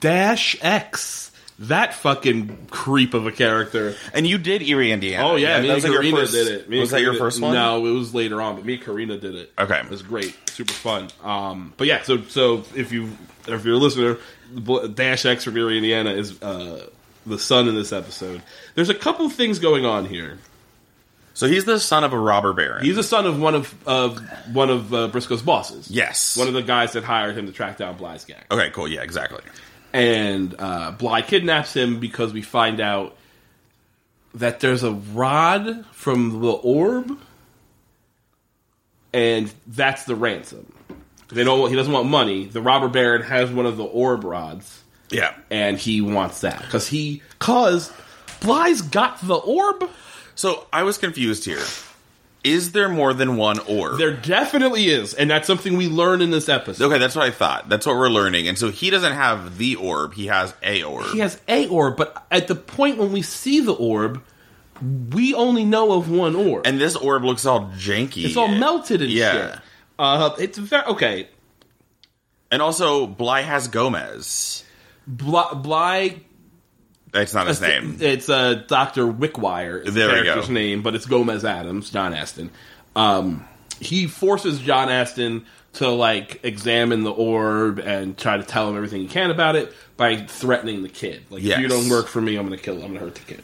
Dash 0.00 0.56
X. 0.60 1.32
That 1.60 1.94
fucking 1.94 2.66
creep 2.70 3.14
of 3.14 3.26
a 3.28 3.32
character. 3.32 3.94
And 4.12 4.26
you 4.26 4.38
did 4.38 4.60
Erie, 4.62 4.90
Indiana. 4.90 5.28
Oh 5.28 5.36
yeah, 5.36 5.60
me 5.60 5.68
that 5.68 5.74
and 5.74 5.74
was 5.74 5.84
like 5.84 5.92
Karina 5.92 6.16
first- 6.16 6.32
did 6.32 6.48
it. 6.48 6.68
Was 6.80 6.90
that 6.90 7.00
your 7.00 7.14
first 7.14 7.40
one? 7.40 7.54
No, 7.54 7.86
it 7.86 7.90
was 7.92 8.12
later 8.12 8.42
on, 8.42 8.56
but 8.56 8.64
me 8.64 8.74
and 8.74 8.82
Karina 8.82 9.18
did 9.18 9.36
it. 9.36 9.52
Okay. 9.58 9.78
it 9.78 9.88
was 9.88 10.02
great, 10.02 10.34
super 10.50 10.72
fun. 10.72 11.08
Um, 11.22 11.72
but 11.76 11.86
yeah, 11.86 12.02
so 12.02 12.22
so 12.22 12.64
if 12.74 12.90
you 12.90 13.16
if 13.46 13.64
you're 13.64 13.74
a 13.74 13.78
listener, 13.78 14.18
Dash 14.94 15.24
X 15.24 15.44
from 15.44 15.56
Erie, 15.56 15.76
Indiana 15.76 16.10
is 16.10 16.42
uh, 16.42 16.88
the 17.24 17.38
son 17.38 17.68
in 17.68 17.76
this 17.76 17.92
episode. 17.92 18.42
There's 18.74 18.90
a 18.90 18.94
couple 18.94 19.28
things 19.30 19.60
going 19.60 19.84
on 19.84 20.06
here. 20.06 20.38
So 21.34 21.48
he's 21.48 21.64
the 21.64 21.80
son 21.80 22.04
of 22.04 22.12
a 22.12 22.18
robber 22.18 22.52
baron. 22.52 22.84
He's 22.84 22.94
the 22.96 23.02
son 23.02 23.26
of 23.26 23.40
one 23.40 23.54
of 23.54 23.74
of 23.86 24.20
one 24.52 24.70
of 24.70 24.92
uh, 24.94 25.08
Brisco's 25.08 25.42
bosses. 25.42 25.90
yes. 25.90 26.36
one 26.36 26.48
of 26.48 26.54
the 26.54 26.62
guys 26.62 26.92
that 26.92 27.04
hired 27.04 27.36
him 27.36 27.46
to 27.46 27.52
track 27.52 27.76
down 27.76 27.96
Bly's 27.96 28.24
gang. 28.24 28.42
okay, 28.50 28.70
cool. 28.70 28.86
Yeah, 28.88 29.02
exactly. 29.02 29.40
And 29.94 30.54
uh, 30.58 30.90
Bly 30.90 31.22
kidnaps 31.22 31.74
him 31.74 32.00
because 32.00 32.32
we 32.34 32.42
find 32.42 32.80
out 32.80 33.16
that 34.34 34.58
there's 34.60 34.82
a 34.82 34.90
rod 34.90 35.86
from 35.92 36.40
the 36.42 36.50
orb, 36.50 37.16
and 39.12 39.52
that's 39.66 40.04
the 40.04 40.16
ransom. 40.16 40.72
They 41.28 41.44
don't. 41.44 41.70
He 41.70 41.76
doesn't 41.76 41.92
want 41.92 42.08
money. 42.08 42.46
The 42.46 42.60
robber 42.60 42.88
baron 42.88 43.22
has 43.22 43.50
one 43.50 43.66
of 43.66 43.76
the 43.76 43.84
orb 43.84 44.24
rods, 44.24 44.82
Yeah. 45.10 45.32
and 45.50 45.78
he 45.78 46.00
wants 46.00 46.40
that 46.42 46.60
because 46.62 46.88
he 46.88 47.22
cause 47.38 47.92
Bly's 48.40 48.82
got 48.82 49.20
the 49.26 49.36
orb. 49.36 49.88
So 50.34 50.66
I 50.72 50.82
was 50.82 50.98
confused 50.98 51.44
here. 51.44 51.62
Is 52.44 52.72
there 52.72 52.90
more 52.90 53.14
than 53.14 53.36
one 53.36 53.58
orb? 53.60 53.96
There 53.98 54.12
definitely 54.14 54.88
is, 54.88 55.14
and 55.14 55.30
that's 55.30 55.46
something 55.46 55.76
we 55.78 55.88
learn 55.88 56.20
in 56.20 56.30
this 56.30 56.48
episode. 56.50 56.84
Okay, 56.84 56.98
that's 56.98 57.16
what 57.16 57.24
I 57.24 57.30
thought. 57.30 57.70
That's 57.70 57.86
what 57.86 57.96
we're 57.96 58.10
learning. 58.10 58.46
And 58.48 58.58
so 58.58 58.70
he 58.70 58.90
doesn't 58.90 59.14
have 59.14 59.56
the 59.56 59.76
orb, 59.76 60.12
he 60.14 60.26
has 60.26 60.54
a 60.62 60.82
orb. 60.82 61.06
He 61.06 61.20
has 61.20 61.40
a 61.48 61.66
orb, 61.68 61.96
but 61.96 62.26
at 62.30 62.46
the 62.48 62.54
point 62.54 62.98
when 62.98 63.12
we 63.12 63.22
see 63.22 63.60
the 63.60 63.72
orb, 63.72 64.22
we 64.82 65.32
only 65.32 65.64
know 65.64 65.92
of 65.92 66.10
one 66.10 66.36
orb. 66.36 66.66
and 66.66 66.78
this 66.78 66.96
orb 66.96 67.24
looks 67.24 67.46
all 67.46 67.70
janky. 67.78 68.24
it's 68.26 68.36
all 68.36 68.48
melted 68.48 69.00
and 69.00 69.10
Yeah. 69.10 69.32
shit. 69.52 69.60
Uh, 69.98 70.34
it's 70.38 70.58
very 70.58 70.84
okay. 70.86 71.28
And 72.50 72.60
also, 72.60 73.06
Bly 73.06 73.40
has 73.40 73.68
Gomez. 73.68 74.64
Bly, 75.06 75.54
Bly 75.54 76.20
That's 77.14 77.32
not 77.32 77.46
his 77.46 77.60
name. 77.60 77.96
It's 78.00 78.28
uh, 78.28 78.54
Doctor 78.66 79.04
Wickwire. 79.06 79.86
Is 79.86 79.94
There 79.94 80.08
the 80.08 80.14
we 80.14 80.22
character's 80.24 80.48
go. 80.48 80.52
name, 80.54 80.82
but 80.82 80.94
it's 80.96 81.06
Gomez 81.06 81.44
Addams, 81.44 81.90
John 81.90 82.12
Astin. 82.12 82.50
Um, 82.96 83.46
he 83.80 84.06
forces 84.08 84.58
John 84.58 84.88
Astin 84.90 85.46
to 85.74 85.88
like 85.88 86.40
examine 86.44 87.04
the 87.04 87.12
orb 87.12 87.78
and 87.78 88.18
try 88.18 88.36
to 88.36 88.42
tell 88.42 88.68
him 88.68 88.76
everything 88.76 89.00
he 89.02 89.08
can 89.08 89.30
about 89.30 89.54
it 89.56 89.72
by 89.96 90.16
threatening 90.26 90.82
the 90.82 90.88
kid. 90.88 91.22
Like, 91.30 91.42
if 91.44 91.58
you 91.60 91.68
don't 91.68 91.88
work 91.88 92.08
for 92.08 92.20
me, 92.20 92.36
I'm 92.36 92.46
going 92.48 92.58
to 92.58 92.64
kill. 92.64 92.74
I'm 92.74 92.80
going 92.80 92.94
to 92.94 93.00
hurt 93.00 93.14
the 93.14 93.20
kid. 93.34 93.42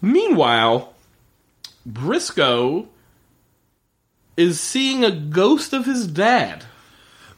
Meanwhile, 0.00 0.92
Brisco 1.88 2.88
is 4.36 4.60
seeing 4.60 5.04
a 5.04 5.10
ghost 5.10 5.72
of 5.72 5.86
his 5.86 6.06
dad. 6.06 6.64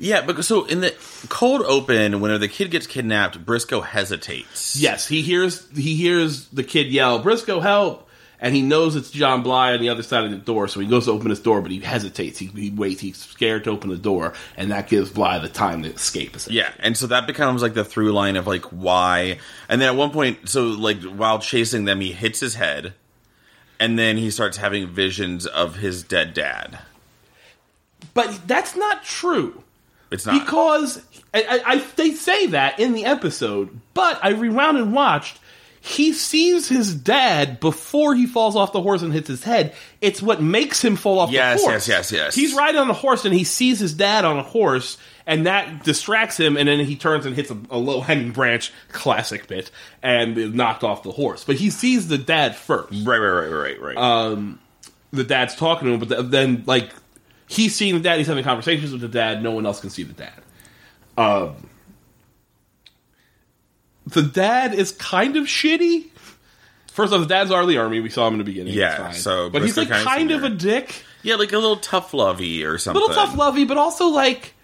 Yeah, 0.05 0.21
because 0.21 0.47
so 0.47 0.67
in 0.67 0.81
the 0.81 0.95
cold 1.31 1.63
open, 1.63 2.21
whenever 2.21 2.39
the 2.39 2.49
kid 2.49 2.71
gets 2.71 2.87
kidnapped, 2.87 3.43
Brisco 3.45 3.83
hesitates. 3.83 4.77
Yes, 4.77 5.09
he 5.09 5.23
hears 5.23 5.67
he 5.75 5.97
hears 5.97 6.47
the 6.49 6.63
kid 6.63 6.89
yell, 6.89 7.23
"Brisco, 7.23 7.63
help!" 7.63 8.07
And 8.39 8.55
he 8.55 8.61
knows 8.61 8.97
it's 8.97 9.11
John 9.11 9.43
Bly 9.43 9.73
on 9.73 9.81
the 9.81 9.89
other 9.89 10.03
side 10.03 10.25
of 10.25 10.31
the 10.31 10.37
door, 10.37 10.69
so 10.69 10.79
he 10.79 10.87
goes 10.87 11.07
to 11.07 11.13
open 11.13 11.31
his 11.31 11.41
door, 11.41 11.63
but 11.63 11.71
he 11.71 11.81
hesitates. 11.81 12.39
He, 12.39 12.49
he 12.49 12.69
waits. 12.69 13.01
He's 13.01 13.17
scared 13.17 13.65
to 13.65 13.71
open 13.71 13.89
the 13.89 13.97
door, 13.97 14.35
and 14.59 14.71
that 14.73 14.91
gives 14.91 15.09
Bly 15.09 15.39
the 15.39 15.49
time 15.49 15.83
to 15.85 15.95
escape. 15.95 16.37
Yeah, 16.49 16.71
and 16.81 16.99
so 16.99 17.07
that 17.07 17.27
becomes 17.27 17.63
like 17.63 17.73
the 17.73 17.85
through 17.85 18.13
line 18.13 18.37
of 18.37 18.47
like 18.47 18.65
why. 18.65 19.39
And 19.71 19.81
then 19.81 19.89
at 19.89 19.97
one 19.97 20.11
point, 20.11 20.51
so 20.51 20.67
like 20.67 21.03
while 21.03 21.39
chasing 21.39 21.87
them, 21.87 22.03
he 22.03 22.13
hits 22.13 22.41
his 22.41 22.57
head, 22.57 22.93
and 23.81 23.99
then 23.99 24.19
he 24.19 24.31
starts 24.31 24.59
having 24.59 24.87
visions 24.87 25.47
of 25.47 25.77
his 25.77 26.03
dead 26.03 26.35
dad. 26.35 26.81
But 28.13 28.47
that's 28.47 28.77
not 28.77 29.03
true 29.03 29.64
It's 30.15 30.25
not 30.27 30.45
because 30.45 31.03
I, 31.35 31.43
I, 31.43 31.61
I, 31.75 31.79
they 31.97 32.13
say 32.13 32.47
that 32.49 32.81
in 32.81 32.93
the 32.95 33.05
episode, 33.05 33.69
but 33.93 34.19
I 34.23 34.31
rewound 34.31 34.79
and 34.79 34.93
watched. 34.95 35.39
He 35.81 36.15
sees 36.15 36.67
his 36.67 36.95
dad 36.95 37.61
before 37.61 38.15
he 38.15 38.27
falls 38.27 38.57
off 38.57 38.73
the 38.73 38.81
horse 38.81 39.03
and 39.03 39.13
hits 39.13 39.29
his 39.29 39.45
head. 39.45 39.75
It's 40.01 40.23
what 40.23 40.41
makes 40.43 40.83
him 40.83 40.97
fall 40.97 41.19
off 41.19 41.31
Yes, 41.31 41.61
the 41.63 41.69
horse. 41.69 41.87
yes, 41.89 42.11
yes, 42.11 42.13
yes. 42.13 42.35
He's 42.35 42.55
riding 42.55 42.81
on 42.81 42.89
a 42.89 42.95
horse 42.95 43.27
and 43.27 43.35
he 43.35 43.45
sees 43.45 43.81
his 43.81 43.93
dad 43.93 44.25
on 44.25 44.39
a 44.39 44.43
horse, 44.43 44.97
and 45.27 45.45
that 45.47 45.85
distracts 45.85 46.39
him. 46.41 46.57
And 46.57 46.69
then 46.69 46.81
he 46.81 46.97
turns 46.97 47.27
and 47.27 47.37
hits 47.37 47.51
a, 47.51 47.59
a 47.69 47.77
low 47.77 48.01
hanging 48.01 48.31
branch, 48.31 48.73
classic 48.93 49.47
bit, 49.47 49.71
and 50.03 50.39
is 50.39 50.55
knocked 50.55 50.85
off 50.85 51.03
the 51.03 51.13
horse. 51.13 51.45
But 51.45 51.57
he 51.57 51.69
sees 51.69 52.09
the 52.09 52.17
dad 52.17 52.57
first. 52.57 52.91
right, 53.05 53.19
right, 53.19 53.47
right, 53.47 53.51
right, 53.51 53.81
right. 53.83 53.97
Uh, 53.99 54.37
The 55.11 55.25
dad's 55.25 55.55
talking 55.55 55.89
to 55.89 55.95
him, 55.95 56.01
but 56.09 56.31
then 56.31 56.65
like 56.67 56.93
he's 57.55 57.75
seeing 57.75 57.95
the 57.95 58.01
dad. 58.01 58.19
He's 58.19 58.27
having 58.27 58.45
conversations 58.45 58.93
with 58.93 59.01
the 59.01 59.09
dad. 59.09 59.43
No 59.43 59.53
one 59.53 59.67
else 59.67 59.81
can 59.81 59.91
see 59.91 60.03
the 60.03 60.13
dad. 60.13 60.43
Um, 61.17 61.69
the 64.07 64.23
dad 64.23 64.75
is 64.75 64.93
kind 64.93 65.37
of 65.37 65.45
shitty. 65.45 66.07
First 66.93 67.13
off, 67.13 67.21
the 67.21 67.27
dad's. 67.27 67.51
Lee 67.51 67.75
Ermey. 67.75 68.03
We 68.03 68.11
saw 68.11 68.27
him 68.29 68.35
in 68.35 68.39
the 68.39 68.45
beginning. 68.45 68.75
Yeah, 68.75 69.11
so 69.13 69.51
but 69.51 69.63
he's 69.63 69.77
like 69.77 69.89
kind 69.89 70.31
of 70.31 70.45
a 70.45 70.51
dick. 70.51 71.05
yeah, 71.23 71.37
like 71.37 71.53
a 71.53 71.59
little 71.59 71.77
tough 71.77 72.15
lovey 72.15 72.65
or 72.65 72.79
something. 72.79 73.03
A 73.03 73.07
little 73.07 73.27
tough 73.27 73.37
lovey, 73.37 73.65
but 73.65 73.77
also 73.77 74.09
like 74.09 74.55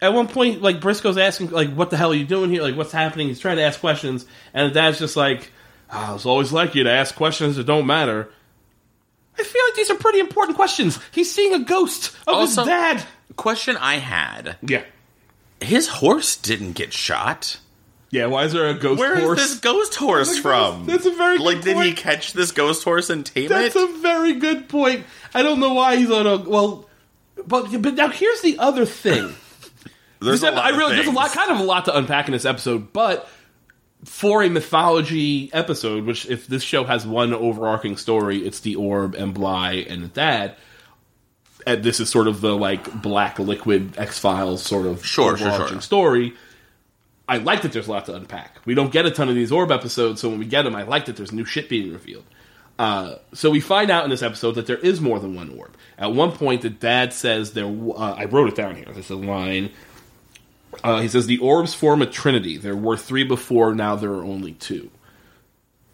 at 0.00 0.12
one 0.12 0.28
point, 0.28 0.62
like 0.62 0.80
Brisco's 0.80 1.18
asking, 1.18 1.50
like, 1.50 1.72
"What 1.72 1.90
the 1.90 1.96
hell 1.96 2.12
are 2.12 2.14
you 2.14 2.26
doing 2.26 2.50
here? 2.50 2.62
Like, 2.62 2.76
what's 2.76 2.92
happening?" 2.92 3.28
He's 3.28 3.40
trying 3.40 3.56
to 3.56 3.62
ask 3.62 3.80
questions, 3.80 4.26
and 4.52 4.70
the 4.70 4.74
dad's 4.74 4.98
just 4.98 5.16
like, 5.16 5.50
oh, 5.90 6.14
"It's 6.14 6.26
always 6.26 6.52
like 6.52 6.74
you 6.74 6.84
to 6.84 6.90
ask 6.90 7.14
questions 7.14 7.56
that 7.56 7.66
don't 7.66 7.86
matter." 7.86 8.28
I 9.38 9.42
feel 9.42 9.62
like 9.68 9.74
these 9.76 9.90
are 9.90 9.94
pretty 9.96 10.20
important 10.20 10.56
questions. 10.56 10.98
He's 11.12 11.32
seeing 11.34 11.54
a 11.54 11.58
ghost 11.60 12.16
of 12.26 12.34
Also- 12.34 12.62
his 12.62 12.68
dad. 12.68 13.04
Question 13.36 13.76
I 13.76 13.96
had: 13.96 14.56
Yeah, 14.62 14.82
His 15.60 15.88
horse 15.88 16.36
didn't 16.36 16.72
get 16.72 16.92
shot. 16.94 17.58
yeah. 18.10 18.26
Why 18.26 18.44
is 18.44 18.52
there 18.54 18.68
a 18.68 18.74
ghost 18.74 18.98
Where 18.98 19.14
is 19.18 19.24
horse? 19.24 19.38
this 19.50 19.58
ghost 19.60 19.98
oh 20.00 20.06
horse 20.06 20.28
That's 20.28 20.38
from? 20.40 20.86
that's 20.86 21.04
a 21.04 21.10
very 21.10 21.36
like. 21.38 21.60
Did 21.60 21.76
he 21.78 21.92
catch 21.92 22.32
this 22.32 22.52
ghost 22.52 22.82
horse 22.84 23.10
and 23.10 23.26
tame 23.26 23.48
That's 23.48 23.74
it? 23.76 23.78
That's 23.78 23.90
a 23.92 23.98
very 23.98 24.34
good 24.34 24.68
point. 24.70 25.04
I 25.34 25.42
don't 25.42 25.60
know 25.60 25.74
why 25.74 25.96
he's 25.96 26.10
on 26.10 26.26
a 26.26 26.38
well, 26.38 26.88
but 27.46 27.70
but 27.82 27.94
now 27.94 28.08
here's 28.08 28.40
the 28.40 28.58
other 28.58 28.86
thing. 28.86 29.34
There's 30.20 30.40
This 30.40 30.50
a 30.50 30.52
lot 30.54 30.64
I 30.64 30.76
really 30.76 30.94
there's 30.94 31.08
a 31.08 31.10
lot, 31.10 31.30
kind 31.32 31.50
of 31.50 31.60
a 31.60 31.62
lot 31.62 31.84
to 31.86 31.96
unpack 31.96 32.26
in 32.26 32.32
this 32.32 32.46
episode, 32.46 32.90
but 32.94 33.28
for 34.06 34.42
a 34.42 34.48
mythology 34.48 35.50
episode, 35.52 36.04
which 36.04 36.26
if 36.26 36.46
this 36.46 36.62
show 36.62 36.84
has 36.84 37.06
one 37.06 37.34
overarching 37.34 37.96
story, 37.96 38.38
it's 38.38 38.60
the 38.60 38.76
orb 38.76 39.14
and 39.14 39.34
Bly 39.34 39.84
and 39.88 40.02
the 40.02 40.08
dad. 40.08 40.56
And 41.66 41.82
this 41.82 41.98
is 41.98 42.08
sort 42.08 42.28
of 42.28 42.40
the 42.40 42.56
like 42.56 43.02
black 43.02 43.38
liquid 43.38 43.98
X 43.98 44.18
Files 44.18 44.62
sort 44.62 44.86
of 44.86 45.04
Sure, 45.04 45.36
sure, 45.36 45.68
sure. 45.68 45.80
story. 45.80 46.34
I 47.28 47.38
like 47.38 47.62
that 47.62 47.72
there's 47.72 47.88
a 47.88 47.90
lot 47.90 48.06
to 48.06 48.14
unpack. 48.14 48.60
We 48.64 48.74
don't 48.74 48.92
get 48.92 49.04
a 49.04 49.10
ton 49.10 49.28
of 49.28 49.34
these 49.34 49.50
orb 49.50 49.72
episodes, 49.72 50.20
so 50.20 50.28
when 50.28 50.38
we 50.38 50.46
get 50.46 50.62
them, 50.62 50.76
I 50.76 50.84
like 50.84 51.06
that 51.06 51.16
there's 51.16 51.32
new 51.32 51.44
shit 51.44 51.68
being 51.68 51.92
revealed. 51.92 52.24
Uh, 52.78 53.16
so 53.32 53.50
we 53.50 53.58
find 53.58 53.90
out 53.90 54.04
in 54.04 54.10
this 54.10 54.22
episode 54.22 54.52
that 54.52 54.66
there 54.66 54.76
is 54.78 55.00
more 55.00 55.18
than 55.18 55.34
one 55.34 55.50
orb. 55.58 55.74
At 55.98 56.12
one 56.12 56.30
point, 56.30 56.62
the 56.62 56.70
dad 56.70 57.12
says 57.12 57.52
there. 57.54 57.64
Uh, 57.66 58.12
I 58.12 58.26
wrote 58.26 58.48
it 58.48 58.54
down 58.54 58.76
here. 58.76 58.86
There's 58.92 59.10
a 59.10 59.16
line. 59.16 59.72
Uh, 60.84 61.00
he 61.00 61.08
says 61.08 61.26
the 61.26 61.38
orbs 61.38 61.74
form 61.74 62.02
a 62.02 62.06
trinity. 62.06 62.56
There 62.56 62.76
were 62.76 62.96
three 62.96 63.24
before. 63.24 63.74
Now 63.74 63.96
there 63.96 64.12
are 64.12 64.24
only 64.24 64.52
two. 64.52 64.90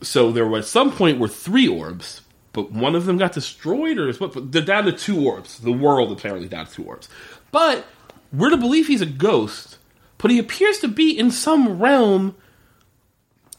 So 0.03 0.33
there 0.33 0.47
was 0.47 0.68
some 0.68 0.93
point 0.93 1.18
were 1.18 1.28
three 1.28 1.68
orbs, 1.68 2.22
but 2.53 2.72
one 2.72 2.95
of 2.95 3.07
them 3.07 3.18
got 3.18 3.33
destroyed, 3.33 3.99
or 3.99 4.09
is 4.09 4.18
what? 4.20 4.53
They're 4.53 4.62
down 4.62 4.85
to 4.85 4.93
two 4.93 5.24
orbs. 5.26 5.59
The 5.59 5.72
world 5.72 6.11
apparently 6.12 6.49
down 6.49 6.66
to 6.66 6.72
two 6.72 6.85
orbs. 6.85 7.09
But 7.53 7.85
we're 8.33 8.51
to 8.51 8.57
believe 8.57 8.87
he's 8.89 9.01
a 9.03 9.07
ghost, 9.07 9.78
but 10.18 10.30
he 10.30 10.39
appears 10.39 10.78
to 10.80 10.89
be 10.89 11.16
in 11.16 11.30
some 11.30 11.78
realm 11.78 12.35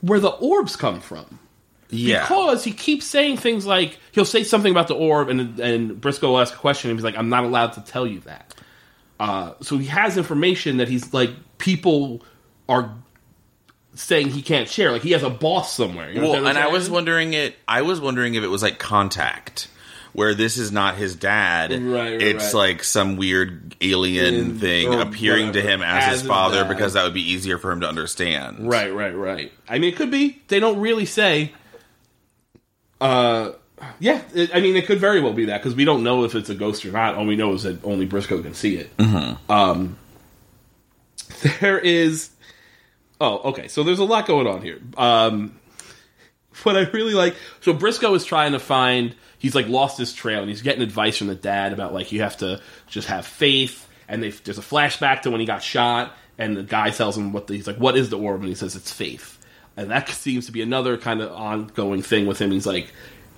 where 0.02 0.20
the 0.20 0.30
orbs 0.32 0.76
come 0.76 1.00
from 1.00 1.40
Yeah. 1.90 2.24
because 2.24 2.64
he 2.66 2.74
keeps 2.74 3.06
saying 3.06 3.38
things 3.38 3.66
like 3.66 4.00
he'll 4.12 4.26
say 4.26 4.44
something 4.44 4.72
about 4.72 4.88
the 4.90 4.96
orb, 4.96 5.30
and 5.30 5.60
and 5.60 5.92
Brisco 6.02 6.24
will 6.24 6.40
ask 6.42 6.54
a 6.54 6.58
question, 6.58 6.90
and 6.90 7.00
he's 7.00 7.06
like, 7.06 7.18
"I'm 7.18 7.30
not 7.30 7.46
allowed 7.46 7.74
to 7.74 7.82
tell 7.82 8.06
you 8.06 8.20
that." 8.22 8.53
Uh, 9.24 9.54
so 9.62 9.78
he 9.78 9.86
has 9.86 10.18
information 10.18 10.76
that 10.78 10.90
he's 10.90 11.14
like 11.14 11.30
people 11.58 12.22
are 12.68 12.94
saying 13.96 14.28
he 14.28 14.42
can't 14.42 14.68
share. 14.68 14.92
Like 14.92 15.02
he 15.02 15.12
has 15.12 15.24
a 15.24 15.30
boss 15.30 15.74
somewhere. 15.74 16.12
You 16.12 16.20
know 16.20 16.32
Well, 16.32 16.46
and 16.48 16.58
I 16.58 16.68
was 16.68 16.90
wondering 16.90 17.34
it. 17.34 17.56
I 17.66 17.84
was 17.84 18.02
wondering 18.02 18.36
if 18.36 18.44
it 18.44 18.50
was 18.50 18.62
like 18.62 18.80
contact, 18.80 19.70
where 20.12 20.34
this 20.34 20.58
is 20.58 20.74
not 20.74 20.96
his 20.98 21.16
dad. 21.16 21.72
Right, 21.72 22.12
right, 22.12 22.22
it's 22.22 22.54
right. 22.54 22.72
like 22.72 22.84
some 22.84 23.16
weird 23.16 23.78
alien 23.80 24.34
In- 24.34 24.60
thing 24.60 24.94
appearing 24.94 25.54
to 25.54 25.62
him 25.62 25.82
as, 25.82 26.04
as 26.04 26.12
his 26.12 26.22
his 26.24 26.28
father 26.28 26.64
dad. 26.64 26.68
because 26.68 26.92
that 26.92 27.06
would 27.06 27.14
be 27.14 27.32
easier 27.32 27.58
for 27.58 27.72
him 27.72 27.80
to 27.80 27.88
understand. 27.88 28.68
Right, 28.68 28.94
right, 28.94 29.16
right. 29.16 29.54
I 29.70 29.80
mean, 29.80 29.94
it 29.94 29.96
could 29.96 30.12
be. 30.12 30.42
They 30.50 30.60
don't 30.60 30.82
really 30.82 31.06
say. 31.06 31.54
Uh, 33.00 33.54
yeah. 34.00 34.22
It, 34.34 34.56
I 34.56 34.60
mean, 34.60 34.76
it 34.76 34.86
could 34.86 35.00
very 35.00 35.22
well 35.22 35.34
be 35.34 35.46
that 35.46 35.62
because 35.62 35.76
we 35.76 35.86
don't 35.86 36.04
know 36.04 36.24
if 36.24 36.36
it's 36.36 36.50
a 36.50 36.56
ghost 36.56 36.86
or 36.86 36.92
not. 36.92 37.16
All 37.16 37.26
we 37.26 37.36
know 37.36 37.54
is 37.54 37.64
that 37.64 37.84
only 37.84 38.08
Brisco 38.08 38.42
can 38.42 38.54
see 38.54 38.78
it. 38.78 38.90
Um, 39.50 39.98
there 41.60 41.80
is. 41.80 42.30
Oh, 43.20 43.50
okay. 43.50 43.68
So 43.68 43.84
there's 43.84 44.00
a 44.00 44.04
lot 44.04 44.28
going 44.28 44.48
on 44.48 44.62
here. 44.62 44.80
Um, 44.98 45.60
what 46.64 46.78
I 46.78 46.82
really 46.82 47.14
like. 47.14 47.36
So 47.62 47.74
Brisco 47.74 48.16
is 48.16 48.26
trying 48.26 48.52
to 48.54 48.60
find. 48.60 49.16
He's 49.40 49.56
like 49.56 49.68
lost 49.68 49.98
his 49.98 50.14
trail, 50.14 50.40
and 50.40 50.50
he's 50.50 50.62
getting 50.62 50.82
advice 50.82 51.18
from 51.18 51.28
the 51.28 51.36
dad 51.36 51.74
about 51.74 51.94
like 51.94 52.12
you 52.12 52.22
have 52.22 52.38
to 52.38 52.62
just 52.88 53.08
have 53.08 53.26
faith. 53.26 53.88
And 54.08 54.22
they, 54.22 54.30
there's 54.30 54.58
a 54.58 54.62
flashback 54.62 55.22
to 55.22 55.32
when 55.32 55.40
he 55.40 55.46
got 55.46 55.64
shot, 55.64 56.14
and 56.38 56.56
the 56.56 56.64
guy 56.64 56.90
tells 56.90 57.18
him 57.18 57.34
what 57.34 57.48
the, 57.48 57.56
he's 57.56 57.68
like. 57.68 57.78
What 57.78 57.98
is 57.98 58.10
the 58.10 58.18
orb? 58.18 58.42
And 58.42 58.50
he 58.50 58.56
says 58.56 58.76
it's 58.76 58.92
faith. 58.92 59.40
And 59.76 59.90
that 59.90 60.08
seems 60.10 60.46
to 60.46 60.52
be 60.52 60.62
another 60.62 60.98
kind 60.98 61.22
of 61.22 61.32
ongoing 61.32 62.04
thing 62.04 62.28
with 62.28 62.40
him. 62.40 62.52
He's 62.52 62.68
like, 62.68 62.94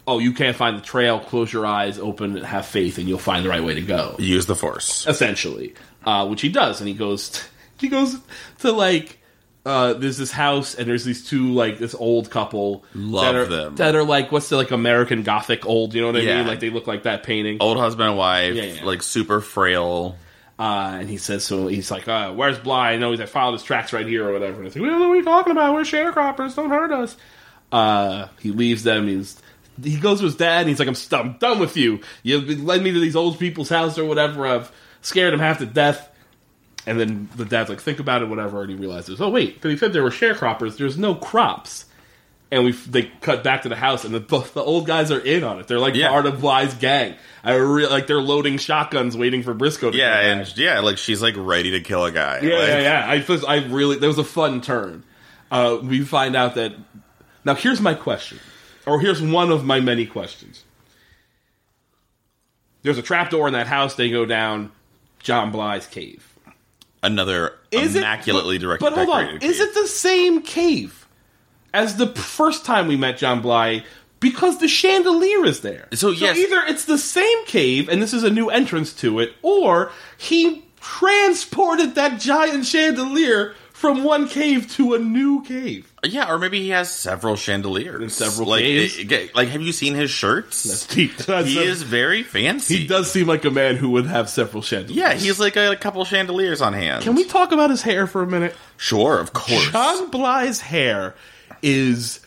"Oh, 0.07 0.19
you 0.19 0.33
can't 0.33 0.55
find 0.55 0.77
the 0.77 0.81
trail. 0.81 1.19
Close 1.19 1.51
your 1.51 1.65
eyes, 1.65 1.97
open, 1.99 2.37
have 2.37 2.65
faith, 2.65 2.97
and 2.97 3.07
you'll 3.07 3.17
find 3.19 3.43
the 3.45 3.49
right 3.49 3.63
way 3.63 3.73
to 3.75 3.81
go." 3.81 4.15
Use 4.19 4.45
the 4.45 4.55
force. 4.55 5.05
essentially, 5.07 5.73
uh, 6.05 6.27
which 6.27 6.41
he 6.41 6.49
does, 6.49 6.79
and 6.81 6.87
he 6.87 6.93
goes, 6.93 7.43
he 7.79 7.87
goes 7.89 8.17
to 8.59 8.71
like 8.71 9.19
uh, 9.65 9.93
there's 9.93 10.17
this 10.17 10.31
house 10.31 10.75
and 10.75 10.87
there's 10.87 11.03
these 11.05 11.27
two 11.27 11.51
like 11.51 11.79
this 11.79 11.95
old 11.95 12.29
couple 12.29 12.85
Love 12.93 13.25
that 13.25 13.35
are, 13.35 13.45
them. 13.47 13.75
that 13.77 13.95
are 13.95 14.03
like 14.03 14.31
what's 14.31 14.47
the 14.49 14.55
like 14.57 14.69
American 14.69 15.23
Gothic 15.23 15.65
old, 15.65 15.95
you 15.95 16.01
know 16.01 16.07
what 16.07 16.17
I 16.17 16.19
Yeah. 16.19 16.37
mean? 16.37 16.47
Like 16.47 16.59
they 16.59 16.69
look 16.69 16.85
like 16.85 17.03
that 17.03 17.23
painting. 17.23 17.57
Old 17.59 17.77
husband 17.79 18.09
and 18.09 18.17
wife, 18.17 18.53
Yeah, 18.53 18.63
yeah. 18.63 18.85
like 18.85 19.01
super 19.01 19.41
frail. 19.41 20.17
Uh, 20.59 20.97
and 21.01 21.09
he 21.09 21.17
says, 21.17 21.43
so 21.43 21.65
he's 21.67 21.89
like, 21.91 22.07
uh, 22.07 22.31
where's 22.31 22.57
Bly? 22.59 22.91
I 22.93 22.97
know 22.97 23.09
he's 23.11 23.19
like, 23.19 23.27
filed 23.27 23.55
his 23.55 23.63
tracks 23.63 23.91
right 23.91 24.05
here 24.07 24.29
or 24.29 24.31
whatever. 24.33 24.59
And 24.59 24.67
it's 24.67 24.75
like, 24.75 24.83
we 24.83 24.89
what 24.89 25.13
you're 25.15 25.23
talking 25.23 25.51
about. 25.51 25.73
We're 25.73 25.81
sharecroppers. 25.81 26.55
Don't 26.55 26.69
hurt 26.69 26.91
us. 26.93 27.17
Uh, 27.71 28.27
he 28.39 28.51
leaves 28.51 28.83
them. 28.83 29.07
He's, 29.07 29.41
he 29.83 29.97
goes 29.99 30.19
to 30.19 30.25
his 30.25 30.35
dad 30.35 30.61
and 30.61 30.69
he's 30.69 30.79
like, 30.79 30.87
I'm, 30.87 30.95
st- 30.95 31.21
I'm 31.25 31.33
done 31.37 31.59
with 31.59 31.75
you. 31.77 31.99
You 32.23 32.39
led 32.41 32.81
me 32.81 32.91
to 32.91 32.99
these 32.99 33.15
old 33.15 33.39
people's 33.39 33.69
house 33.69 33.97
or 33.97 34.05
whatever. 34.05 34.45
I've 34.47 34.71
scared 35.01 35.33
him 35.33 35.39
half 35.39 35.59
to 35.59 35.65
death. 35.65 36.09
And 36.87 36.99
then 36.99 37.29
the 37.35 37.45
dad's 37.45 37.69
like, 37.69 37.81
think 37.81 37.99
about 37.99 38.21
it, 38.21 38.29
whatever. 38.29 38.61
And 38.61 38.69
he 38.69 38.75
realizes, 38.75 39.19
oh, 39.19 39.29
wait, 39.29 39.59
but 39.61 39.71
he 39.71 39.77
said 39.77 39.91
there 39.91 40.03
were 40.03 40.11
sharecroppers. 40.11 40.77
There's 40.77 40.97
no 40.97 41.15
crops. 41.15 41.85
And 42.51 42.63
we 42.63 42.73
they 42.73 43.11
cut 43.21 43.43
back 43.43 43.63
to 43.63 43.69
the 43.69 43.75
house, 43.75 44.05
and 44.05 44.13
the, 44.13 44.19
the 44.19 44.61
old 44.61 44.85
guys 44.85 45.11
are 45.11 45.19
in 45.19 45.43
on 45.43 45.59
it. 45.59 45.67
They're 45.67 45.79
like 45.79 45.95
Yeah. 45.95 46.09
part 46.09 46.27
of 46.27 46.39
Bly's 46.41 46.75
gang. 46.75 47.15
I 47.43 47.55
re- 47.55 47.87
like 47.87 48.05
they're 48.05 48.21
loading 48.21 48.59
shotguns, 48.59 49.17
waiting 49.17 49.41
for 49.41 49.55
Brisco 49.55 49.91
to 49.91 49.97
Yeah, 49.97 50.11
come 50.21 50.39
back. 50.39 50.47
and 50.49 50.57
yeah, 50.57 50.79
like 50.81 50.99
she's 50.99 51.23
like 51.23 51.33
ready 51.35 51.71
to 51.71 51.81
kill 51.81 52.05
a 52.05 52.11
guy. 52.11 52.41
Yeah, 52.43 52.55
Like, 52.59 52.67
yeah, 52.67 52.79
yeah. 52.81 53.05
I, 53.09 53.25
was- 53.27 53.43
I 53.43 53.55
really, 53.65 53.97
there 53.97 54.07
was 54.07 54.19
a 54.19 54.23
fun 54.23 54.61
turn. 54.61 55.03
Uh, 55.49 55.79
we 55.81 56.01
find 56.01 56.35
out 56.35 56.53
that. 56.55 56.73
Now, 57.43 57.55
here's 57.55 57.81
my 57.81 57.95
question. 57.95 58.39
Or 58.85 58.99
here's 58.99 59.21
one 59.21 59.51
of 59.51 59.65
my 59.65 59.79
many 59.79 60.05
questions. 60.05 60.63
There's 62.83 62.97
a 62.97 63.01
trapdoor 63.01 63.47
in 63.47 63.53
that 63.53 63.67
house. 63.67 63.95
They 63.95 64.11
go 64.11 64.25
down 64.25 64.71
John 65.19 65.51
Bly's 65.51 65.87
cave. 65.87 66.31
Another 67.01 67.53
Is 67.71 67.95
immaculately 67.95 68.57
it, 68.57 68.59
directed. 68.59 68.85
But 68.85 68.93
hold 68.93 69.09
on. 69.09 69.23
decorated 69.25 69.47
Is 69.47 69.59
it 69.59 69.73
the 69.73 69.87
same 69.87 70.41
cave 70.41 71.07
as 71.73 71.97
the 71.97 72.07
first 72.07 72.65
time 72.65 72.87
we 72.87 72.95
met 72.95 73.17
John 73.17 73.41
Bly? 73.41 73.83
Because 74.19 74.59
the 74.59 74.67
chandelier 74.67 75.45
is 75.45 75.61
there. 75.61 75.87
So, 75.93 76.09
yes. 76.09 76.37
either 76.37 76.63
it's 76.67 76.85
the 76.85 76.97
same 76.97 77.45
cave 77.45 77.89
and 77.89 78.01
this 78.01 78.13
is 78.13 78.23
a 78.23 78.29
new 78.29 78.49
entrance 78.49 78.93
to 78.93 79.19
it, 79.19 79.33
or 79.41 79.91
he 80.17 80.65
transported 80.79 81.95
that 81.95 82.19
giant 82.19 82.65
chandelier 82.65 83.55
from 83.73 84.03
one 84.03 84.27
cave 84.27 84.71
to 84.75 84.93
a 84.93 84.99
new 84.99 85.43
cave. 85.43 85.91
Yeah, 86.11 86.31
or 86.31 86.37
maybe 86.39 86.59
he 86.61 86.69
has 86.69 86.91
several 86.91 87.35
chandeliers. 87.35 88.01
And 88.01 88.11
several 88.11 88.49
like, 88.49 88.63
it- 88.63 89.11
eh, 89.11 89.15
it- 89.15 89.35
like, 89.35 89.49
have 89.49 89.61
you 89.61 89.71
seen 89.71 89.93
his 89.95 90.09
shirts? 90.11 90.63
That's 90.63 90.87
deep. 90.87 91.15
That's 91.17 91.47
he 91.49 91.59
a- 91.59 91.61
is 91.63 91.81
very 91.83 92.23
fancy. 92.23 92.77
He 92.77 92.87
does 92.87 93.11
seem 93.11 93.27
like 93.27 93.45
a 93.45 93.51
man 93.51 93.75
who 93.75 93.89
would 93.91 94.05
have 94.07 94.29
several 94.29 94.61
chandeliers. 94.61 94.97
Yeah, 94.97 95.13
he's 95.13 95.39
like 95.39 95.55
a, 95.55 95.75
couple 95.75 96.03
chandeliers 96.05 96.61
on 96.61 96.73
hand. 96.73 97.03
Can 97.03 97.15
we 97.15 97.25
talk 97.25 97.51
about 97.51 97.69
his 97.69 97.81
hair 97.81 98.07
for 98.07 98.21
a 98.23 98.27
minute? 98.27 98.55
Sure, 98.77 99.19
of 99.19 99.33
course. 99.33 99.69
John 99.71 100.09
Bly's 100.09 100.61
hair 100.61 101.15
is 101.61 102.19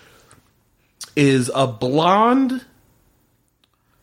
is 1.17 1.51
a 1.55 1.67
blonde. 1.67 2.65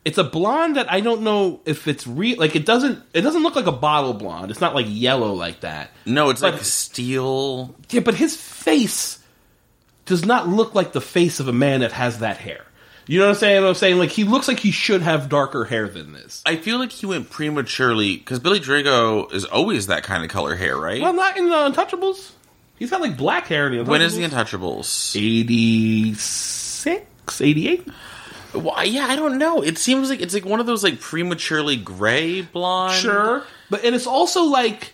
It's 0.04 0.20
a 0.20 0.24
blonde 0.24 0.76
that 0.76 0.92
I 0.92 1.00
don't 1.00 1.22
know 1.24 1.62
if 1.66 1.88
it's 1.88 2.06
real. 2.06 2.38
Like 2.38 2.56
it 2.56 2.66
doesn't. 2.66 3.02
It 3.14 3.22
doesn't 3.22 3.42
look 3.42 3.56
like 3.56 3.66
a 3.66 3.72
bottle 3.72 4.14
blonde. 4.14 4.52
It's 4.52 4.62
not 4.62 4.76
like 4.76 4.86
yellow 4.88 5.34
like 5.34 5.62
that. 5.62 5.90
no, 6.06 6.30
it's 6.30 6.42
But- 6.42 6.54
like 6.54 6.64
steel. 6.64 7.74
Yeah, 7.90 8.02
but 8.02 8.14
his 8.14 8.36
face 8.38 9.18
does 10.06 10.26
not 10.26 10.47
look 10.47 10.76
like 10.76 10.93
the 10.93 11.01
face 11.01 11.39
of 11.39 11.47
a 11.47 11.53
man 11.53 11.82
that 11.82 11.91
has 11.91 12.20
that 12.20 12.38
hair. 12.38 12.66
You 13.08 13.20
know 13.20 13.26
what 13.26 13.34
I'm 13.34 13.39
saying? 13.39 13.62
What 13.62 13.70
I'm 13.70 13.76
saying 13.76 13.99
like 13.99 14.10
he 14.10 14.24
looks 14.24 14.47
like 14.47 14.60
he 14.60 14.72
should 14.72 15.03
have 15.03 15.30
darker 15.30 15.66
hair 15.66 15.88
than 15.88 16.14
this. 16.14 16.41
I 16.45 16.56
feel 16.56 16.80
like 16.80 16.91
he 16.91 17.06
went 17.06 17.30
prematurely 17.30 18.18
because 18.18 18.39
Billy 18.39 18.60
Drago 18.60 19.32
is 19.32 19.45
always 19.45 19.88
that 19.88 20.03
kind 20.03 20.24
of 20.24 20.32
color 20.32 20.56
hair, 20.56 20.76
right? 20.78 21.01
Well, 21.01 21.14
not 21.14 21.38
in 21.38 21.49
the 21.49 21.56
Untouchables. 21.56 22.32
He's 22.78 22.89
got 22.89 23.01
like 23.01 23.16
black 23.16 23.45
hair 23.47 23.68
in 23.68 23.74
the 23.74 23.84
Untouchables. 23.84 23.88
when 23.88 24.01
is 24.01 24.16
the 24.16 24.24
Untouchables? 24.24 25.16
86, 25.16 27.41
88? 27.41 27.88
Well, 28.56 28.86
yeah, 28.86 29.06
I 29.08 29.16
don't 29.16 29.38
know. 29.38 29.62
It 29.62 29.78
seems 29.78 30.10
like 30.10 30.22
it's 30.22 30.34
like 30.34 30.45
one 30.45 30.60
of 30.60 30.66
those 30.66 30.84
like 30.84 30.99
prematurely 30.99 31.76
gray 31.76 32.41
blonde. 32.41 32.95
Sure, 32.95 33.43
but 33.70 33.84
and 33.84 33.93
it's 33.93 34.08
also 34.08 34.45
like 34.45 34.93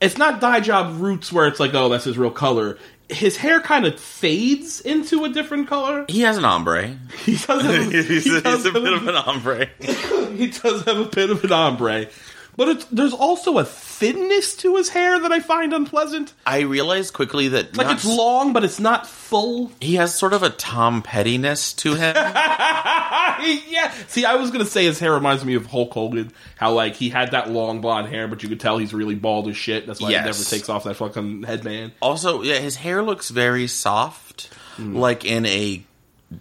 it's 0.00 0.16
not 0.16 0.40
dye 0.40 0.60
job 0.60 1.00
roots 1.00 1.32
where 1.32 1.46
it's 1.46 1.60
like 1.60 1.74
oh 1.74 1.88
that's 1.88 2.04
his 2.04 2.16
real 2.16 2.30
color. 2.30 2.78
His 3.12 3.36
hair 3.36 3.60
kind 3.60 3.86
of 3.86 3.98
fades 4.00 4.80
into 4.80 5.24
a 5.24 5.28
different 5.28 5.68
color. 5.68 6.04
he 6.08 6.22
has 6.22 6.38
an 6.38 6.44
ombre. 6.44 6.96
He 7.24 7.36
does 7.36 7.62
have, 7.62 7.92
he's, 7.92 8.08
he 8.08 8.14
he's 8.14 8.42
does 8.42 8.64
a 8.66 8.72
have 8.72 8.82
bit 8.82 8.92
of 8.92 9.06
an 9.06 9.14
ombre. 9.14 9.66
he 9.80 10.48
does 10.48 10.84
have 10.84 10.98
a 10.98 11.04
bit 11.04 11.30
of 11.30 11.44
an 11.44 11.52
ombre, 11.52 12.06
but 12.56 12.68
it's, 12.68 12.84
there's 12.86 13.12
also 13.12 13.58
a 13.58 13.64
thinness 13.64 14.56
to 14.56 14.76
his 14.76 14.88
hair 14.90 15.18
that 15.20 15.32
I 15.32 15.40
find 15.40 15.72
unpleasant. 15.72 16.32
I 16.44 16.60
realized 16.60 17.14
quickly 17.14 17.48
that 17.48 17.76
Like 17.76 17.94
it's 17.94 18.04
long, 18.04 18.52
but 18.52 18.64
it's 18.64 18.80
not 18.80 19.06
full. 19.06 19.72
he 19.80 19.94
has 19.96 20.14
sort 20.14 20.32
of 20.32 20.42
a 20.42 20.50
Tom 20.50 21.02
Pettiness 21.02 21.72
to 21.74 21.94
him. 21.94 22.14
yeah. 22.16 23.92
See, 24.08 24.24
I 24.24 24.36
was 24.36 24.50
gonna 24.50 24.64
say 24.66 24.84
his 24.84 24.98
hair 24.98 25.12
reminds 25.12 25.44
me 25.44 25.54
of 25.54 25.66
Hulk 25.66 25.92
Hogan. 25.92 26.32
How 26.56 26.72
like 26.72 26.94
he 26.94 27.08
had 27.10 27.30
that 27.32 27.50
long 27.50 27.80
blonde 27.80 28.08
hair, 28.08 28.28
but 28.28 28.42
you 28.42 28.48
could 28.48 28.60
tell 28.60 28.78
he's 28.78 28.94
really 28.94 29.14
bald 29.14 29.48
as 29.48 29.56
shit. 29.56 29.86
That's 29.86 30.00
why 30.00 30.10
Yes. 30.10 30.20
he 30.20 30.26
never 30.26 30.44
takes 30.44 30.68
off 30.68 30.84
that 30.84 30.94
fucking 30.96 31.42
headband. 31.44 31.92
also, 32.00 32.42
yeah, 32.42 32.58
his 32.58 32.76
hair 32.76 33.02
looks 33.02 33.30
very 33.30 33.66
soft, 33.66 34.48
Hmm. 34.76 34.96
like 34.96 35.24
in 35.24 35.46
a 35.46 35.82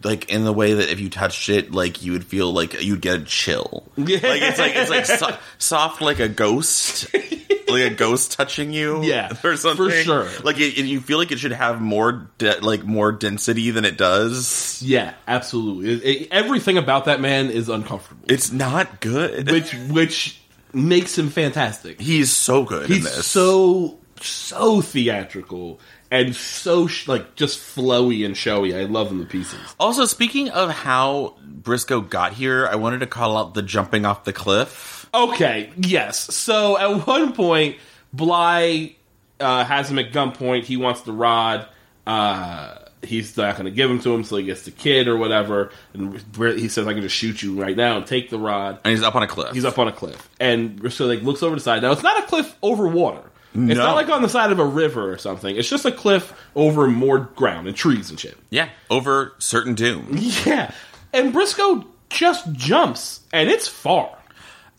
like 0.03 0.29
in 0.31 0.43
the 0.43 0.53
way 0.53 0.73
that 0.73 0.89
if 0.89 0.99
you 0.99 1.09
touched 1.09 1.49
it, 1.49 1.71
like 1.71 2.03
you 2.03 2.11
would 2.13 2.25
feel 2.25 2.51
like 2.51 2.81
you'd 2.81 3.01
get 3.01 3.19
a 3.19 3.23
chill. 3.23 3.83
Yeah. 3.97 4.19
Like 4.21 4.41
it's 4.41 4.59
like 4.59 4.73
it's 4.75 4.89
like 4.89 5.05
so- 5.05 5.37
soft, 5.57 6.01
like 6.01 6.19
a 6.19 6.27
ghost, 6.27 7.13
like 7.13 7.83
a 7.83 7.89
ghost 7.89 8.33
touching 8.33 8.73
you. 8.73 9.03
Yeah, 9.11 9.31
or 9.43 9.55
something. 9.57 9.89
for 9.89 9.91
sure. 9.91 10.27
Like 10.43 10.57
it, 10.59 10.77
it- 10.77 10.85
you 10.85 10.99
feel 11.01 11.17
like 11.17 11.31
it 11.31 11.39
should 11.39 11.51
have 11.53 11.81
more 11.81 12.29
de- 12.37 12.59
like 12.61 12.83
more 12.83 13.11
density 13.11 13.71
than 13.71 13.85
it 13.85 13.97
does. 13.97 14.81
Yeah, 14.81 15.13
absolutely. 15.27 15.93
It- 16.11 16.27
everything 16.31 16.77
about 16.77 17.05
that 17.05 17.19
man 17.21 17.49
is 17.49 17.69
uncomfortable, 17.69 18.25
It's 18.27 18.51
not 18.51 18.99
good. 19.01 19.49
which 19.51 19.73
which 19.89 20.39
makes 20.73 21.17
him 21.17 21.29
fantastic. 21.29 21.99
He's 21.99 22.31
so 22.31 22.63
good 22.63 22.83
in 22.89 22.95
He's 22.97 23.03
this. 23.03 23.25
so 23.25 23.97
so 24.21 24.81
theatrical 24.81 25.79
and 26.11 26.35
so 26.35 26.85
sh- 26.87 27.07
like 27.07 27.35
just 27.35 27.57
flowy 27.59 28.25
and 28.25 28.35
showy. 28.35 28.75
I 28.75 28.83
love 28.83 29.09
them 29.09 29.19
to 29.19 29.25
pieces. 29.25 29.59
Also, 29.79 30.05
speaking 30.05 30.49
of 30.49 30.69
how 30.69 31.35
Brisco 31.61 32.07
got 32.07 32.33
here, 32.33 32.67
I 32.67 32.75
wanted 32.75 32.99
to 32.99 33.07
call 33.07 33.37
out 33.37 33.53
the 33.53 33.61
jumping 33.61 34.05
off 34.05 34.25
the 34.25 34.33
cliff. 34.33 35.09
Okay, 35.13 35.71
yes. 35.77 36.19
So 36.35 36.77
at 36.77 37.07
one 37.07 37.33
point, 37.33 37.77
Bly 38.13 38.95
uh, 39.39 39.63
has 39.63 39.89
him 39.89 39.97
at 39.99 40.11
gunpoint. 40.11 40.65
He 40.65 40.77
wants 40.77 41.01
the 41.01 41.13
rod. 41.13 41.67
Uh, 42.05 42.75
he's 43.03 43.35
not 43.37 43.55
going 43.55 43.65
to 43.65 43.71
give 43.71 43.89
him 43.89 43.99
to 44.01 44.13
him, 44.13 44.23
so 44.23 44.37
he 44.37 44.43
gets 44.43 44.63
the 44.63 44.71
kid 44.71 45.07
or 45.07 45.17
whatever. 45.17 45.71
And 45.93 46.21
he 46.37 46.67
says, 46.67 46.87
"I 46.87 46.93
can 46.93 47.01
just 47.01 47.15
shoot 47.15 47.41
you 47.41 47.61
right 47.61 47.75
now 47.75 47.97
and 47.97 48.05
take 48.05 48.29
the 48.29 48.39
rod." 48.39 48.79
And 48.83 48.91
he's 48.91 49.03
up 49.03 49.15
on 49.15 49.23
a 49.23 49.27
cliff. 49.27 49.53
He's 49.53 49.65
up 49.65 49.79
on 49.79 49.87
a 49.87 49.91
cliff, 49.91 50.29
and 50.39 50.91
so 50.91 51.05
like 51.07 51.21
looks 51.21 51.43
over 51.43 51.55
the 51.55 51.61
side. 51.61 51.81
Now 51.81 51.91
it's 51.91 52.03
not 52.03 52.21
a 52.21 52.27
cliff 52.27 52.55
over 52.61 52.87
water. 52.87 53.23
It's 53.53 53.77
not 53.77 53.95
like 53.95 54.09
on 54.09 54.21
the 54.21 54.29
side 54.29 54.51
of 54.51 54.59
a 54.59 54.65
river 54.65 55.11
or 55.11 55.17
something. 55.17 55.55
It's 55.55 55.69
just 55.69 55.85
a 55.85 55.91
cliff 55.91 56.33
over 56.55 56.87
more 56.87 57.19
ground 57.19 57.67
and 57.67 57.75
trees 57.75 58.09
and 58.09 58.19
shit. 58.19 58.37
Yeah, 58.49 58.69
over 58.89 59.33
certain 59.39 59.75
doom. 59.75 60.07
Yeah, 60.45 60.71
and 61.13 61.33
Brisco 61.33 61.85
just 62.09 62.51
jumps, 62.53 63.19
and 63.33 63.49
it's 63.49 63.67
far. 63.67 64.17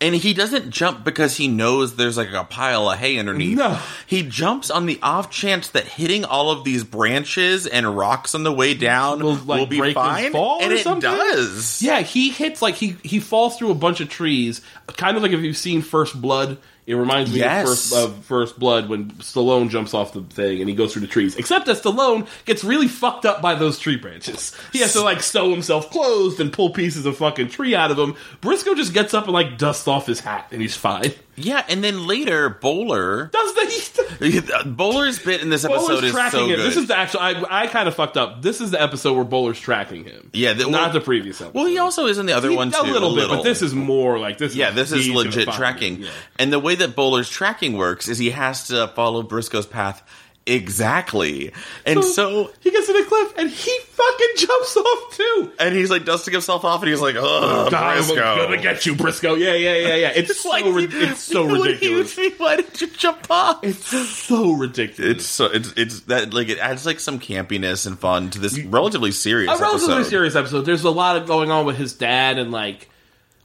And 0.00 0.16
he 0.16 0.34
doesn't 0.34 0.70
jump 0.70 1.04
because 1.04 1.36
he 1.36 1.46
knows 1.46 1.94
there's 1.94 2.16
like 2.16 2.32
a 2.32 2.42
pile 2.42 2.90
of 2.90 2.98
hay 2.98 3.18
underneath. 3.20 3.56
No. 3.56 3.78
He 4.04 4.24
jumps 4.24 4.68
on 4.68 4.86
the 4.86 4.98
off 5.00 5.30
chance 5.30 5.68
that 5.68 5.86
hitting 5.86 6.24
all 6.24 6.50
of 6.50 6.64
these 6.64 6.82
branches 6.82 7.68
and 7.68 7.96
rocks 7.96 8.34
on 8.34 8.42
the 8.42 8.50
way 8.52 8.74
down 8.74 9.20
Will, 9.22 9.36
will, 9.36 9.44
like, 9.58 9.70
be 9.70 9.78
break 9.78 9.96
his 9.96 10.02
fine. 10.04 10.32
fall 10.32 10.60
and 10.60 10.72
it 10.72 10.82
something? 10.82 11.08
does. 11.08 11.80
Yeah, 11.80 12.00
he 12.00 12.30
hits 12.30 12.60
like 12.60 12.74
he 12.74 12.96
he 13.04 13.20
falls 13.20 13.56
through 13.56 13.70
a 13.70 13.76
bunch 13.76 14.00
of 14.00 14.08
trees, 14.08 14.60
kind 14.96 15.16
of 15.16 15.22
like 15.22 15.30
if 15.30 15.40
you've 15.40 15.56
seen 15.56 15.82
First 15.82 16.20
Blood. 16.20 16.58
It 16.84 16.94
reminds 16.94 17.32
me 17.32 17.38
Yes. 17.38 17.62
of 17.62 17.68
First, 17.68 17.94
of 17.94 18.24
First 18.24 18.58
Blood 18.58 18.88
when 18.88 19.10
Stallone 19.12 19.70
jumps 19.70 19.94
off 19.94 20.12
the 20.12 20.22
thing 20.22 20.58
and 20.60 20.68
he 20.68 20.74
goes 20.74 20.92
through 20.92 21.02
the 21.02 21.06
trees. 21.08 21.36
Except 21.36 21.66
that 21.66 21.76
Stallone 21.80 22.26
gets 22.44 22.64
really 22.64 22.88
fucked 22.88 23.24
up 23.24 23.40
by 23.40 23.54
those 23.54 23.78
tree 23.78 23.96
branches. 23.96 24.56
He 24.72 24.80
has 24.80 24.92
to 24.94 25.00
like 25.02 25.22
sew 25.22 25.50
himself 25.50 25.90
closed 25.90 26.40
and 26.40 26.52
pull 26.52 26.70
pieces 26.70 27.06
of 27.06 27.16
fucking 27.16 27.50
tree 27.50 27.74
out 27.76 27.92
of 27.92 27.98
him. 27.98 28.16
Brisco 28.40 28.74
just 28.76 28.92
gets 28.92 29.14
up 29.14 29.24
and 29.24 29.32
like 29.32 29.58
dusts 29.58 29.86
off 29.86 30.06
his 30.06 30.18
hat 30.20 30.48
and 30.50 30.60
he's 30.60 30.76
fine. 30.76 31.12
Yeah, 31.36 31.64
and 31.68 31.82
then 31.82 32.06
later, 32.06 32.48
Bowler. 32.50 33.30
Does 33.32 33.54
the 33.54 34.62
Bowler's 34.66 35.18
bit 35.18 35.40
in 35.40 35.48
this 35.50 35.64
episode 35.64 35.86
Bowler's 35.88 36.04
is 36.04 36.12
tracking 36.12 36.38
so 36.40 36.44
him? 36.46 36.56
good. 36.56 36.66
This 36.66 36.76
is 36.76 36.88
the 36.88 36.96
actual. 36.96 37.20
I 37.20 37.44
I 37.48 37.66
kind 37.68 37.88
of 37.88 37.94
fucked 37.94 38.16
up. 38.16 38.42
This 38.42 38.60
is 38.60 38.70
the 38.70 38.80
episode 38.80 39.14
where 39.14 39.24
Bowler's 39.24 39.58
tracking 39.58 40.04
him. 40.04 40.30
Yeah, 40.32 40.52
the- 40.52 40.64
not 40.64 40.72
well- 40.72 40.92
the 40.92 41.00
previous 41.00 41.40
episode. 41.40 41.54
well, 41.54 41.66
he 41.66 41.78
also 41.78 42.06
is 42.06 42.18
in 42.18 42.26
the 42.26 42.34
other 42.34 42.50
He- 42.50 42.56
one 42.56 42.70
too. 42.70 42.80
a 42.80 42.82
little 42.82 43.14
bit, 43.14 43.28
but 43.28 43.42
this 43.42 43.62
is 43.62 43.74
more 43.74 44.18
like 44.18 44.38
this. 44.38 44.54
Yeah, 44.54 44.70
this 44.70 44.92
is 44.92 45.08
legit 45.08 45.48
tracking. 45.52 46.02
Yeah. 46.02 46.10
And 46.38 46.52
the 46.52 46.58
way 46.58 46.74
that 46.74 46.94
Bowler's 46.94 47.30
tracking 47.30 47.76
works 47.78 48.08
is 48.08 48.18
he 48.18 48.30
has 48.30 48.68
to 48.68 48.88
follow 48.88 49.22
Brisco's 49.22 49.66
path 49.66 50.02
exactly. 50.46 51.52
And 51.86 52.02
so, 52.04 52.50
he 52.60 52.70
gets 52.70 52.86
to 52.86 52.92
the 52.92 53.04
cliff 53.04 53.32
and 53.36 53.48
he 53.50 53.78
fucking 53.90 54.28
jumps 54.36 54.76
off 54.76 55.16
too. 55.16 55.52
and 55.58 55.74
he's 55.74 55.90
like 55.90 56.04
dusting 56.04 56.32
himself 56.32 56.64
off, 56.64 56.82
and 56.82 56.90
he's 56.90 57.00
like, 57.00 57.14
"Oh, 57.18 57.68
I'm 57.72 58.06
gonna 58.46 58.60
get 58.60 58.84
you, 58.86 58.94
Brisco. 58.94 59.38
Yeah, 59.38 59.54
yeah, 59.54 59.76
yeah, 59.76 59.94
yeah. 59.96 60.12
It's 60.14 60.40
so 60.42 60.48
Like, 60.50 60.64
ri- 60.64 60.88
it's 60.90 61.20
so 61.20 61.44
ridiculous. 61.62 62.16
you? 62.16 62.30
Why 62.38 62.56
did 62.56 62.80
you 62.80 62.86
jump 62.88 63.26
off? 63.30 63.62
It's 63.62 63.86
so 63.86 64.52
ridiculous. 64.52 65.16
It's 65.18 65.26
so 65.26 65.46
it's 65.46 65.72
it's 65.76 66.00
that 66.02 66.32
like 66.34 66.48
it 66.48 66.58
adds 66.58 66.84
like 66.86 67.00
some 67.00 67.18
campiness 67.20 67.86
and 67.86 67.98
fun 67.98 68.30
to 68.30 68.38
this 68.38 68.58
relatively 68.64 69.12
serious 69.12 69.50
a 69.52 69.62
relatively 69.62 69.94
episode. 69.96 70.10
serious 70.10 70.36
episode. 70.36 70.62
There's 70.62 70.84
a 70.84 70.90
lot 70.90 71.16
of 71.16 71.26
going 71.26 71.50
on 71.50 71.66
with 71.66 71.76
his 71.76 71.94
dad 71.94 72.38
and 72.38 72.50
like 72.50 72.88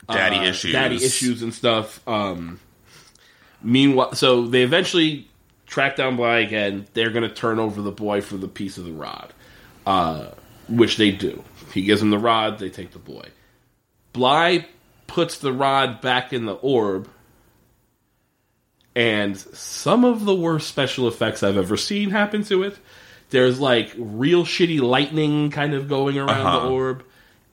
daddy 0.09 0.37
uh, 0.37 0.43
issues, 0.49 0.71
daddy 0.71 0.95
issues 0.95 1.41
and 1.43 1.53
stuff. 1.53 1.99
Um, 2.07 2.59
meanwhile, 3.61 4.13
so 4.15 4.47
they 4.47 4.63
eventually 4.63 5.27
track 5.67 5.95
down 5.97 6.15
Bly 6.15 6.39
again. 6.39 6.87
They're 6.93 7.11
going 7.11 7.27
to 7.27 7.33
turn 7.35 7.59
over 7.59 7.81
the 7.81 7.91
boy 7.91 8.21
for 8.21 8.37
the 8.37 8.47
piece 8.47 8.77
of 8.77 8.85
the 8.85 8.91
rod, 8.93 9.33
uh, 9.85 10.27
which 10.67 10.97
they 10.97 11.11
do. 11.11 11.43
He 11.73 11.83
gives 11.83 11.99
them 12.01 12.09
the 12.09 12.17
rod. 12.17 12.57
They 12.59 12.69
take 12.69 12.91
the 12.91 12.99
boy. 12.99 13.27
Bly 14.13 14.65
puts 15.05 15.37
the 15.37 15.53
rod 15.53 16.01
back 16.01 16.33
in 16.33 16.45
the 16.45 16.53
orb. 16.55 17.07
And 18.95 19.37
some 19.37 20.03
of 20.05 20.25
the 20.25 20.33
worst 20.35 20.67
special 20.67 21.07
effects 21.07 21.43
I've 21.43 21.57
ever 21.57 21.77
seen 21.77 22.09
happen 22.09 22.43
to 22.45 22.63
it. 22.63 22.77
There's 23.29 23.59
like 23.59 23.91
real 23.97 24.43
shitty 24.43 24.79
lightning 24.81 25.51
kind 25.51 25.73
of 25.73 25.87
going 25.87 26.17
around 26.17 26.29
Uh-huh. 26.47 26.59
the 26.61 26.69
orb, 26.71 27.03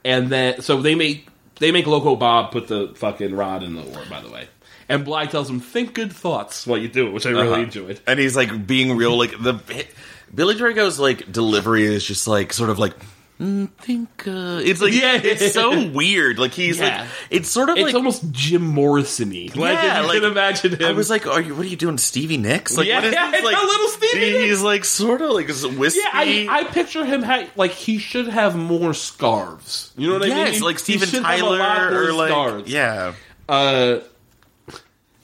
and 0.04 0.30
then 0.30 0.62
so 0.62 0.80
they 0.80 0.94
make 0.94 1.28
they 1.58 1.70
make 1.72 1.86
Loco 1.86 2.16
Bob 2.16 2.50
put 2.52 2.68
the 2.68 2.92
fucking 2.96 3.34
rod 3.34 3.62
in 3.62 3.74
the 3.74 3.82
orb. 3.82 4.08
By 4.08 4.22
the 4.22 4.30
way, 4.30 4.46
and 4.88 5.04
Bly 5.04 5.26
tells 5.26 5.48
him 5.50 5.60
think 5.60 5.94
good 5.94 6.12
thoughts 6.12 6.66
while 6.66 6.78
you 6.78 6.88
do 6.88 7.06
it, 7.06 7.12
which 7.12 7.26
I 7.26 7.30
really 7.30 7.48
Uh-huh. 7.48 7.60
enjoyed. 7.62 8.00
and 8.06 8.18
he's 8.18 8.36
like 8.36 8.66
being 8.66 8.96
real 8.96 9.16
like 9.18 9.30
the 9.42 9.54
Billy 10.34 10.54
Drago's 10.56 10.98
like 10.98 11.30
delivery 11.30 11.84
is 11.86 12.04
just 12.04 12.26
like 12.26 12.52
sort 12.52 12.70
of 12.70 12.78
like 12.78 12.94
mm, 13.40 13.68
think 13.78 14.08
uh, 14.26 14.60
it's 14.64 14.80
like 14.80 14.92
Yeah. 14.92 15.20
it's 15.22 15.52
so 15.52 15.86
weird 15.90 16.38
like 16.38 16.52
he's 16.52 16.78
Yeah. 16.78 17.00
like 17.02 17.08
it's 17.30 17.48
sort 17.48 17.68
of 17.68 17.76
It's 17.76 17.84
like 17.86 17.94
almost 17.94 18.30
Jim 18.32 18.62
Morrison-y. 18.62 19.48
Like 19.54 19.74
Yeah, 19.74 19.96
if 19.98 20.02
you 20.02 20.08
like, 20.08 20.22
can 20.22 20.30
imagine 20.32 20.76
him. 20.76 20.82
I 20.88 20.92
was 20.92 21.08
like, 21.10 21.26
"Are 21.26 21.40
you? 21.40 21.54
What 21.54 21.66
are 21.66 21.68
you 21.68 21.76
doing, 21.76 21.98
Stevie 21.98 22.36
Nicks? 22.36 22.76
Like, 22.76 22.86
Yeah, 22.86 22.96
what 22.96 23.04
is 23.04 23.12
yeah, 23.12 23.30
this? 23.30 23.40
it's 23.42 23.44
Like, 23.44 23.56
a 23.62 23.66
little 23.66 23.88
Stevie 23.88 24.20
Nicks. 24.32 24.44
He's 24.44 24.62
like 24.62 24.84
sort 24.84 25.20
of 25.22 25.30
like 25.30 25.48
wispy. 25.48 26.00
yeah, 26.02 26.10
I, 26.12 26.46
I 26.50 26.64
picture 26.64 27.04
him 27.04 27.22
ha- 27.22 27.46
like 27.56 27.72
he 27.72 27.98
should 27.98 28.28
have 28.28 28.56
more 28.56 28.92
scarves. 28.94 29.92
You 29.96 30.08
know 30.08 30.14
what 30.14 30.22
I 30.22 30.28
mean? 30.28 30.36
yes, 30.38 30.60
like 30.60 30.76
He 30.76 30.98
Steven 30.98 31.08
should 31.08 31.24
have 31.24 31.40
a 31.40 31.44
lot 31.44 31.58
Tyler 31.58 31.90
more 31.90 32.02
or 32.08 32.12
like 32.12 32.30
scarves. 32.30 32.70
yeah. 32.70 33.12
Uh, 33.48 33.98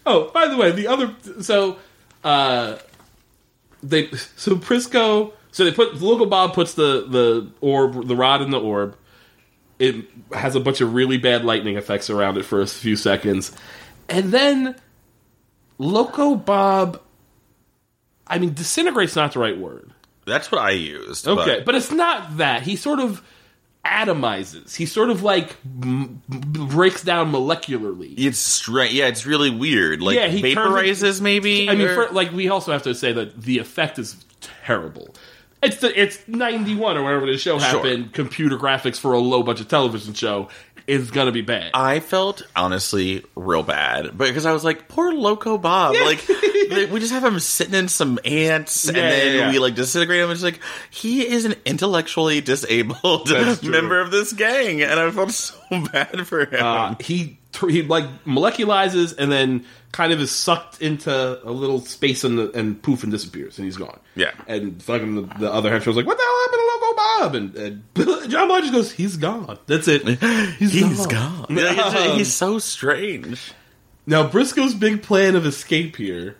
oh, 0.06 0.30
by 0.32 0.48
the 0.48 0.56
way, 0.56 0.72
the 0.72 0.86
other 0.86 1.14
so 1.40 1.78
uh, 2.24 2.76
they 3.82 4.10
so 4.36 4.56
Brisco 4.56 5.32
so 5.52 5.64
they 5.64 5.72
put 5.72 6.00
Loco 6.00 6.26
Bob 6.26 6.54
puts 6.54 6.74
the 6.74 7.06
the 7.08 7.50
orb 7.60 8.06
the 8.06 8.16
rod 8.16 8.42
in 8.42 8.50
the 8.50 8.60
orb. 8.60 8.96
It 9.78 10.04
has 10.32 10.54
a 10.54 10.60
bunch 10.60 10.80
of 10.80 10.92
really 10.92 11.16
bad 11.16 11.44
lightning 11.44 11.76
effects 11.76 12.10
around 12.10 12.36
it 12.36 12.44
for 12.44 12.60
a 12.60 12.66
few 12.66 12.96
seconds, 12.96 13.52
and 14.08 14.32
then 14.32 14.76
Loco 15.78 16.34
Bob. 16.34 17.00
I 18.26 18.38
mean, 18.38 18.54
disintegrate's 18.54 19.16
not 19.16 19.32
the 19.32 19.40
right 19.40 19.58
word. 19.58 19.90
That's 20.24 20.52
what 20.52 20.60
I 20.60 20.70
used. 20.70 21.26
Okay, 21.26 21.56
but, 21.56 21.64
but 21.64 21.74
it's 21.74 21.90
not 21.90 22.36
that. 22.36 22.62
He 22.62 22.76
sort 22.76 23.00
of 23.00 23.22
atomizes. 23.84 24.76
He 24.76 24.86
sort 24.86 25.10
of 25.10 25.22
like 25.22 25.56
m- 25.82 26.22
m- 26.30 26.40
breaks 26.68 27.02
down 27.02 27.32
molecularly. 27.32 28.14
it's 28.18 28.38
strange. 28.38 28.92
Yeah, 28.92 29.06
it's 29.06 29.26
really 29.26 29.50
weird. 29.50 30.00
Like 30.02 30.16
Yeah, 30.16 30.28
he 30.28 30.54
turns 30.54 30.74
vaporizes, 30.74 31.20
maybe. 31.20 31.68
I 31.68 31.74
mean, 31.74 31.88
for, 31.88 32.08
like 32.08 32.32
we 32.32 32.48
also 32.48 32.72
have 32.72 32.82
to 32.84 32.94
say 32.94 33.12
that 33.12 33.40
the 33.42 33.58
effect 33.58 33.98
is 33.98 34.16
terrible. 34.40 35.14
It's 35.62 35.76
the 35.76 36.00
it's 36.00 36.26
ninety 36.26 36.74
one 36.74 36.96
or 36.96 37.02
whatever 37.02 37.26
the 37.26 37.36
show 37.36 37.58
happened. 37.58 38.14
Computer 38.14 38.56
graphics 38.56 38.96
for 38.98 39.12
a 39.12 39.18
low 39.18 39.42
budget 39.42 39.68
television 39.68 40.14
show 40.14 40.48
is 40.90 41.10
gonna 41.10 41.32
be 41.32 41.40
bad. 41.42 41.70
I 41.74 42.00
felt 42.00 42.42
honestly 42.54 43.24
real 43.34 43.62
bad 43.62 44.16
because 44.18 44.44
I 44.46 44.52
was 44.52 44.64
like, 44.64 44.88
poor 44.88 45.12
Loco 45.12 45.56
Bob. 45.58 45.94
Like, 45.94 46.26
we 46.28 47.00
just 47.00 47.12
have 47.12 47.24
him 47.24 47.38
sitting 47.40 47.74
in 47.74 47.88
some 47.88 48.18
ants, 48.24 48.86
and 48.88 48.96
Yeah, 48.96 49.08
then 49.10 49.34
yeah, 49.34 49.40
yeah. 49.46 49.50
we 49.50 49.58
like 49.58 49.74
disintegrate 49.74 50.20
him. 50.20 50.30
It's 50.30 50.42
like 50.42 50.60
he 50.90 51.26
is 51.26 51.44
an 51.44 51.54
intellectually 51.64 52.40
disabled 52.40 53.26
That's 53.28 53.60
true. 53.62 53.70
member 53.70 54.00
of 54.00 54.10
this 54.10 54.32
gang, 54.32 54.82
and 54.82 55.00
I 55.00 55.10
felt 55.10 55.32
so 55.32 55.54
bad 55.92 56.26
for 56.26 56.44
him. 56.44 56.64
uh, 56.64 56.94
he 57.00 57.38
he 57.68 57.82
like 57.82 58.24
moleculizes 58.24 59.14
and 59.18 59.30
then 59.30 59.64
kind 59.92 60.12
of 60.12 60.20
is 60.20 60.30
sucked 60.30 60.80
into 60.80 61.10
a 61.12 61.50
little 61.50 61.80
space 61.80 62.22
and, 62.22 62.38
the, 62.38 62.50
and 62.52 62.80
poof 62.80 63.02
and 63.02 63.10
disappears 63.10 63.58
and 63.58 63.64
he's 63.64 63.76
gone. 63.76 63.98
Yeah. 64.14 64.30
and 64.46 64.80
fucking 64.82 65.14
the, 65.16 65.22
the 65.38 65.52
other 65.52 65.70
henchman's 65.70 65.96
like, 65.96 66.06
"What 66.06 66.16
the 66.16 66.22
hell 66.22 66.40
happened 66.42 66.60
to 66.60 66.70
Loco 66.74 66.96
Bob?" 66.96 67.34
And, 67.34 68.24
and 68.24 68.30
John 68.30 68.48
Boy 68.48 68.60
just 68.60 68.72
goes, 68.72 68.92
"He's 68.92 69.16
gone. 69.16 69.58
That's 69.66 69.88
it. 69.88 70.06
He's, 70.58 70.72
He's 70.72 71.06
gone." 71.06 71.46
gone. 71.48 71.56
Yeah, 71.56 72.08
he's, 72.08 72.16
he's 72.18 72.34
so 72.34 72.58
strange. 72.58 73.52
Now 74.06 74.28
Brisco's 74.28 74.74
big 74.74 75.02
plan 75.02 75.36
of 75.36 75.46
escape 75.46 75.96
here, 75.96 76.36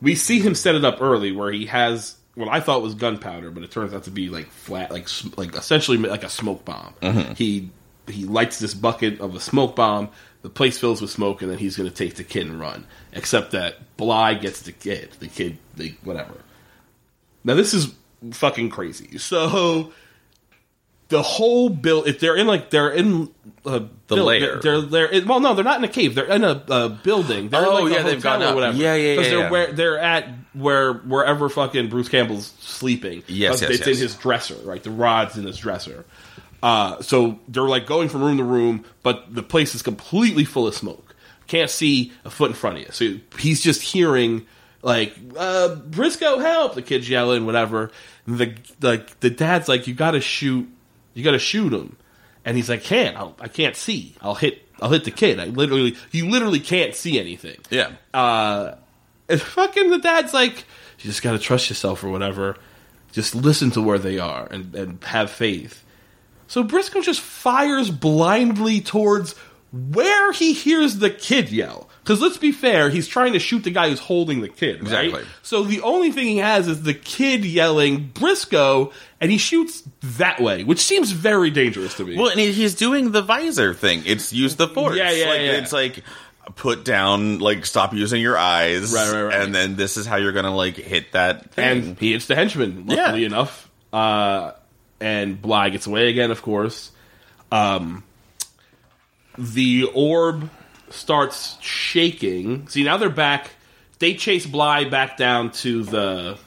we 0.00 0.14
see 0.14 0.40
him 0.40 0.54
set 0.54 0.74
it 0.74 0.84
up 0.84 1.00
early 1.00 1.32
where 1.32 1.50
he 1.52 1.66
has 1.66 2.16
what 2.34 2.48
I 2.48 2.60
thought 2.60 2.82
was 2.82 2.94
gunpowder, 2.94 3.50
but 3.50 3.62
it 3.62 3.70
turns 3.70 3.92
out 3.92 4.04
to 4.04 4.10
be 4.10 4.28
like 4.28 4.46
flat, 4.50 4.90
like 4.90 5.08
like 5.36 5.54
essentially 5.54 5.98
like 5.98 6.24
a 6.24 6.28
smoke 6.28 6.64
bomb. 6.64 6.94
Mm-hmm. 7.02 7.34
He 7.34 7.70
he 8.08 8.24
lights 8.24 8.58
this 8.58 8.74
bucket 8.74 9.20
of 9.20 9.34
a 9.34 9.40
smoke 9.40 9.76
bomb. 9.76 10.10
The 10.42 10.48
place 10.50 10.78
fills 10.78 11.02
with 11.02 11.10
smoke, 11.10 11.42
and 11.42 11.50
then 11.50 11.58
he's 11.58 11.76
going 11.76 11.88
to 11.88 11.94
take 11.94 12.14
the 12.14 12.24
kid 12.24 12.46
and 12.46 12.58
run. 12.58 12.86
Except 13.12 13.50
that 13.52 13.96
Bly 13.96 14.34
gets 14.34 14.62
the 14.62 14.72
kid. 14.72 15.10
The 15.20 15.28
kid, 15.28 15.58
the 15.76 15.94
whatever. 16.02 16.34
Now 17.44 17.54
this 17.54 17.74
is 17.74 17.92
fucking 18.32 18.70
crazy. 18.70 19.18
So 19.18 19.92
the 21.08 21.22
whole 21.22 21.68
build, 21.70 22.06
if 22.06 22.20
they're 22.20 22.36
in 22.36 22.46
like 22.46 22.70
they're 22.70 22.90
in 22.90 23.28
uh, 23.66 23.80
The 23.80 23.88
build- 24.14 24.26
lair. 24.26 24.60
They're 24.60 24.80
they're 24.80 25.10
well, 25.26 25.40
no, 25.40 25.54
they're 25.54 25.64
not 25.64 25.78
in 25.78 25.84
a 25.84 25.88
cave. 25.88 26.14
They're 26.14 26.26
in 26.26 26.44
a, 26.44 26.62
a 26.68 26.88
building. 26.88 27.48
They're 27.48 27.66
Oh, 27.66 27.78
in 27.78 27.84
like 27.84 27.92
a 27.92 27.96
yeah, 27.96 28.02
they've 28.04 28.22
gone 28.22 28.42
or 28.42 28.46
up. 28.46 28.54
whatever. 28.54 28.76
Yeah, 28.76 28.94
yeah, 28.94 29.16
'Cause 29.16 29.24
yeah, 29.26 29.30
they're 29.30 29.40
yeah. 29.40 29.50
where 29.50 29.72
they're 29.72 29.98
at 29.98 30.28
where 30.52 30.92
wherever 30.94 31.48
fucking 31.48 31.88
Bruce 31.88 32.08
Campbell's 32.08 32.52
sleeping. 32.60 33.24
Yes, 33.26 33.60
'Cause 33.60 33.62
yes, 33.70 33.78
it's 33.80 33.86
in 33.88 33.96
his 33.96 34.14
dresser, 34.14 34.54
right? 34.64 34.82
The 34.82 34.90
rod's 34.92 35.36
in 35.36 35.44
his 35.46 35.58
dresser. 35.58 36.04
Uh, 36.62 37.00
so 37.02 37.38
they're 37.48 37.62
like 37.62 37.86
going 37.86 38.08
from 38.08 38.22
room 38.22 38.36
to 38.38 38.44
room, 38.44 38.84
but 39.02 39.34
the 39.34 39.42
place 39.42 39.74
is 39.74 39.82
completely 39.82 40.44
full 40.44 40.66
of 40.66 40.74
smoke. 40.74 41.14
Can't 41.46 41.70
see 41.70 42.12
a 42.24 42.30
foot 42.30 42.50
in 42.50 42.54
front 42.56 42.76
of 42.78 42.82
you. 42.82 42.88
So 42.92 43.18
he's 43.38 43.60
just 43.62 43.82
hearing 43.82 44.46
like 44.82 45.14
uh, 45.36 45.76
Brisco, 45.88 46.40
help! 46.40 46.74
The 46.74 46.82
kids 46.82 47.08
yelling, 47.08 47.44
whatever. 47.46 47.90
And 48.26 48.38
the 48.38 48.54
like 48.80 49.18
the 49.20 49.30
dad's 49.30 49.68
like, 49.68 49.86
you 49.86 49.94
got 49.94 50.12
to 50.12 50.20
shoot, 50.20 50.68
you 51.14 51.24
got 51.24 51.32
to 51.32 51.38
shoot 51.38 51.72
him, 51.72 51.96
and 52.44 52.56
he's 52.56 52.68
like, 52.68 52.82
can't, 52.82 53.16
I'll, 53.16 53.34
I 53.40 53.48
can't 53.48 53.74
see. 53.76 54.14
I'll 54.20 54.34
hit, 54.36 54.62
I'll 54.80 54.90
hit 54.90 55.04
the 55.04 55.10
kid. 55.10 55.40
I 55.40 55.46
literally, 55.46 55.96
you 56.12 56.28
literally 56.30 56.60
can't 56.60 56.94
see 56.94 57.18
anything 57.18 57.58
Yeah. 57.70 57.90
uh, 58.14 58.74
and 59.28 59.40
fucking 59.40 59.90
the 59.90 59.98
dad's 59.98 60.32
like, 60.34 60.56
you 60.98 61.04
just 61.10 61.22
got 61.22 61.32
to 61.32 61.38
trust 61.38 61.68
yourself 61.70 62.04
or 62.04 62.10
whatever. 62.10 62.56
Just 63.12 63.34
listen 63.34 63.70
to 63.72 63.80
where 63.82 63.98
they 63.98 64.18
are 64.18 64.46
and, 64.50 64.74
and 64.74 65.02
have 65.04 65.30
faith. 65.30 65.84
So 66.50 66.64
Brisco 66.64 67.00
just 67.00 67.20
fires 67.20 67.90
blindly 67.90 68.80
towards 68.80 69.36
where 69.72 70.32
he 70.32 70.52
hears 70.52 70.98
the 70.98 71.10
kid 71.10 71.50
yell. 71.52 71.88
Because 72.02 72.20
let's 72.20 72.38
be 72.38 72.50
fair, 72.50 72.90
he's 72.90 73.06
trying 73.06 73.34
to 73.34 73.38
shoot 73.38 73.62
the 73.62 73.70
guy 73.70 73.88
who's 73.88 74.00
holding 74.00 74.40
the 74.40 74.48
kid, 74.48 74.82
right? 74.82 75.04
Exactly. 75.04 75.24
So 75.42 75.62
the 75.62 75.80
only 75.82 76.10
thing 76.10 76.26
he 76.26 76.38
has 76.38 76.66
is 76.66 76.82
the 76.82 76.92
kid 76.94 77.44
yelling 77.44 78.10
Brisco, 78.12 78.92
and 79.20 79.30
he 79.30 79.38
shoots 79.38 79.84
that 80.18 80.40
way, 80.40 80.64
which 80.64 80.80
seems 80.80 81.12
very 81.12 81.50
dangerous 81.50 81.94
to 81.98 82.04
me. 82.04 82.16
Well, 82.16 82.30
and 82.30 82.40
he's 82.40 82.74
doing 82.74 83.12
the 83.12 83.22
visor 83.22 83.72
thing. 83.72 84.02
It's 84.06 84.32
use 84.32 84.56
the 84.56 84.66
force. 84.66 84.96
Yeah, 84.96 85.12
yeah, 85.12 85.26
like, 85.28 85.40
yeah. 85.40 85.52
It's 85.52 85.72
like 85.72 86.02
put 86.56 86.84
down, 86.84 87.38
like 87.38 87.64
stop 87.64 87.94
using 87.94 88.20
your 88.20 88.36
eyes, 88.36 88.92
Right, 88.92 89.12
right, 89.12 89.22
right. 89.22 89.40
and 89.40 89.54
then 89.54 89.76
this 89.76 89.96
is 89.96 90.04
how 90.04 90.16
you're 90.16 90.32
gonna 90.32 90.56
like 90.56 90.74
hit 90.74 91.12
that 91.12 91.52
thing. 91.52 91.64
and 91.90 91.98
he 92.00 92.10
hits 92.10 92.26
the 92.26 92.34
henchman, 92.34 92.86
luckily 92.86 93.20
Yeah. 93.20 93.26
enough. 93.26 93.70
Uh, 93.92 94.52
and 95.00 95.40
Bly 95.40 95.70
gets 95.70 95.86
away 95.86 96.08
again, 96.08 96.30
of 96.30 96.42
course. 96.42 96.90
Um, 97.52 98.04
the 99.38 99.84
orb 99.94 100.50
starts 100.90 101.56
shaking. 101.60 102.68
See, 102.68 102.84
now 102.84 102.96
they're 102.96 103.08
back. 103.10 103.50
They 103.98 104.14
chase 104.14 104.46
Bly 104.46 104.84
back 104.84 105.16
down 105.16 105.50
to 105.52 105.82
the. 105.84 106.38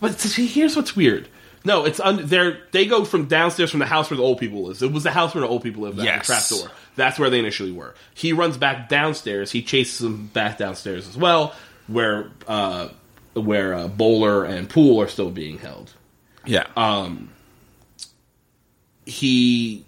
But 0.00 0.18
see, 0.20 0.46
here's 0.46 0.76
what's 0.76 0.94
weird. 0.94 1.28
No, 1.66 1.84
it's 1.86 1.98
un- 1.98 2.26
they're 2.26 2.58
they 2.72 2.84
go 2.84 3.04
from 3.06 3.24
downstairs 3.26 3.70
from 3.70 3.80
the 3.80 3.86
house 3.86 4.10
where 4.10 4.18
the 4.18 4.22
old 4.22 4.38
people 4.38 4.64
live. 4.64 4.82
It 4.82 4.92
was 4.92 5.02
the 5.02 5.10
house 5.10 5.34
where 5.34 5.40
the 5.40 5.48
old 5.48 5.62
people 5.62 5.82
live. 5.84 5.96
That 5.96 6.04
Yes. 6.04 6.26
the 6.26 6.32
trap 6.34 6.48
door. 6.68 6.76
That's 6.96 7.18
where 7.18 7.30
they 7.30 7.38
initially 7.38 7.72
were. 7.72 7.94
He 8.14 8.32
runs 8.34 8.56
back 8.58 8.88
downstairs. 8.90 9.50
He 9.50 9.62
chases 9.62 9.98
them 10.00 10.26
back 10.26 10.58
downstairs 10.58 11.08
as 11.08 11.16
well, 11.16 11.54
where 11.86 12.30
uh, 12.46 12.88
where 13.32 13.72
uh, 13.74 13.88
Bowler 13.88 14.44
and 14.44 14.68
Poole 14.68 15.00
are 15.00 15.08
still 15.08 15.30
being 15.30 15.58
held. 15.58 15.90
yeah, 16.44 16.66
He, 19.06 19.84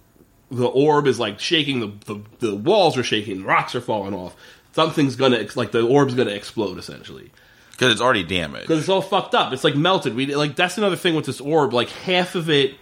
the 0.50 0.66
orb 0.66 1.06
is 1.06 1.18
like 1.18 1.40
shaking. 1.40 1.80
The 1.80 2.14
the, 2.14 2.20
the 2.40 2.54
walls 2.56 2.96
are 2.96 3.02
shaking. 3.02 3.44
Rocks 3.44 3.74
are 3.74 3.80
falling 3.80 4.14
off. 4.14 4.36
Something's 4.72 5.16
gonna 5.16 5.46
like 5.54 5.72
the 5.72 5.82
orb's 5.82 6.14
gonna 6.14 6.30
explode 6.32 6.78
essentially. 6.78 7.30
because 7.72 7.92
it's 7.92 8.00
already 8.00 8.22
damaged. 8.24 8.66
because 8.68 8.80
it's 8.80 8.88
all 8.88 9.02
fucked 9.02 9.34
up. 9.34 9.52
It's 9.52 9.64
like 9.64 9.74
melted. 9.74 10.14
We 10.14 10.34
like 10.34 10.54
that's 10.56 10.76
another 10.78 10.96
thing 10.96 11.14
with 11.14 11.26
this 11.26 11.40
orb. 11.40 11.72
Like 11.72 11.88
half 11.88 12.34
of 12.34 12.50
it 12.50 12.74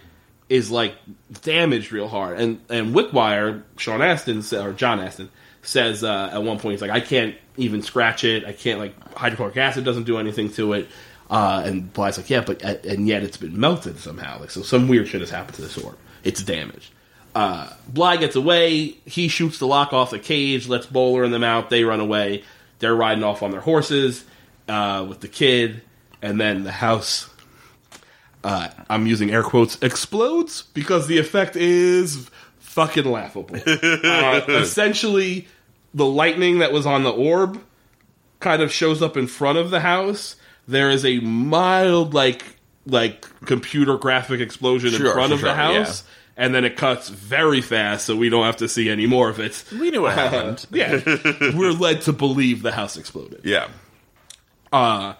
is 0.49 0.69
like 0.69 0.95
damaged 1.41 1.91
real 1.91 2.07
hard. 2.07 2.39
And 2.39 2.59
and 2.69 2.93
Wickwire, 2.93 3.63
Sean 3.77 4.01
Astin 4.01 4.43
or 4.55 4.73
John 4.73 4.99
Astin 4.99 5.29
says 5.63 6.03
uh, 6.03 6.29
at 6.33 6.43
one 6.43 6.59
point 6.59 6.73
he's 6.73 6.81
like, 6.81 6.91
I 6.91 6.99
can't 6.99 7.35
even 7.57 7.81
scratch 7.81 8.23
it. 8.23 8.45
I 8.45 8.51
can't 8.51 8.79
like 8.79 9.17
hydrochloric 9.17 9.57
acid 9.57 9.85
doesn't 9.85 10.03
do 10.03 10.17
anything 10.17 10.51
to 10.53 10.73
it. 10.73 10.87
Uh, 11.29 11.63
and 11.65 11.91
Bly's 11.91 12.17
like, 12.17 12.29
yeah, 12.29 12.41
but 12.41 12.63
uh, 12.63 12.75
and 12.83 13.07
yet 13.07 13.23
it's 13.23 13.37
been 13.37 13.59
melted 13.59 13.97
somehow. 13.97 14.39
Like 14.39 14.51
so, 14.51 14.61
some 14.61 14.87
weird 14.87 15.07
shit 15.07 15.21
has 15.21 15.31
happened 15.31 15.55
to 15.55 15.61
this 15.63 15.77
orb. 15.77 15.97
It's 16.25 16.43
damaged. 16.43 16.91
Uh, 17.33 17.69
Bly 17.87 18.17
gets 18.17 18.35
away. 18.35 18.97
He 19.05 19.27
shoots 19.27 19.59
the 19.59 19.67
lock 19.67 19.93
off 19.93 20.09
the 20.09 20.19
cage, 20.19 20.67
lets 20.67 20.85
Bowler 20.85 21.23
and 21.23 21.33
them 21.33 21.43
out. 21.43 21.69
They 21.69 21.83
run 21.83 22.01
away. 22.01 22.43
They're 22.79 22.95
riding 22.95 23.23
off 23.23 23.43
on 23.43 23.51
their 23.51 23.61
horses 23.61 24.25
uh, 24.67 25.05
with 25.07 25.21
the 25.21 25.27
kid, 25.27 25.81
and 26.21 26.39
then 26.39 26.63
the 26.63 26.71
house. 26.71 27.29
Uh, 28.43 28.69
I'm 28.89 29.07
using 29.07 29.31
air 29.31 29.43
quotes 29.43 29.81
explodes 29.81 30.63
because 30.73 31.07
the 31.07 31.17
effect 31.17 31.55
is 31.55 32.29
fucking 32.59 33.05
laughable. 33.05 33.55
uh, 33.67 34.41
essentially, 34.47 35.47
the 35.93 36.05
lightning 36.05 36.59
that 36.59 36.71
was 36.71 36.85
on 36.85 37.03
the 37.03 37.11
orb 37.11 37.61
kind 38.39 38.61
of 38.61 38.71
shows 38.71 39.01
up 39.01 39.17
in 39.17 39.27
front 39.27 39.57
of 39.57 39.71
the 39.71 39.79
house. 39.79 40.35
There 40.67 40.89
is 40.89 41.05
a 41.05 41.19
mild, 41.19 42.13
like 42.13 42.54
like 42.85 43.25
computer 43.45 43.97
graphic 43.97 44.39
explosion 44.41 44.93
in 44.93 44.99
Sure, 44.99 45.13
front 45.13 45.33
of 45.33 45.39
sure, 45.39 45.49
the 45.49 45.55
house, 45.55 46.03
and 46.37 46.53
then 46.53 46.65
it 46.65 46.77
cuts 46.77 47.09
very 47.09 47.61
fast, 47.61 48.05
so 48.05 48.15
we 48.15 48.29
don't 48.29 48.45
have 48.45 48.57
to 48.57 48.67
see 48.67 48.89
any 48.89 49.05
more 49.07 49.29
of 49.29 49.39
it. 49.39 49.63
We 49.71 49.89
knew 49.91 50.03
what 50.03 50.13
happened. 50.13 50.65
yeah, 50.71 50.99
we're 51.55 51.71
led 51.71 52.01
to 52.03 52.13
believe 52.13 52.61
the 52.61 52.71
house 52.71 52.97
exploded. 52.97 53.41
yeah. 53.43 53.67
Uh, 54.73 55.13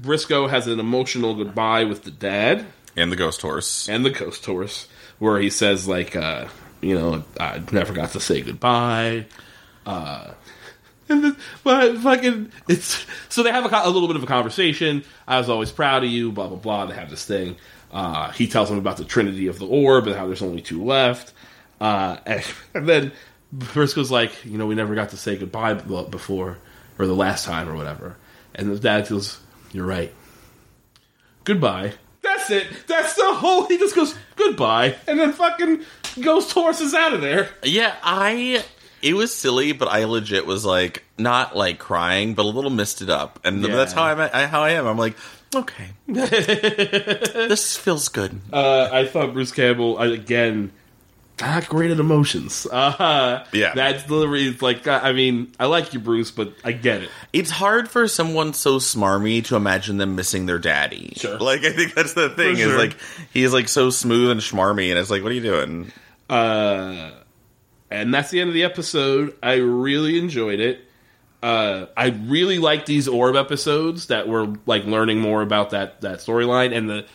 Brisco 0.00 0.48
has 0.48 0.66
an 0.66 0.78
emotional 0.80 1.34
goodbye 1.34 1.84
with 1.84 2.02
the 2.04 2.10
dad 2.10 2.66
And 2.96 3.10
the 3.10 3.16
ghost 3.16 3.42
horse. 3.42 3.88
and 3.88 4.04
the 4.04 4.10
ghost 4.10 4.44
horse, 4.44 4.86
where 5.18 5.38
he 5.40 5.50
says 5.50 5.88
like, 5.88 6.14
uh, 6.14 6.46
you 6.80 6.94
know, 6.94 7.24
I 7.40 7.60
never 7.72 7.92
got 7.92 8.10
to 8.12 8.20
say 8.20 8.42
goodbye. 8.42 9.26
Uh, 9.86 10.32
and 11.08 11.36
but 11.62 11.98
fucking, 11.98 12.52
it's 12.68 13.06
so 13.28 13.42
they 13.42 13.50
have 13.50 13.64
a, 13.64 13.80
a 13.84 13.90
little 13.90 14.08
bit 14.08 14.16
of 14.16 14.22
a 14.22 14.26
conversation. 14.26 15.04
I 15.26 15.38
was 15.38 15.48
always 15.48 15.70
proud 15.70 16.04
of 16.04 16.10
you. 16.10 16.32
Blah 16.32 16.48
blah 16.48 16.56
blah. 16.56 16.86
They 16.86 16.94
have 16.94 17.10
this 17.10 17.24
thing. 17.24 17.56
Uh, 17.92 18.30
he 18.32 18.46
tells 18.48 18.70
him 18.70 18.78
about 18.78 18.96
the 18.96 19.04
Trinity 19.04 19.46
of 19.46 19.58
the 19.58 19.66
Orb 19.66 20.06
and 20.06 20.16
how 20.16 20.26
there's 20.26 20.42
only 20.42 20.60
two 20.60 20.84
left. 20.84 21.32
Uh, 21.80 22.16
and, 22.26 22.44
and 22.74 22.88
then 22.88 23.12
Brisco's 23.52 24.10
like, 24.10 24.44
you 24.44 24.58
know, 24.58 24.66
we 24.66 24.74
never 24.74 24.94
got 24.94 25.10
to 25.10 25.16
say 25.16 25.36
goodbye 25.36 25.74
before, 25.74 26.58
or 26.98 27.06
the 27.06 27.14
last 27.14 27.44
time, 27.44 27.68
or 27.68 27.76
whatever. 27.76 28.16
And 28.54 28.70
the 28.70 28.78
dad 28.78 29.08
goes, 29.08 29.38
"You're 29.72 29.86
right. 29.86 30.12
Goodbye." 31.44 31.94
That's 32.22 32.50
it. 32.50 32.66
That's 32.86 33.14
the 33.14 33.34
whole. 33.34 33.66
He 33.66 33.78
just 33.78 33.94
goes 33.94 34.14
goodbye, 34.36 34.96
and 35.06 35.18
then 35.18 35.32
fucking 35.32 35.82
ghost 36.20 36.52
horse 36.52 36.80
is 36.80 36.94
out 36.94 37.12
of 37.12 37.20
there. 37.20 37.50
Yeah, 37.62 37.94
I. 38.02 38.64
It 39.04 39.14
was 39.14 39.34
silly, 39.34 39.72
but 39.72 39.86
I 39.88 40.04
legit 40.04 40.46
was 40.46 40.64
like 40.64 41.04
not 41.18 41.54
like 41.54 41.78
crying, 41.78 42.34
but 42.34 42.44
a 42.44 42.48
little 42.48 42.70
misted 42.70 43.10
up, 43.10 43.38
and 43.44 43.62
Yeah. 43.62 43.76
that's 43.76 43.92
how 43.92 44.04
I'm. 44.04 44.18
I, 44.18 44.46
how 44.46 44.62
I 44.62 44.70
am. 44.70 44.86
I'm 44.86 44.96
like, 44.98 45.16
okay, 45.54 45.90
this 46.08 47.76
feels 47.76 48.08
good. 48.08 48.40
Uh, 48.52 48.88
I 48.90 49.06
thought 49.06 49.32
Bruce 49.32 49.52
Campbell 49.52 49.98
again 49.98 50.72
not 51.40 51.68
great 51.68 51.90
at 51.90 51.98
emotions. 51.98 52.64
Uh, 52.72 53.44
Yeah. 53.52 53.74
that 53.74 54.06
delivery 54.06 54.46
is 54.46 54.62
like. 54.62 54.86
I 54.86 55.12
mean, 55.12 55.52
I 55.58 55.66
like 55.66 55.92
you, 55.92 55.98
Bruce, 56.00 56.30
but 56.30 56.54
I 56.64 56.72
get 56.72 57.02
it. 57.02 57.10
It's 57.32 57.50
hard 57.50 57.88
for 57.88 58.06
someone 58.08 58.54
so 58.54 58.78
smarmy 58.78 59.44
to 59.46 59.56
imagine 59.56 59.96
them 59.98 60.14
missing 60.16 60.46
their 60.46 60.58
daddy. 60.60 61.12
Sure. 61.16 61.38
Like 61.38 61.64
I 61.64 61.72
think 61.72 61.94
that's 61.94 62.14
the 62.14 62.28
thing 62.30 62.54
For 62.56 62.60
is 62.62 62.68
sure. 62.68 62.78
like 62.78 62.96
he's 63.32 63.52
like 63.52 63.68
so 63.68 63.90
smooth 63.90 64.30
and 64.30 64.40
schmarmy, 64.40 64.90
and 64.90 64.98
it's 64.98 65.10
like, 65.10 65.22
what 65.22 65.32
are 65.32 65.34
you 65.34 65.42
doing? 65.42 65.92
Uh, 66.30 67.10
and 67.94 68.12
that's 68.12 68.30
the 68.30 68.40
end 68.40 68.48
of 68.48 68.54
the 68.54 68.64
episode. 68.64 69.36
I 69.42 69.54
really 69.54 70.18
enjoyed 70.18 70.60
it. 70.60 70.80
Uh, 71.42 71.86
I 71.96 72.08
really 72.08 72.58
like 72.58 72.86
these 72.86 73.06
orb 73.06 73.36
episodes 73.36 74.06
that 74.06 74.28
were 74.28 74.54
like 74.66 74.84
learning 74.84 75.20
more 75.20 75.42
about 75.42 75.70
that 75.70 76.00
that 76.00 76.18
storyline 76.20 76.76
and 76.76 76.88
the 76.88 77.06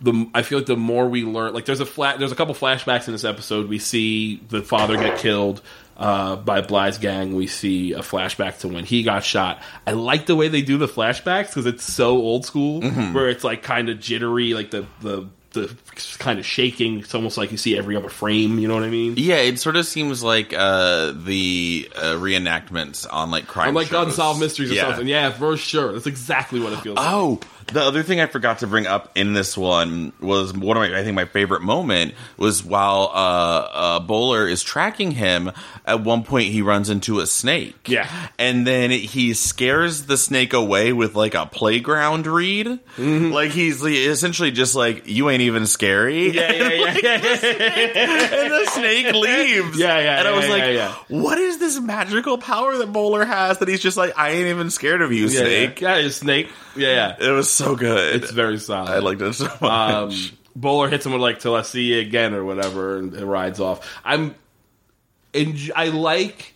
the 0.00 0.30
I 0.34 0.42
feel 0.42 0.58
like 0.58 0.66
the 0.66 0.76
more 0.76 1.08
we 1.08 1.24
learn, 1.24 1.52
like 1.54 1.66
there's 1.66 1.80
a 1.80 1.86
flat, 1.86 2.18
there's 2.18 2.32
a 2.32 2.34
couple 2.34 2.54
flashbacks 2.54 3.06
in 3.06 3.12
this 3.12 3.24
episode. 3.24 3.68
We 3.68 3.78
see 3.78 4.42
the 4.48 4.62
father 4.62 4.96
get 4.96 5.18
killed 5.18 5.62
uh, 5.96 6.36
by 6.36 6.62
Bly's 6.62 6.98
gang. 6.98 7.34
We 7.34 7.46
see 7.46 7.92
a 7.92 8.00
flashback 8.00 8.58
to 8.60 8.68
when 8.68 8.84
he 8.84 9.02
got 9.02 9.22
shot. 9.24 9.62
I 9.86 9.92
like 9.92 10.26
the 10.26 10.34
way 10.34 10.48
they 10.48 10.62
do 10.62 10.78
the 10.78 10.88
flashbacks 10.88 11.48
because 11.48 11.66
it's 11.66 11.84
so 11.84 12.16
old 12.16 12.44
school, 12.46 12.80
where 13.12 13.28
it's 13.28 13.44
like 13.44 13.62
kind 13.62 13.88
of 13.88 14.00
jittery, 14.00 14.54
like 14.54 14.70
the 14.70 14.86
the 15.00 15.28
the 15.52 15.74
kind 16.18 16.38
of 16.38 16.46
shaking. 16.46 17.00
It's 17.00 17.14
almost 17.14 17.36
like 17.36 17.50
you 17.52 17.56
see 17.58 17.76
every 17.76 17.96
other 17.96 18.08
frame. 18.08 18.58
You 18.58 18.68
know 18.68 18.74
what 18.74 18.84
I 18.84 18.88
mean? 18.90 19.14
Yeah, 19.16 19.36
it 19.36 19.58
sort 19.58 19.76
of 19.76 19.86
seems 19.86 20.22
like 20.22 20.52
uh, 20.52 21.12
the 21.14 21.88
uh, 21.96 22.00
reenactments 22.14 23.06
on 23.10 23.30
like 23.30 23.46
crime, 23.46 23.68
I'm 23.68 23.74
like 23.74 23.88
shows. 23.88 24.08
unsolved 24.08 24.40
mysteries 24.40 24.70
or 24.70 24.74
Yeah. 24.74 24.88
something. 24.88 25.06
Yeah, 25.08 25.30
for 25.30 25.56
sure. 25.56 25.92
That's 25.92 26.06
exactly 26.06 26.60
what 26.60 26.72
it 26.72 26.80
feels. 26.80 26.96
like. 26.96 27.06
Oh, 27.08 27.40
the 27.72 27.82
other 27.82 28.02
thing 28.02 28.20
I 28.20 28.26
forgot 28.26 28.60
to 28.60 28.66
bring 28.66 28.86
up 28.88 29.16
in 29.16 29.32
this 29.32 29.56
one 29.56 30.12
was 30.20 30.52
one 30.52 30.76
of 30.76 30.80
my, 30.90 30.98
I 30.98 31.04
think 31.04 31.14
my 31.14 31.24
favorite 31.26 31.62
moment 31.62 32.14
was 32.36 32.64
while 32.64 33.10
uh, 33.14 33.68
uh, 33.72 34.00
Bowler 34.00 34.48
is 34.48 34.62
tracking 34.62 35.12
him. 35.12 35.52
At 35.86 36.02
one 36.02 36.24
point, 36.24 36.48
he 36.48 36.62
runs 36.62 36.90
into 36.90 37.20
a 37.20 37.26
snake. 37.26 37.76
Yeah. 37.88 38.08
and 38.38 38.66
then 38.66 38.90
he 38.90 39.34
scares 39.34 40.06
the 40.06 40.16
snake 40.16 40.52
away 40.52 40.92
with 40.92 41.14
like 41.14 41.34
a 41.34 41.46
playground 41.46 42.26
read. 42.26 42.66
Mm-hmm. 42.66 43.30
Like 43.32 43.50
he's 43.52 43.82
like, 43.82 43.92
essentially 43.94 44.50
just 44.50 44.74
like, 44.74 45.06
"You 45.06 45.30
ain't 45.30 45.39
even 45.40 45.66
scary." 45.66 46.30
Yeah, 46.30 46.52
yeah, 46.52 46.68
yeah, 47.02 47.18
yeah, 47.22 48.34
and 48.42 48.52
the 48.52 48.66
snake 48.72 49.12
leaves. 49.14 49.78
Yeah, 49.78 49.98
yeah, 49.98 50.18
And 50.18 50.28
I 50.28 50.32
was 50.32 50.44
yeah, 50.46 50.50
like, 50.52 50.62
yeah, 50.62 50.68
yeah. 50.70 50.94
"What 51.08 51.38
is 51.38 51.58
this 51.58 51.78
magical 51.80 52.38
power 52.38 52.76
that 52.78 52.92
Bowler 52.92 53.24
has 53.24 53.58
that 53.58 53.68
he's 53.68 53.80
just 53.82 53.96
like, 53.96 54.16
I 54.18 54.30
ain't 54.30 54.46
even 54.48 54.70
scared 54.70 55.02
of 55.02 55.12
you, 55.12 55.26
yeah, 55.26 55.40
snake." 55.40 55.80
Yeah, 55.80 55.96
yeah, 55.96 56.08
snake. 56.10 56.48
Yeah, 56.76 57.16
yeah. 57.18 57.28
It 57.28 57.32
was 57.32 57.50
so 57.50 57.74
good. 57.76 58.22
It's 58.22 58.30
very 58.30 58.58
solid. 58.58 58.90
I 58.90 58.98
liked 58.98 59.20
it 59.22 59.32
so 59.34 59.46
much. 59.60 59.62
um, 59.62 60.12
Bowler 60.56 60.88
hits 60.88 61.06
him 61.06 61.12
with 61.12 61.22
like 61.22 61.38
"Till 61.40 61.54
I 61.54 61.62
see 61.62 61.92
you 61.94 62.00
again" 62.00 62.34
or 62.34 62.44
whatever, 62.44 62.98
and 62.98 63.14
it 63.14 63.24
rides 63.24 63.60
off. 63.60 63.88
I'm, 64.04 64.34
enj- 65.32 65.70
I 65.74 65.86
like, 65.88 66.54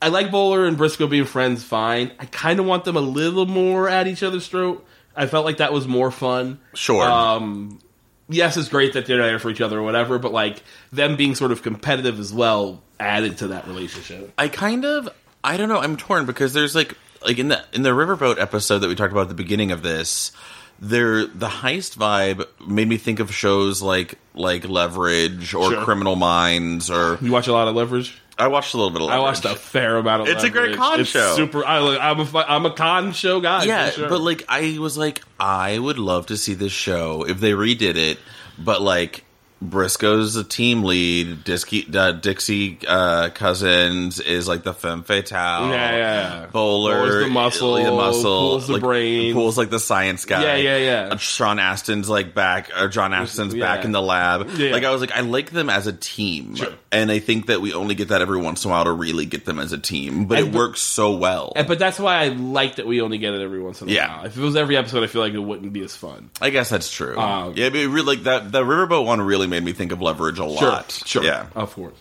I 0.00 0.08
like 0.08 0.30
Bowler 0.30 0.66
and 0.66 0.76
Brisco 0.78 1.08
being 1.08 1.24
friends. 1.24 1.62
Fine. 1.64 2.12
I 2.18 2.24
kind 2.26 2.60
of 2.60 2.66
want 2.66 2.84
them 2.84 2.96
a 2.96 3.00
little 3.00 3.46
more 3.46 3.88
at 3.88 4.06
each 4.06 4.22
other's 4.22 4.46
throat. 4.48 4.84
I 5.18 5.26
felt 5.26 5.44
like 5.44 5.58
that 5.58 5.72
was 5.72 5.86
more 5.86 6.10
fun. 6.10 6.60
sure. 6.74 7.02
Um, 7.04 7.80
yes, 8.28 8.56
it's 8.56 8.68
great 8.68 8.92
that 8.94 9.04
they're 9.06 9.18
there 9.18 9.38
for 9.38 9.50
each 9.50 9.60
other 9.60 9.78
or 9.78 9.82
whatever, 9.82 10.18
but 10.18 10.32
like 10.32 10.62
them 10.92 11.16
being 11.16 11.34
sort 11.34 11.52
of 11.52 11.62
competitive 11.62 12.18
as 12.18 12.32
well 12.32 12.82
added 13.00 13.38
to 13.38 13.48
that 13.48 13.66
relationship. 13.66 14.32
I 14.38 14.48
kind 14.48 14.84
of 14.84 15.08
I 15.44 15.56
don't 15.56 15.68
know, 15.68 15.78
I'm 15.78 15.96
torn 15.96 16.24
because 16.24 16.52
there's 16.52 16.74
like 16.74 16.94
like 17.24 17.38
in 17.38 17.48
the 17.48 17.64
in 17.72 17.82
the 17.82 17.90
riverboat 17.90 18.38
episode 18.40 18.78
that 18.78 18.88
we 18.88 18.94
talked 18.94 19.12
about 19.12 19.22
at 19.22 19.28
the 19.28 19.34
beginning 19.34 19.70
of 19.72 19.82
this, 19.82 20.30
there 20.78 21.26
the 21.26 21.48
heist 21.48 21.96
vibe 21.96 22.46
made 22.66 22.88
me 22.88 22.96
think 22.96 23.18
of 23.20 23.34
shows 23.34 23.82
like 23.82 24.14
like 24.34 24.68
Leverage 24.68 25.52
or 25.54 25.70
Sure. 25.72 25.84
Criminal 25.84 26.14
Minds 26.16 26.90
or 26.90 27.18
You 27.20 27.32
watch 27.32 27.48
a 27.48 27.52
lot 27.52 27.66
of 27.68 27.74
Leverage. 27.74 28.20
I 28.38 28.46
watched 28.48 28.74
a 28.74 28.76
little 28.76 28.90
bit 28.92 29.02
of 29.02 29.08
I 29.08 29.18
watched 29.18 29.44
a 29.44 29.56
fair 29.56 29.96
amount 29.96 30.22
of. 30.22 30.28
It's 30.28 30.44
a 30.44 30.50
great 30.50 30.76
con 30.76 31.00
It's 31.00 31.10
show. 31.10 31.34
Super. 31.34 31.64
I, 31.64 31.96
I'm, 31.96 32.20
a 32.20 32.44
I'm 32.46 32.66
a 32.66 32.70
con 32.70 33.12
show 33.12 33.40
guy. 33.40 33.64
Yeah, 33.64 33.86
for 33.90 33.92
sure. 33.92 34.08
but 34.08 34.20
like 34.20 34.44
I 34.48 34.78
was 34.78 34.96
like, 34.96 35.22
I 35.40 35.78
would 35.78 35.98
love 35.98 36.26
to 36.26 36.36
see 36.36 36.54
this 36.54 36.72
show 36.72 37.26
if 37.26 37.40
they 37.40 37.50
redid 37.52 37.96
it, 37.96 38.18
but 38.58 38.80
like 38.80 39.24
Brisco's 39.60 40.34
the 40.34 40.44
team 40.44 40.84
lead. 40.84 41.42
Dixie, 41.44 41.86
uh, 41.92 42.12
Dixie 42.12 42.78
uh, 42.86 43.30
Cousins 43.30 44.20
is 44.20 44.46
like 44.46 44.62
the 44.62 44.72
femme 44.72 45.02
fatale. 45.02 45.70
Yeah, 45.70 45.90
yeah, 45.90 45.96
yeah. 46.42 46.46
Bowler, 46.46 46.94
Bowler's 46.94 47.24
the 47.24 47.30
muscle, 47.30 47.74
the 47.74 47.90
muscle, 47.90 48.58
the 48.60 48.72
like, 48.74 48.82
brain. 48.82 49.34
Poole's 49.34 49.58
like 49.58 49.70
the 49.70 49.80
science 49.80 50.24
guy. 50.24 50.42
Yeah, 50.42 50.56
yeah, 50.56 50.76
yeah. 50.76 51.08
Uh, 51.12 51.16
Sean 51.16 51.58
Astin's 51.58 52.08
like 52.08 52.34
back, 52.34 52.70
or 52.80 52.88
John 52.88 53.10
Astin's 53.12 53.54
Yeah. 53.54 53.64
back 53.64 53.84
in 53.84 53.90
the 53.92 54.00
lab. 54.02 54.48
Yeah. 54.56 54.70
Like 54.70 54.84
I 54.84 54.90
was 54.90 55.00
like, 55.00 55.10
I 55.12 55.20
like 55.20 55.50
them 55.50 55.68
as 55.70 55.88
a 55.88 55.92
team, 55.92 56.54
Sure. 56.54 56.68
and 56.92 57.10
I 57.10 57.18
think 57.18 57.46
that 57.46 57.60
we 57.60 57.72
only 57.74 57.96
get 57.96 58.08
that 58.08 58.22
every 58.22 58.38
once 58.38 58.64
in 58.64 58.70
a 58.70 58.74
while 58.74 58.84
to 58.84 58.92
really 58.92 59.26
get 59.26 59.44
them 59.44 59.58
as 59.58 59.72
a 59.72 59.78
team, 59.78 60.26
but 60.26 60.38
And 60.38 60.48
it 60.48 60.54
works 60.54 60.80
so 60.80 61.16
well. 61.16 61.52
And- 61.56 61.66
but 61.66 61.80
that's 61.80 61.98
why 61.98 62.18
I 62.22 62.28
like 62.28 62.76
that 62.76 62.86
we 62.86 63.00
only 63.00 63.18
get 63.18 63.34
it 63.34 63.42
every 63.42 63.60
once 63.60 63.82
in 63.82 63.88
a 63.88 63.92
Yeah. 63.92 64.18
while. 64.18 64.26
If 64.26 64.36
it 64.38 64.40
was 64.40 64.54
every 64.54 64.76
episode, 64.76 65.02
I 65.02 65.08
feel 65.08 65.20
like 65.22 65.34
it 65.34 65.38
wouldn't 65.40 65.72
be 65.72 65.82
as 65.82 65.96
fun. 65.96 66.30
I 66.40 66.50
guess 66.50 66.68
that's 66.70 66.90
true. 66.92 67.18
Um, 67.18 67.54
yeah, 67.56 67.70
but 67.70 67.80
it 67.80 67.88
really 67.88 68.06
like 68.16 68.22
that. 68.24 68.52
The 68.52 68.62
Riverboat 68.62 69.04
one 69.04 69.20
really 69.20 69.47
made 69.48 69.64
me 69.64 69.72
think 69.72 69.92
of 69.92 70.00
Leverage 70.00 70.38
a 70.38 70.44
lot. 70.44 70.90
Sure, 70.92 71.06
sure, 71.06 71.24
Yeah. 71.24 71.46
of 71.54 71.74
course. 71.74 71.94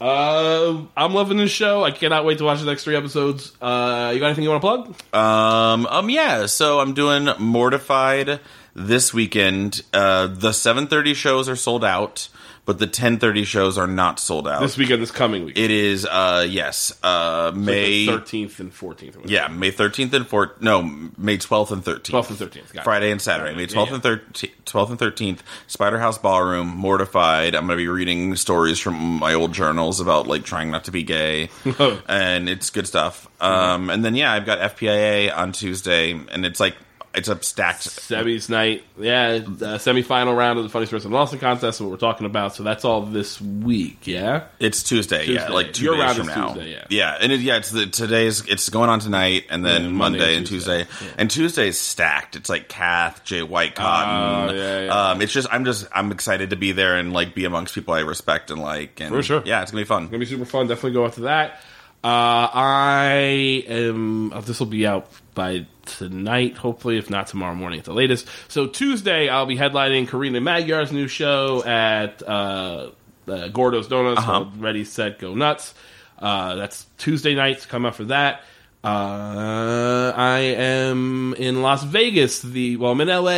Uh, 0.00 0.82
I'm 0.96 1.12
loving 1.12 1.38
this 1.38 1.50
show. 1.50 1.82
I 1.82 1.90
cannot 1.90 2.24
wait 2.24 2.38
to 2.38 2.44
watch 2.44 2.60
the 2.60 2.66
next 2.66 2.84
three 2.84 2.94
episodes. 2.94 3.50
Uh, 3.60 4.12
you 4.14 4.20
got 4.20 4.26
anything 4.26 4.44
you 4.44 4.50
want 4.50 4.62
to 4.62 4.94
plug? 5.12 5.14
Um. 5.14 5.86
Um. 5.86 6.08
Yeah. 6.08 6.46
So 6.46 6.78
I'm 6.78 6.94
doing 6.94 7.28
Mortified 7.40 8.38
this 8.76 9.12
weekend. 9.12 9.82
Uh, 9.92 10.28
the 10.28 10.50
7:30 10.52 11.14
shows 11.14 11.48
are 11.48 11.56
sold 11.56 11.84
out, 11.84 12.28
but 12.68 12.78
the 12.78 12.86
10:30 12.86 13.46
shows 13.46 13.78
are 13.78 13.86
not 13.86 14.20
sold 14.20 14.46
out. 14.46 14.60
This 14.60 14.76
weekend, 14.76 15.00
this 15.00 15.10
coming 15.10 15.46
week. 15.46 15.56
it 15.56 15.70
is 15.70 16.04
uh 16.04 16.46
yes, 16.46 16.92
uh 17.02 17.50
May 17.54 18.04
thirteenth 18.04 18.60
and 18.60 18.70
fourteenth. 18.72 19.16
yeah, 19.24 19.48
May 19.48 19.72
13th 19.72 20.12
and 20.12 20.28
4th 20.28 20.60
no, 20.60 20.82
May 21.16 21.38
12th 21.38 21.70
and 21.70 21.82
13th. 21.82 22.04
twelfth 22.04 22.28
and 22.28 22.38
thirteenth. 22.38 22.70
Got 22.74 22.80
it. 22.80 22.84
Friday 22.84 23.10
and 23.10 23.22
Saturday, 23.22 23.54
May 23.54 23.62
Yeah, 23.62 23.68
12th 23.68 23.86
yeah. 23.88 23.94
and 23.94 24.02
13th, 24.02 24.50
12th 24.66 24.90
and 24.90 24.98
13th, 24.98 25.38
Spider 25.66 25.98
House 25.98 26.18
Ballroom, 26.18 26.66
Mortified. 26.68 27.54
I'm 27.54 27.66
going 27.66 27.78
to 27.78 27.82
be 27.82 27.88
reading 27.88 28.36
stories 28.36 28.78
from 28.78 28.96
my 29.18 29.32
old 29.32 29.52
journals 29.54 29.98
about 30.00 30.26
like 30.26 30.44
trying 30.44 30.70
not 30.70 30.84
to 30.84 30.90
be 30.90 31.02
gay, 31.04 31.48
and 32.06 32.50
it's 32.50 32.68
good 32.68 32.86
stuff. 32.86 33.28
Um, 33.40 33.88
and 33.88 34.04
then 34.04 34.14
yeah, 34.14 34.30
I've 34.30 34.44
got 34.44 34.58
FPIA 34.76 35.34
on 35.34 35.52
Tuesday, 35.52 36.10
and 36.12 36.44
it's 36.44 36.60
like 36.60 36.76
it's 37.18 37.28
a 37.28 37.42
stacked. 37.42 37.80
Semis 37.88 38.48
night, 38.48 38.84
yeah, 38.98 39.40
uh, 39.42 39.78
semifinal 39.78 40.36
round 40.36 40.58
of 40.58 40.64
the 40.64 40.70
Funniest 40.70 40.90
Person 40.92 41.10
in 41.12 41.16
Austin 41.18 41.38
contest. 41.38 41.76
Is 41.76 41.82
What 41.82 41.90
we're 41.90 41.96
talking 41.98 42.26
about, 42.26 42.54
so 42.54 42.62
that's 42.62 42.84
all 42.84 43.02
this 43.02 43.40
week. 43.40 44.06
Yeah, 44.06 44.44
It's 44.58 44.82
Tuesday, 44.82 45.26
yeah, 45.26 45.48
like 45.48 45.72
two 45.72 45.84
Your 45.84 45.96
days 45.96 46.16
from 46.16 46.26
now. 46.28 46.48
Tuesday, 46.54 46.70
yeah. 46.72 46.84
yeah, 46.88 47.18
and 47.20 47.30
it, 47.32 47.40
yeah, 47.40 47.56
it's 47.58 47.70
the 47.70 47.86
today's 47.86 48.46
it's 48.46 48.68
going 48.70 48.88
on 48.90 49.00
tonight, 49.00 49.44
and 49.50 49.64
then 49.64 49.82
Yeah, 49.82 49.88
Monday, 49.90 50.18
Monday 50.18 50.36
and 50.36 50.46
Tuesday, 50.46 50.84
Tuesday. 50.84 51.06
Yeah. 51.06 51.12
and 51.18 51.30
Tuesday 51.30 51.68
is 51.68 51.78
stacked. 51.78 52.36
It's 52.36 52.48
like 52.48 52.68
Kath, 52.68 53.24
Jay 53.24 53.42
White 53.42 53.74
Cotton. 53.74 54.50
Oh, 54.50 54.54
yeah, 54.58 54.84
yeah. 54.84 55.10
Um, 55.10 55.20
it's 55.22 55.32
just 55.32 55.48
I'm 55.50 55.64
just 55.64 55.86
I'm 55.92 56.12
excited 56.12 56.50
to 56.50 56.56
be 56.56 56.72
there 56.72 56.96
and 56.96 57.12
like 57.12 57.34
be 57.34 57.44
amongst 57.44 57.74
people 57.74 57.94
I 57.94 58.00
respect 58.00 58.50
and 58.50 58.60
like. 58.62 59.00
And 59.00 59.10
For 59.10 59.22
sure. 59.22 59.42
yeah, 59.44 59.62
it's 59.62 59.70
gonna 59.70 59.82
be 59.82 59.86
fun. 59.86 60.06
gonna 60.06 60.18
be 60.18 60.26
super 60.26 60.44
fun. 60.44 60.66
Definitely 60.68 60.92
go 60.92 61.04
after 61.04 61.22
that. 61.22 61.60
Uh, 62.04 62.48
I 62.54 63.64
am. 63.66 64.32
Uh, 64.32 64.40
this 64.40 64.60
will 64.60 64.66
be 64.68 64.86
out 64.86 65.08
by 65.38 65.66
tonight, 65.86 66.56
hopefully, 66.56 66.98
if 66.98 67.08
not 67.08 67.28
tomorrow 67.28 67.54
morning 67.54 67.78
at 67.78 67.84
the 67.84 67.94
latest. 67.94 68.26
So 68.48 68.66
Tuesday, 68.66 69.28
I'll 69.28 69.46
be 69.46 69.56
headlining 69.56 70.08
Karina 70.08 70.40
Magyar's 70.40 70.90
new 70.90 71.06
show 71.06 71.64
at 71.64 72.20
uh, 72.26 72.90
uh, 73.28 73.48
Gourdough's 73.48 73.86
Donuts. 73.86 74.18
Uh-huh. 74.18 74.46
Ready, 74.56 74.84
Set, 74.84 75.20
Go 75.20 75.36
Nuts. 75.36 75.74
Uh, 76.18 76.56
that's 76.56 76.86
Tuesday 76.98 77.36
nights. 77.36 77.66
Come 77.66 77.86
out 77.86 77.94
for 77.94 78.06
that. 78.06 78.42
Uh, 78.82 80.12
I 80.16 80.38
am 80.40 81.34
in 81.34 81.62
Las 81.62 81.84
Vegas. 81.84 82.42
The 82.42 82.76
well, 82.76 82.90
I'm 82.90 83.00
in 83.00 83.08
LA 83.08 83.30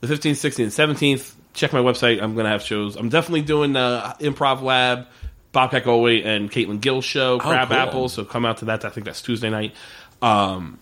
the 0.00 0.06
15th, 0.06 0.32
16th, 0.32 0.58
and 0.78 0.96
17th. 0.96 1.34
Check 1.54 1.72
my 1.72 1.80
website. 1.80 2.22
I'm 2.22 2.36
gonna 2.36 2.50
have 2.50 2.62
shows. 2.62 2.94
I'm 2.96 3.08
definitely 3.08 3.42
doing 3.42 3.74
uh, 3.74 4.14
Improv 4.20 4.60
Lab, 4.60 5.06
Bobcat 5.52 5.84
Goldthwait, 5.84 6.26
and 6.26 6.50
Caitlin 6.50 6.82
Gill 6.82 7.00
show, 7.00 7.38
Crab 7.38 7.68
cool. 7.68 7.76
Apple. 7.76 8.08
So 8.10 8.26
come 8.26 8.44
out 8.44 8.58
to 8.58 8.66
that. 8.66 8.84
I 8.84 8.90
think 8.90 9.06
that's 9.06 9.22
Tuesday 9.22 9.48
night. 9.48 9.74
Um, 10.20 10.78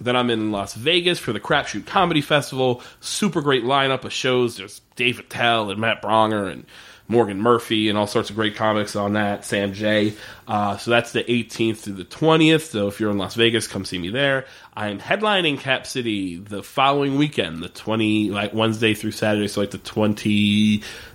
then 0.00 0.16
I'm 0.16 0.30
in 0.30 0.50
Las 0.50 0.74
Vegas 0.74 1.18
for 1.18 1.32
the 1.32 1.40
Crapshoot 1.40 1.86
Comedy 1.86 2.20
Festival. 2.20 2.82
Super 3.00 3.42
great 3.42 3.64
lineup 3.64 4.04
of 4.04 4.12
shows. 4.12 4.56
There's 4.56 4.80
Dave 4.96 5.18
Attell 5.18 5.70
and 5.70 5.80
Matt 5.80 6.02
Braunger 6.02 6.50
and 6.50 6.64
Morgan 7.10 7.40
Murphy 7.40 7.88
and 7.88 7.98
all 7.98 8.06
sorts 8.06 8.30
of 8.30 8.36
great 8.36 8.54
comics 8.54 8.94
on 8.94 9.14
that. 9.14 9.44
Sam 9.44 9.72
J. 9.72 10.14
Uh, 10.46 10.76
so 10.76 10.90
that's 10.92 11.10
the 11.12 11.24
18th 11.24 11.78
through 11.78 11.94
the 11.94 12.04
20th. 12.04 12.70
So 12.70 12.86
if 12.86 13.00
you're 13.00 13.10
in 13.10 13.18
Las 13.18 13.34
Vegas, 13.34 13.66
come 13.66 13.84
see 13.84 13.98
me 13.98 14.10
there. 14.10 14.46
I'm 14.74 15.00
headlining 15.00 15.58
Cap 15.58 15.86
City 15.86 16.36
the 16.38 16.62
following 16.62 17.16
weekend, 17.18 17.62
the 17.62 17.68
20 17.68 18.30
like 18.30 18.54
Wednesday 18.54 18.94
through 18.94 19.10
Saturday, 19.10 19.48
so 19.48 19.60
like 19.60 19.72
the 19.72 19.78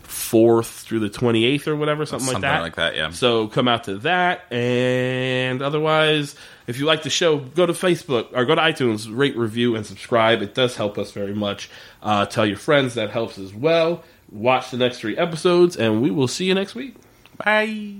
24th 0.07 0.83
through 0.83 0.99
the 0.99 1.09
28th 1.09 1.67
or 1.67 1.75
whatever, 1.75 2.05
something, 2.05 2.25
Something 2.25 2.41
like 2.43 2.51
that. 2.51 2.61
like 2.61 2.75
that, 2.75 2.95
yeah. 2.95 3.09
So 3.11 3.47
come 3.47 3.67
out 3.67 3.85
to 3.85 3.97
that, 3.99 4.51
and 4.51 5.61
otherwise, 5.61 6.35
if 6.67 6.79
you 6.79 6.85
like 6.85 7.03
the 7.03 7.09
show, 7.09 7.37
go 7.39 7.65
to 7.65 7.73
Facebook 7.73 8.27
or 8.33 8.45
go 8.45 8.55
to 8.55 8.61
iTunes, 8.61 9.07
rate, 9.09 9.37
review, 9.37 9.75
and 9.75 9.85
subscribe. 9.85 10.41
It 10.41 10.53
does 10.55 10.75
help 10.75 10.97
us 10.97 11.11
very 11.11 11.33
much. 11.33 11.69
Uh, 12.01 12.25
tell 12.25 12.45
your 12.45 12.57
friends 12.57 12.95
that 12.95 13.09
helps 13.11 13.37
as 13.37 13.53
well. 13.53 14.03
Watch 14.35 14.69
the 14.69 14.77
next 14.77 14.99
three 14.99 15.17
episodes, 15.17 15.77
and 15.77 16.01
we 16.01 16.11
will 16.11 16.27
see 16.27 16.43
you 16.43 16.53
next 16.53 16.75
week. 16.75 16.95
Bye. 17.37 17.95